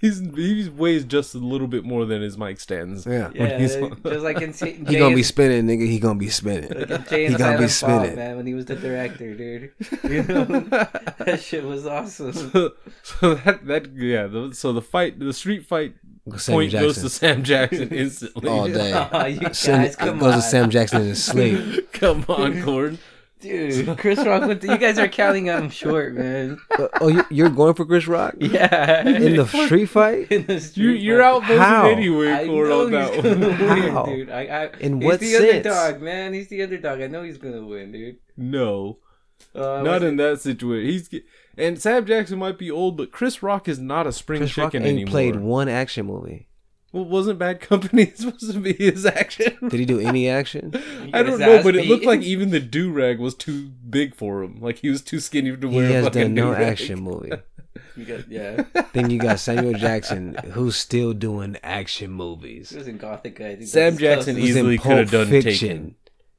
He's 0.00 0.20
he 0.20 0.68
weighs 0.68 1.04
just 1.04 1.34
a 1.34 1.38
little 1.38 1.66
bit 1.66 1.84
more 1.84 2.04
than 2.06 2.22
his 2.22 2.36
mic 2.38 2.60
stands. 2.60 3.04
Yeah. 3.06 3.30
Yeah, 3.34 3.58
he's- 3.58 3.74
just 3.76 4.24
like 4.24 4.40
in 4.40 4.52
Jay, 4.56 4.72
He 4.86 4.98
gonna 4.98 5.14
be 5.14 5.22
spinning, 5.22 5.66
nigga. 5.66 5.86
He 5.86 5.98
gonna 5.98 6.18
be 6.18 6.28
spinning. 6.28 6.70
like 6.88 7.12
in 7.12 7.32
He 7.32 7.36
gonna 7.38 7.58
be 7.58 7.68
Silent 7.68 7.70
Bob, 7.70 8.06
spinning. 8.06 8.16
man, 8.16 8.36
when 8.36 8.46
he 8.46 8.54
was 8.54 8.66
the 8.66 8.76
director, 8.76 9.34
dude. 9.34 9.72
You 10.08 10.22
know, 10.22 10.44
that 10.44 11.40
shit 11.42 11.64
was 11.64 11.86
awesome. 11.86 12.32
so, 12.32 12.72
so 13.02 13.34
that 13.34 13.66
that 13.66 13.92
yeah. 13.94 14.26
The, 14.26 14.54
so 14.54 14.72
the 14.72 14.82
fight, 14.82 15.18
the 15.18 15.32
street 15.32 15.66
fight 15.66 15.94
Sam 16.36 16.54
point 16.54 16.72
goes 16.72 17.00
to 17.02 17.08
Sam 17.08 17.42
Jackson 17.42 17.88
instantly. 17.90 18.48
All 18.48 18.68
day. 18.68 18.92
Oh, 19.12 19.24
you 19.26 19.40
guys, 19.40 19.58
Sam, 19.58 19.90
come 19.94 20.18
goes 20.18 20.32
on, 20.34 20.38
to 20.38 20.42
Sam 20.42 20.70
Jackson 20.70 21.02
in 21.02 21.08
his 21.08 21.24
sleep. 21.24 21.92
Come 21.92 22.24
on, 22.28 22.60
Gordon. 22.64 22.98
Dude. 23.40 23.96
Chris 23.98 24.18
Rock 24.24 24.46
went. 24.46 24.60
To, 24.62 24.66
you 24.68 24.78
guys 24.78 24.98
are 24.98 25.08
counting 25.08 25.46
him 25.46 25.70
short, 25.70 26.14
man. 26.14 26.58
Uh, 26.78 26.88
oh, 27.00 27.08
you, 27.08 27.24
you're 27.30 27.48
going 27.50 27.74
for 27.74 27.84
Chris 27.84 28.06
Rock 28.06 28.34
Yeah, 28.40 29.06
in 29.06 29.36
the 29.36 29.46
street 29.46 29.86
fight? 29.86 30.26
In 30.32 30.46
the 30.46 30.54
You, 30.54 30.60
street 30.60 31.00
you're 31.00 31.22
out 31.22 31.42
outvoted 31.42 31.60
How? 31.62 31.88
anyway, 31.88 32.30
I 32.30 32.46
Gordon, 32.46 32.70
know 32.70 32.84
on 32.86 32.90
that 32.92 33.14
he's 33.14 33.24
one. 33.24 33.40
gonna 33.40 33.48
win, 33.82 33.92
How? 33.92 34.02
dude. 34.04 34.30
I, 34.30 34.40
I, 34.42 34.64
In 34.80 35.00
he's 35.00 35.18
the 35.20 35.26
sense? 35.26 35.66
underdog, 35.66 36.02
man. 36.02 36.34
He's 36.34 36.48
the 36.48 36.62
underdog. 36.62 37.00
I 37.00 37.06
know 37.06 37.22
he's 37.22 37.38
gonna 37.38 37.64
win, 37.64 37.92
dude. 37.92 38.16
No, 38.36 38.98
Uh, 39.54 39.82
not 39.82 39.84
what's 39.84 40.04
in 40.04 40.16
that 40.16 40.40
situation. 40.40 40.90
He's 40.90 41.22
and 41.56 41.80
Sam 41.80 42.04
Jackson 42.06 42.38
might 42.38 42.58
be 42.58 42.70
old, 42.70 42.96
but 42.96 43.10
Chris 43.12 43.42
Rock 43.42 43.68
is 43.68 43.78
not 43.78 44.06
a 44.06 44.12
spring 44.12 44.40
Chris 44.40 44.56
Rock 44.56 44.72
chicken 44.72 44.86
ain't 44.86 44.92
anymore. 44.94 45.10
played 45.10 45.36
one 45.36 45.68
action 45.68 46.06
movie. 46.06 46.47
Well, 46.92 47.04
wasn't 47.04 47.38
Bad 47.38 47.60
Company 47.60 48.06
supposed 48.14 48.52
to 48.52 48.60
be 48.60 48.72
his 48.72 49.04
action? 49.04 49.56
Did 49.68 49.78
he 49.80 49.84
do 49.84 50.00
any 50.00 50.28
action? 50.28 50.72
I 51.12 51.22
don't 51.22 51.38
know, 51.38 51.56
ass 51.56 51.64
but 51.64 51.76
it 51.76 51.86
looked 51.86 52.06
like 52.06 52.22
even 52.22 52.50
the 52.50 52.60
do 52.60 52.90
rag 52.90 53.18
was 53.18 53.34
too 53.34 53.68
big 53.68 54.14
for 54.14 54.42
him. 54.42 54.60
Like 54.60 54.78
he 54.78 54.88
was 54.88 55.02
too 55.02 55.20
skinny 55.20 55.54
to 55.56 55.68
wear. 55.68 55.90
a 55.90 55.92
has 55.92 56.04
fucking 56.06 56.22
done 56.22 56.34
no 56.34 56.46
do-rag. 56.54 56.62
action 56.72 57.00
movie. 57.00 57.32
Got, 58.06 58.30
yeah. 58.30 58.62
Then 58.92 59.10
you 59.10 59.18
got 59.18 59.40
Samuel 59.40 59.74
Jackson, 59.74 60.34
who's 60.52 60.76
still 60.76 61.12
doing 61.12 61.56
action 61.64 62.10
He 62.10 62.14
movies. 62.16 62.72
was 62.72 62.86
in 62.86 62.96
Gothic 62.96 63.36
guy. 63.36 63.48
I 63.50 63.56
think 63.56 63.68
Sam 63.68 63.96
Jackson 63.98 64.34
close. 64.34 64.44
He 64.44 64.48
was 64.52 64.56
in 64.56 64.66
easily 64.66 64.78
could 64.78 64.98
have 64.98 65.10
done 65.10 65.26
Fiction. 65.26 65.68
Taken. 65.68 65.94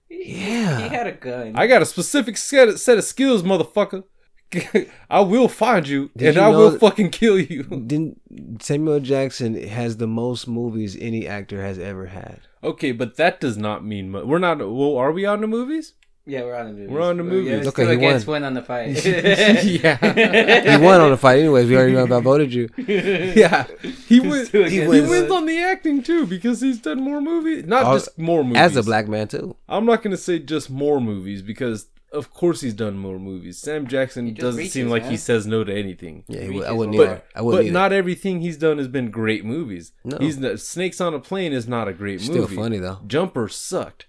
Yeah. 0.10 0.80
he 0.82 0.88
had 0.90 1.08
a 1.08 1.12
gun. 1.12 1.54
I 1.56 1.68
got 1.68 1.82
a 1.82 1.86
specific 1.86 2.38
set 2.38 2.70
of, 2.70 2.80
set 2.80 2.98
of 2.98 3.04
skills, 3.04 3.44
motherfucker. 3.44 4.04
I 5.10 5.22
will 5.22 5.48
find 5.48 5.88
you, 5.88 6.10
Did 6.18 6.30
and 6.30 6.38
you 6.38 6.42
I 6.44 6.48
will 6.50 6.72
that- 6.72 6.80
fucking 6.80 7.12
kill 7.12 7.40
you. 7.40 7.64
Didn't 7.88 8.20
Samuel 8.62 9.00
Jackson 9.00 9.56
has 9.68 9.98
the 9.98 10.08
most 10.08 10.48
movies 10.48 10.98
any 11.00 11.28
actor 11.28 11.62
has 11.64 11.78
ever 11.80 12.08
had? 12.08 12.42
Okay, 12.64 12.92
but 12.92 13.16
that 13.18 13.40
does 13.40 13.58
not 13.58 13.86
mean 13.86 14.12
mu- 14.12 14.26
we're 14.26 14.40
not. 14.40 14.58
Well, 14.60 14.98
are 14.98 15.12
we 15.12 15.26
on 15.26 15.42
the 15.42 15.48
movies? 15.48 15.94
yeah, 16.26 16.42
we're 16.44 16.54
on 16.56 16.68
the 16.68 16.74
movies. 16.74 16.90
We're 16.90 17.02
on 17.02 17.18
the 17.18 17.24
movies. 17.24 17.52
it's 17.54 17.68
Okay, 17.70 17.84
still 17.86 17.90
he 17.90 18.06
against 18.06 18.28
won. 18.28 18.34
win 18.34 18.44
on 18.44 18.54
the 18.54 18.62
fight. 18.62 19.04
yeah, 19.06 20.78
He 20.78 20.84
won 20.84 21.02
on 21.02 21.10
the 21.10 21.18
fight, 21.18 21.40
anyways. 21.40 21.68
We 21.68 21.76
already 21.76 21.96
about 21.96 22.22
voted 22.24 22.54
you. 22.54 22.70
yeah. 22.78 23.66
He 24.08 24.20
wins. 24.20 24.50
still 24.50 24.66
He, 24.70 24.86
wins 24.86 25.32
on 25.32 25.46
the 25.48 25.58
acting 25.60 26.04
too 26.04 26.28
because 26.28 26.62
he's 26.62 26.80
done 26.80 27.02
more 27.02 27.20
movies. 27.22 27.66
Not 27.66 27.84
Al- 27.84 27.94
just 27.94 28.18
more 28.20 28.44
movies. 28.44 28.60
As 28.62 28.76
a 28.76 28.84
black 28.84 29.08
man 29.08 29.28
too. 29.28 29.56
I'm 29.68 29.86
not 29.86 30.04
gonna 30.04 30.18
say 30.18 30.38
just 30.40 30.70
more 30.70 31.00
movies 31.02 31.42
because 31.42 31.88
of 32.12 32.34
course 32.34 32.62
he's 32.62 32.74
done 32.74 32.98
more 32.98 33.20
movies. 33.20 33.58
Sam 33.58 33.88
Jackson 33.88 34.34
doesn't 34.34 34.58
reaches, 34.58 34.74
seem 34.74 34.90
like 34.90 35.06
he 35.06 35.18
says 35.18 35.46
no 35.48 35.64
to 35.64 35.74
anything. 35.74 36.24
Yeah, 36.28 36.42
he 36.42 36.48
Reaches 36.50 36.66
I 36.66 36.72
wouldn't 36.72 36.98
for 36.98 37.04
either. 37.04 37.16
it. 37.16 37.26
I 37.36 37.42
wouldn't 37.42 37.60
But 37.60 37.66
either. 37.66 37.74
not 37.74 37.94
everything 37.94 38.42
he's 38.42 38.58
done 38.58 38.78
has 38.78 38.88
been 38.88 39.12
great 39.12 39.46
movies. 39.46 39.92
No. 40.04 40.18
He's 40.18 40.38
not, 40.38 40.60
Snakes 40.60 41.00
on 41.02 41.14
a 41.14 41.20
Plane 41.20 41.54
is 41.54 41.68
not 41.68 41.88
a 41.88 41.94
great 41.94 42.22
Still 42.22 42.36
movie. 42.42 42.56
funny, 42.56 42.78
though. 42.80 43.00
Jumper 43.08 43.48
sucked. 43.48 44.08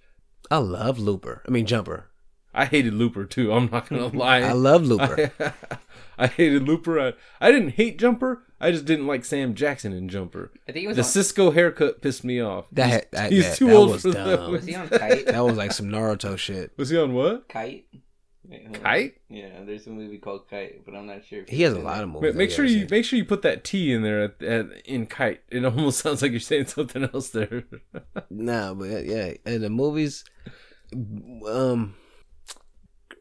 I 0.51 0.57
love 0.59 0.98
Looper. 0.98 1.42
I 1.46 1.51
mean 1.51 1.66
Jumper. 1.66 2.07
I 2.53 2.64
hated 2.64 2.94
Looper 2.94 3.24
too. 3.24 3.53
I'm 3.53 3.70
not 3.70 3.88
gonna 3.88 4.07
lie. 4.16 4.38
I 4.40 4.53
love 4.53 4.82
Looper. 4.84 5.30
I, 5.38 5.53
I 6.18 6.26
hated 6.26 6.64
Looper. 6.66 6.98
I, 6.98 7.12
I 7.40 7.53
didn't 7.53 7.70
hate 7.70 7.98
Jumper. 7.98 8.42
I 8.61 8.70
just 8.70 8.84
didn't 8.84 9.06
like 9.06 9.24
Sam 9.24 9.54
Jackson 9.54 9.92
in 9.92 10.08
Jumper. 10.08 10.52
I 10.68 10.72
think 10.72 10.82
he 10.82 10.86
was 10.86 10.96
The 10.96 11.02
on, 11.02 11.08
Cisco 11.08 11.50
haircut 11.50 12.02
pissed 12.02 12.24
me 12.24 12.40
off. 12.40 12.66
That 12.72 12.84
he's, 12.86 12.94
had- 12.94 13.06
that- 13.12 13.32
he's 13.32 13.48
that- 13.48 13.56
too 13.56 13.66
that 13.68 13.74
old 13.76 13.90
was 13.90 14.02
for 14.02 14.12
dumb. 14.12 14.28
that. 14.28 14.50
was 14.50 14.64
he 14.66 14.74
on 14.74 14.88
Kite? 14.88 15.26
that 15.26 15.44
was 15.44 15.56
like 15.56 15.72
some 15.72 15.86
Naruto 15.86 16.36
shit. 16.36 16.72
Was 16.76 16.90
he 16.90 16.98
on 16.98 17.14
what? 17.14 17.48
Kite? 17.48 17.86
Wait, 18.44 18.64
hold. 18.66 18.82
Kite? 18.82 19.14
Yeah, 19.28 19.62
there's 19.64 19.86
a 19.86 19.90
movie 19.90 20.18
called 20.18 20.48
Kite, 20.50 20.84
but 20.84 20.94
I'm 20.96 21.06
not 21.06 21.24
sure. 21.24 21.40
if 21.42 21.48
He 21.48 21.62
has 21.62 21.72
a 21.72 21.78
lot 21.78 22.02
of 22.02 22.08
movies. 22.08 22.22
Wait, 22.30 22.34
make 22.36 22.50
sure 22.50 22.64
you 22.64 22.80
seen. 22.80 22.88
make 22.90 23.04
sure 23.04 23.16
you 23.16 23.24
put 23.24 23.42
that 23.42 23.62
T 23.64 23.92
in 23.92 24.02
there 24.02 24.22
at, 24.24 24.42
at 24.42 24.66
in 24.86 25.06
kite. 25.06 25.40
It 25.50 25.64
almost 25.64 25.98
sounds 26.02 26.20
like 26.20 26.32
you're 26.32 26.40
saying 26.40 26.66
something 26.66 27.04
else 27.14 27.30
there. 27.30 27.64
Nah, 28.30 28.74
but 28.74 29.04
yeah, 29.06 29.34
and 29.46 29.62
the 29.62 29.70
movies, 29.70 30.24
um, 31.46 31.94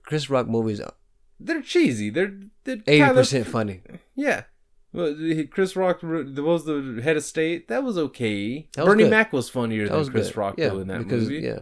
Chris 0.04 0.30
Rock 0.30 0.48
movies, 0.48 0.82
they're 1.40 1.62
cheesy. 1.62 2.10
They're 2.10 2.34
they're 2.64 2.78
eighty 2.88 3.00
kinda- 3.00 3.14
percent 3.14 3.48
funny. 3.48 3.82
Yeah. 4.16 4.44
Well, 4.92 5.16
Chris 5.52 5.76
Rock 5.76 6.02
was 6.02 6.66
the 6.66 7.00
head 7.04 7.16
of 7.18 7.24
state. 7.24 7.68
That 7.68 7.84
was 7.84 7.98
okay. 7.98 8.68
That 8.74 8.86
was 8.86 8.94
Bernie 8.94 9.04
good. 9.04 9.10
Mac 9.12 9.32
was 9.34 9.48
funnier 9.50 9.84
That 9.84 9.90
than 9.92 10.00
was 10.00 10.10
Chris 10.10 10.28
good. 10.30 10.38
Rock 10.38 10.56
yeah, 10.58 10.70
though 10.70 10.80
in 10.80 10.88
that 10.88 11.00
because, 11.00 11.24
movie. 11.30 11.46
Yeah, 11.46 11.60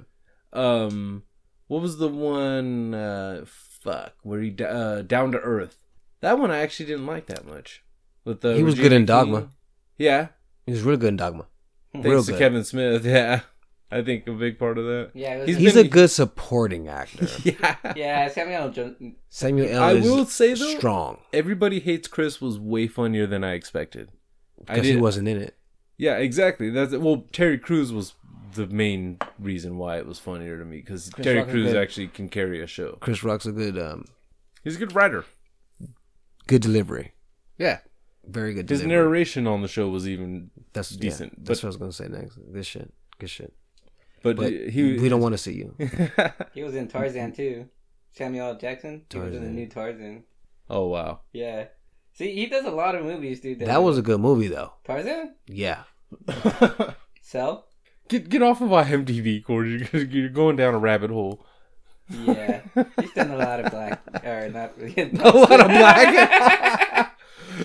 Um, 0.54 1.24
what 1.68 1.82
was 1.82 1.98
the 1.98 2.08
one? 2.08 2.94
Uh, 2.94 3.44
fuck, 3.46 4.14
where 4.24 4.42
he 4.42 4.56
uh, 4.64 5.02
down 5.02 5.32
to 5.34 5.40
earth. 5.40 5.78
That 6.22 6.40
one 6.40 6.52
I 6.52 6.60
actually 6.60 6.86
didn't 6.88 7.06
like 7.06 7.26
that 7.28 7.46
much. 7.46 7.84
With 8.24 8.42
the 8.42 8.56
He 8.56 8.64
was 8.64 8.76
Regina 8.76 8.90
good 8.90 8.96
in 8.96 9.00
King. 9.02 9.06
Dogma. 9.08 9.50
Yeah, 9.98 10.28
he 10.66 10.72
was 10.72 10.84
real 10.84 10.98
good 10.98 11.10
in 11.10 11.18
Dogma. 11.18 11.48
thanks 11.94 12.08
Real 12.08 12.24
to 12.24 12.32
good. 12.32 12.40
Kevin 12.40 12.64
Smith. 12.64 13.06
Yeah, 13.06 13.42
I 13.90 14.02
think 14.02 14.28
a 14.28 14.34
big 14.34 14.60
part 14.60 14.78
of 14.78 14.86
that. 14.86 15.12
Yeah, 15.14 15.38
was 15.38 15.48
He's 15.48 15.58
He's 15.58 15.74
been- 15.76 15.86
a 15.86 15.90
good 15.90 16.10
supporting 16.10 16.88
actor. 16.90 17.28
Yeah. 17.44 17.76
yeah, 17.96 18.28
Samuel 18.30 18.70
Johnson. 18.70 19.16
Samuel 19.30 19.70
L. 19.70 19.82
I 19.84 19.94
is 19.94 20.04
will 20.04 20.26
say, 20.26 20.54
though- 20.54 20.78
strong 20.78 21.20
Everybody 21.32 21.80
hates 21.80 22.08
Chris 22.08 22.42
was 22.42 22.60
way 22.60 22.88
funnier 22.88 23.26
than 23.28 23.44
I 23.44 23.54
expected. 23.54 24.12
I 24.68 24.74
because 24.76 24.88
he 24.88 24.98
wasn't 24.98 25.28
in 25.30 25.38
it. 25.42 25.56
Yeah, 25.98 26.18
exactly. 26.18 26.70
That's 26.70 26.94
well. 26.96 27.26
Terry 27.32 27.58
Crews 27.58 27.92
was 27.94 28.14
the 28.56 28.68
main 28.68 29.20
reason 29.40 29.78
why 29.78 29.98
it 29.98 30.06
was 30.06 30.20
funnier 30.20 30.58
to 30.60 30.66
me 30.66 30.78
because 30.78 31.10
Terry 31.22 31.38
Rock 31.40 31.48
is 31.48 31.52
Crews 31.54 31.72
good. 31.72 31.82
actually 31.82 32.08
can 32.08 32.28
carry 32.30 32.62
a 32.62 32.68
show. 32.68 32.98
Chris 33.00 33.24
Rock's 33.24 33.46
a 33.46 33.52
good, 33.52 33.78
um, 33.78 34.06
He's 34.64 34.76
a 34.76 34.80
good 34.80 34.94
writer. 34.96 35.26
good 36.48 36.62
delivery. 36.62 37.14
Yeah, 37.58 37.80
Very 38.26 38.54
good. 38.54 38.70
his 38.70 38.82
delivery. 38.82 39.04
narration 39.06 39.48
on 39.48 39.62
the 39.62 39.68
show 39.68 39.88
was 39.90 40.08
even 40.08 40.50
that's 40.74 40.90
decent, 40.90 41.02
decent. 41.32 41.46
that's 41.46 41.62
but- 41.62 41.68
what 41.68 41.68
I 41.68 41.86
was 41.86 41.98
gonna 42.00 42.10
say 42.12 42.22
next. 42.22 42.38
This 42.52 42.68
shit. 42.68 42.94
Good 43.20 43.30
shit. 43.30 43.54
But, 44.24 44.36
But 44.38 44.52
he 44.52 44.98
we 44.98 45.10
don't 45.10 45.22
want 45.22 45.34
to 45.34 45.38
see 45.38 45.54
you. 45.54 45.76
He 46.54 46.64
was 46.64 46.76
in 46.76 46.88
Tarzan 46.88 47.34
too. 47.34 47.70
Samuel 48.12 48.50
L. 48.50 48.58
Jackson. 48.58 49.04
He 49.12 49.20
was 49.20 49.36
in 49.36 49.44
the 49.44 49.50
new 49.50 49.68
Tarzan. 49.68 50.24
oh 50.70 50.88
wow. 50.88 51.22
Yeah. 51.34 51.66
See, 52.14 52.34
he 52.34 52.48
does 52.48 52.66
a 52.66 52.72
lot 52.72 52.96
of 52.96 53.04
movies, 53.06 53.42
dude. 53.42 53.60
That 53.60 53.84
was 53.84 53.98
a 53.98 54.02
good 54.02 54.20
movie 54.20 54.48
though. 54.48 54.74
Tarzan. 54.86 55.36
Yeah. 55.48 55.84
so. 57.22 57.66
Get 58.10 58.30
get 58.30 58.42
off 58.42 58.62
of 58.62 58.70
IMDb, 58.70 59.44
Corey. 59.44 59.88
You're, 59.92 60.04
you're 60.06 60.30
going 60.30 60.56
down 60.56 60.74
a 60.74 60.80
rabbit 60.80 61.12
hole. 61.12 61.46
Yeah, 62.10 62.62
he's 63.02 63.12
done 63.12 63.32
a 63.32 63.38
lot 63.38 63.60
of 63.60 63.70
black, 63.70 64.02
or 64.24 64.48
not 64.50 64.72
A 64.80 65.30
lot 65.30 65.60
of 65.60 65.68
black. 65.68 67.18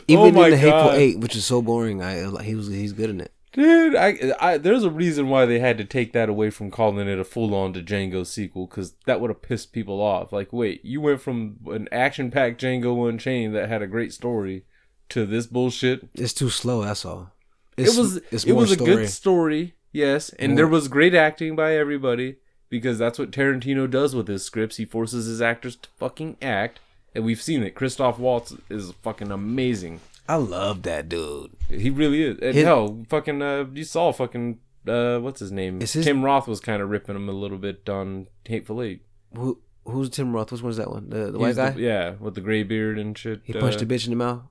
Even 0.08 0.24
Oh 0.24 0.26
in 0.26 0.34
my 0.34 0.50
the 0.50 0.56
Hateful 0.56 0.90
Eight, 0.92 1.20
which 1.20 1.36
is 1.36 1.44
so 1.44 1.62
boring, 1.62 2.02
I 2.02 2.42
he 2.42 2.56
was 2.56 2.66
he's 2.66 2.92
good 2.92 3.10
in 3.10 3.20
it. 3.20 3.32
Dude, 3.52 3.94
I, 3.94 4.32
I 4.40 4.56
there's 4.58 4.84
a 4.84 4.90
reason 4.90 5.28
why 5.28 5.44
they 5.44 5.58
had 5.58 5.76
to 5.78 5.84
take 5.84 6.12
that 6.14 6.28
away 6.30 6.48
from 6.50 6.70
calling 6.70 7.06
it 7.06 7.18
a 7.18 7.24
full-on 7.24 7.74
to 7.74 7.82
Django 7.82 8.26
sequel 8.26 8.66
because 8.66 8.94
that 9.04 9.20
would 9.20 9.28
have 9.30 9.42
pissed 9.42 9.72
people 9.72 10.00
off. 10.00 10.32
Like, 10.32 10.52
wait, 10.52 10.82
you 10.84 11.00
went 11.02 11.20
from 11.20 11.58
an 11.66 11.86
action-packed 11.92 12.60
Django 12.60 13.08
Unchained 13.08 13.54
that 13.54 13.68
had 13.68 13.82
a 13.82 13.86
great 13.86 14.12
story 14.12 14.64
to 15.10 15.26
this 15.26 15.46
bullshit. 15.46 16.08
It's 16.14 16.32
too 16.32 16.48
slow. 16.48 16.82
That's 16.82 17.04
all. 17.04 17.30
It's, 17.76 17.94
it 17.94 18.00
was 18.00 18.16
It's 18.30 18.44
it 18.44 18.52
was 18.52 18.72
a 18.72 18.76
good 18.76 19.10
story, 19.10 19.74
yes, 19.92 20.30
and 20.38 20.52
More- 20.52 20.56
there 20.56 20.66
was 20.68 20.88
great 20.88 21.14
acting 21.14 21.54
by 21.54 21.74
everybody 21.76 22.36
because 22.70 22.98
that's 22.98 23.18
what 23.18 23.30
Tarantino 23.30 23.90
does 23.90 24.14
with 24.14 24.28
his 24.28 24.44
scripts. 24.44 24.78
He 24.78 24.86
forces 24.86 25.26
his 25.26 25.42
actors 25.42 25.76
to 25.76 25.88
fucking 25.98 26.36
act. 26.40 26.80
and 27.14 27.22
we've 27.24 27.42
seen 27.42 27.62
it. 27.62 27.74
Christoph 27.74 28.18
Waltz 28.18 28.54
is 28.70 28.92
fucking 29.02 29.30
amazing. 29.30 30.00
I 30.28 30.36
love 30.36 30.82
that 30.82 31.08
dude. 31.08 31.50
He 31.68 31.90
really 31.90 32.22
is. 32.22 32.38
And 32.40 32.54
His- 32.54 32.64
hell, 32.64 33.04
fucking, 33.08 33.42
uh, 33.42 33.66
you 33.72 33.84
saw 33.84 34.12
fucking, 34.12 34.58
uh, 34.86 35.18
what's 35.18 35.40
his 35.40 35.50
name? 35.52 35.82
Is 35.82 35.92
his- 35.92 36.04
Tim 36.04 36.24
Roth 36.24 36.46
was 36.48 36.60
kind 36.60 36.80
of 36.82 36.90
ripping 36.90 37.16
him 37.16 37.28
a 37.28 37.32
little 37.32 37.58
bit 37.58 37.88
on 37.88 38.28
Hateful 38.44 38.82
Eight. 38.82 39.04
Who 39.36 39.60
who's 39.84 40.10
Tim 40.10 40.32
Roth? 40.32 40.52
Which 40.52 40.62
one's 40.62 40.76
that 40.76 40.90
one? 40.90 41.10
The, 41.10 41.32
the 41.32 41.38
He's 41.38 41.38
white 41.38 41.56
guy. 41.56 41.70
the- 41.70 41.80
yeah, 41.80 42.10
with 42.20 42.34
the 42.34 42.40
gray 42.40 42.62
beard 42.62 42.98
and 42.98 43.16
shit. 43.18 43.40
he 43.44 43.52
punched 43.52 43.80
uh, 43.80 43.84
a 43.84 43.86
bitch 43.86 44.04
in 44.04 44.10
the 44.10 44.16
mouth. 44.16 44.42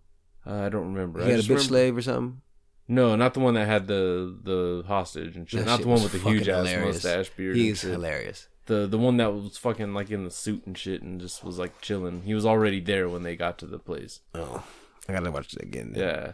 uh, 0.46 0.54
I 0.56 0.70
don't 0.70 0.94
remember. 0.94 1.20
He 1.22 1.28
I 1.28 1.30
had 1.32 1.34
a 1.36 1.38
just 1.44 1.48
bitch 1.48 1.50
remember- 1.52 1.68
slave 1.68 1.98
or 1.98 2.02
something. 2.02 2.42
No, 2.88 3.16
not 3.16 3.34
the 3.34 3.40
one 3.40 3.54
that 3.54 3.68
had 3.68 3.88
the 3.88 4.38
the 4.44 4.84
hostage 4.86 5.38
and 5.38 5.50
shit. 5.50 5.62
That 5.62 5.66
not 5.68 5.78
shit 5.78 5.84
the 5.84 5.88
one 5.90 6.02
was 6.04 6.12
with 6.12 6.24
the 6.24 6.30
huge 6.30 6.50
ass 6.50 6.68
hilarious. 6.68 6.96
mustache 7.04 7.30
beard. 7.38 7.56
and 7.56 7.64
He's 7.66 7.80
shit. 7.80 7.92
hilarious. 7.92 8.48
The 8.66 8.86
the 8.88 8.98
one 8.98 9.16
that 9.18 9.34
was 9.34 9.58
fucking 9.58 9.94
like 9.94 10.12
in 10.12 10.26
the 10.26 10.32
suit 10.32 10.64
and 10.66 10.78
shit 10.78 11.02
and 11.02 11.22
just 11.22 11.44
was 11.44 11.58
like 11.58 11.80
chilling. 11.80 12.24
He 12.24 12.34
was 12.34 12.46
already 12.46 12.82
there 12.82 13.08
when 13.08 13.24
they 13.24 13.38
got 13.38 13.58
to 13.60 13.66
the 13.66 13.80
place. 13.80 14.20
Oh, 14.36 14.64
I 15.08 15.14
gotta 15.14 15.32
watch 15.32 15.54
it 15.54 15.62
again. 15.62 15.94
Yeah. 15.96 16.34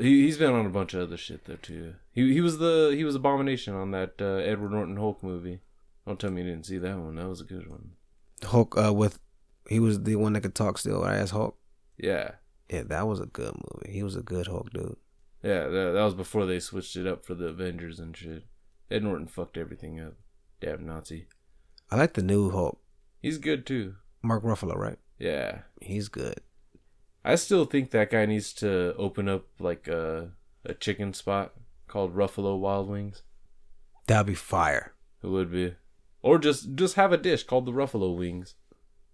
He 0.00 0.22
he's 0.22 0.38
been 0.38 0.52
on 0.52 0.66
a 0.66 0.70
bunch 0.70 0.94
of 0.94 1.02
other 1.02 1.16
shit 1.16 1.44
though 1.44 1.56
too. 1.56 1.94
He 2.12 2.32
he 2.32 2.40
was 2.40 2.58
the 2.58 2.92
he 2.96 3.04
was 3.04 3.14
Abomination 3.14 3.74
on 3.74 3.90
that 3.90 4.14
uh, 4.20 4.36
Edward 4.36 4.72
Norton 4.72 4.96
Hulk 4.96 5.22
movie. 5.22 5.60
Don't 6.06 6.18
tell 6.18 6.30
me 6.30 6.42
you 6.42 6.48
didn't 6.48 6.66
see 6.66 6.78
that 6.78 6.98
one. 6.98 7.16
That 7.16 7.28
was 7.28 7.40
a 7.40 7.44
good 7.44 7.68
one. 7.68 7.92
Hulk 8.42 8.76
uh, 8.78 8.92
with 8.92 9.18
he 9.68 9.80
was 9.80 10.02
the 10.02 10.16
one 10.16 10.32
that 10.34 10.42
could 10.42 10.54
talk 10.54 10.78
still. 10.78 11.02
Right, 11.02 11.16
as 11.16 11.30
Hulk. 11.30 11.58
Yeah. 11.98 12.32
Yeah, 12.68 12.84
that 12.84 13.08
was 13.08 13.20
a 13.20 13.26
good 13.26 13.54
movie. 13.54 13.92
He 13.92 14.02
was 14.02 14.14
a 14.16 14.22
good 14.22 14.46
Hulk 14.46 14.72
dude. 14.72 14.96
Yeah, 15.42 15.64
that, 15.64 15.92
that 15.94 16.04
was 16.04 16.14
before 16.14 16.46
they 16.46 16.60
switched 16.60 16.96
it 16.96 17.06
up 17.06 17.24
for 17.24 17.34
the 17.34 17.46
Avengers 17.46 17.98
and 17.98 18.16
shit. 18.16 18.44
Ed 18.90 19.02
Norton 19.02 19.26
fucked 19.26 19.56
everything 19.56 20.00
up. 20.00 20.14
Damn 20.60 20.86
Nazi. 20.86 21.26
I 21.90 21.96
like 21.96 22.14
the 22.14 22.22
new 22.22 22.50
Hulk. 22.50 22.80
He's 23.20 23.38
good 23.38 23.66
too. 23.66 23.96
Mark 24.22 24.44
Ruffalo, 24.44 24.76
right? 24.76 24.98
Yeah. 25.18 25.62
He's 25.80 26.08
good. 26.08 26.40
I 27.24 27.34
still 27.34 27.64
think 27.64 27.90
that 27.90 28.10
guy 28.10 28.26
needs 28.26 28.52
to 28.54 28.94
open 28.96 29.28
up 29.28 29.44
like 29.58 29.88
a 29.88 30.30
a 30.64 30.74
chicken 30.74 31.12
spot 31.14 31.54
called 31.88 32.14
Ruffalo 32.14 32.58
Wild 32.58 32.88
Wings. 32.88 33.22
That'd 34.06 34.26
be 34.26 34.34
fire. 34.34 34.92
It 35.22 35.26
would 35.28 35.50
be, 35.52 35.74
or 36.22 36.38
just 36.38 36.74
just 36.74 36.94
have 36.96 37.12
a 37.12 37.16
dish 37.18 37.42
called 37.44 37.66
the 37.66 37.72
Ruffalo 37.72 38.16
Wings, 38.16 38.54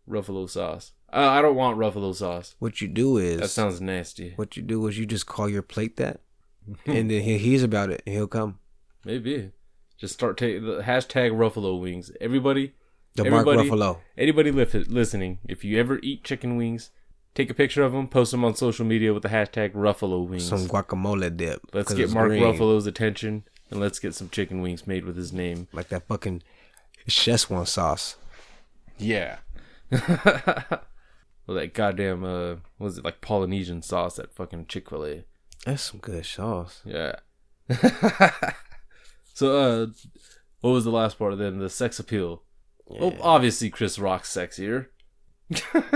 Ruffalo 0.09 0.49
sauce. 0.49 0.93
Uh, 1.13 1.29
I 1.31 1.41
don't 1.43 1.55
want 1.57 1.79
Ruffalo 1.79 2.15
sauce. 2.15 2.55
What 2.59 2.81
you 2.81 2.89
do 2.89 3.17
is 3.19 3.41
That 3.41 3.49
sounds 3.49 3.81
nasty. 3.81 4.33
what 4.37 4.57
you 4.57 4.63
do 4.63 4.87
is 4.87 4.99
you 4.99 5.07
just 5.07 5.27
call 5.27 5.49
your 5.49 5.63
plate 5.63 5.97
that, 5.97 6.21
and 6.87 7.11
then 7.11 7.23
he 7.23 7.39
hears 7.39 7.63
about 7.63 7.91
it 7.91 8.03
and 8.07 8.15
he'll 8.15 8.27
come. 8.27 8.59
Maybe 9.05 9.51
just 9.99 10.15
start 10.15 10.37
taking 10.37 10.65
the 10.67 10.83
hashtag 10.83 11.31
Ruffalo 11.33 11.81
Wings. 11.81 12.11
Everybody, 12.21 12.75
The 13.15 13.25
Mark 13.31 13.47
Ruffalo. 13.47 13.99
anybody 14.19 14.51
li- 14.51 14.65
listening, 14.89 15.39
if 15.49 15.65
you 15.65 15.79
ever 15.79 15.99
eat 16.03 16.23
chicken 16.25 16.57
wings, 16.57 16.91
take 17.37 17.51
a 17.51 17.55
picture 17.55 17.85
of 17.85 17.93
them, 17.93 18.09
post 18.09 18.33
them 18.33 18.45
on 18.45 18.57
social 18.57 18.85
media 18.85 19.13
with 19.15 19.23
the 19.23 19.29
hashtag 19.29 19.73
Ruffalo 19.73 20.27
Wings. 20.27 20.49
Some 20.49 20.67
guacamole 20.67 21.37
dip. 21.37 21.61
Let's 21.73 21.93
get 21.93 22.11
Mark 22.11 22.29
green. 22.29 22.43
Ruffalo's 22.43 22.87
attention 22.87 23.45
and 23.71 23.79
let's 23.79 23.99
get 23.99 24.15
some 24.15 24.31
chicken 24.31 24.63
wings 24.63 24.87
made 24.87 25.05
with 25.05 25.17
his 25.17 25.33
name. 25.33 25.69
like 25.73 25.89
that 25.91 26.09
fucking 26.09 26.43
Szechuan 27.09 27.67
sauce. 27.69 28.17
Yeah. 28.99 29.39
well, 29.91 31.57
that 31.57 31.75
goddamn 31.75 32.25
uh, 32.25 32.55
what 32.79 32.87
was 32.87 32.99
it 32.99 33.05
like 33.05 33.21
Polynesian 33.21 33.83
sauce? 33.83 34.19
at 34.19 34.35
fucking 34.35 34.67
Chick 34.67 34.89
Fil 34.89 35.05
A. 35.05 35.25
That's 35.65 35.83
some 35.83 36.01
good 36.01 36.25
sauce. 36.25 36.83
Yeah. 36.85 37.17
so, 39.35 39.59
uh, 39.59 39.87
what 40.61 40.71
was 40.71 40.85
the 40.85 40.91
last 40.91 41.19
part 41.19 41.33
of 41.33 41.39
then? 41.39 41.59
The 41.59 41.69
sex 41.69 41.99
appeal. 41.99 42.43
Oh, 42.89 43.17
obviously 43.21 43.69
Chris 43.69 43.99
Rock's 43.99 44.33
sexier. 44.33 44.87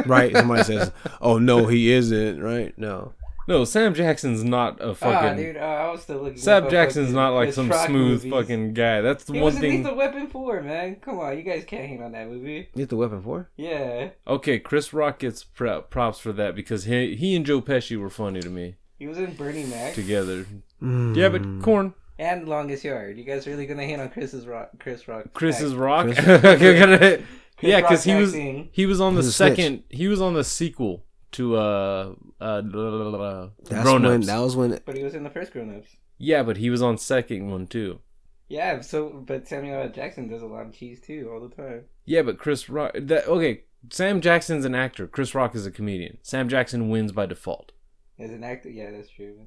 Right? 0.07 0.32
Somebody 0.34 0.62
says, 0.64 0.92
"Oh 1.20 1.38
no, 1.38 1.66
he 1.66 1.90
isn't." 1.92 2.40
Right? 2.42 2.76
No. 2.78 3.14
No, 3.48 3.64
Sam 3.64 3.94
Jackson's 3.94 4.44
not 4.44 4.80
a 4.80 4.90
Ah, 4.90 4.94
fucking. 4.94 5.36
dude, 5.36 5.57
uh, 5.57 5.61
I 5.61 5.90
was 5.90 6.03
still 6.03 6.18
looking. 6.18 6.38
Sam 6.38 6.64
up 6.64 6.70
Jackson's 6.70 7.07
fucking 7.09 7.16
not 7.16 7.30
like 7.30 7.53
some 7.53 7.72
smooth 7.72 8.22
movies. 8.24 8.30
fucking 8.32 8.74
guy. 8.74 9.01
That's 9.01 9.24
the 9.24 9.32
He 9.32 9.38
one 9.40 9.46
was 9.46 9.55
in 9.57 9.61
thing. 9.62 9.82
Lethal 9.82 9.96
Weapon 9.96 10.26
4, 10.28 10.62
man. 10.62 10.96
Come 10.96 11.18
on, 11.18 11.36
you 11.36 11.42
guys 11.42 11.64
can't 11.64 11.88
hate 11.88 12.01
on 12.01 12.12
that 12.12 12.28
movie. 12.28 12.68
You 12.76 12.86
the 12.86 12.94
weapon 12.96 13.22
for? 13.22 13.51
Yeah, 13.57 14.11
Okay, 14.28 14.61
Chris 14.61 14.92
Rock 14.92 15.18
gets 15.20 15.42
pro- 15.42 15.82
props 15.82 16.20
for 16.20 16.32
that 16.34 16.55
because 16.55 16.84
he 16.84 17.16
he 17.16 17.34
and 17.34 17.44
Joe 17.44 17.61
Pesci 17.61 17.98
were 17.98 18.11
funny 18.11 18.38
to 18.40 18.51
me 18.51 18.76
he 19.01 19.09
was 19.09 19.18
in 19.18 19.34
Bernie 19.34 19.64
Mac 19.64 19.94
together. 19.94 20.46
Mm. 20.80 21.16
Yeah, 21.16 21.30
but 21.30 21.42
Corn, 21.64 21.94
and 22.20 22.46
Longest 22.46 22.84
Yard. 22.84 23.18
You 23.18 23.24
guys 23.24 23.48
really 23.48 23.66
gonna 23.66 23.84
hate 23.84 23.98
on 23.98 24.11
Chris's 24.11 24.46
Rock? 24.46 24.70
Chris 24.78 25.09
Rock. 25.09 25.24
Chris's 25.32 25.72
act- 25.72 25.80
Rock. 25.80 26.05
Chris- 26.07 26.18
Okay, 26.44 26.78
gonna- 26.78 26.98
Chris 26.98 27.22
yeah, 27.62 27.80
because 27.80 28.04
he 28.04 28.14
was 28.14 28.34
acting. 28.34 28.68
he 28.72 28.86
was 28.86 29.00
on 29.00 29.14
the 29.14 29.20
He's 29.22 29.28
a 29.28 29.32
snitch. 29.32 29.56
second. 29.56 29.82
He 29.90 30.08
was 30.08 30.20
on 30.20 30.34
the 30.34 30.44
sequel 30.44 31.04
to 31.32 31.56
uh 31.56 32.14
uh 32.40 32.61
That's 32.62 33.82
Grown 33.82 34.02
when 34.02 34.14
Ups. 34.18 34.26
that 34.26 34.38
was 34.38 34.56
when 34.56 34.80
But 34.84 34.96
he 34.96 35.04
was 35.04 35.14
in 35.14 35.22
the 35.24 35.30
first 35.30 35.52
Grown 35.52 35.76
Ups. 35.76 35.96
Yeah, 36.18 36.42
but 36.42 36.56
he 36.58 36.70
was 36.70 36.82
on 36.82 36.98
second 36.98 37.50
one 37.50 37.66
too. 37.66 38.00
Yeah, 38.48 38.80
so 38.80 39.22
but 39.26 39.46
Samuel 39.46 39.82
L. 39.82 39.88
Jackson 39.90 40.28
does 40.28 40.42
a 40.42 40.46
lot 40.46 40.66
of 40.66 40.72
cheese 40.74 41.00
too 41.00 41.30
all 41.32 41.40
the 41.40 41.54
time. 41.54 41.84
Yeah, 42.04 42.22
but 42.22 42.38
Chris 42.38 42.68
Rock. 42.68 42.92
That 42.98 43.26
okay. 43.26 43.62
Sam 43.90 44.20
Jackson's 44.20 44.64
an 44.66 44.74
actor. 44.74 45.06
Chris 45.06 45.34
Rock 45.34 45.54
is 45.54 45.64
a 45.64 45.70
comedian. 45.70 46.18
Sam 46.22 46.48
Jackson 46.48 46.90
wins 46.90 47.12
by 47.12 47.24
default. 47.26 47.72
As 48.18 48.30
an 48.30 48.44
actor, 48.44 48.68
yeah, 48.68 48.90
that's 48.90 49.08
true. 49.08 49.46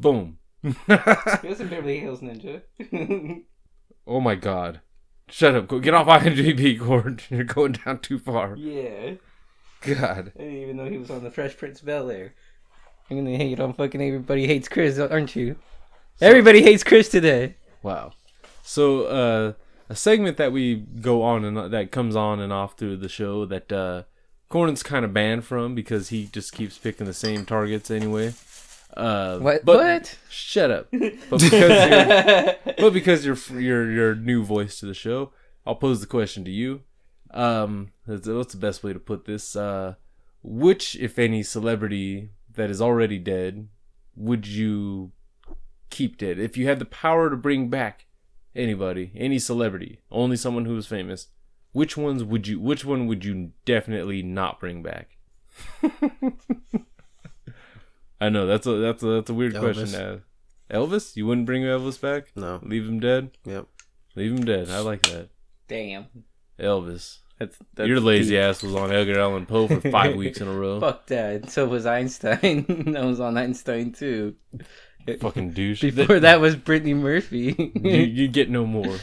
Boom. 0.00 0.38
He 0.62 1.48
was 1.48 1.60
in 1.60 1.68
Beverly 1.68 2.00
Hills 2.00 2.20
Ninja. 2.20 2.62
oh 4.08 4.20
my 4.20 4.34
god. 4.34 4.80
Shut 5.30 5.54
up. 5.54 5.68
Go 5.68 5.78
get 5.78 5.94
off 5.94 6.06
IMDb, 6.06 6.78
Gord. 6.86 7.22
You're 7.30 7.44
going 7.44 7.72
down 7.72 8.00
too 8.00 8.18
far. 8.18 8.56
yeah, 8.56 9.12
God. 9.82 10.32
I 10.36 10.42
didn't 10.42 10.56
even 10.56 10.76
know 10.76 10.86
he 10.86 10.98
was 10.98 11.10
on 11.10 11.22
the 11.24 11.30
Fresh 11.30 11.56
Prince 11.56 11.80
of 11.80 11.86
Bel 11.86 12.10
Air. 12.10 12.34
You're 13.08 13.20
gonna 13.22 13.36
hate 13.36 13.60
on 13.60 13.72
fucking 13.72 14.02
everybody 14.02 14.46
hates 14.46 14.68
Chris, 14.68 14.98
aren't 14.98 15.34
you? 15.36 15.56
Everybody 16.20 16.62
hates 16.62 16.84
Chris 16.84 17.08
today. 17.08 17.56
Wow. 17.82 18.12
So, 18.62 19.04
uh, 19.04 19.52
a 19.88 19.94
segment 19.96 20.36
that 20.36 20.52
we 20.52 20.74
go 20.76 21.22
on 21.22 21.44
and 21.44 21.72
that 21.72 21.90
comes 21.90 22.14
on 22.16 22.40
and 22.40 22.52
off 22.52 22.76
through 22.76 22.98
the 22.98 23.08
show 23.08 23.46
that 23.46 23.72
uh, 23.72 24.02
Cornyn's 24.50 24.82
kind 24.82 25.04
of 25.04 25.14
banned 25.14 25.44
from 25.44 25.74
because 25.74 26.10
he 26.10 26.26
just 26.26 26.52
keeps 26.52 26.76
picking 26.76 27.06
the 27.06 27.14
same 27.14 27.46
targets 27.46 27.90
anyway. 27.90 28.34
Uh, 28.96 29.38
What? 29.38 29.64
But, 29.64 29.76
what? 29.76 30.18
Shut 30.30 30.70
up. 30.70 30.88
But 30.92 31.40
because 31.40 31.90
you're, 31.90 32.74
but 32.78 32.92
because 32.92 33.24
you're 33.26 33.60
you're 33.60 33.90
you're 33.90 34.14
new 34.14 34.42
voice 34.44 34.80
to 34.80 34.86
the 34.86 34.94
show, 34.94 35.32
I'll 35.66 35.76
pose 35.76 36.00
the 36.00 36.06
question 36.06 36.44
to 36.44 36.50
you. 36.50 36.82
Um, 37.32 37.92
what's 38.06 38.26
what's 38.26 38.54
the 38.54 38.60
best 38.60 38.82
way 38.82 38.92
to 38.92 38.98
put 38.98 39.24
this? 39.26 39.54
Uh, 39.54 39.94
which, 40.42 40.96
if 40.96 41.18
any, 41.18 41.42
celebrity 41.42 42.30
that 42.54 42.70
is 42.70 42.80
already 42.80 43.18
dead 43.18 43.68
would 44.16 44.46
you 44.46 45.12
keep 45.90 46.18
dead 46.18 46.38
if 46.38 46.56
you 46.56 46.66
had 46.66 46.78
the 46.80 46.84
power 46.84 47.30
to 47.30 47.36
bring 47.36 47.68
back 47.68 48.06
anybody, 48.56 49.12
any 49.14 49.38
celebrity, 49.38 50.00
only 50.10 50.36
someone 50.36 50.64
who 50.64 50.74
was 50.74 50.86
famous? 50.86 51.28
Which 51.72 51.96
ones 51.96 52.24
would 52.24 52.48
you? 52.48 52.58
Which 52.58 52.84
one 52.84 53.06
would 53.06 53.24
you 53.24 53.52
definitely 53.64 54.22
not 54.22 54.58
bring 54.58 54.82
back? 54.82 55.18
I 58.20 58.28
know 58.28 58.46
that's 58.46 58.66
a 58.66 58.72
that's 58.76 59.02
a 59.02 59.06
that's 59.06 59.30
a 59.30 59.34
weird 59.34 59.56
question. 59.56 59.86
Elvis. 59.86 59.92
To 59.92 60.02
ask. 60.14 60.22
Elvis, 60.70 61.16
you 61.16 61.26
wouldn't 61.26 61.46
bring 61.46 61.62
Elvis 61.62 62.00
back? 62.00 62.26
no. 62.36 62.60
Leave 62.62 62.86
him 62.86 63.00
dead. 63.00 63.30
Yep. 63.44 63.66
Leave 64.16 64.32
him 64.32 64.44
dead. 64.44 64.68
I 64.70 64.80
like 64.80 65.02
that. 65.04 65.28
Damn. 65.68 66.06
Elvis. 66.58 67.18
That's, 67.38 67.56
that's 67.74 67.88
Your 67.88 68.00
lazy 68.00 68.30
deep. 68.34 68.40
ass 68.40 68.64
was 68.64 68.74
on 68.74 68.90
Edgar 68.90 69.20
Allan 69.20 69.46
Poe 69.46 69.68
for 69.68 69.80
five 69.90 70.16
weeks 70.22 70.40
in 70.40 70.48
a 70.48 70.52
row. 70.52 70.80
Fuck 70.80 71.06
that. 71.06 71.50
So 71.50 71.66
was 71.66 71.86
Einstein. 71.86 72.94
I 72.98 73.04
was 73.04 73.20
on 73.20 73.38
Einstein 73.38 73.92
too. 73.92 74.34
Fucking 75.20 75.52
douche. 75.52 75.80
Before 75.80 76.18
that 76.20 76.40
was 76.40 76.56
Brittany 76.56 76.94
Murphy. 76.94 77.72
you, 77.76 77.90
you 78.00 78.28
get 78.28 78.50
no 78.50 78.66
more. 78.66 78.96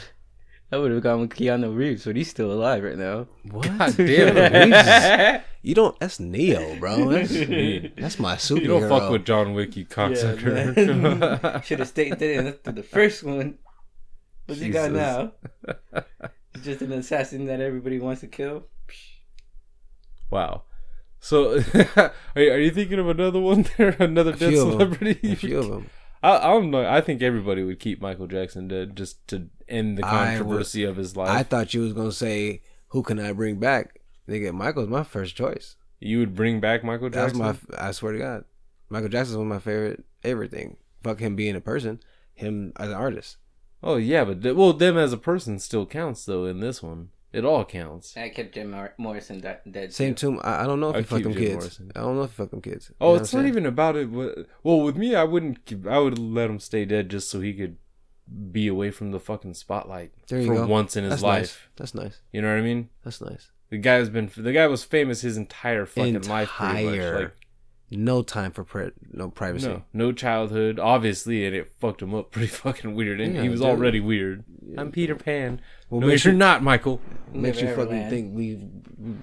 I 0.72 0.78
would 0.78 0.90
have 0.90 1.02
gone 1.02 1.20
with 1.20 1.30
Keanu 1.30 1.74
Reeves, 1.76 2.04
but 2.06 2.16
he's 2.16 2.28
still 2.28 2.50
alive 2.50 2.82
right 2.82 2.96
now. 2.98 3.28
What? 3.50 3.66
God 3.78 3.96
damn 3.96 4.36
it. 4.36 5.42
You 5.62 5.74
don't. 5.74 5.98
That's 5.98 6.20
Neo, 6.20 6.76
bro. 6.78 7.08
That's, 7.10 7.30
that's 7.98 8.20
my 8.20 8.36
superhero. 8.36 8.60
You 8.62 8.66
don't 8.68 8.88
fuck 8.88 9.10
with 9.10 9.24
John 9.24 9.52
Wick, 9.52 9.76
you 9.76 9.84
cocksucker. 9.84 11.64
Should 11.64 11.80
have 11.80 11.88
stayed 11.88 12.20
there 12.20 12.46
after 12.46 12.70
the 12.70 12.84
first 12.84 13.24
one. 13.24 13.58
What's 14.46 14.60
he 14.60 14.68
got 14.68 14.90
Jesus. 14.92 14.96
now? 14.96 15.32
He's 16.54 16.64
just 16.64 16.82
an 16.82 16.92
assassin 16.92 17.46
that 17.46 17.60
everybody 17.60 17.98
wants 17.98 18.20
to 18.20 18.28
kill. 18.28 18.68
wow. 20.30 20.62
So, 21.18 21.60
are 21.96 22.12
you, 22.36 22.52
are 22.52 22.58
you 22.60 22.70
thinking 22.70 23.00
of 23.00 23.08
another 23.08 23.40
one 23.40 23.66
there? 23.76 23.96
Another 23.98 24.30
A 24.34 24.36
dead 24.36 24.50
few 24.50 24.60
of 24.62 24.66
'em. 24.68 24.72
celebrity? 24.72 25.32
A 25.32 25.34
few 25.34 25.58
of 25.58 25.68
them. 25.68 25.90
I, 26.26 26.38
I 26.38 26.50
don't 26.50 26.70
know. 26.70 26.84
I 26.84 27.00
think 27.00 27.22
everybody 27.22 27.62
would 27.62 27.78
keep 27.78 28.00
Michael 28.00 28.26
Jackson 28.26 28.66
dead 28.66 28.96
just 28.96 29.26
to 29.28 29.48
end 29.68 29.96
the 29.96 30.02
controversy 30.02 30.82
of 30.84 30.96
his 30.96 31.16
life. 31.16 31.28
I 31.28 31.44
thought 31.44 31.72
you 31.72 31.82
was 31.82 31.92
gonna 31.92 32.10
say, 32.10 32.62
"Who 32.88 33.02
can 33.02 33.20
I 33.20 33.32
bring 33.32 33.58
back?" 33.58 34.00
Nigga, 34.28 34.52
Michael's 34.52 34.88
my 34.88 35.04
first 35.04 35.36
choice. 35.36 35.76
you 36.00 36.18
would 36.18 36.34
bring 36.34 36.58
back 36.58 36.82
Michael 36.82 37.10
That's 37.10 37.32
Jackson? 37.38 37.66
my. 37.70 37.78
I 37.88 37.92
swear 37.92 38.12
to 38.12 38.18
God, 38.18 38.44
Michael 38.88 39.08
Jackson's 39.08 39.36
one 39.38 39.46
of 39.46 39.52
my 39.52 39.60
favorite 39.60 40.04
everything. 40.24 40.76
Fuck 41.04 41.20
him 41.20 41.36
being 41.36 41.54
a 41.54 41.60
person, 41.60 42.00
him 42.34 42.72
as 42.76 42.88
an 42.88 42.94
artist. 42.94 43.36
Oh 43.82 43.96
yeah, 43.96 44.24
but 44.24 44.56
well, 44.56 44.72
them 44.72 44.98
as 44.98 45.12
a 45.12 45.18
person 45.18 45.60
still 45.60 45.86
counts 45.86 46.24
though 46.24 46.44
in 46.44 46.58
this 46.58 46.82
one. 46.82 47.10
It 47.32 47.44
all 47.44 47.64
counts. 47.64 48.16
I 48.16 48.28
kept 48.30 48.54
Jim 48.54 48.70
Mor- 48.70 48.94
Morrison 48.98 49.40
de- 49.40 49.58
dead. 49.70 49.92
Same 49.92 50.14
too. 50.14 50.36
too. 50.36 50.40
I, 50.40 50.62
I 50.62 50.66
don't 50.66 50.80
know 50.80 50.90
if 50.90 50.96
I 50.96 50.98
he 51.00 51.04
fucked 51.04 51.16
keep 51.18 51.24
them 51.24 51.32
Jim 51.34 51.42
kids. 51.42 51.54
Morrison. 51.56 51.92
I 51.94 52.00
don't 52.00 52.16
know 52.16 52.22
if 52.22 52.30
he 52.30 52.36
fucked 52.36 52.50
them 52.52 52.62
kids. 52.62 52.90
Oh, 53.00 53.06
you 53.08 53.10
Oh, 53.10 53.16
know 53.16 53.22
it's 53.22 53.34
not 53.34 53.46
even 53.46 53.66
about 53.66 53.96
it. 53.96 54.08
Well, 54.62 54.80
with 54.80 54.96
me, 54.96 55.14
I 55.14 55.24
wouldn't. 55.24 55.58
I 55.88 55.98
would 55.98 56.18
let 56.18 56.48
him 56.48 56.60
stay 56.60 56.84
dead 56.84 57.10
just 57.10 57.28
so 57.28 57.40
he 57.40 57.52
could 57.52 57.76
be 58.52 58.66
away 58.68 58.90
from 58.90 59.10
the 59.12 59.20
fucking 59.20 59.54
spotlight 59.54 60.12
There 60.28 60.40
you 60.40 60.46
for 60.48 60.54
go. 60.54 60.66
once 60.66 60.96
in 60.96 61.04
his 61.04 61.10
That's 61.12 61.22
life. 61.22 61.40
Nice. 61.42 61.58
That's 61.76 61.94
nice. 61.94 62.20
You 62.32 62.42
know 62.42 62.48
what 62.48 62.58
I 62.58 62.62
mean? 62.62 62.88
That's 63.04 63.20
nice. 63.20 63.50
The 63.70 63.78
guy's 63.78 64.08
been. 64.08 64.30
The 64.36 64.52
guy 64.52 64.66
was 64.68 64.84
famous 64.84 65.20
his 65.20 65.36
entire 65.36 65.84
fucking 65.86 66.22
life. 66.22 66.48
Entire. 66.48 67.20
Like, 67.20 67.32
No 67.90 68.22
time 68.22 68.52
for 68.52 68.64
pri- 68.64 68.92
no 69.12 69.28
privacy. 69.30 69.66
no, 69.68 69.82
no 69.92 70.12
childhood, 70.12 70.78
obviously, 70.78 71.44
and 71.44 71.54
it 71.54 71.72
fucked 71.80 72.00
him 72.02 72.14
up 72.14 72.30
pretty 72.32 72.48
fucking 72.48 72.94
weird. 72.94 73.20
And 73.20 73.34
Yeah, 73.34 73.42
he 73.42 73.48
was 73.48 73.60
dude. 73.60 73.68
already 73.68 74.00
weird. 74.00 74.44
I'm 74.78 74.90
Peter 74.90 75.14
Pan. 75.16 75.60
Well, 75.90 76.00
no, 76.00 76.06
makes 76.08 76.24
you're 76.24 76.34
not, 76.34 76.62
Michael. 76.62 77.00
Makes 77.32 77.60
you 77.60 77.68
fucking 77.68 77.90
land. 77.90 78.10
think 78.10 78.34
we 78.36 78.58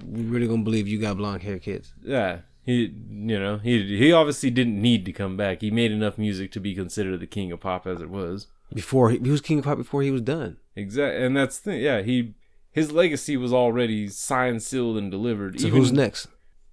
we 0.07 0.23
really 0.23 0.47
gonna 0.47 0.63
believe 0.63 0.87
you 0.87 0.99
got 0.99 1.17
blonde 1.17 1.41
hair 1.43 1.59
kids. 1.59 1.93
Yeah, 2.01 2.39
he, 2.63 2.93
you 3.09 3.39
know, 3.39 3.57
he 3.57 3.97
he 3.97 4.11
obviously 4.11 4.49
didn't 4.51 4.81
need 4.81 5.05
to 5.05 5.11
come 5.13 5.35
back. 5.35 5.61
He 5.61 5.71
made 5.71 5.91
enough 5.91 6.17
music 6.17 6.51
to 6.53 6.59
be 6.59 6.73
considered 6.75 7.19
the 7.19 7.27
king 7.27 7.51
of 7.51 7.59
pop 7.61 7.87
as 7.87 8.01
it 8.01 8.09
was. 8.09 8.47
Before 8.73 9.09
he, 9.09 9.17
he 9.19 9.29
was 9.29 9.41
king 9.41 9.59
of 9.59 9.65
pop 9.65 9.77
before 9.77 10.01
he 10.03 10.11
was 10.11 10.21
done. 10.21 10.57
Exactly, 10.75 11.23
and 11.25 11.35
that's 11.35 11.59
the 11.59 11.71
thing. 11.71 11.81
Yeah, 11.81 12.01
he 12.01 12.35
his 12.71 12.91
legacy 12.91 13.37
was 13.37 13.53
already 13.53 14.07
signed, 14.07 14.63
sealed, 14.63 14.97
and 14.97 15.11
delivered. 15.11 15.59
So 15.59 15.67
Even 15.67 15.79
who's 15.79 15.91
next? 15.91 16.27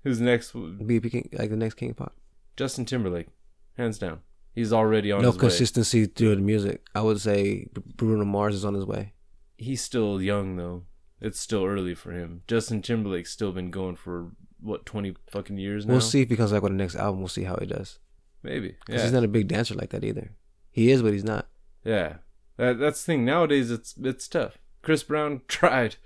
Who's 0.04 0.20
next? 0.20 0.54
would- 0.54 0.86
Be 0.86 0.98
king, 1.00 1.28
like 1.32 1.50
the 1.50 1.56
next 1.56 1.74
king 1.74 1.90
of 1.90 1.96
pop. 1.96 2.16
Justin 2.56 2.84
Timberlake, 2.84 3.28
hands 3.76 3.98
down. 3.98 4.20
He's 4.54 4.72
already 4.72 5.12
on 5.12 5.22
no 5.22 5.28
his 5.28 5.36
way. 5.36 5.40
consistency 5.40 6.06
through 6.06 6.36
the 6.36 6.42
music. 6.42 6.82
I 6.94 7.02
would 7.02 7.20
say 7.20 7.68
Bruno 7.96 8.24
Mars 8.24 8.54
is 8.54 8.64
on 8.64 8.74
his 8.74 8.84
way. 8.84 9.12
He's 9.60 9.82
still 9.82 10.20
young 10.22 10.56
though. 10.56 10.84
It's 11.20 11.38
still 11.38 11.64
early 11.66 11.94
for 11.94 12.12
him. 12.12 12.42
Justin 12.48 12.80
Timberlake's 12.82 13.30
still 13.30 13.52
been 13.52 13.70
going 13.70 13.96
for 13.96 14.30
what 14.60 14.86
twenty 14.86 15.14
fucking 15.30 15.58
years 15.58 15.84
now. 15.86 15.92
We'll 15.92 16.00
see 16.00 16.22
if 16.22 16.30
he 16.30 16.36
comes 16.36 16.52
back 16.52 16.62
with 16.62 16.72
the 16.72 16.78
next 16.78 16.96
album. 16.96 17.20
We'll 17.20 17.28
see 17.28 17.44
how 17.44 17.56
he 17.60 17.66
does. 17.66 17.98
Maybe. 18.42 18.76
Because 18.86 19.00
Yeah. 19.00 19.02
he's 19.04 19.12
not 19.12 19.24
a 19.24 19.28
big 19.28 19.48
dancer 19.48 19.74
like 19.74 19.90
that 19.90 20.02
either. 20.04 20.32
He 20.70 20.90
is, 20.90 21.02
but 21.02 21.12
he's 21.12 21.24
not. 21.24 21.46
yeah. 21.84 22.16
That 22.56 22.78
that's 22.78 23.02
the 23.02 23.06
thing. 23.12 23.24
Nowadays, 23.24 23.70
it's 23.70 23.94
it's 24.02 24.28
tough. 24.28 24.58
Chris 24.82 25.02
Brown 25.02 25.42
tried. 25.48 25.96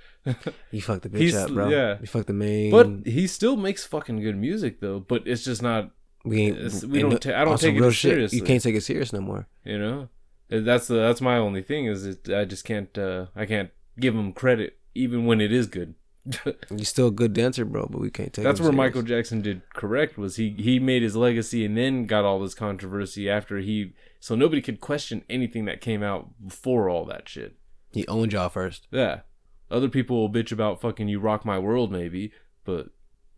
He 0.71 0.81
fucked 0.81 1.03
the 1.03 1.09
bitch 1.11 1.19
He's- 1.19 1.35
up, 1.35 1.51
bro. 1.53 1.69
yeah. 1.69 1.99
He 2.01 2.07
fucked 2.07 2.27
the 2.29 2.33
main. 2.33 2.71
But 2.71 3.07
he 3.13 3.27
still 3.27 3.57
makes 3.57 3.85
fucking 3.85 4.21
good 4.21 4.37
music 4.37 4.81
though. 4.81 4.99
But 5.01 5.27
it's 5.27 5.45
just 5.45 5.63
not. 5.63 5.91
we 6.25 6.43
ain't. 6.43 6.57
we 6.85 7.01
don't 7.01 7.11
no- 7.11 7.17
ta- 7.19 7.41
I 7.41 7.45
don't 7.45 7.61
take 7.61 7.77
it 7.77 7.93
seriously. 7.93 8.39
You 8.39 8.45
can't 8.45 8.63
take 8.63 8.75
it 8.75 8.81
serious 8.83 9.13
no 9.13 9.21
more. 9.21 9.47
You 9.65 9.79
know, 9.79 10.09
that's 10.49 10.87
the 10.87 10.95
that's 10.95 11.21
my 11.21 11.37
only 11.37 11.63
thing 11.63 11.87
is 11.87 12.05
that 12.05 12.29
I 12.29 12.45
just 12.45 12.65
can't 12.65 12.97
uh, 12.99 13.27
I 13.35 13.47
can't 13.47 13.71
give 13.99 14.15
him 14.15 14.33
credit 14.33 14.79
even 14.95 15.27
when 15.27 15.41
it 15.41 15.53
is 15.53 15.67
good. 15.67 15.95
You're 16.71 16.85
still 16.85 17.09
a 17.09 17.13
good 17.13 17.35
dancer, 17.35 17.65
bro, 17.67 17.87
but 17.91 18.01
we 18.01 18.11
can't 18.11 18.33
take. 18.33 18.45
that's 18.45 18.59
where 18.59 18.67
serious. 18.67 18.77
Michael 18.77 19.03
Jackson 19.03 19.43
did 19.43 19.63
correct 19.75 20.17
was 20.17 20.37
he 20.37 20.51
he 20.59 20.79
made 20.79 21.03
his 21.03 21.17
legacy 21.17 21.65
and 21.65 21.77
then 21.77 22.07
got 22.07 22.25
all 22.25 22.41
this 22.41 22.55
controversy 22.55 23.29
after 23.29 23.59
he 23.59 23.93
so 24.21 24.35
nobody 24.35 24.63
could 24.63 24.81
question 24.81 25.23
anything 25.29 25.67
that 25.67 25.83
came 25.83 26.03
out 26.03 26.31
before 26.47 26.89
all 26.89 27.05
that 27.05 27.29
shit. 27.29 27.57
He 27.93 28.07
owned 28.09 28.33
y'all 28.33 28.49
first. 28.49 28.89
Yeah, 28.91 29.21
other 29.71 29.89
people 29.89 30.17
will 30.21 30.31
bitch 30.31 30.51
about 30.51 30.81
fucking 30.81 31.09
you 31.09 31.21
rock 31.21 31.45
my 31.45 31.59
world 31.59 31.93
maybe, 31.93 32.33
but 32.65 32.89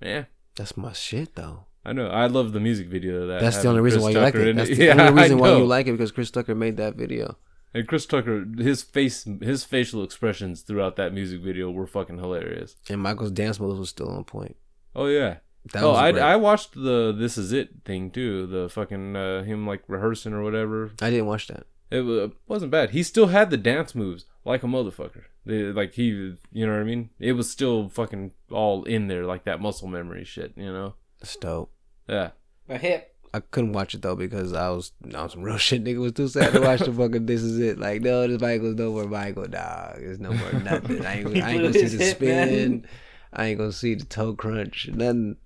yeah. 0.00 0.24
That's 0.54 0.76
my 0.76 0.92
shit, 0.92 1.34
though. 1.34 1.65
I 1.86 1.92
know. 1.92 2.08
I 2.08 2.26
love 2.26 2.52
the 2.52 2.58
music 2.58 2.88
video 2.88 3.22
of 3.22 3.28
that. 3.28 3.40
That's 3.40 3.58
the 3.62 3.68
only 3.68 3.80
reason 3.80 4.00
Chris 4.00 4.14
why 4.14 4.18
you 4.18 4.24
like 4.24 4.34
it. 4.34 4.56
That's 4.56 4.70
the 4.70 4.76
Yeah, 4.84 5.08
only 5.08 5.22
reason 5.22 5.38
why 5.38 5.56
you 5.56 5.64
like 5.64 5.86
it 5.86 5.92
because 5.92 6.10
Chris 6.10 6.32
Tucker 6.32 6.56
made 6.56 6.76
that 6.78 6.96
video. 6.96 7.38
And 7.72 7.86
Chris 7.86 8.06
Tucker, 8.06 8.44
his 8.58 8.82
face, 8.82 9.24
his 9.40 9.62
facial 9.62 10.02
expressions 10.02 10.62
throughout 10.62 10.96
that 10.96 11.14
music 11.14 11.42
video 11.42 11.70
were 11.70 11.86
fucking 11.86 12.18
hilarious. 12.18 12.74
And 12.88 13.00
Michael's 13.00 13.30
dance 13.30 13.60
moves 13.60 13.78
was 13.78 13.90
still 13.90 14.08
on 14.08 14.24
point. 14.24 14.56
Oh 14.96 15.06
yeah. 15.06 15.36
That 15.72 15.84
oh, 15.84 15.92
I. 15.92 16.10
I 16.10 16.36
watched 16.36 16.74
the 16.74 17.14
"This 17.16 17.38
Is 17.38 17.52
It" 17.52 17.84
thing 17.84 18.10
too. 18.10 18.46
The 18.46 18.68
fucking 18.68 19.14
uh, 19.14 19.44
him 19.44 19.64
like 19.64 19.82
rehearsing 19.86 20.32
or 20.32 20.42
whatever. 20.42 20.92
I 21.00 21.10
didn't 21.10 21.26
watch 21.26 21.46
that. 21.48 21.66
It 21.90 22.00
wa- 22.00 22.30
wasn't 22.48 22.72
bad. 22.72 22.90
He 22.90 23.04
still 23.04 23.28
had 23.28 23.50
the 23.50 23.56
dance 23.56 23.94
moves 23.94 24.24
like 24.44 24.64
a 24.64 24.66
motherfucker. 24.66 25.24
They, 25.44 25.64
like 25.64 25.94
he, 25.94 26.36
you 26.52 26.66
know 26.66 26.72
what 26.72 26.80
I 26.80 26.84
mean. 26.84 27.10
It 27.20 27.32
was 27.32 27.48
still 27.48 27.88
fucking 27.88 28.32
all 28.50 28.82
in 28.84 29.06
there, 29.06 29.24
like 29.24 29.44
that 29.44 29.60
muscle 29.60 29.86
memory 29.86 30.24
shit. 30.24 30.52
You 30.56 30.72
know. 30.72 30.94
That's 31.20 31.36
dope. 31.36 31.72
Yeah. 32.08 32.30
A 32.68 32.78
hip. 32.78 33.12
I 33.34 33.40
couldn't 33.40 33.72
watch 33.72 33.94
it 33.94 34.02
though 34.02 34.16
because 34.16 34.52
I 34.52 34.70
was 34.70 34.92
on 35.14 35.28
some 35.30 35.42
real 35.42 35.56
shit. 35.58 35.84
Nigga 35.84 35.98
was 35.98 36.12
too 36.12 36.28
sad 36.28 36.52
to 36.52 36.60
watch 36.60 36.80
the 36.80 36.92
fucking. 36.92 37.26
This 37.26 37.42
is 37.42 37.58
it. 37.58 37.78
Like 37.78 38.00
no, 38.02 38.26
this 38.26 38.40
Michael's 38.40 38.76
no 38.76 38.92
more 38.92 39.04
Michael. 39.06 39.46
Dog, 39.46 39.96
it's 39.98 40.18
no 40.20 40.32
more 40.32 40.52
nothing. 40.64 41.04
I 41.04 41.16
ain't, 41.16 41.24
gonna- 41.26 41.40
I 41.44 41.50
ain't 41.50 41.62
gonna 41.62 41.72
see 41.72 41.96
the 41.96 42.04
hip, 42.04 42.16
spin. 42.16 42.70
man. 42.70 42.86
I 43.32 43.46
ain't 43.46 43.58
gonna 43.58 43.72
see 43.72 43.94
the 43.94 44.04
toe 44.04 44.34
crunch. 44.34 44.88
Nothing. 44.92 45.36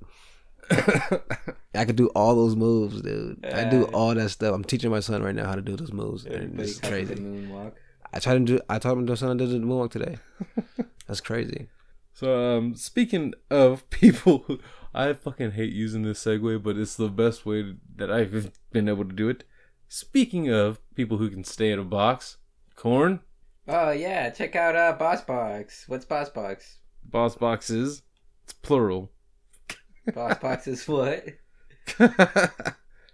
I 1.74 1.84
could 1.84 1.96
do 1.96 2.08
all 2.08 2.34
those 2.36 2.54
moves, 2.56 3.02
dude. 3.02 3.44
I 3.44 3.64
do 3.68 3.84
all 3.86 4.14
that 4.14 4.28
stuff. 4.30 4.54
I'm 4.54 4.64
teaching 4.64 4.90
my 4.90 5.00
son 5.00 5.22
right 5.22 5.34
now 5.34 5.46
how 5.46 5.54
to 5.56 5.62
do 5.62 5.76
those 5.76 5.92
moves, 5.92 6.24
and 6.24 6.34
Everybody 6.34 6.62
it's 6.68 6.78
crazy. 6.80 7.14
moonwalk. 7.16 7.72
I 8.12 8.18
tried 8.20 8.34
to 8.34 8.40
do. 8.40 8.60
I 8.68 8.78
taught 8.78 8.92
him 8.96 9.06
to 9.06 9.12
do 9.12 9.16
something 9.16 9.38
to 9.38 9.46
do 9.46 9.52
the 9.58 9.66
moonwalk 9.66 9.90
today. 9.90 10.18
That's 11.06 11.20
crazy. 11.20 11.68
So 12.12 12.56
um, 12.58 12.74
speaking 12.76 13.34
of 13.50 13.88
people, 13.90 14.44
who, 14.46 14.58
I 14.92 15.12
fucking 15.12 15.52
hate 15.52 15.72
using 15.72 16.02
this 16.02 16.24
segue, 16.24 16.62
but 16.62 16.76
it's 16.76 16.96
the 16.96 17.08
best 17.08 17.46
way 17.46 17.74
that 17.96 18.10
I've 18.10 18.50
been 18.72 18.88
able 18.88 19.04
to 19.04 19.14
do 19.14 19.28
it. 19.28 19.44
Speaking 19.88 20.48
of 20.48 20.80
people 20.94 21.18
who 21.18 21.30
can 21.30 21.44
stay 21.44 21.70
in 21.70 21.78
a 21.78 21.84
box, 21.84 22.38
corn, 22.76 23.20
Oh 23.68 23.90
yeah, 23.90 24.30
check 24.30 24.56
out 24.56 24.74
uh 24.74 24.96
Boss 24.98 25.22
Box. 25.22 25.84
What's 25.86 26.04
Boss 26.04 26.28
Box? 26.28 26.78
boss 27.04 27.36
boxes, 27.36 28.02
it's 28.44 28.52
plural. 28.52 29.10
Boss 30.14 30.38
boxes 30.38 30.88
what? 30.88 31.24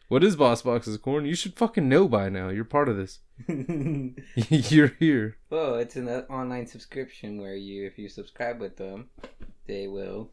what 0.08 0.24
is 0.24 0.36
boss 0.36 0.62
boxes, 0.62 0.96
corn? 0.98 1.26
You 1.26 1.34
should 1.34 1.56
fucking 1.56 1.88
know 1.88 2.08
by 2.08 2.28
now. 2.28 2.48
You're 2.48 2.64
part 2.64 2.88
of 2.88 2.96
this. 2.96 3.20
You're 4.48 4.94
here. 4.98 5.36
Oh, 5.50 5.74
it's 5.74 5.96
an 5.96 6.08
online 6.08 6.66
subscription 6.66 7.40
where 7.40 7.56
you, 7.56 7.86
if 7.86 7.98
you 7.98 8.08
subscribe 8.08 8.60
with 8.60 8.76
them, 8.76 9.10
they 9.66 9.86
will. 9.88 10.30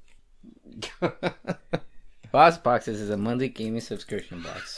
Boss 2.31 2.57
Boxes 2.57 2.99
is 2.99 3.09
a 3.09 3.17
monthly 3.17 3.49
gaming 3.49 3.81
subscription 3.81 4.41
box. 4.41 4.77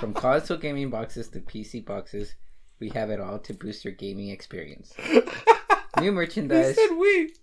From 0.00 0.14
console 0.14 0.56
gaming 0.56 0.90
boxes 0.90 1.28
to 1.28 1.40
PC 1.40 1.84
boxes, 1.84 2.34
we 2.80 2.88
have 2.90 3.10
it 3.10 3.20
all 3.20 3.38
to 3.40 3.52
boost 3.52 3.84
your 3.84 3.92
gaming 3.92 4.30
experience. 4.30 4.94
New 6.00 6.12
merchandise. 6.12 6.76
we. 6.98 7.34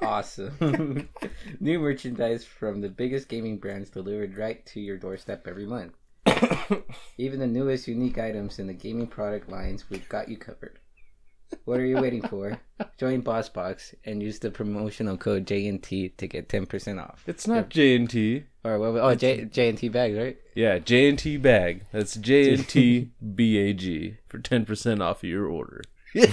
Awesome. 0.00 1.08
New 1.60 1.78
merchandise 1.78 2.44
from 2.44 2.80
the 2.80 2.88
biggest 2.88 3.28
gaming 3.28 3.58
brands 3.58 3.90
delivered 3.90 4.36
right 4.36 4.66
to 4.66 4.80
your 4.80 4.98
doorstep 4.98 5.46
every 5.46 5.66
month. 5.66 5.94
Even 7.18 7.38
the 7.38 7.46
newest 7.46 7.88
unique 7.88 8.18
items 8.18 8.58
in 8.58 8.66
the 8.66 8.74
gaming 8.74 9.06
product 9.06 9.48
lines, 9.48 9.88
we've 9.88 10.08
got 10.08 10.28
you 10.28 10.36
covered. 10.36 10.78
What 11.64 11.80
are 11.80 11.84
you 11.84 12.00
waiting 12.00 12.22
for? 12.22 12.58
Join 12.98 13.22
BossBox 13.22 13.94
and 14.04 14.22
use 14.22 14.38
the 14.38 14.50
promotional 14.50 15.16
code 15.16 15.46
JNT 15.46 16.16
to 16.16 16.26
get 16.26 16.48
10% 16.48 17.02
off. 17.02 17.22
It's 17.26 17.46
not 17.46 17.70
J 17.70 17.96
and 17.96 18.44
Or 18.64 18.78
what? 18.78 19.00
Oh, 19.00 19.14
J, 19.14 19.44
JNT 19.44 19.92
bag, 19.92 20.16
right? 20.16 20.36
Yeah, 20.54 20.78
JNT 20.78 21.40
bag. 21.40 21.84
That's 21.92 22.16
JNT 22.16 22.54
and 22.54 22.68
T 22.68 23.10
B 23.34 23.58
A 23.58 23.72
G 23.72 24.16
for 24.28 24.38
ten 24.38 24.64
percent 24.64 25.02
off 25.02 25.22
of 25.22 25.28
your 25.28 25.46
order. 25.46 25.82
My 26.14 26.26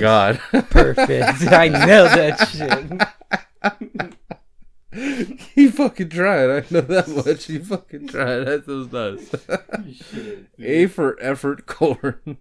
God. 0.00 0.40
Perfect. 0.70 1.52
I 1.52 1.68
know 1.68 2.04
that 2.04 2.48
shit. 4.22 4.33
He 4.94 5.68
fucking 5.68 6.08
tried. 6.10 6.50
I 6.50 6.64
know 6.70 6.80
that 6.82 7.08
much. 7.26 7.44
He 7.46 7.58
fucking 7.58 8.08
tried. 8.08 8.44
That 8.44 8.66
was 8.66 8.92
nice. 8.92 9.34
A 10.58 10.86
for 10.86 11.20
effort, 11.20 11.66
corn. 11.66 12.38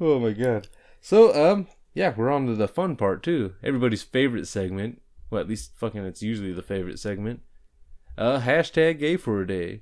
oh 0.00 0.18
my 0.20 0.32
god. 0.32 0.68
So 1.00 1.34
um, 1.34 1.66
yeah, 1.94 2.14
we're 2.16 2.30
on 2.30 2.46
to 2.46 2.54
the 2.54 2.68
fun 2.68 2.96
part 2.96 3.22
too. 3.22 3.54
Everybody's 3.62 4.02
favorite 4.02 4.46
segment. 4.46 5.02
Well, 5.30 5.40
at 5.40 5.48
least 5.48 5.72
fucking 5.76 6.04
it's 6.04 6.22
usually 6.22 6.52
the 6.52 6.62
favorite 6.62 6.98
segment. 6.98 7.40
Uh, 8.16 8.40
hashtag 8.40 8.98
gay 8.98 9.16
for 9.16 9.40
a 9.40 9.46
day. 9.46 9.80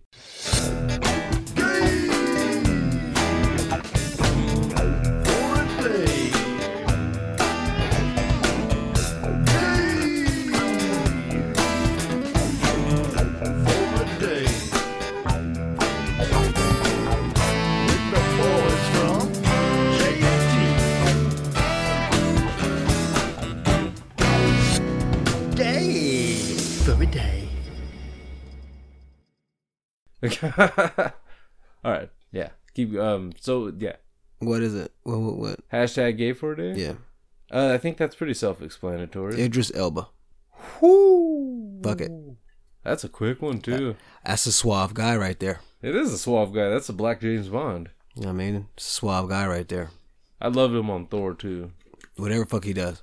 All 31.85 31.93
right. 31.93 32.11
Yeah. 32.33 32.51
Keep 32.75 32.97
um. 32.99 33.33
So 33.41 33.73
yeah. 33.79 33.97
What 34.41 34.63
is 34.63 34.75
it? 34.75 34.93
What? 35.03 35.19
What? 35.19 35.37
what? 35.37 35.69
Hashtag 35.73 36.17
gay 36.19 36.33
for 36.33 36.53
a 36.53 36.57
day? 36.57 36.81
Yeah. 36.81 36.93
Uh, 37.51 37.73
I 37.75 37.79
think 37.79 37.97
that's 37.97 38.15
pretty 38.15 38.35
self 38.35 38.61
explanatory. 38.63 39.41
Idris 39.41 39.73
Elba. 39.75 40.09
Fuck 41.83 42.01
it. 42.01 42.11
That's 42.85 43.05
a 43.05 43.09
quick 43.09 43.43
one, 43.43 43.61
too. 43.61 43.97
That's 44.25 44.47
a 44.47 44.53
suave 44.53 44.95
guy 44.95 45.17
right 45.17 45.39
there. 45.39 45.61
It 45.83 45.95
is 45.95 46.13
a 46.13 46.19
suave 46.19 46.53
guy. 46.55 46.69
That's 46.69 46.89
a 46.89 46.93
black 46.93 47.21
James 47.21 47.49
Bond. 47.49 47.91
You 48.15 48.23
know 48.23 48.29
what 48.29 48.35
I 48.35 48.37
mean? 48.37 48.69
Suave 48.77 49.29
guy 49.29 49.47
right 49.47 49.69
there. 49.69 49.91
I 50.41 50.49
loved 50.49 50.75
him 50.75 50.91
on 50.91 51.07
Thor, 51.07 51.35
too. 51.35 51.73
Whatever 52.17 52.45
fuck 52.47 52.65
he 52.65 52.73
does. 52.73 53.03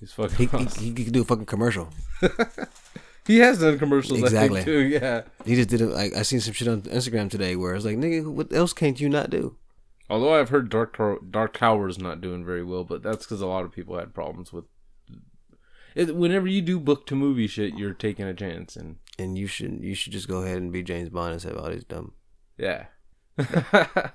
He's 0.00 0.12
fucking 0.12 0.36
He, 0.36 0.46
he, 0.46 0.56
awesome. 0.56 0.84
he 0.84 1.04
could 1.04 1.12
do 1.12 1.22
a 1.22 1.24
fucking 1.24 1.46
commercial. 1.46 1.88
He 3.28 3.38
has 3.38 3.60
done 3.60 3.78
commercials, 3.78 4.20
Exactly. 4.20 4.64
Too. 4.64 4.80
Yeah. 4.80 5.22
He 5.44 5.54
just 5.54 5.68
did 5.68 5.82
it. 5.82 5.88
Like 5.88 6.16
I 6.16 6.22
seen 6.22 6.40
some 6.40 6.54
shit 6.54 6.66
on 6.66 6.82
Instagram 6.82 7.30
today 7.30 7.54
where 7.56 7.74
it's 7.74 7.84
like, 7.84 7.98
nigga, 7.98 8.26
what 8.26 8.52
else 8.52 8.72
can't 8.72 8.98
you 8.98 9.08
not 9.08 9.28
do? 9.30 9.56
Although 10.10 10.32
I've 10.34 10.48
heard 10.48 10.70
Dark 10.70 10.98
Dark 11.30 11.52
Tower's 11.52 11.98
not 11.98 12.22
doing 12.22 12.42
very 12.44 12.64
well, 12.64 12.84
but 12.84 13.02
that's 13.02 13.26
because 13.26 13.42
a 13.42 13.46
lot 13.46 13.66
of 13.66 13.70
people 13.70 13.98
had 13.98 14.14
problems 14.14 14.52
with. 14.52 14.64
It, 15.94 16.16
whenever 16.16 16.46
you 16.46 16.62
do 16.62 16.80
book 16.80 17.06
to 17.08 17.14
movie 17.14 17.46
shit, 17.46 17.74
you're 17.76 17.92
taking 17.92 18.24
a 18.24 18.32
chance, 18.32 18.76
and 18.76 18.96
And 19.18 19.36
you 19.36 19.46
should 19.46 19.80
you 19.82 19.94
should 19.94 20.14
just 20.14 20.26
go 20.28 20.42
ahead 20.42 20.56
and 20.56 20.72
be 20.72 20.82
James 20.82 21.10
Bond 21.10 21.32
and 21.32 21.42
say, 21.42 21.52
"Oh, 21.54 21.70
he's 21.70 21.84
dumb." 21.84 22.12
yeah, 22.56 22.86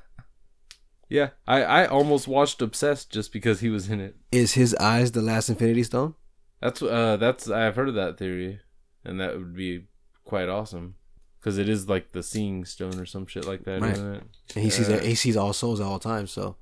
yeah. 1.10 1.30
I 1.48 1.64
I 1.64 1.86
almost 1.86 2.28
watched 2.28 2.62
Obsessed 2.62 3.12
just 3.12 3.32
because 3.32 3.60
he 3.60 3.70
was 3.70 3.90
in 3.90 4.00
it. 4.00 4.16
Is 4.32 4.54
his 4.54 4.74
eyes 4.76 5.12
the 5.12 5.22
last 5.22 5.50
Infinity 5.50 5.84
Stone? 5.84 6.16
That's 6.62 6.82
uh 6.82 7.18
that's 7.18 7.50
I've 7.50 7.76
heard 7.76 7.90
of 7.90 7.96
that 7.96 8.18
theory, 8.18 8.62
and 9.06 9.20
that 9.20 9.36
would 9.38 9.56
be 9.56 9.86
quite 10.24 10.50
awesome 10.50 10.96
because 11.40 11.58
it 11.58 11.68
is 11.68 11.90
like 11.90 12.12
the 12.14 12.24
seeing 12.24 12.64
stone 12.66 13.00
or 13.00 13.06
some 13.06 13.26
shit 13.26 13.46
like 13.46 13.64
that, 13.66 13.82
Right. 13.82 13.98
not 13.98 14.16
it? 14.16 14.24
And 14.56 14.64
he 14.64 14.70
sees 14.70 14.90
Uh, 14.90 15.00
he 15.00 15.16
sees 15.16 15.36
all 15.38 15.54
souls 15.54 15.80
at 15.82 15.86
all 15.86 16.00
times. 16.00 16.32
So 16.32 16.56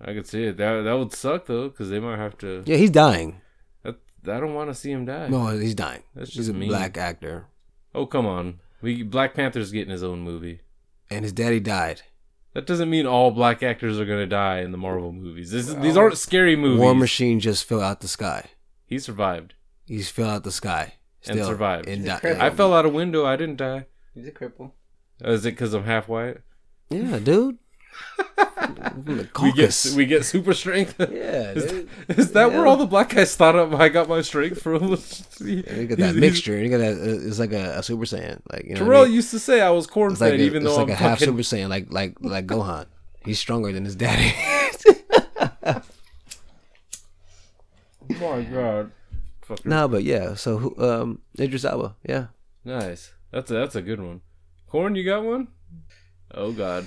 I 0.00 0.12
could 0.12 0.26
see 0.26 0.44
it. 0.44 0.56
That 0.56 0.82
that 0.82 0.92
would 0.94 1.12
suck 1.12 1.46
though, 1.46 1.68
because 1.68 1.90
they 1.90 2.00
might 2.00 2.18
have 2.18 2.36
to. 2.38 2.62
yeah, 2.66 2.76
he's 2.76 2.90
dying. 2.90 3.40
That, 3.82 3.96
I 4.36 4.40
don't 4.40 4.54
want 4.54 4.70
to 4.70 4.74
see 4.74 4.90
him 4.90 5.04
die. 5.04 5.28
No, 5.28 5.48
he's 5.48 5.74
dying. 5.74 6.02
That's 6.14 6.30
he's 6.30 6.46
just 6.46 6.50
a 6.50 6.52
mean. 6.54 6.68
black 6.68 6.96
actor, 6.96 7.46
Oh 7.94 8.06
come 8.06 8.26
on, 8.26 8.60
we 8.80 9.02
Black 9.02 9.34
Panther's 9.34 9.70
getting 9.72 9.90
his 9.90 10.02
own 10.02 10.20
movie. 10.20 10.60
and 11.10 11.24
his 11.24 11.32
daddy 11.32 11.60
died. 11.60 12.02
That 12.54 12.66
doesn't 12.66 12.88
mean 12.88 13.04
all 13.04 13.32
black 13.32 13.62
actors 13.64 13.98
are 13.98 14.04
gonna 14.06 14.26
die 14.26 14.60
in 14.60 14.70
the 14.72 14.78
Marvel 14.78 15.12
movies. 15.12 15.50
This, 15.50 15.74
these 15.74 15.96
aren't 15.96 16.16
scary 16.16 16.54
movies. 16.56 16.78
War 16.80 16.94
Machine 16.94 17.40
just 17.40 17.64
fell 17.64 17.80
out 17.82 18.00
the 18.00 18.08
sky. 18.08 18.50
He 18.86 18.98
survived. 18.98 19.54
He's 19.86 20.08
fell 20.08 20.30
out 20.30 20.44
the 20.44 20.52
sky 20.52 20.94
And 21.28 21.44
survived. 21.44 21.88
And 21.88 22.04
di- 22.04 22.20
I 22.38 22.50
fell 22.50 22.74
out 22.74 22.84
a 22.84 22.88
window. 22.88 23.24
I 23.26 23.36
didn't 23.36 23.56
die. 23.56 23.86
He's 24.14 24.26
a 24.26 24.32
cripple. 24.32 24.72
Oh, 25.24 25.32
is 25.32 25.46
it 25.46 25.50
because 25.52 25.72
I'm 25.74 25.84
half 25.84 26.08
white? 26.08 26.38
yeah, 26.90 27.18
dude. 27.18 27.58
We 29.42 29.52
get 29.52 29.86
we 29.96 30.06
get 30.06 30.24
super 30.24 30.54
strength. 30.54 30.96
yeah, 30.98 31.52
Is, 31.52 31.64
dude. 31.70 31.88
is 32.08 32.32
that 32.32 32.50
where 32.52 32.66
all 32.66 32.76
the 32.76 32.86
black 32.86 33.10
guys 33.10 33.36
thought 33.36 33.54
of 33.56 33.74
I 33.74 33.88
got 33.88 34.08
my 34.08 34.20
strength 34.22 34.62
from? 34.62 34.82
You 35.40 35.86
got 35.86 35.98
that 35.98 36.14
mixture. 36.16 36.56
You 36.58 36.70
got 36.70 36.78
that. 36.78 36.94
uh, 36.98 37.26
It's 37.28 37.38
like 37.38 37.52
a, 37.52 37.78
a 37.78 37.82
Super 37.82 38.04
Saiyan. 38.04 38.40
Like 38.50 38.64
you 38.64 38.74
know. 38.74 38.80
what 38.80 38.82
I 38.82 38.84
Terrell 38.86 39.04
mean? 39.04 39.12
used 39.14 39.30
to 39.32 39.38
say 39.38 39.60
I 39.60 39.70
was 39.70 39.86
corn 39.86 40.12
It's 40.12 40.20
like 40.20 40.32
fed, 40.32 40.40
a, 40.40 40.42
even 40.44 40.62
it's 40.64 40.72
though 40.72 40.78
like 40.82 40.88
I'm 40.88 40.92
a 40.94 40.96
half. 40.96 41.18
Super 41.20 41.42
Saiyan, 41.42 41.68
like 41.68 41.86
like 41.92 42.16
like 42.20 42.46
Gohan. 42.46 42.86
He's 43.24 43.38
stronger 43.38 43.70
than 43.72 43.84
his 43.84 43.96
daddy. 43.96 44.34
Oh 45.66 45.82
my 48.20 48.42
god. 48.42 48.90
Fucker. 49.46 49.64
no, 49.66 49.88
but 49.88 50.04
yeah. 50.04 50.34
So 50.34 50.58
who- 50.58 50.76
um, 50.84 51.20
Idris 51.38 51.64
Elba. 51.64 51.96
Yeah. 52.08 52.26
Nice. 52.64 53.12
That's 53.30 53.50
a, 53.50 53.54
that's 53.54 53.74
a 53.76 53.82
good 53.82 54.00
one. 54.00 54.20
Corn, 54.68 54.94
you 54.94 55.04
got 55.04 55.24
one? 55.24 55.48
Oh 56.32 56.52
god. 56.52 56.86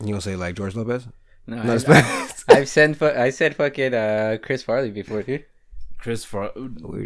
You 0.00 0.08
gonna 0.08 0.20
say 0.20 0.36
like 0.36 0.54
George 0.56 0.74
Lopez? 0.74 1.06
No, 1.46 1.62
No, 1.62 1.72
I've, 1.74 1.84
it's- 1.88 2.44
I've 2.48 2.68
said 2.68 2.96
fu- 2.96 3.06
I 3.06 3.30
said 3.30 3.56
fucking 3.56 3.94
uh, 3.94 4.38
Chris 4.42 4.62
Farley 4.62 4.90
before, 4.90 5.22
dude. 5.22 5.44
Chris 5.98 6.24
Far. 6.24 6.50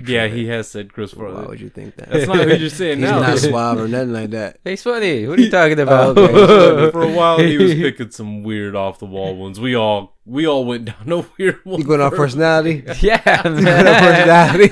Yeah, 0.06 0.26
he 0.26 0.46
has 0.46 0.68
said 0.68 0.90
Chris 0.90 1.12
Farley. 1.12 1.32
Why 1.34 1.36
Farley. 1.40 1.48
would 1.50 1.60
you 1.60 1.68
think 1.68 1.96
that? 1.96 2.08
That's 2.08 2.26
not 2.26 2.38
who 2.38 2.54
you're 2.56 2.70
saying 2.70 2.98
He's 3.00 3.10
now. 3.10 3.20
not 3.20 3.38
suave 3.38 3.78
or 3.78 3.88
nothing 3.88 4.14
like 4.14 4.30
that. 4.30 4.62
Face 4.62 4.82
funny. 4.84 5.26
What 5.28 5.38
are 5.38 5.42
you 5.42 5.50
talking 5.50 5.78
about? 5.78 6.14
For 6.16 7.02
a 7.02 7.12
while, 7.12 7.38
he 7.38 7.58
was 7.58 7.74
picking 7.74 8.10
some 8.10 8.42
weird 8.42 8.74
off 8.74 8.98
the 8.98 9.04
wall 9.04 9.36
ones. 9.36 9.60
We 9.60 9.76
all 9.76 10.15
we 10.28 10.44
all 10.46 10.64
went 10.64 10.86
down 10.86 11.12
a 11.12 11.24
weird 11.38 11.60
one. 11.64 11.78
You 11.80 11.84
going 11.86 12.00
off 12.00 12.14
personality? 12.14 12.82
yeah, 13.00 13.42
going 13.44 13.62
man. 13.62 13.86
off 13.86 14.02
personality? 14.02 14.68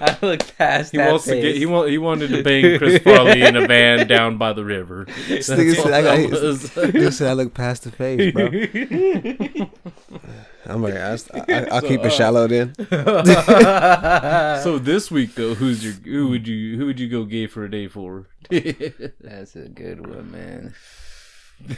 I 0.00 0.16
look 0.22 0.56
past 0.56 0.92
He 0.92 0.96
that 0.98 1.10
wants 1.10 1.26
to 1.26 1.38
get. 1.40 1.56
He 1.56 1.66
want. 1.66 1.90
He 1.90 1.98
wanted 1.98 2.28
to 2.30 2.42
bang 2.42 2.78
Chris 2.78 3.02
Farley 3.02 3.42
in 3.42 3.56
a 3.56 3.66
van 3.66 4.06
down 4.08 4.38
by 4.38 4.52
the 4.54 4.64
river. 4.64 5.04
That's 5.28 5.48
nigga 5.50 5.74
said, 5.76 5.86
all 5.86 5.94
I 5.94 6.02
got- 6.86 6.94
You 6.94 7.10
said 7.10 7.28
I 7.28 7.32
look 7.34 7.52
past 7.54 7.82
the 7.84 7.90
face, 7.92 8.32
bro. 8.32 8.46
I'm 10.68 10.82
like, 10.82 10.94
I, 10.94 11.16
I, 11.48 11.66
I'll 11.70 11.80
keep 11.82 12.00
it 12.00 12.06
uh, 12.06 12.10
shallow 12.10 12.48
then. 12.48 12.74
so 14.62 14.78
this 14.78 15.10
week 15.12 15.34
though, 15.34 15.54
who's 15.54 15.84
your 15.84 15.92
who 15.92 16.28
would 16.30 16.48
you 16.48 16.76
who 16.78 16.86
would 16.86 16.98
you 16.98 17.08
go 17.08 17.24
gay 17.24 17.46
for 17.46 17.64
a 17.64 17.70
day 17.70 17.86
for? 17.86 18.26
That's 18.50 19.54
a 19.56 19.68
good 19.68 20.06
one, 20.06 20.32
man. 20.32 20.74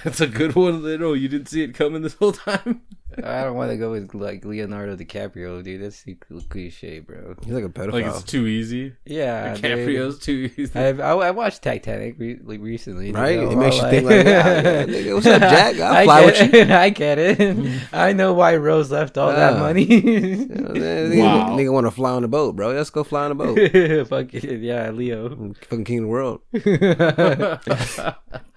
That's 0.03 0.21
a 0.21 0.27
good 0.27 0.55
one. 0.55 0.83
No, 1.01 1.13
you 1.13 1.29
didn't 1.29 1.49
see 1.49 1.63
it 1.63 1.75
coming 1.75 2.03
this 2.03 2.15
whole 2.15 2.33
time. 2.33 2.83
I 3.17 3.43
don't 3.43 3.57
want 3.57 3.71
to 3.71 3.77
go 3.79 3.91
with 3.91 4.15
like 4.15 4.45
Leonardo 4.45 4.95
DiCaprio, 4.95 5.63
dude. 5.65 5.83
That's 5.83 6.03
too 6.05 6.17
cliche, 6.51 7.01
bro. 7.01 7.35
He's 7.43 7.53
like 7.55 7.65
a 7.65 7.69
pedophile. 7.69 7.93
Like 7.95 8.05
it's 8.07 8.23
too 8.23 8.47
easy. 8.47 8.93
Yeah, 9.07 9.55
dude. 9.55 9.65
DiCaprio's 9.65 10.19
too 10.19 10.51
easy. 10.57 10.79
I, 10.79 10.89
I, 10.91 11.15
I 11.29 11.31
watched 11.31 11.63
Titanic 11.63 12.17
re- 12.19 12.39
like 12.43 12.61
recently, 12.61 13.11
Right? 13.13 13.39
It 13.39 13.57
makes 13.57 13.77
you 13.77 13.83
like- 13.83 13.91
think 13.91 14.07
like, 14.07 14.27
yeah, 14.27 14.85
yeah, 14.89 15.15
what's 15.15 15.27
up, 15.27 15.41
Jack? 15.41 15.81
I'll 15.81 15.93
I 15.97 16.05
fly 16.05 16.25
with 16.27 16.35
get 16.35 16.53
you. 16.55 16.61
it. 16.61 16.71
I 16.71 16.89
get 16.91 17.19
it. 17.19 17.83
I 17.93 18.13
know 18.13 18.35
why 18.35 18.57
Rose 18.57 18.91
left 18.91 19.17
all 19.19 19.33
that 19.33 19.55
Ah. 19.55 19.59
money. 19.59 19.87
Nigga, 19.87 21.19
Wow. 21.19 21.57
nigga 21.57 21.73
want 21.73 21.87
to 21.87 21.91
fly 21.91 22.11
on 22.11 22.23
the 22.23 22.29
boat, 22.29 22.57
bro. 22.57 22.73
Let's 22.73 22.91
go 22.91 23.03
fly 23.05 23.25
on 23.25 23.37
the 23.37 23.45
boat. 23.45 24.09
Fuck 24.09 24.35
it, 24.35 24.61
yeah, 24.61 24.91
Leo. 24.91 25.55
Fucking 25.63 25.85
king 25.85 25.99
of 25.99 26.05
the 26.05 26.09
world. 26.09 26.41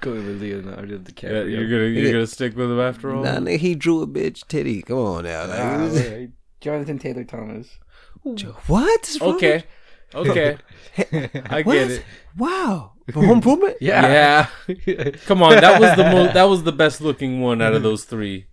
Going 0.01 0.25
with 0.25 0.41
Leonardo 0.41 0.93
Yeah, 0.93 0.99
DiCaprio. 0.99 1.51
you're 1.51 1.69
gonna 1.69 1.85
you're 1.85 2.11
gonna 2.11 2.25
stick 2.27 2.55
with 2.57 2.71
him 2.71 2.79
after 2.79 3.13
all. 3.15 3.23
Nah, 3.23 3.35
nigga, 3.37 3.57
he 3.59 3.75
drew 3.75 4.01
a 4.01 4.07
bitch 4.07 4.40
titty. 4.47 4.81
Come 4.81 4.97
on 4.97 5.23
now. 5.23 5.45
Like. 5.47 6.29
Jonathan 6.59 6.99
Taylor 6.99 7.23
Thomas. 7.23 7.67
what? 8.67 9.09
is 9.09 9.19
wrong 9.19 9.35
Okay, 9.35 9.63
okay, 10.13 10.57
I 11.49 11.61
What? 11.63 11.73
get 11.73 11.91
it. 11.91 12.03
Wow. 12.37 12.93
For 13.11 13.25
home 13.25 13.37
improvement? 13.37 13.77
Yeah. 13.81 14.47
Yeah, 14.67 15.09
come 15.25 15.41
on. 15.43 15.55
That 15.55 15.81
was 15.81 15.95
the 15.95 16.03
most. 16.03 16.33
That 16.35 16.43
was 16.43 16.63
the 16.63 16.71
best 16.71 17.01
looking 17.01 17.41
one 17.41 17.61
out 17.61 17.73
of 17.73 17.81
those 17.83 18.03
three. 18.05 18.45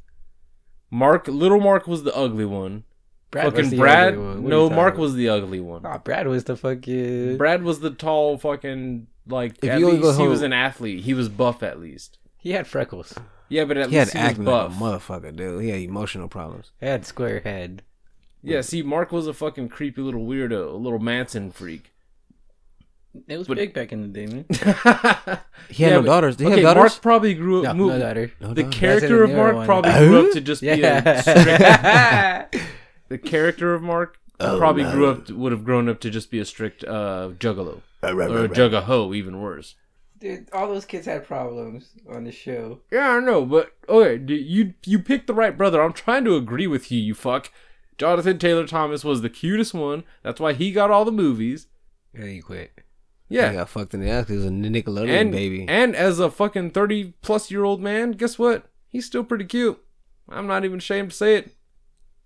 Mark, 0.91 1.29
little 1.29 1.61
Mark 1.61 1.87
was 1.87 2.03
the 2.03 2.15
ugly 2.17 2.47
one. 2.47 2.85
Brad 3.31 3.45
was 3.47 3.55
fucking 3.57 3.71
the 3.71 3.77
Brad. 3.77 4.09
ugly 4.15 4.25
one. 4.25 4.43
What 4.43 4.47
are 4.47 4.57
No, 4.57 4.65
you 4.71 4.75
Mark 4.75 4.95
talking 4.95 5.03
was 5.03 5.15
the 5.15 5.29
ugly 5.29 5.61
one. 5.61 5.79
about? 5.81 5.95
Ah, 5.95 5.99
Brad 5.99 6.27
was 6.27 6.45
the 6.45 6.57
fucking. 6.57 7.37
Brad 7.37 7.63
was 7.63 7.81
the 7.81 7.91
tall 7.91 8.39
fucking 8.39 9.07
like. 9.27 9.59
If 9.63 9.69
at 9.71 9.81
you 9.81 9.87
only 9.87 9.99
least 9.99 10.17
go 10.17 10.23
he 10.23 10.29
was 10.29 10.41
an 10.41 10.55
athlete. 10.55 11.05
He 11.05 11.13
was 11.13 11.29
buff 11.29 11.63
at 11.63 11.79
least. 11.79 12.17
He 12.39 12.53
had 12.53 12.67
freckles. 12.67 13.15
Yeah, 13.49 13.65
but 13.65 13.77
at 13.79 13.91
He 13.91 13.97
had 13.97 14.09
least 14.09 14.13
he 14.17 14.19
was 14.23 14.31
acne 14.31 14.45
like 14.45 14.71
a 14.71 14.75
motherfucker, 14.75 15.35
dude. 15.37 15.63
He 15.63 15.71
had 15.71 15.81
emotional 15.81 16.29
problems. 16.29 16.71
He 16.81 16.87
had 16.87 17.07
square 17.07 17.41
head. 17.41 17.83
yeah, 18.43 18.61
see, 18.61 18.83
Mark 18.83 19.11
was 19.13 19.27
a 19.27 19.33
fucking 19.35 19.69
creepy 19.71 20.03
little 20.03 20.27
weirdo, 20.27 20.73
a 20.75 20.77
little 20.77 20.99
Manson 20.99 21.51
freak. 21.51 21.93
It 23.27 23.39
was 23.39 23.49
But- 23.49 23.57
big 23.57 23.73
back 23.75 23.91
in 23.93 24.03
the 24.03 24.09
day, 24.09 24.27
man. 24.27 24.45
He 25.71 25.83
had 25.85 25.93
no 25.93 26.03
daughters. 26.03 26.37
Did 26.37 26.45
he 26.49 26.53
okay, 26.53 26.63
have 26.63 26.75
daughters? 26.77 26.93
Mark 26.93 27.03
probably 27.03 27.35
grew 27.35 27.63
No, 27.63 27.71
up. 27.71 27.77
no 27.77 27.99
daughter. 27.99 28.33
No 28.41 28.55
the 28.55 28.63
daughters. 28.63 28.79
character 28.79 29.23
of 29.25 29.31
That's 29.31 29.31
in 29.31 29.37
the 29.37 29.43
Mark 29.43 29.55
newer 29.57 29.65
probably 29.67 29.91
one. 29.91 29.99
grew 30.09 30.27
up 30.29 30.33
to 30.35 30.41
just 30.41 30.61
be 30.63 30.69
a 30.83 31.23
strict. 31.23 32.57
The 33.09 33.19
character 33.19 33.75
of 33.75 33.83
Mark 33.83 34.19
Oh, 34.41 34.57
probably 34.57 34.85
no. 34.85 34.93
grew 34.93 35.11
up 35.11 35.27
to, 35.27 35.35
would 35.37 35.51
have 35.51 35.65
grown 35.65 35.89
up 35.89 35.99
to 36.01 36.11
just 36.11 36.31
be 36.31 36.39
a 36.39 36.45
strict 36.45 36.85
uh, 36.85 37.31
juggalo 37.39 37.81
Right, 38.03 38.13
right, 38.15 38.31
or 38.31 38.39
a 38.39 38.41
right, 38.43 38.51
right. 38.57 38.71
jugaho, 38.73 39.17
even 39.17 39.41
worse. 39.41 39.75
Dude, 40.21 40.49
all 40.53 40.67
those 40.69 40.85
kids 40.85 41.07
had 41.07 41.27
problems 41.27 41.91
on 42.11 42.25
the 42.25 42.33
show. 42.33 42.81
Yeah, 42.91 43.11
I 43.11 43.21
know, 43.21 43.45
but 43.47 43.73
okay, 43.89 44.19
d- 44.19 44.35
you 44.37 44.75
you 44.85 44.99
picked 44.99 45.27
the 45.29 45.35
right 45.35 45.57
brother. 45.57 45.81
I'm 45.83 45.93
trying 45.93 46.25
to 46.25 46.37
agree 46.37 46.67
with 46.67 46.91
you, 46.91 47.01
you 47.01 47.15
fuck. 47.15 47.53
Jonathan 47.99 48.39
Taylor 48.39 48.67
Thomas 48.67 49.05
was 49.05 49.23
the 49.23 49.31
cutest 49.31 49.75
one. 49.75 50.05
That's 50.23 50.41
why 50.41 50.53
he 50.53 50.73
got 50.73 50.91
all 50.91 51.05
the 51.05 51.13
movies. 51.13 51.67
And 52.15 52.29
he 52.29 52.41
quit. 52.41 52.73
Yeah, 53.29 53.51
He 53.51 53.55
Yeah, 53.55 53.61
got 53.61 53.69
fucked 53.69 53.95
in 53.95 54.01
the 54.01 54.09
ass 54.11 54.25
because 54.27 54.31
he 54.31 54.37
was 54.37 54.47
a 54.47 54.51
Nickelodeon 54.51 55.09
and 55.09 55.33
baby. 55.33 55.67
and 55.69 55.95
as 55.95 56.19
a 56.19 56.31
fucking 56.31 56.71
thirty 56.71 57.15
plus 57.23 57.51
year 57.51 57.65
old 57.65 57.81
man, 57.81 58.13
guess 58.13 58.39
what? 58.39 58.65
He's 58.89 59.07
still 59.07 59.25
pretty 59.25 59.45
cute. 59.45 59.81
I'm 60.29 60.47
not 60.47 60.65
even 60.65 60.79
ashamed 60.79 61.11
to 61.11 61.17
say 61.17 61.37
it. 61.37 61.55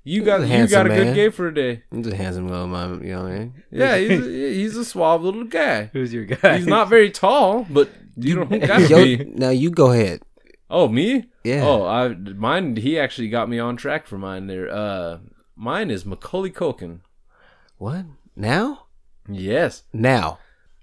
You 0.05 0.25
got 0.25 0.41
a 0.41 0.47
you 0.49 0.67
got 0.67 0.87
a 0.87 0.89
good 0.89 1.07
man. 1.07 1.15
gay 1.15 1.29
for 1.29 1.47
a 1.49 1.55
day. 1.55 1.83
He's 1.95 2.07
a 2.09 2.17
handsome 2.17 2.49
little 2.49 2.67
man, 2.67 3.03
you 3.05 3.13
know 3.13 3.23
what 3.23 3.33
I 3.33 3.39
mean? 3.39 3.63
Yeah, 3.71 3.97
he's 3.99 4.27
a, 4.27 4.31
he's 4.55 4.77
a 4.77 4.85
suave 4.85 5.23
little 5.23 5.45
guy. 5.45 5.91
Who's 5.93 6.13
your 6.13 6.25
guy? 6.25 6.57
He's 6.59 6.67
not 6.67 6.89
very 6.89 7.11
tall, 7.11 7.67
but 7.71 7.89
you 8.17 8.35
don't 8.35 8.49
gotta 8.67 8.89
Yo, 8.89 9.05
be. 9.05 9.25
now 9.25 9.51
you 9.51 9.71
go 9.71 9.93
ahead. 9.93 10.23
Oh, 10.69 10.89
me? 10.89 11.27
Yeah. 11.45 11.63
Oh, 11.65 11.85
I 11.87 12.09
mine. 12.09 12.77
He 12.77 12.99
actually 12.99 13.29
got 13.29 13.49
me 13.49 13.59
on 13.59 13.77
track 13.77 14.07
for 14.07 14.19
mine 14.19 14.47
there. 14.49 14.69
Uh, 14.73 15.19
mine 15.55 15.91
is 15.91 16.05
Macaulay 16.07 16.51
Culkin. 16.51 17.01
What? 17.79 18.07
Now? 18.35 18.87
Yes. 19.29 19.83
Now. 19.93 20.39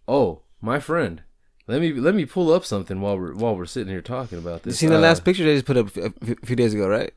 Oh, 0.08 0.44
my 0.62 0.80
friend. 0.80 1.24
Let 1.68 1.82
me 1.82 1.92
let 1.94 2.16
me 2.16 2.26
pull 2.26 2.54
up 2.54 2.64
something 2.66 3.02
while 3.02 3.18
we're 3.18 3.34
while 3.36 3.56
we're 3.56 3.66
sitting 3.66 3.92
here 3.92 4.02
talking 4.02 4.38
about 4.38 4.64
this. 4.64 4.76
You 4.82 4.88
seen 4.88 4.90
the 4.92 4.98
Uh, 4.98 5.02
last 5.02 5.26
picture 5.26 5.44
they 5.44 5.56
just 5.56 5.66
put 5.66 5.78
up 5.78 5.96
a 5.98 6.12
few 6.46 6.56
days 6.56 6.74
ago, 6.74 6.88
right? 6.88 7.12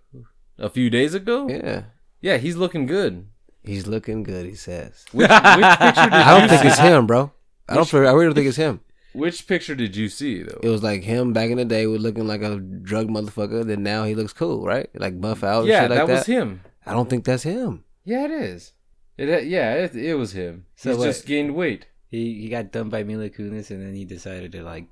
a 0.59 0.69
few 0.69 0.91
days 0.91 1.15
ago? 1.15 1.49
Yeah. 1.49 1.85
Yeah, 2.23 2.39
he's 2.39 2.57
looking 2.57 2.87
good. 2.87 3.27
He's 3.65 3.87
looking 3.87 4.23
good, 4.23 4.47
he 4.47 4.55
says. 4.55 5.05
Which, 5.13 5.29
which 5.29 5.31
picture 5.31 6.09
did 6.09 6.13
I 6.15 6.39
don't 6.41 6.49
think 6.49 6.63
see? 6.63 6.69
it's 6.69 6.79
him, 6.79 7.07
bro. 7.07 7.31
I 7.69 7.75
don't. 7.75 7.87
feel- 7.89 8.09
I 8.09 8.13
really 8.13 8.25
don't 8.27 8.35
think 8.35 8.49
it's 8.49 8.57
him. 8.57 8.81
Which 9.13 9.47
picture 9.47 9.75
did 9.75 9.95
you 9.95 10.09
see 10.09 10.43
though? 10.43 10.59
It 10.63 10.69
was 10.71 10.83
like 10.83 11.03
him 11.03 11.35
back 11.35 11.51
in 11.51 11.59
the 11.59 11.67
day, 11.67 11.87
was 11.87 12.01
looking 12.01 12.27
like 12.27 12.41
a 12.41 12.57
drug 12.57 13.09
motherfucker. 13.09 13.63
Then 13.67 13.83
now 13.83 14.05
he 14.05 14.15
looks 14.15 14.33
cool, 14.33 14.65
right? 14.65 14.89
Like 14.95 15.21
buff 15.21 15.45
out. 15.45 15.61
and 15.61 15.69
yeah, 15.69 15.83
shit 15.83 15.91
like 15.91 15.99
that, 15.99 16.07
that 16.07 16.13
was 16.15 16.27
him. 16.27 16.63
I 16.87 16.93
don't 16.95 17.11
think 17.11 17.25
that's 17.25 17.43
him. 17.43 17.85
Yeah, 18.05 18.25
it 18.25 18.31
is. 18.31 18.73
It 19.19 19.29
uh, 19.29 19.39
yeah, 19.39 19.75
it, 19.75 19.95
it 19.95 20.15
was 20.15 20.33
him. 20.33 20.65
So 20.77 20.89
He's 20.91 20.99
what? 20.99 21.05
just 21.05 21.27
gained 21.27 21.55
weight. 21.55 21.87
He 22.09 22.41
he 22.41 22.49
got 22.49 22.73
done 22.73 22.89
by 22.89 23.03
Mila 23.05 23.29
Kunis, 23.29 23.71
and 23.71 23.85
then 23.87 23.95
he 23.95 24.07
decided 24.07 24.51
to 24.53 24.63
like 24.63 24.87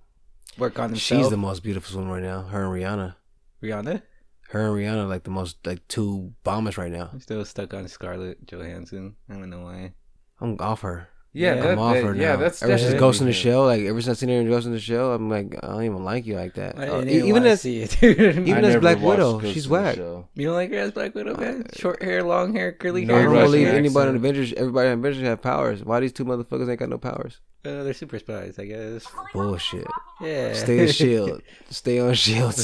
work 0.59 0.78
on 0.78 0.90
himself. 0.90 1.23
She's 1.23 1.31
the 1.31 1.39
most 1.39 1.62
beautiful 1.62 1.98
one 2.01 2.11
right 2.11 2.23
now. 2.23 2.43
Her 2.43 2.65
and 2.66 2.74
Rihanna. 2.82 3.15
Rihanna. 3.62 4.02
Her 4.51 4.66
and 4.66 4.77
Rihanna 4.77 5.05
are 5.05 5.06
like 5.06 5.22
the 5.22 5.31
most 5.31 5.64
like 5.64 5.86
two 5.86 6.35
bombers 6.43 6.77
right 6.77 6.90
now. 6.90 7.09
I'm 7.12 7.20
still 7.20 7.44
stuck 7.44 7.72
on 7.72 7.86
Scarlett 7.86 8.44
Johansson. 8.47 9.14
I 9.28 9.35
don't 9.35 9.48
know 9.48 9.60
why. 9.60 9.93
I'm 10.40 10.56
off 10.59 10.81
her. 10.81 11.09
Yeah, 11.32 11.55
Yeah, 11.55 11.62
that, 11.62 11.70
I'm 11.73 11.78
off 11.78 11.94
that- 11.94 12.05
her 12.05 12.15
now. 12.15 12.20
yeah, 12.23 12.36
that's 12.36 12.61
ever 12.61 12.73
since 12.73 12.81
definitely 12.82 12.98
Ghost 13.01 13.20
in 13.20 13.27
the 13.27 13.31
him. 13.32 13.35
Shell. 13.35 13.65
Like 13.66 13.82
ever 13.82 14.02
since 14.02 14.19
I 14.19 14.20
seen 14.20 14.28
her 14.31 14.40
in 14.40 14.48
Ghost 14.48 14.66
in 14.66 14.73
the 14.73 14.81
Shell, 14.81 15.12
I'm 15.12 15.31
like 15.31 15.55
I 15.62 15.66
don't 15.69 15.85
even 15.85 16.05
like 16.05 16.27
you 16.27 16.35
like 16.35 16.55
that. 16.55 16.77
I 16.78 16.89
Uh, 16.89 17.02
even, 17.02 17.27
even 17.28 17.47
as 17.47 17.61
see 17.61 17.82
it, 17.82 17.97
dude. 18.01 18.19
even 18.48 18.65
I 18.65 18.69
as 18.69 18.81
Black 18.81 18.98
Widow, 19.01 19.39
Ghost 19.39 19.55
she's 19.55 19.66
in 19.66 19.70
whack. 19.73 19.97
You 19.97 20.24
don't 20.36 20.55
like 20.55 20.70
her 20.70 20.78
as 20.78 20.90
Black 20.90 21.15
Widow, 21.15 21.36
man? 21.36 21.66
Short 21.74 22.02
hair, 22.02 22.24
long 22.24 22.52
hair, 22.55 22.73
curly 22.73 23.05
No 23.05 23.16
I 23.16 23.23
don't 23.23 23.35
believe 23.35 23.69
accent. 23.69 23.78
anybody 23.78 24.11
in 24.11 24.16
Avengers. 24.16 24.52
Everybody 24.55 24.89
in 24.89 24.98
Avengers 24.98 25.23
have 25.23 25.40
powers. 25.40 25.85
Why 25.85 26.01
these 26.01 26.12
two 26.12 26.24
motherfuckers 26.24 26.69
ain't 26.69 26.81
got 26.81 26.89
no 26.89 26.98
powers? 26.98 27.39
Uh, 27.62 27.82
they're 27.85 27.93
super 27.93 28.19
spies, 28.19 28.59
I 28.59 28.65
guess. 28.65 29.07
Bullshit. 29.35 29.86
Yeah. 30.23 30.55
Stay 30.55 30.81
on 30.81 30.89
Shield. 30.89 31.43
Stay 31.70 31.98
on 32.01 32.15
Shield. 32.15 32.55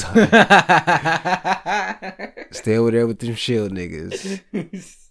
Stay 2.51 2.77
over 2.77 2.91
there 2.91 3.07
with 3.07 3.19
them 3.19 3.35
Shield 3.35 3.71
niggas. 3.73 4.41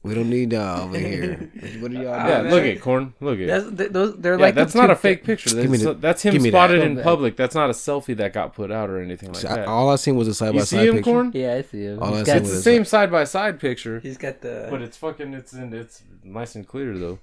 We 0.06 0.14
don't 0.14 0.30
need 0.30 0.52
y'all 0.52 0.82
over 0.84 0.98
here. 0.98 1.50
What 1.80 1.90
are 1.90 1.94
y'all 1.94 2.04
Yeah, 2.04 2.40
look 2.50 2.62
at 2.64 2.80
Corn. 2.80 3.12
Look 3.20 3.40
at. 3.40 3.46
That's 3.48 3.76
th- 3.76 3.90
those. 3.92 4.16
They're 4.16 4.34
yeah, 4.34 4.40
like 4.40 4.54
the 4.54 4.60
that's 4.62 4.74
not 4.74 4.90
a 4.90 4.96
fake 4.96 5.20
fa- 5.20 5.26
picture. 5.26 5.50
That's, 5.50 5.82
the- 5.82 5.94
that's 5.94 6.22
him 6.22 6.32
give 6.34 6.42
that. 6.44 6.48
spotted 6.50 6.82
in 6.82 7.00
public. 7.02 7.36
That's 7.36 7.54
not 7.54 7.68
a 7.70 7.72
selfie 7.72 8.16
that 8.16 8.32
got 8.32 8.54
put 8.54 8.70
out 8.70 8.88
or 8.88 9.00
anything 9.00 9.30
like 9.32 9.42
See, 9.42 9.48
I- 9.48 9.56
that. 9.56 9.68
all 9.68 9.90
I 9.90 9.96
seen 9.96 10.16
was 10.16 10.28
a 10.28 10.34
side 10.34 10.52
by 10.54 10.60
side. 10.60 10.60
you 10.60 10.64
see 10.64 10.76
side 10.76 10.88
him, 10.88 10.94
picture. 10.96 11.10
Corn? 11.10 11.30
Yeah, 11.34 11.54
I 11.54 11.62
see 11.62 11.82
him. 11.84 12.02
All 12.02 12.10
He's 12.10 12.18
see 12.20 12.24
got, 12.26 12.36
It's 12.38 12.50
the 12.50 12.62
same 12.62 12.84
side 12.84 13.10
by 13.10 13.24
side 13.24 13.58
picture, 13.60 14.00
he's 14.00 14.16
got 14.18 14.40
the. 14.40 14.68
but 14.70 14.80
it's 14.82 14.96
fucking. 14.96 15.34
It's 15.34 15.52
in. 15.52 15.72
It's 15.74 16.02
nice 16.24 16.54
and 16.54 16.66
clear 16.66 16.96
though. 16.96 17.18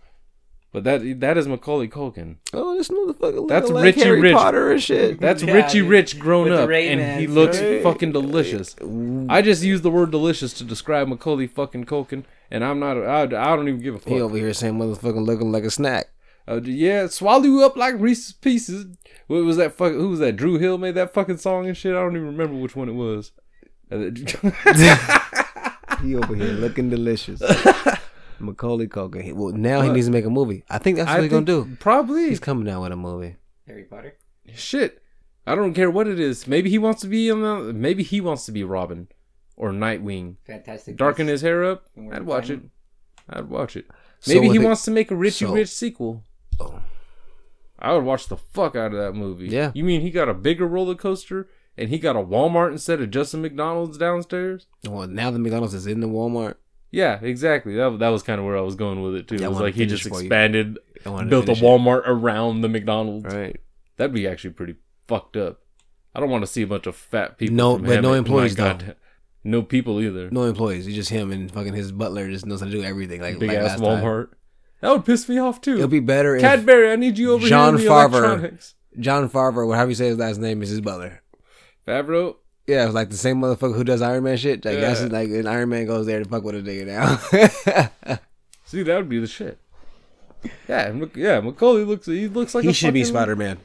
But 0.71 0.85
that 0.85 1.19
that 1.19 1.37
is 1.37 1.47
Macaulay 1.47 1.87
Culkin. 1.87 2.37
Oh, 2.51 2.75
this 2.75 2.89
motherfucker. 2.89 3.47
That's 3.47 3.69
looking 3.69 3.75
like 3.75 3.83
Richie 3.83 4.01
Harry 4.05 4.21
Rich. 4.21 4.33
Potter 4.35 4.71
and 4.71 4.81
shit. 4.81 5.19
That's 5.21 5.43
Yeah, 5.43 5.53
Richie 5.53 5.81
dude. 5.81 5.89
Rich 5.89 6.17
grown 6.19 6.49
With 6.49 6.59
up, 6.59 6.67
and 6.71 7.21
he 7.21 7.27
looks 7.27 7.61
right? 7.61 7.83
fucking 7.83 8.11
delicious. 8.11 8.75
I 9.29 9.43
just 9.43 9.61
used 9.61 9.83
the 9.83 9.91
word 9.91 10.09
delicious 10.09 10.51
to 10.53 10.63
describe 10.63 11.07
Macaulay 11.07 11.45
fucking 11.45 11.85
Culkin, 11.85 12.23
and 12.51 12.63
I'm 12.63 12.79
not. 12.79 12.97
I, 12.97 13.21
I 13.23 13.55
don't 13.55 13.67
even 13.67 13.81
give 13.81 13.95
a 13.95 13.99
fuck. 13.99 14.11
He 14.13 14.21
over 14.21 14.37
here 14.37 14.53
saying 14.53 14.75
motherfucking 14.75 15.25
looking 15.25 15.51
like 15.51 15.63
a 15.63 15.71
snack. 15.71 16.07
Uh, 16.47 16.59
yeah, 16.63 17.07
swallow 17.07 17.43
you 17.45 17.63
up 17.63 17.77
like 17.77 17.95
Reese's 17.99 18.33
Pieces. 18.33 18.85
What 19.27 19.43
was 19.45 19.57
that? 19.57 19.73
Fuck, 19.75 19.93
who 19.93 20.09
was 20.09 20.19
that? 20.19 20.35
Dru 20.35 20.57
Hill 20.57 20.77
made 20.77 20.95
that 20.95 21.13
fucking 21.13 21.37
song 21.37 21.67
and 21.67 21.77
shit. 21.77 21.95
I 21.95 21.99
don't 21.99 22.15
even 22.15 22.27
remember 22.27 22.55
which 22.59 22.75
one 22.75 22.89
it 22.89 22.93
was. 22.93 23.31
Uh, 23.91 24.09
He 26.01 26.15
over 26.15 26.35
here 26.35 26.51
looking 26.53 26.89
delicious. 26.89 27.41
Macaulay 28.39 28.87
Culkin. 28.87 29.23
He- 29.23 29.31
Well, 29.31 29.53
now 29.53 29.81
he 29.81 29.89
needs 29.89 30.07
to 30.07 30.11
make 30.11 30.25
a 30.25 30.29
movie. 30.29 30.65
I 30.69 30.77
think 30.79 30.97
that's 30.97 31.07
what 31.07 31.19
I 31.19 31.21
he's 31.21 31.31
gonna 31.31 31.45
think 31.45 31.69
do. 31.69 31.75
Probably. 31.77 32.27
He's 32.29 32.41
coming 32.41 32.67
out 32.67 32.81
with 32.81 32.91
a 32.91 32.97
movie. 32.97 33.37
Harry 33.67 33.83
Potter. 33.83 34.17
Shit. 34.53 35.01
I 35.47 35.55
don't 35.55 35.73
care 35.73 35.89
what 35.89 36.07
it 36.07 36.19
is. 36.19 36.45
Maybe 36.47 36.69
he 36.69 36.77
wants 36.77 37.01
to 37.01 37.07
be 37.07 37.29
in 37.29 37.41
the. 37.41 37.71
Maybe 37.73 38.03
he 38.03 38.19
wants 38.19 38.45
to 38.47 38.51
be 38.51 38.63
Robin 38.65 39.07
or 39.55 39.71
Nightwing. 39.71 40.35
Fantastic. 40.45 40.97
Darken 40.97 41.27
his 41.27 41.41
hair 41.41 41.63
up. 41.63 41.85
I'd 42.11 42.23
watch 42.23 42.49
it. 42.49 42.61
I'd 43.29 43.49
watch 43.49 43.75
it. 43.75 43.85
So 44.19 44.33
Maybe 44.33 44.47
what 44.47 44.53
he 44.53 44.59
they- 44.59 44.65
wants 44.65 44.85
to 44.85 44.91
make 44.91 45.11
a 45.11 45.15
Richie 45.15 45.45
so- 45.45 45.53
Rich 45.53 45.69
sequel. 45.69 46.23
Oh. 46.59 46.81
I 47.79 47.93
would 47.93 48.05
watch 48.05 48.27
the 48.27 48.37
fuck 48.37 48.75
out 48.75 48.93
of 48.93 48.99
that 48.99 49.13
movie. 49.13 49.47
Yeah. 49.49 49.71
You 49.73 49.83
mean 49.83 50.01
he 50.01 50.09
got 50.11 50.29
a 50.29 50.33
bigger 50.33 50.65
roller 50.65 50.95
coaster 50.95 51.49
and 51.77 51.89
he 51.89 51.97
got 51.99 52.15
a 52.15 52.19
Walmart 52.19 52.71
instead 52.71 53.01
of 53.01 53.09
just 53.11 53.33
a 53.33 53.37
McDonald's 53.37 53.97
downstairs? 53.97 54.67
Well, 54.87 55.07
now 55.07 55.31
the 55.31 55.39
McDonald's 55.39 55.73
is 55.73 55.87
in 55.87 55.99
the 55.99 56.07
Walmart. 56.07 56.55
Yeah, 56.91 57.19
exactly. 57.21 57.75
That, 57.75 57.99
that 57.99 58.09
was 58.09 58.21
kind 58.23 58.39
of 58.39 58.45
where 58.45 58.57
I 58.57 58.61
was 58.61 58.75
going 58.75 59.01
with 59.01 59.15
it 59.15 59.27
too. 59.27 59.35
Yeah, 59.37 59.47
it 59.47 59.49
was 59.49 59.59
like 59.59 59.73
he 59.73 59.85
just 59.87 60.05
expanded, 60.05 60.77
I 61.05 61.09
wanted 61.09 61.23
to 61.25 61.29
built 61.31 61.43
a 61.43 61.47
finish 61.47 61.61
it. 61.61 61.65
Walmart 61.65 62.03
around 62.05 62.61
the 62.61 62.69
McDonald's. 62.69 63.25
Right. 63.33 63.59
That'd 63.97 64.13
be 64.13 64.27
actually 64.27 64.51
pretty 64.51 64.75
fucked 65.07 65.35
up. 65.35 65.59
I 66.15 66.19
don't 66.19 66.29
want 66.29 66.43
to 66.43 66.47
see 66.47 66.61
a 66.61 66.67
bunch 66.67 66.85
of 66.85 66.95
fat 66.95 67.37
people. 67.39 67.55
No- 67.55 67.77
but 67.79 68.01
no 68.01 68.13
employees, 68.13 68.55
My 68.57 68.73
though. 68.73 68.93
No 69.43 69.61
people 69.61 69.99
either. 70.01 70.29
No 70.31 70.43
employees. 70.43 70.87
It's 70.87 70.95
just 70.95 71.09
him 71.09 71.31
and 71.31 71.51
fucking 71.51 71.73
his 71.73 71.91
butler 71.91 72.29
just 72.29 72.45
knows 72.45 72.61
how 72.61 72.65
to 72.67 72.71
do 72.71 72.83
everything. 72.83 73.21
Like 73.21 73.39
Big 73.39 73.49
like 73.49 73.57
ass 73.57 73.79
last 73.79 73.83
time. 73.83 74.03
Walmart. 74.03 74.29
That 74.81 74.91
would 74.91 75.05
piss 75.05 75.27
me 75.27 75.37
off 75.37 75.61
too. 75.61 75.75
It'll 75.75 75.87
be 75.87 75.99
better 75.99 76.35
if 76.35 76.41
Cadbury, 76.41 76.91
I 76.91 76.95
need 76.95 77.17
you 77.17 77.33
over 77.33 77.47
John 77.47 77.77
here 77.77 77.83
the 77.83 77.89
Farver-. 77.89 78.59
Jon 78.99 79.29
Favreau, 79.29 79.67
whatever 79.67 79.89
you 79.89 79.95
say 79.95 80.07
his 80.07 80.17
last 80.17 80.39
name, 80.39 80.61
is 80.61 80.69
his 80.69 80.81
butler. 80.81 81.21
Favreau. 81.87 82.35
Yeah, 82.67 82.85
like 82.85 83.09
the 83.09 83.17
same 83.17 83.41
motherfucker 83.41 83.75
who 83.75 83.83
does 83.83 84.01
Iron 84.01 84.23
Man 84.23 84.37
shit. 84.37 84.63
Like 84.63 84.79
that's 84.79 85.01
like 85.01 85.29
an 85.29 85.47
Iron 85.47 85.69
Man 85.69 85.85
goes 85.85 86.05
there 86.05 86.19
to 86.19 86.29
fuck 86.29 86.43
with 86.43 86.55
a 86.55 86.61
nigga 86.61 86.85
now. 88.05 88.19
See, 88.65 88.83
that 88.83 88.95
would 88.95 89.09
be 89.09 89.19
the 89.19 89.27
shit. 89.27 89.57
Yeah, 90.67 90.93
yeah. 91.15 91.39
Macaulay 91.41 91.83
looks. 91.83 92.05
He 92.05 92.27
looks 92.27 92.55
like 92.55 92.63
he 92.63 92.73
should 92.73 92.93
be 92.93 93.03
Spider 93.03 93.35
Man. 93.35 93.59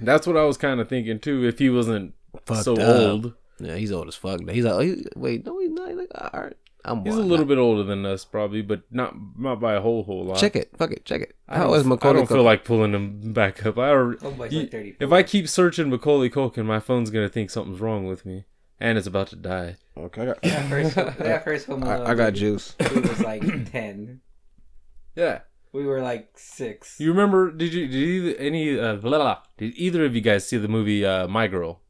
That's 0.00 0.26
what 0.26 0.36
I 0.36 0.44
was 0.44 0.56
kind 0.56 0.80
of 0.80 0.88
thinking 0.88 1.20
too. 1.20 1.44
If 1.46 1.58
he 1.58 1.70
wasn't 1.70 2.14
Fucked 2.44 2.64
so 2.64 2.74
up. 2.74 3.00
old, 3.00 3.34
Yeah, 3.58 3.76
he's 3.76 3.92
old 3.92 4.08
as 4.08 4.14
fuck. 4.14 4.40
He's 4.50 4.64
like, 4.64 4.74
oh, 4.74 4.80
he, 4.80 5.04
wait, 5.16 5.46
no, 5.46 5.58
he's 5.60 5.70
not. 5.70 5.88
He's 5.88 5.96
like, 5.98 6.10
all 6.14 6.40
right, 6.42 6.56
I'm. 6.84 7.04
he's 7.04 7.14
a 7.14 7.18
wild. 7.18 7.28
little 7.30 7.46
bit 7.46 7.58
older 7.58 7.82
than 7.82 8.04
us, 8.04 8.24
probably, 8.24 8.62
but 8.62 8.82
not 8.90 9.14
not 9.38 9.60
by 9.60 9.74
a 9.74 9.80
whole 9.80 10.02
whole 10.04 10.24
lot. 10.24 10.38
Check 10.38 10.56
it, 10.56 10.70
fuck 10.76 10.90
it, 10.92 11.04
check 11.04 11.22
it. 11.22 11.34
I 11.48 11.56
How 11.58 11.66
don't, 11.74 12.04
I 12.04 12.12
don't 12.12 12.28
feel 12.28 12.42
like 12.42 12.64
pulling 12.64 12.92
him 12.92 13.32
back 13.32 13.64
up. 13.64 13.78
I 13.78 13.88
already, 13.90 14.26
like, 14.36 14.52
you- 14.52 14.60
like 14.60 14.70
34. 14.70 15.06
if 15.06 15.12
I 15.12 15.22
keep 15.22 15.48
searching 15.48 15.88
Macaulay 15.90 16.28
Culkin, 16.30 16.66
my 16.66 16.80
phone's 16.80 17.10
gonna 17.10 17.28
think 17.28 17.50
something's 17.50 17.80
wrong 17.80 18.06
with 18.06 18.26
me, 18.26 18.44
and 18.78 18.98
it's 18.98 19.06
about 19.06 19.28
to 19.28 19.36
die. 19.36 19.76
Okay, 19.96 20.22
I 20.22 20.24
got, 20.26 20.42
that 20.42 20.68
first, 20.68 20.94
that 20.94 21.44
first 21.44 21.66
Home 21.66 21.82
Alone, 21.82 22.06
I, 22.06 22.10
I 22.10 22.14
got 22.14 22.34
juice. 22.34 22.74
We 22.78 23.00
was 23.00 23.20
like 23.20 23.42
ten. 23.72 24.20
Yeah. 25.14 25.40
We 25.72 25.84
were 25.84 26.00
like 26.00 26.30
six. 26.36 26.98
You 27.00 27.10
remember? 27.10 27.50
Did 27.50 27.74
you? 27.74 27.86
Did 27.86 27.94
either, 27.96 28.38
any? 28.38 28.78
Uh, 28.78 28.94
blah, 28.96 29.10
blah, 29.10 29.18
blah. 29.18 29.38
Did 29.58 29.74
either 29.76 30.04
of 30.06 30.14
you 30.14 30.22
guys 30.22 30.46
see 30.48 30.56
the 30.56 30.68
movie 30.68 31.04
uh, 31.04 31.28
My 31.28 31.48
Girl? 31.48 31.80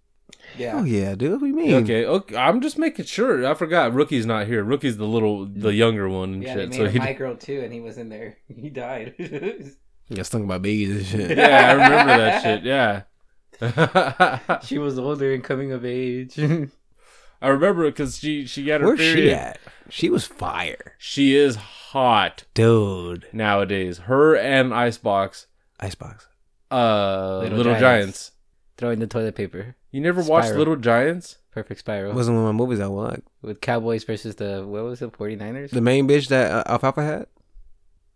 Yeah. 0.58 0.72
Oh 0.76 0.84
yeah, 0.84 1.14
dude. 1.14 1.32
What 1.32 1.40
do 1.40 1.46
you 1.46 1.54
mean? 1.54 1.74
Okay, 1.84 2.04
okay. 2.06 2.36
I'm 2.36 2.60
just 2.60 2.78
making 2.78 3.04
sure. 3.04 3.46
I 3.46 3.54
forgot. 3.54 3.92
Rookie's 3.94 4.26
not 4.26 4.46
here. 4.46 4.62
Rookie's 4.64 4.96
the 4.96 5.06
little, 5.06 5.46
the 5.46 5.72
younger 5.72 6.08
one 6.08 6.34
and 6.34 6.42
Yeah, 6.42 6.54
they 6.54 6.60
shit. 6.62 6.70
made 6.70 6.76
So 6.78 6.84
a 6.84 6.90
he. 6.90 6.98
My 6.98 7.12
Girl 7.12 7.36
too, 7.36 7.60
and 7.62 7.72
he 7.72 7.80
was 7.80 7.98
in 7.98 8.08
there. 8.08 8.36
He 8.48 8.70
died. 8.70 9.14
Yeah, 10.08 10.22
stung 10.22 10.44
about 10.44 10.62
babies 10.62 10.96
and 10.98 11.04
shit. 11.28 11.36
yeah, 11.36 11.68
I 11.68 11.72
remember 11.72 12.16
that 12.16 12.40
shit. 12.42 12.62
Yeah. 12.62 14.60
she 14.64 14.78
was 14.78 15.00
older 15.00 15.32
and 15.34 15.42
coming 15.42 15.72
of 15.72 15.84
age. 15.84 16.38
I 16.38 17.48
remember 17.48 17.84
it 17.86 17.90
because 17.92 18.16
she 18.18 18.46
she 18.46 18.64
got 18.64 18.82
her 18.82 18.86
Where's 18.86 19.00
she 19.00 19.32
at? 19.32 19.58
She 19.90 20.08
was 20.08 20.24
fire, 20.24 20.94
She 20.98 21.34
is 21.34 21.56
hot 21.56 22.44
dude. 22.54 23.26
nowadays. 23.32 23.98
Her 23.98 24.36
and 24.36 24.72
Icebox, 24.72 25.48
Icebox. 25.80 26.28
uh, 26.70 27.38
Little, 27.42 27.56
Little 27.58 27.72
Giants. 27.74 27.80
Giants. 27.80 28.32
Throwing 28.78 28.98
the 29.00 29.06
toilet 29.08 29.34
paper. 29.34 29.74
You 29.96 30.02
never 30.02 30.20
watched 30.22 30.48
Spiral. 30.48 30.58
Little 30.58 30.76
Giants? 30.76 31.38
Perfect 31.52 31.80
spiral. 31.80 32.12
Wasn't 32.12 32.36
one 32.36 32.46
of 32.46 32.54
my 32.54 32.58
movies 32.64 32.80
I 32.80 32.86
watched. 32.86 33.22
With 33.40 33.62
Cowboys 33.62 34.04
versus 34.04 34.34
the 34.34 34.62
what 34.66 34.84
was 34.84 35.00
it, 35.00 35.10
49ers? 35.10 35.70
The 35.70 35.80
main 35.80 36.06
bitch 36.06 36.28
that 36.28 36.50
uh, 36.52 36.70
Alfalfa 36.70 37.02
had. 37.02 37.26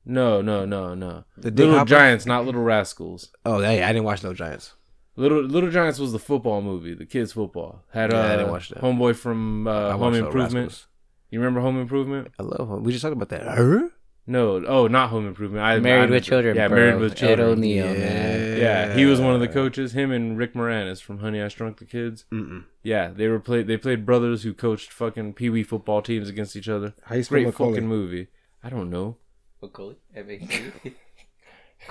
No, 0.05 0.43
no, 0.43 0.67
no, 0.67 0.95
no. 0.95 1.25
The 1.39 1.51
Dick 1.51 1.61
Little 1.65 1.79
Hopper? 1.79 1.89
Giants, 1.89 2.27
not 2.27 2.45
Little 2.45 2.63
Rascals. 2.63 3.31
Oh, 3.47 3.61
yeah, 3.61 3.89
I 3.89 3.93
didn't 3.95 4.05
watch 4.05 4.23
No 4.23 4.35
Giants. 4.35 4.75
Little 5.17 5.41
Little 5.43 5.71
Giants 5.71 5.99
was 5.99 6.13
the 6.13 6.19
football 6.19 6.61
movie, 6.61 6.93
the 6.93 7.07
kids 7.07 7.33
football. 7.33 7.83
Had 7.95 8.13
uh, 8.13 8.17
Yeah, 8.19 8.25
I 8.27 8.37
didn't 8.37 8.51
watch 8.51 8.69
that. 8.69 8.83
homeboy 8.83 9.17
from 9.17 9.67
uh, 9.67 9.89
I 9.89 9.93
Home 9.93 10.01
watched 10.03 10.17
Improvement. 10.19 10.67
Rascals. 10.67 10.87
You 11.31 11.39
remember 11.41 11.61
Home 11.61 11.81
Improvement? 11.81 12.29
I 12.39 12.43
love 12.43 12.69
him. 12.69 12.83
We 12.83 12.93
just 12.93 13.01
talked 13.01 13.15
about 13.15 13.31
that. 13.31 13.43
Her? 13.57 13.91
No, 14.31 14.65
oh, 14.65 14.87
not 14.87 15.11
Home 15.11 15.27
Improvement. 15.27 15.65
I, 15.65 15.81
Married 15.81 16.09
I- 16.09 16.13
with 16.13 16.25
Children. 16.25 16.55
Yeah, 16.57 16.69
bro. 16.69 16.77
Married 16.77 17.01
with 17.01 17.13
Ed 17.13 17.17
Children. 17.17 17.49
O'Neill, 17.49 17.87
man. 17.87 18.59
Yeah, 18.59 18.95
he 18.95 19.05
was 19.05 19.21
one 19.21 19.35
of 19.35 19.41
the 19.41 19.49
coaches. 19.49 19.93
Him 19.93 20.13
and 20.13 20.39
Rick 20.39 20.55
Moranis 20.55 21.03
from 21.03 21.19
Honey 21.19 21.43
I 21.43 21.49
Shrunk 21.49 21.79
the 21.79 21.85
Kids. 21.85 22.27
Mm-mm. 22.33 22.65
Yeah, 22.85 23.09
they 23.09 23.27
were 23.27 23.41
played. 23.41 23.67
They 23.67 23.77
played 23.77 24.07
brothers 24.07 24.45
who 24.45 24.55
coached 24.55 24.93
fucking 24.93 25.35
pee 25.35 25.51
wee 25.51 25.65
football 25.65 26.01
teams 26.01 26.29
against 26.29 26.55
each 26.55 26.69
other. 26.69 26.95
How 27.05 27.17
you 27.17 27.25
spell 27.25 27.37
Great 27.39 27.47
Macaulay? 27.47 27.73
fucking 27.75 27.89
movie. 27.89 28.29
I 28.63 28.69
don't 28.71 28.89
know. 28.89 29.17
Macaulay. 29.61 29.97
M-A-C. 30.15 30.95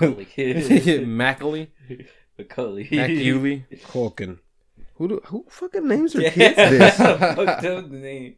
Macaulay. 0.00 0.24
Macaulay, 1.04 1.68
Macaulay. 2.38 2.88
Macaulay. 2.90 3.64
Culkin. 3.86 4.38
Who 5.00 5.08
do, 5.08 5.20
who 5.28 5.46
fucking 5.48 5.88
names 5.88 6.12
their 6.12 6.24
Yeah, 6.24 6.30
kids 6.30 6.56
this? 6.56 6.96
fucked 6.98 7.64
up 7.64 7.90
the 7.90 7.96
name. 7.96 8.34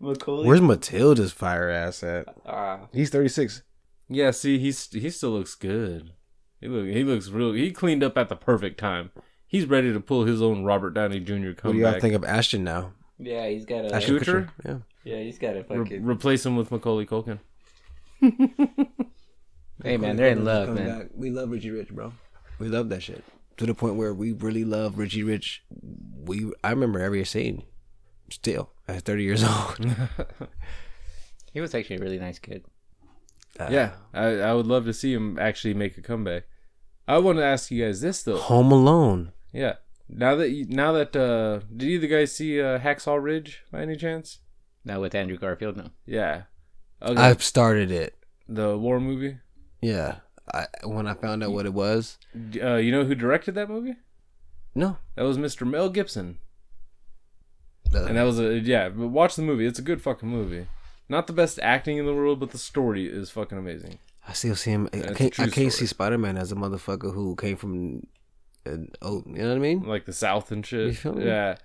Macaulay. 0.00 0.46
Where's 0.46 0.62
Matilda's 0.62 1.30
fire 1.30 1.68
ass 1.68 2.02
at? 2.02 2.34
Ah, 2.46 2.88
He's 2.90 3.10
36. 3.10 3.62
Yeah, 4.08 4.30
see, 4.30 4.58
he's 4.58 4.90
he 4.90 5.10
still 5.10 5.32
looks 5.32 5.54
good. 5.54 6.12
He 6.58 6.68
look 6.68 6.86
he 6.86 7.04
looks 7.04 7.28
real. 7.28 7.52
He 7.52 7.70
cleaned 7.70 8.02
up 8.02 8.16
at 8.16 8.30
the 8.30 8.34
perfect 8.34 8.80
time. 8.80 9.10
he's 9.46 9.66
ready 9.66 9.92
to 9.92 10.00
pull 10.00 10.24
his 10.24 10.40
own 10.40 10.64
Robert 10.64 10.94
Downey 10.94 11.20
Jr. 11.20 11.50
What 11.60 11.72
do 11.72 11.78
y'all 11.80 12.00
think 12.00 12.14
of 12.14 12.24
Ashton 12.24 12.64
now? 12.64 12.92
Yeah, 13.18 13.46
he's 13.48 13.66
got 13.66 13.84
a. 13.84 13.94
Ashton 13.94 14.18
Kutcher? 14.18 14.48
Yeah. 14.64 14.78
Yeah, 15.04 15.18
he's 15.22 15.38
got 15.38 15.54
a 15.54 15.66
Re- 15.68 15.98
replace 15.98 16.46
him 16.46 16.56
with 16.56 16.70
Macaulay 16.70 17.04
Culkin. 17.04 17.40
hey 19.82 19.98
man, 19.98 20.16
they're 20.16 20.30
in 20.30 20.46
love, 20.46 20.70
man. 20.70 20.98
back. 21.00 21.08
We 21.14 21.28
love 21.30 21.50
Richie 21.50 21.70
Rich, 21.72 21.90
bro. 21.90 22.14
We 22.58 22.68
love 22.68 22.88
that 22.88 23.02
shit 23.02 23.22
to 23.56 23.66
the 23.66 23.74
point 23.74 23.96
where 23.96 24.12
we 24.14 24.32
really 24.32 24.64
love 24.64 24.98
Richie 24.98 25.22
Rich. 25.22 25.62
We 25.70 26.52
I 26.62 26.70
remember 26.70 27.00
every 27.00 27.24
scene. 27.24 27.62
Still 28.30 28.70
at 28.88 29.02
30 29.02 29.22
years 29.22 29.44
old. 29.44 29.78
He 31.52 31.60
was 31.62 31.74
actually 31.74 31.96
a 31.96 32.00
really 32.00 32.18
nice 32.18 32.38
kid. 32.38 32.64
yeah, 33.58 33.92
I, 34.12 34.24
I 34.40 34.52
would 34.52 34.66
love 34.66 34.84
to 34.84 34.92
see 34.92 35.14
him 35.14 35.38
actually 35.38 35.72
make 35.72 35.96
a 35.96 36.02
comeback. 36.02 36.44
I 37.08 37.16
want 37.16 37.38
to 37.38 37.44
ask 37.44 37.70
you 37.70 37.82
guys 37.82 38.02
this 38.02 38.22
though. 38.22 38.36
Home 38.36 38.70
Alone. 38.70 39.32
Yeah, 39.54 39.76
now 40.06 40.34
that 40.34 40.50
you, 40.50 40.66
now 40.68 40.92
that 40.92 41.16
uh, 41.16 41.60
did 41.74 41.88
either 41.88 42.08
guys 42.08 42.32
see 42.34 42.60
uh, 42.60 42.78
Hacksaw 42.78 43.22
Ridge 43.22 43.62
by 43.72 43.80
any 43.80 43.96
chance? 43.96 44.40
Not 44.84 45.00
with 45.00 45.14
Andrew 45.14 45.38
Garfield, 45.38 45.78
no. 45.78 45.88
Yeah, 46.04 46.42
okay. 47.00 47.18
I've 47.18 47.42
started 47.42 47.90
it. 47.90 48.16
the 48.46 48.76
war 48.76 49.00
movie. 49.00 49.38
Yeah. 49.80 50.16
I, 50.54 50.66
when 50.84 51.06
I 51.06 51.14
found 51.14 51.42
out 51.42 51.52
what 51.52 51.66
it 51.66 51.74
was, 51.74 52.18
Uh, 52.62 52.76
you 52.76 52.92
know 52.92 53.04
who 53.04 53.14
directed 53.14 53.54
that 53.56 53.68
movie? 53.68 53.96
no. 54.74 54.98
That 55.16 55.22
was 55.24 55.38
Mr. 55.38 55.66
Mel 55.68 55.88
Gibson. 55.88 56.38
Uh, 57.94 58.04
And 58.04 58.16
that 58.16 58.24
was 58.24 58.38
a 58.38 58.58
yeah. 58.58 58.88
But 58.88 59.08
watch 59.08 59.36
the 59.36 59.42
movie. 59.42 59.66
It's 59.66 59.78
a 59.78 59.82
good 59.82 60.02
fucking 60.02 60.28
movie. 60.28 60.66
Not 61.08 61.26
the 61.26 61.32
best 61.32 61.58
acting 61.62 61.98
in 61.98 62.06
the 62.06 62.14
world, 62.14 62.40
but 62.40 62.50
the 62.50 62.58
story 62.58 63.06
is 63.06 63.30
fucking 63.30 63.56
amazing. 63.58 63.98
I 64.28 64.32
still 64.32 64.56
see 64.56 64.72
him. 64.72 64.88
I 64.92 65.12
can't, 65.14 65.38
I 65.38 65.48
can't 65.48 65.72
see 65.72 65.86
Spider 65.86 66.18
Man 66.18 66.36
as 66.36 66.50
a 66.50 66.56
motherfucker 66.56 67.14
who 67.14 67.36
came 67.36 67.56
from. 67.56 68.06
Uh, 68.66 68.78
oh, 69.02 69.22
you 69.26 69.34
know 69.34 69.50
what 69.50 69.56
I 69.56 69.60
mean? 69.60 69.82
Like 69.84 70.04
the 70.04 70.12
South 70.12 70.50
and 70.50 70.66
shit. 70.66 70.86
You 70.88 70.92
feel 70.94 71.12
me? 71.14 71.26
Yeah. 71.26 71.56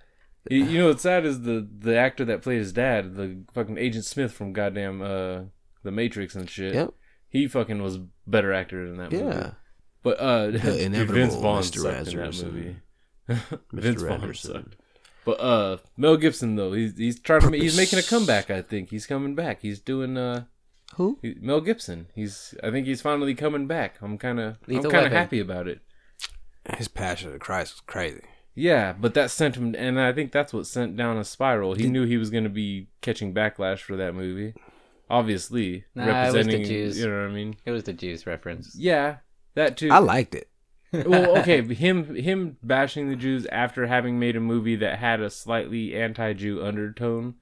You, 0.48 0.64
you 0.64 0.78
know 0.78 0.88
what's 0.88 1.02
sad 1.02 1.24
is 1.26 1.42
the 1.42 1.68
the 1.78 1.96
actor 1.96 2.24
that 2.24 2.42
played 2.42 2.58
his 2.58 2.72
dad, 2.72 3.16
the 3.16 3.42
fucking 3.52 3.78
Agent 3.78 4.04
Smith 4.04 4.32
from 4.32 4.52
goddamn 4.52 5.02
uh 5.02 5.42
the 5.82 5.90
Matrix 5.90 6.34
and 6.36 6.48
shit. 6.48 6.74
Yep. 6.74 6.94
He 7.32 7.48
fucking 7.48 7.82
was 7.82 7.98
better 8.26 8.52
actor 8.52 8.86
than 8.86 8.98
that 8.98 9.10
movie. 9.12 9.24
Yeah. 9.24 9.50
But 10.04 10.20
uh 10.20 10.50
dude, 10.52 10.64
inevitable 10.64 11.14
Vince 11.14 11.34
Vaughn 11.34 11.62
Mr. 11.62 11.76
sucked 11.82 12.08
in 12.08 12.16
that 12.16 12.22
Anderson. 12.24 12.54
movie. 12.54 12.76
Vince 13.72 14.02
Vaughn 14.02 14.20
Anderson. 14.20 14.52
sucked. 14.52 14.76
But 15.24 15.40
uh 15.40 15.76
Mel 15.96 16.16
Gibson 16.16 16.56
though, 16.56 16.72
he's 16.72 16.96
he's 16.96 17.18
trying 17.20 17.40
to 17.40 17.50
ma- 17.50 17.56
he's 17.56 17.76
making 17.76 17.98
a 17.98 18.02
comeback, 18.02 18.50
I 18.50 18.62
think. 18.62 18.90
He's 18.90 19.06
coming 19.06 19.34
back. 19.34 19.62
He's 19.62 19.80
doing 19.80 20.16
uh 20.18 20.44
Who? 20.96 21.18
he- 21.22 21.36
Mel 21.40 21.60
Gibson. 21.60 22.06
He's 22.14 22.54
I 22.62 22.70
think 22.70 22.86
he's 22.86 23.00
finally 23.02 23.34
coming 23.34 23.66
back. 23.66 23.96
I'm 24.02 24.18
kind 24.18 24.38
of 24.38 24.56
I'm 24.68 24.74
kind 24.82 24.84
of 24.86 24.92
Weapon. 24.92 25.12
happy 25.12 25.40
about 25.40 25.66
it. 25.68 25.80
His 26.76 26.86
passion 26.88 27.32
of 27.32 27.40
Christ 27.40 27.74
was 27.74 27.80
crazy. 27.80 28.22
Yeah, 28.54 28.92
but 28.92 29.14
that 29.14 29.30
sent 29.30 29.56
him, 29.56 29.74
and 29.78 29.98
I 29.98 30.12
think 30.12 30.30
that's 30.30 30.52
what 30.52 30.66
sent 30.66 30.94
down 30.94 31.16
a 31.16 31.24
spiral. 31.24 31.72
He 31.74 31.88
knew 31.88 32.04
he 32.04 32.18
was 32.18 32.28
going 32.28 32.44
to 32.44 32.50
be 32.50 32.88
catching 33.00 33.32
backlash 33.32 33.78
for 33.78 33.96
that 33.96 34.14
movie. 34.14 34.52
Obviously, 35.12 35.84
Nah, 35.94 36.02
it 36.04 36.06
was 36.06 36.32
the 36.32 36.38
representing, 36.38 36.64
Jews. 36.66 36.98
you 36.98 37.06
know 37.08 37.22
what 37.22 37.30
I 37.30 37.34
mean? 37.34 37.54
It 37.64 37.70
was 37.70 37.84
the 37.84 37.92
Jews 37.92 38.26
reference. 38.26 38.74
Yeah, 38.78 39.16
that 39.54 39.76
too. 39.76 39.90
I 39.90 39.98
liked 39.98 40.34
it. 40.34 40.48
well, 40.92 41.36
okay, 41.40 41.62
him 41.74 42.14
him 42.14 42.56
bashing 42.62 43.08
the 43.08 43.16
Jews 43.16 43.46
after 43.52 43.86
having 43.86 44.18
made 44.18 44.36
a 44.36 44.40
movie 44.40 44.76
that 44.76 44.98
had 44.98 45.20
a 45.20 45.30
slightly 45.30 45.94
anti-Jew 45.94 46.62
undertone 46.64 47.34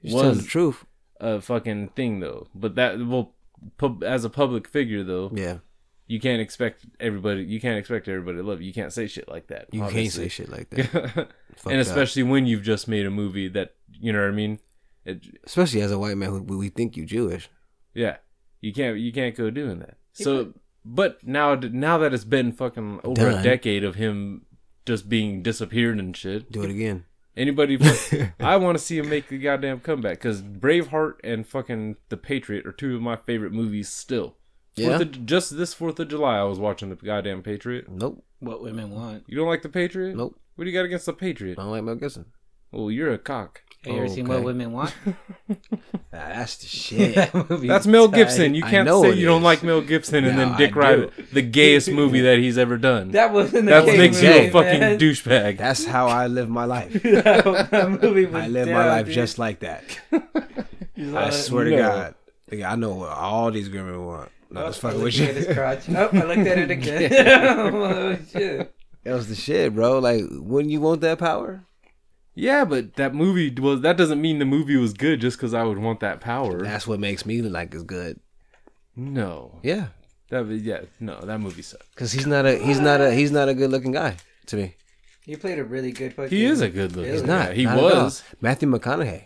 He's 0.00 0.12
telling 0.12 0.28
was 0.28 0.38
the 0.42 0.44
truth. 0.48 0.84
a 1.20 1.40
fucking 1.40 1.88
thing 1.90 2.20
though. 2.20 2.48
But 2.54 2.74
that 2.76 2.98
well, 3.06 3.34
pub, 3.78 4.02
as 4.04 4.24
a 4.24 4.30
public 4.30 4.68
figure 4.68 5.02
though, 5.04 5.30
Yeah. 5.34 5.58
you 6.06 6.20
can't 6.20 6.40
expect 6.40 6.84
everybody. 7.00 7.42
You 7.44 7.60
can't 7.60 7.78
expect 7.78 8.06
everybody 8.08 8.38
to 8.38 8.42
love 8.44 8.60
you. 8.60 8.68
You 8.68 8.72
can't 8.74 8.92
say 8.92 9.06
shit 9.08 9.28
like 9.28 9.48
that. 9.48 9.66
You 9.72 9.80
can't 9.88 10.12
say 10.12 10.28
shit 10.28 10.48
like 10.48 10.70
that. 10.70 10.86
Fucked 11.56 11.72
and 11.72 11.80
up. 11.80 11.86
especially 11.86 12.22
when 12.24 12.46
you've 12.46 12.62
just 12.62 12.86
made 12.86 13.06
a 13.06 13.10
movie 13.10 13.48
that 13.48 13.74
you 14.00 14.12
know 14.12 14.20
what 14.20 14.28
I 14.28 14.32
mean. 14.32 14.58
It, 15.08 15.24
Especially 15.44 15.80
as 15.80 15.90
a 15.90 15.98
white 15.98 16.16
man 16.16 16.30
who 16.30 16.42
we 16.42 16.68
think 16.68 16.96
you 16.96 17.04
Jewish. 17.06 17.48
yeah, 17.94 18.16
you 18.60 18.72
can't 18.72 18.98
you 18.98 19.12
can't 19.12 19.34
go 19.34 19.50
doing 19.50 19.78
that. 19.80 19.96
So, 20.12 20.54
but 20.84 21.26
now 21.26 21.54
now 21.54 21.98
that 21.98 22.12
it's 22.12 22.24
been 22.24 22.52
fucking 22.52 23.00
over 23.04 23.28
a 23.28 23.32
Done. 23.32 23.42
decade 23.44 23.84
of 23.84 23.94
him 23.94 24.46
just 24.84 25.08
being 25.08 25.42
disappeared 25.42 25.98
and 25.98 26.16
shit. 26.16 26.50
Do 26.52 26.62
it 26.62 26.70
again. 26.70 27.04
Anybody, 27.36 27.78
I 28.40 28.56
want 28.56 28.76
to 28.76 28.82
see 28.82 28.98
him 28.98 29.08
make 29.08 29.28
the 29.28 29.38
goddamn 29.38 29.80
comeback 29.80 30.14
because 30.18 30.42
Braveheart 30.42 31.14
and 31.22 31.46
fucking 31.46 31.96
The 32.08 32.16
Patriot 32.16 32.66
are 32.66 32.72
two 32.72 32.96
of 32.96 33.02
my 33.02 33.14
favorite 33.14 33.52
movies 33.52 33.88
still. 33.88 34.34
Yeah? 34.74 34.98
Of, 34.98 35.24
just 35.24 35.56
this 35.56 35.72
Fourth 35.72 36.00
of 36.00 36.08
July, 36.08 36.38
I 36.38 36.44
was 36.44 36.58
watching 36.58 36.88
the 36.88 36.96
goddamn 36.96 37.42
Patriot. 37.42 37.88
Nope. 37.88 38.24
What 38.40 38.60
women 38.62 38.90
want. 38.90 39.24
You 39.28 39.36
don't 39.36 39.46
like 39.46 39.62
the 39.62 39.68
Patriot? 39.68 40.16
Nope. 40.16 40.36
What 40.56 40.64
do 40.64 40.70
you 40.70 40.76
got 40.76 40.84
against 40.84 41.06
the 41.06 41.12
Patriot? 41.12 41.58
I 41.58 41.62
don't 41.62 41.70
like 41.70 41.84
Mel 41.84 41.94
Gibson. 41.94 42.26
Well, 42.72 42.90
you're 42.90 43.12
a 43.12 43.18
cock. 43.18 43.62
Have 43.84 43.94
you 43.94 44.00
ever 44.00 44.08
seen 44.08 44.26
What 44.28 44.42
Women 44.42 44.72
Want? 44.72 44.92
that's 46.10 46.56
the 46.56 46.66
shit. 46.66 47.14
that 47.14 47.32
movie 47.48 47.68
That's 47.68 47.86
Mel. 47.86 48.08
Gibson. 48.08 48.54
You 48.54 48.64
I 48.64 48.70
can't 48.70 48.86
know 48.86 49.02
say 49.02 49.10
it 49.12 49.18
you 49.18 49.24
don't 49.26 49.40
is. 49.40 49.44
like 49.44 49.62
Mel 49.62 49.80
Gibson 49.80 50.24
and 50.24 50.36
No, 50.36 50.46
then 50.48 50.56
Dick 50.58 50.76
I 50.76 50.78
Ryder, 50.80 51.10
the 51.32 51.42
gayest 51.42 51.90
movie 51.90 52.20
that 52.22 52.38
he's 52.38 52.58
ever 52.58 52.76
done. 52.76 53.12
That 53.12 53.32
wasn't 53.32 53.66
the 53.66 53.70
That 53.70 53.86
gay 53.86 53.96
makes 53.96 54.20
you 54.20 54.28
movie, 54.30 54.46
a 54.46 54.50
fucking 54.50 54.80
man. 54.80 54.98
douchebag. 54.98 55.58
That's 55.58 55.84
how 55.84 56.08
I 56.08 56.26
live 56.26 56.48
my 56.48 56.64
life. 56.64 56.92
that 57.02 57.98
movie 58.02 58.26
was 58.26 58.34
I 58.44 58.48
live 58.48 58.66
my 58.66 58.72
down, 58.74 58.86
life 58.88 59.06
dude. 59.06 59.14
just 59.14 59.38
like 59.38 59.60
that. 59.60 59.84
He's 60.94 61.14
I 61.14 61.24
like, 61.24 61.32
swear 61.32 61.64
to 61.64 61.70
no. 61.70 61.76
God. 61.78 62.14
Nigga, 62.50 62.70
I 62.70 62.74
know 62.74 62.94
what 62.94 63.10
all 63.10 63.50
these 63.52 63.70
women 63.70 64.04
want. 64.04 64.30
No, 64.50 64.62
Oh, 64.64 64.66
just 64.68 64.80
fucking 64.80 65.02
was 65.02 65.18
with 65.18 65.22
you. 65.22 65.26
at 65.28 65.36
his 65.36 65.54
crotch. 65.54 65.88
Oh, 65.90 66.08
I 66.12 66.24
looked 66.24 66.48
at 66.48 66.58
it 66.58 66.70
again. 66.70 67.12
oh, 67.74 68.16
shit. 68.32 68.74
That 69.04 69.14
was 69.14 69.28
the 69.28 69.34
shit, 69.34 69.74
bro. 69.74 69.98
Like, 70.00 70.22
wouldn't 70.30 70.72
you 70.72 70.80
want 70.80 71.00
that 71.02 71.18
power? 71.18 71.64
Yeah, 72.38 72.64
but 72.64 72.94
that 72.94 73.14
movie 73.16 73.50
was. 73.50 73.80
That 73.80 73.96
doesn't 73.96 74.20
mean 74.20 74.38
the 74.38 74.44
movie 74.44 74.76
was 74.76 74.92
good 74.92 75.20
just 75.20 75.36
because 75.36 75.54
I 75.54 75.64
would 75.64 75.78
want 75.78 75.98
that 76.00 76.20
power. 76.20 76.62
That's 76.62 76.86
what 76.86 77.00
makes 77.00 77.26
me 77.26 77.42
like 77.42 77.74
it's 77.74 77.82
good. 77.82 78.20
no, 78.94 79.58
Yeah, 79.64 79.88
that 80.30 80.46
yeah, 80.46 80.82
no, 81.00 81.20
that 81.20 81.38
movie 81.40 81.62
sucked. 81.62 81.90
because 81.94 82.12
he's 82.12 82.28
not 82.28 82.46
a 82.46 82.56
he's 82.56 82.78
not 82.78 83.00
a 83.00 83.12
he's 83.12 83.32
not 83.32 83.48
a 83.48 83.54
good 83.54 83.70
looking 83.70 83.90
guy 83.90 84.16
to 84.46 84.56
me. 84.56 84.76
He 85.24 85.34
played 85.34 85.58
a 85.58 85.64
really 85.64 85.90
good 85.90 86.14
fucking. 86.14 86.30
He 86.30 86.44
is 86.44 86.60
a 86.60 86.68
good 86.68 86.94
looking. 86.94 87.10
He's 87.12 87.20
He's 87.22 87.28
not. 87.28 87.48
guy. 87.48 87.54
He 87.54 87.64
not 87.64 87.82
was. 87.82 88.22
Matthew 88.40 88.68
McConaughey. 88.70 89.24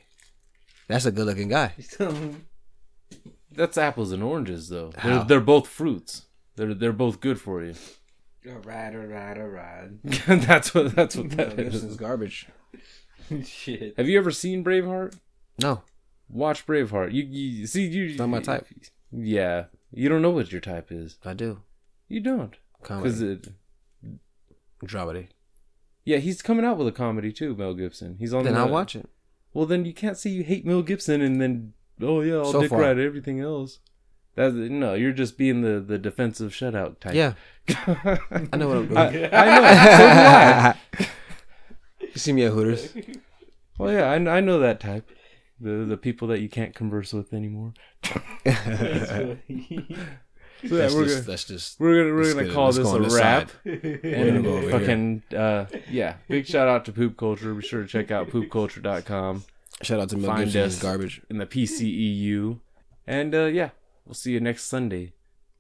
That's 0.89 1.05
a 1.05 1.13
good 1.13 1.27
looking 1.27 1.49
guy. 1.49 1.75
That's 3.55 3.77
apples 3.77 4.13
and 4.13 4.23
oranges, 4.23 4.71
though. 4.71 4.93
How? 4.97 5.09
They're, 5.19 5.25
they're 5.25 5.41
both 5.41 5.69
fruits. 5.69 6.23
They're 6.57 6.73
they're 6.73 6.93
both 6.95 7.21
good 7.21 7.39
for 7.39 7.63
you. 7.63 7.75
Alright, 8.49 8.95
alright, 8.97 9.39
alright. 9.39 9.91
that's 10.27 10.75
what 10.75 10.97
that's 10.97 11.15
what 11.15 11.31
that 11.37 11.57
Mel 11.57 11.67
is. 11.67 11.73
Gibson's 11.73 11.97
garbage. 11.97 12.47
Shit. 13.47 13.95
Have 13.97 14.09
you 14.09 14.19
ever 14.19 14.31
seen 14.31 14.65
Braveheart? 14.65 15.17
No, 15.61 15.83
Watch 16.29 16.67
Braveheart. 16.67 17.13
You, 17.13 17.25
you 17.25 17.67
see 17.67 17.87
you. 17.87 18.17
not 18.17 18.29
my 18.29 18.41
type. 18.41 18.67
Yeah, 19.11 19.65
you 19.93 20.09
don't 20.09 20.23
know 20.23 20.31
what 20.31 20.51
your 20.51 20.61
type 20.63 20.91
is. 20.91 21.19
I 21.25 21.35
do. 21.35 21.61
You 22.09 22.21
don't. 22.21 22.57
Because 22.81 23.21
Comedy, 23.21 23.33
it. 23.33 23.49
dramedy. 24.85 25.29
Yeah, 26.05 26.19
he's 26.19 26.43
coming 26.43 26.65
out 26.65 26.79
with 26.79 26.89
a 26.89 26.93
comedy 26.93 27.33
too, 27.33 27.55
Mel 27.55 27.75
Gibson. 27.75 28.17
He's 28.19 28.33
on. 28.35 28.45
Then 28.45 28.55
the, 28.55 28.61
I'll 28.61 28.69
watch 28.69 28.97
it. 28.97 29.09
Well, 29.55 29.67
then 29.67 29.85
you 29.85 29.93
can't 29.93 30.17
say 30.17 30.31
you 30.31 30.43
hate 30.43 30.65
Mel 30.67 30.83
Gibson 30.83 31.21
and 31.21 31.41
then 31.41 31.75
oh 32.01 32.23
yeah, 32.23 32.37
I'll 32.37 32.53
So 32.53 32.61
dick 32.63 32.71
far. 32.71 32.81
ride 32.81 32.99
everything 32.99 33.41
else. 33.41 33.79
That's 34.35 34.55
no, 34.55 34.95
you're 34.95 35.13
just 35.13 35.37
being 35.37 35.61
the 35.61 35.79
the 35.81 35.99
defensive 35.99 36.53
shutout 36.53 37.01
type. 37.01 37.15
Yeah, 37.15 37.35
I 37.69 38.57
know 38.57 38.69
what 38.69 38.77
I'm 38.79 38.87
doing. 38.89 38.97
I, 38.97 39.29
I 39.31 39.47
know. 39.61 40.75
So 40.89 40.99
do 40.99 41.05
I. 41.05 41.07
you 42.13 42.19
see 42.19 42.33
me 42.33 42.45
at 42.45 42.53
Hooters. 42.53 42.93
Well, 43.79 43.91
yeah, 43.91 44.11
I, 44.11 44.37
I 44.37 44.41
know 44.41 44.59
that 44.61 44.81
type. 44.81 45.11
The 45.59 45.85
the 45.87 45.97
people 45.97 46.29
that 46.29 46.41
you 46.41 46.49
can't 46.49 46.75
converse 46.75 47.13
with 47.13 47.33
anymore. 47.33 47.73
So 50.63 50.77
yeah, 50.77 50.83
Let's 50.83 50.95
we're 50.95 51.05
just, 51.07 51.17
gonna 51.17 51.31
let's 51.31 51.45
just 51.45 51.81
we're 51.81 52.05
gonna 52.05 52.15
we're 52.15 52.33
gonna 52.35 52.45
get 52.45 52.55
call 52.55 52.71
this 52.71 52.89
a 52.89 53.01
wrap. 53.01 53.51
And 53.65 54.45
go 54.45 54.71
fucking 54.71 55.23
uh 55.37 55.67
yeah, 55.91 56.17
big 56.29 56.47
shout 56.47 56.69
out 56.69 56.85
to 56.85 56.93
Poop 56.93 57.17
Culture. 57.17 57.53
Be 57.55 57.63
sure 57.63 57.83
to 57.83 57.89
check 57.89 58.13
out 58.13 58.29
poopculture.com 58.29 59.45
Shout 59.83 59.99
out 59.99 60.09
to 60.11 60.17
Mel 60.19 60.31
Find 60.31 60.45
Gibson's 60.45 60.77
us. 60.77 60.83
garbage. 60.83 61.21
in 61.29 61.39
the 61.39 61.47
PCEU. 61.47 62.61
And 63.09 63.35
uh 63.35 63.47
yeah, 63.47 63.71
we'll 64.07 64.15
see 64.15 64.33
you 64.33 64.41
next 64.41 64.65
Sunday. 64.65 65.15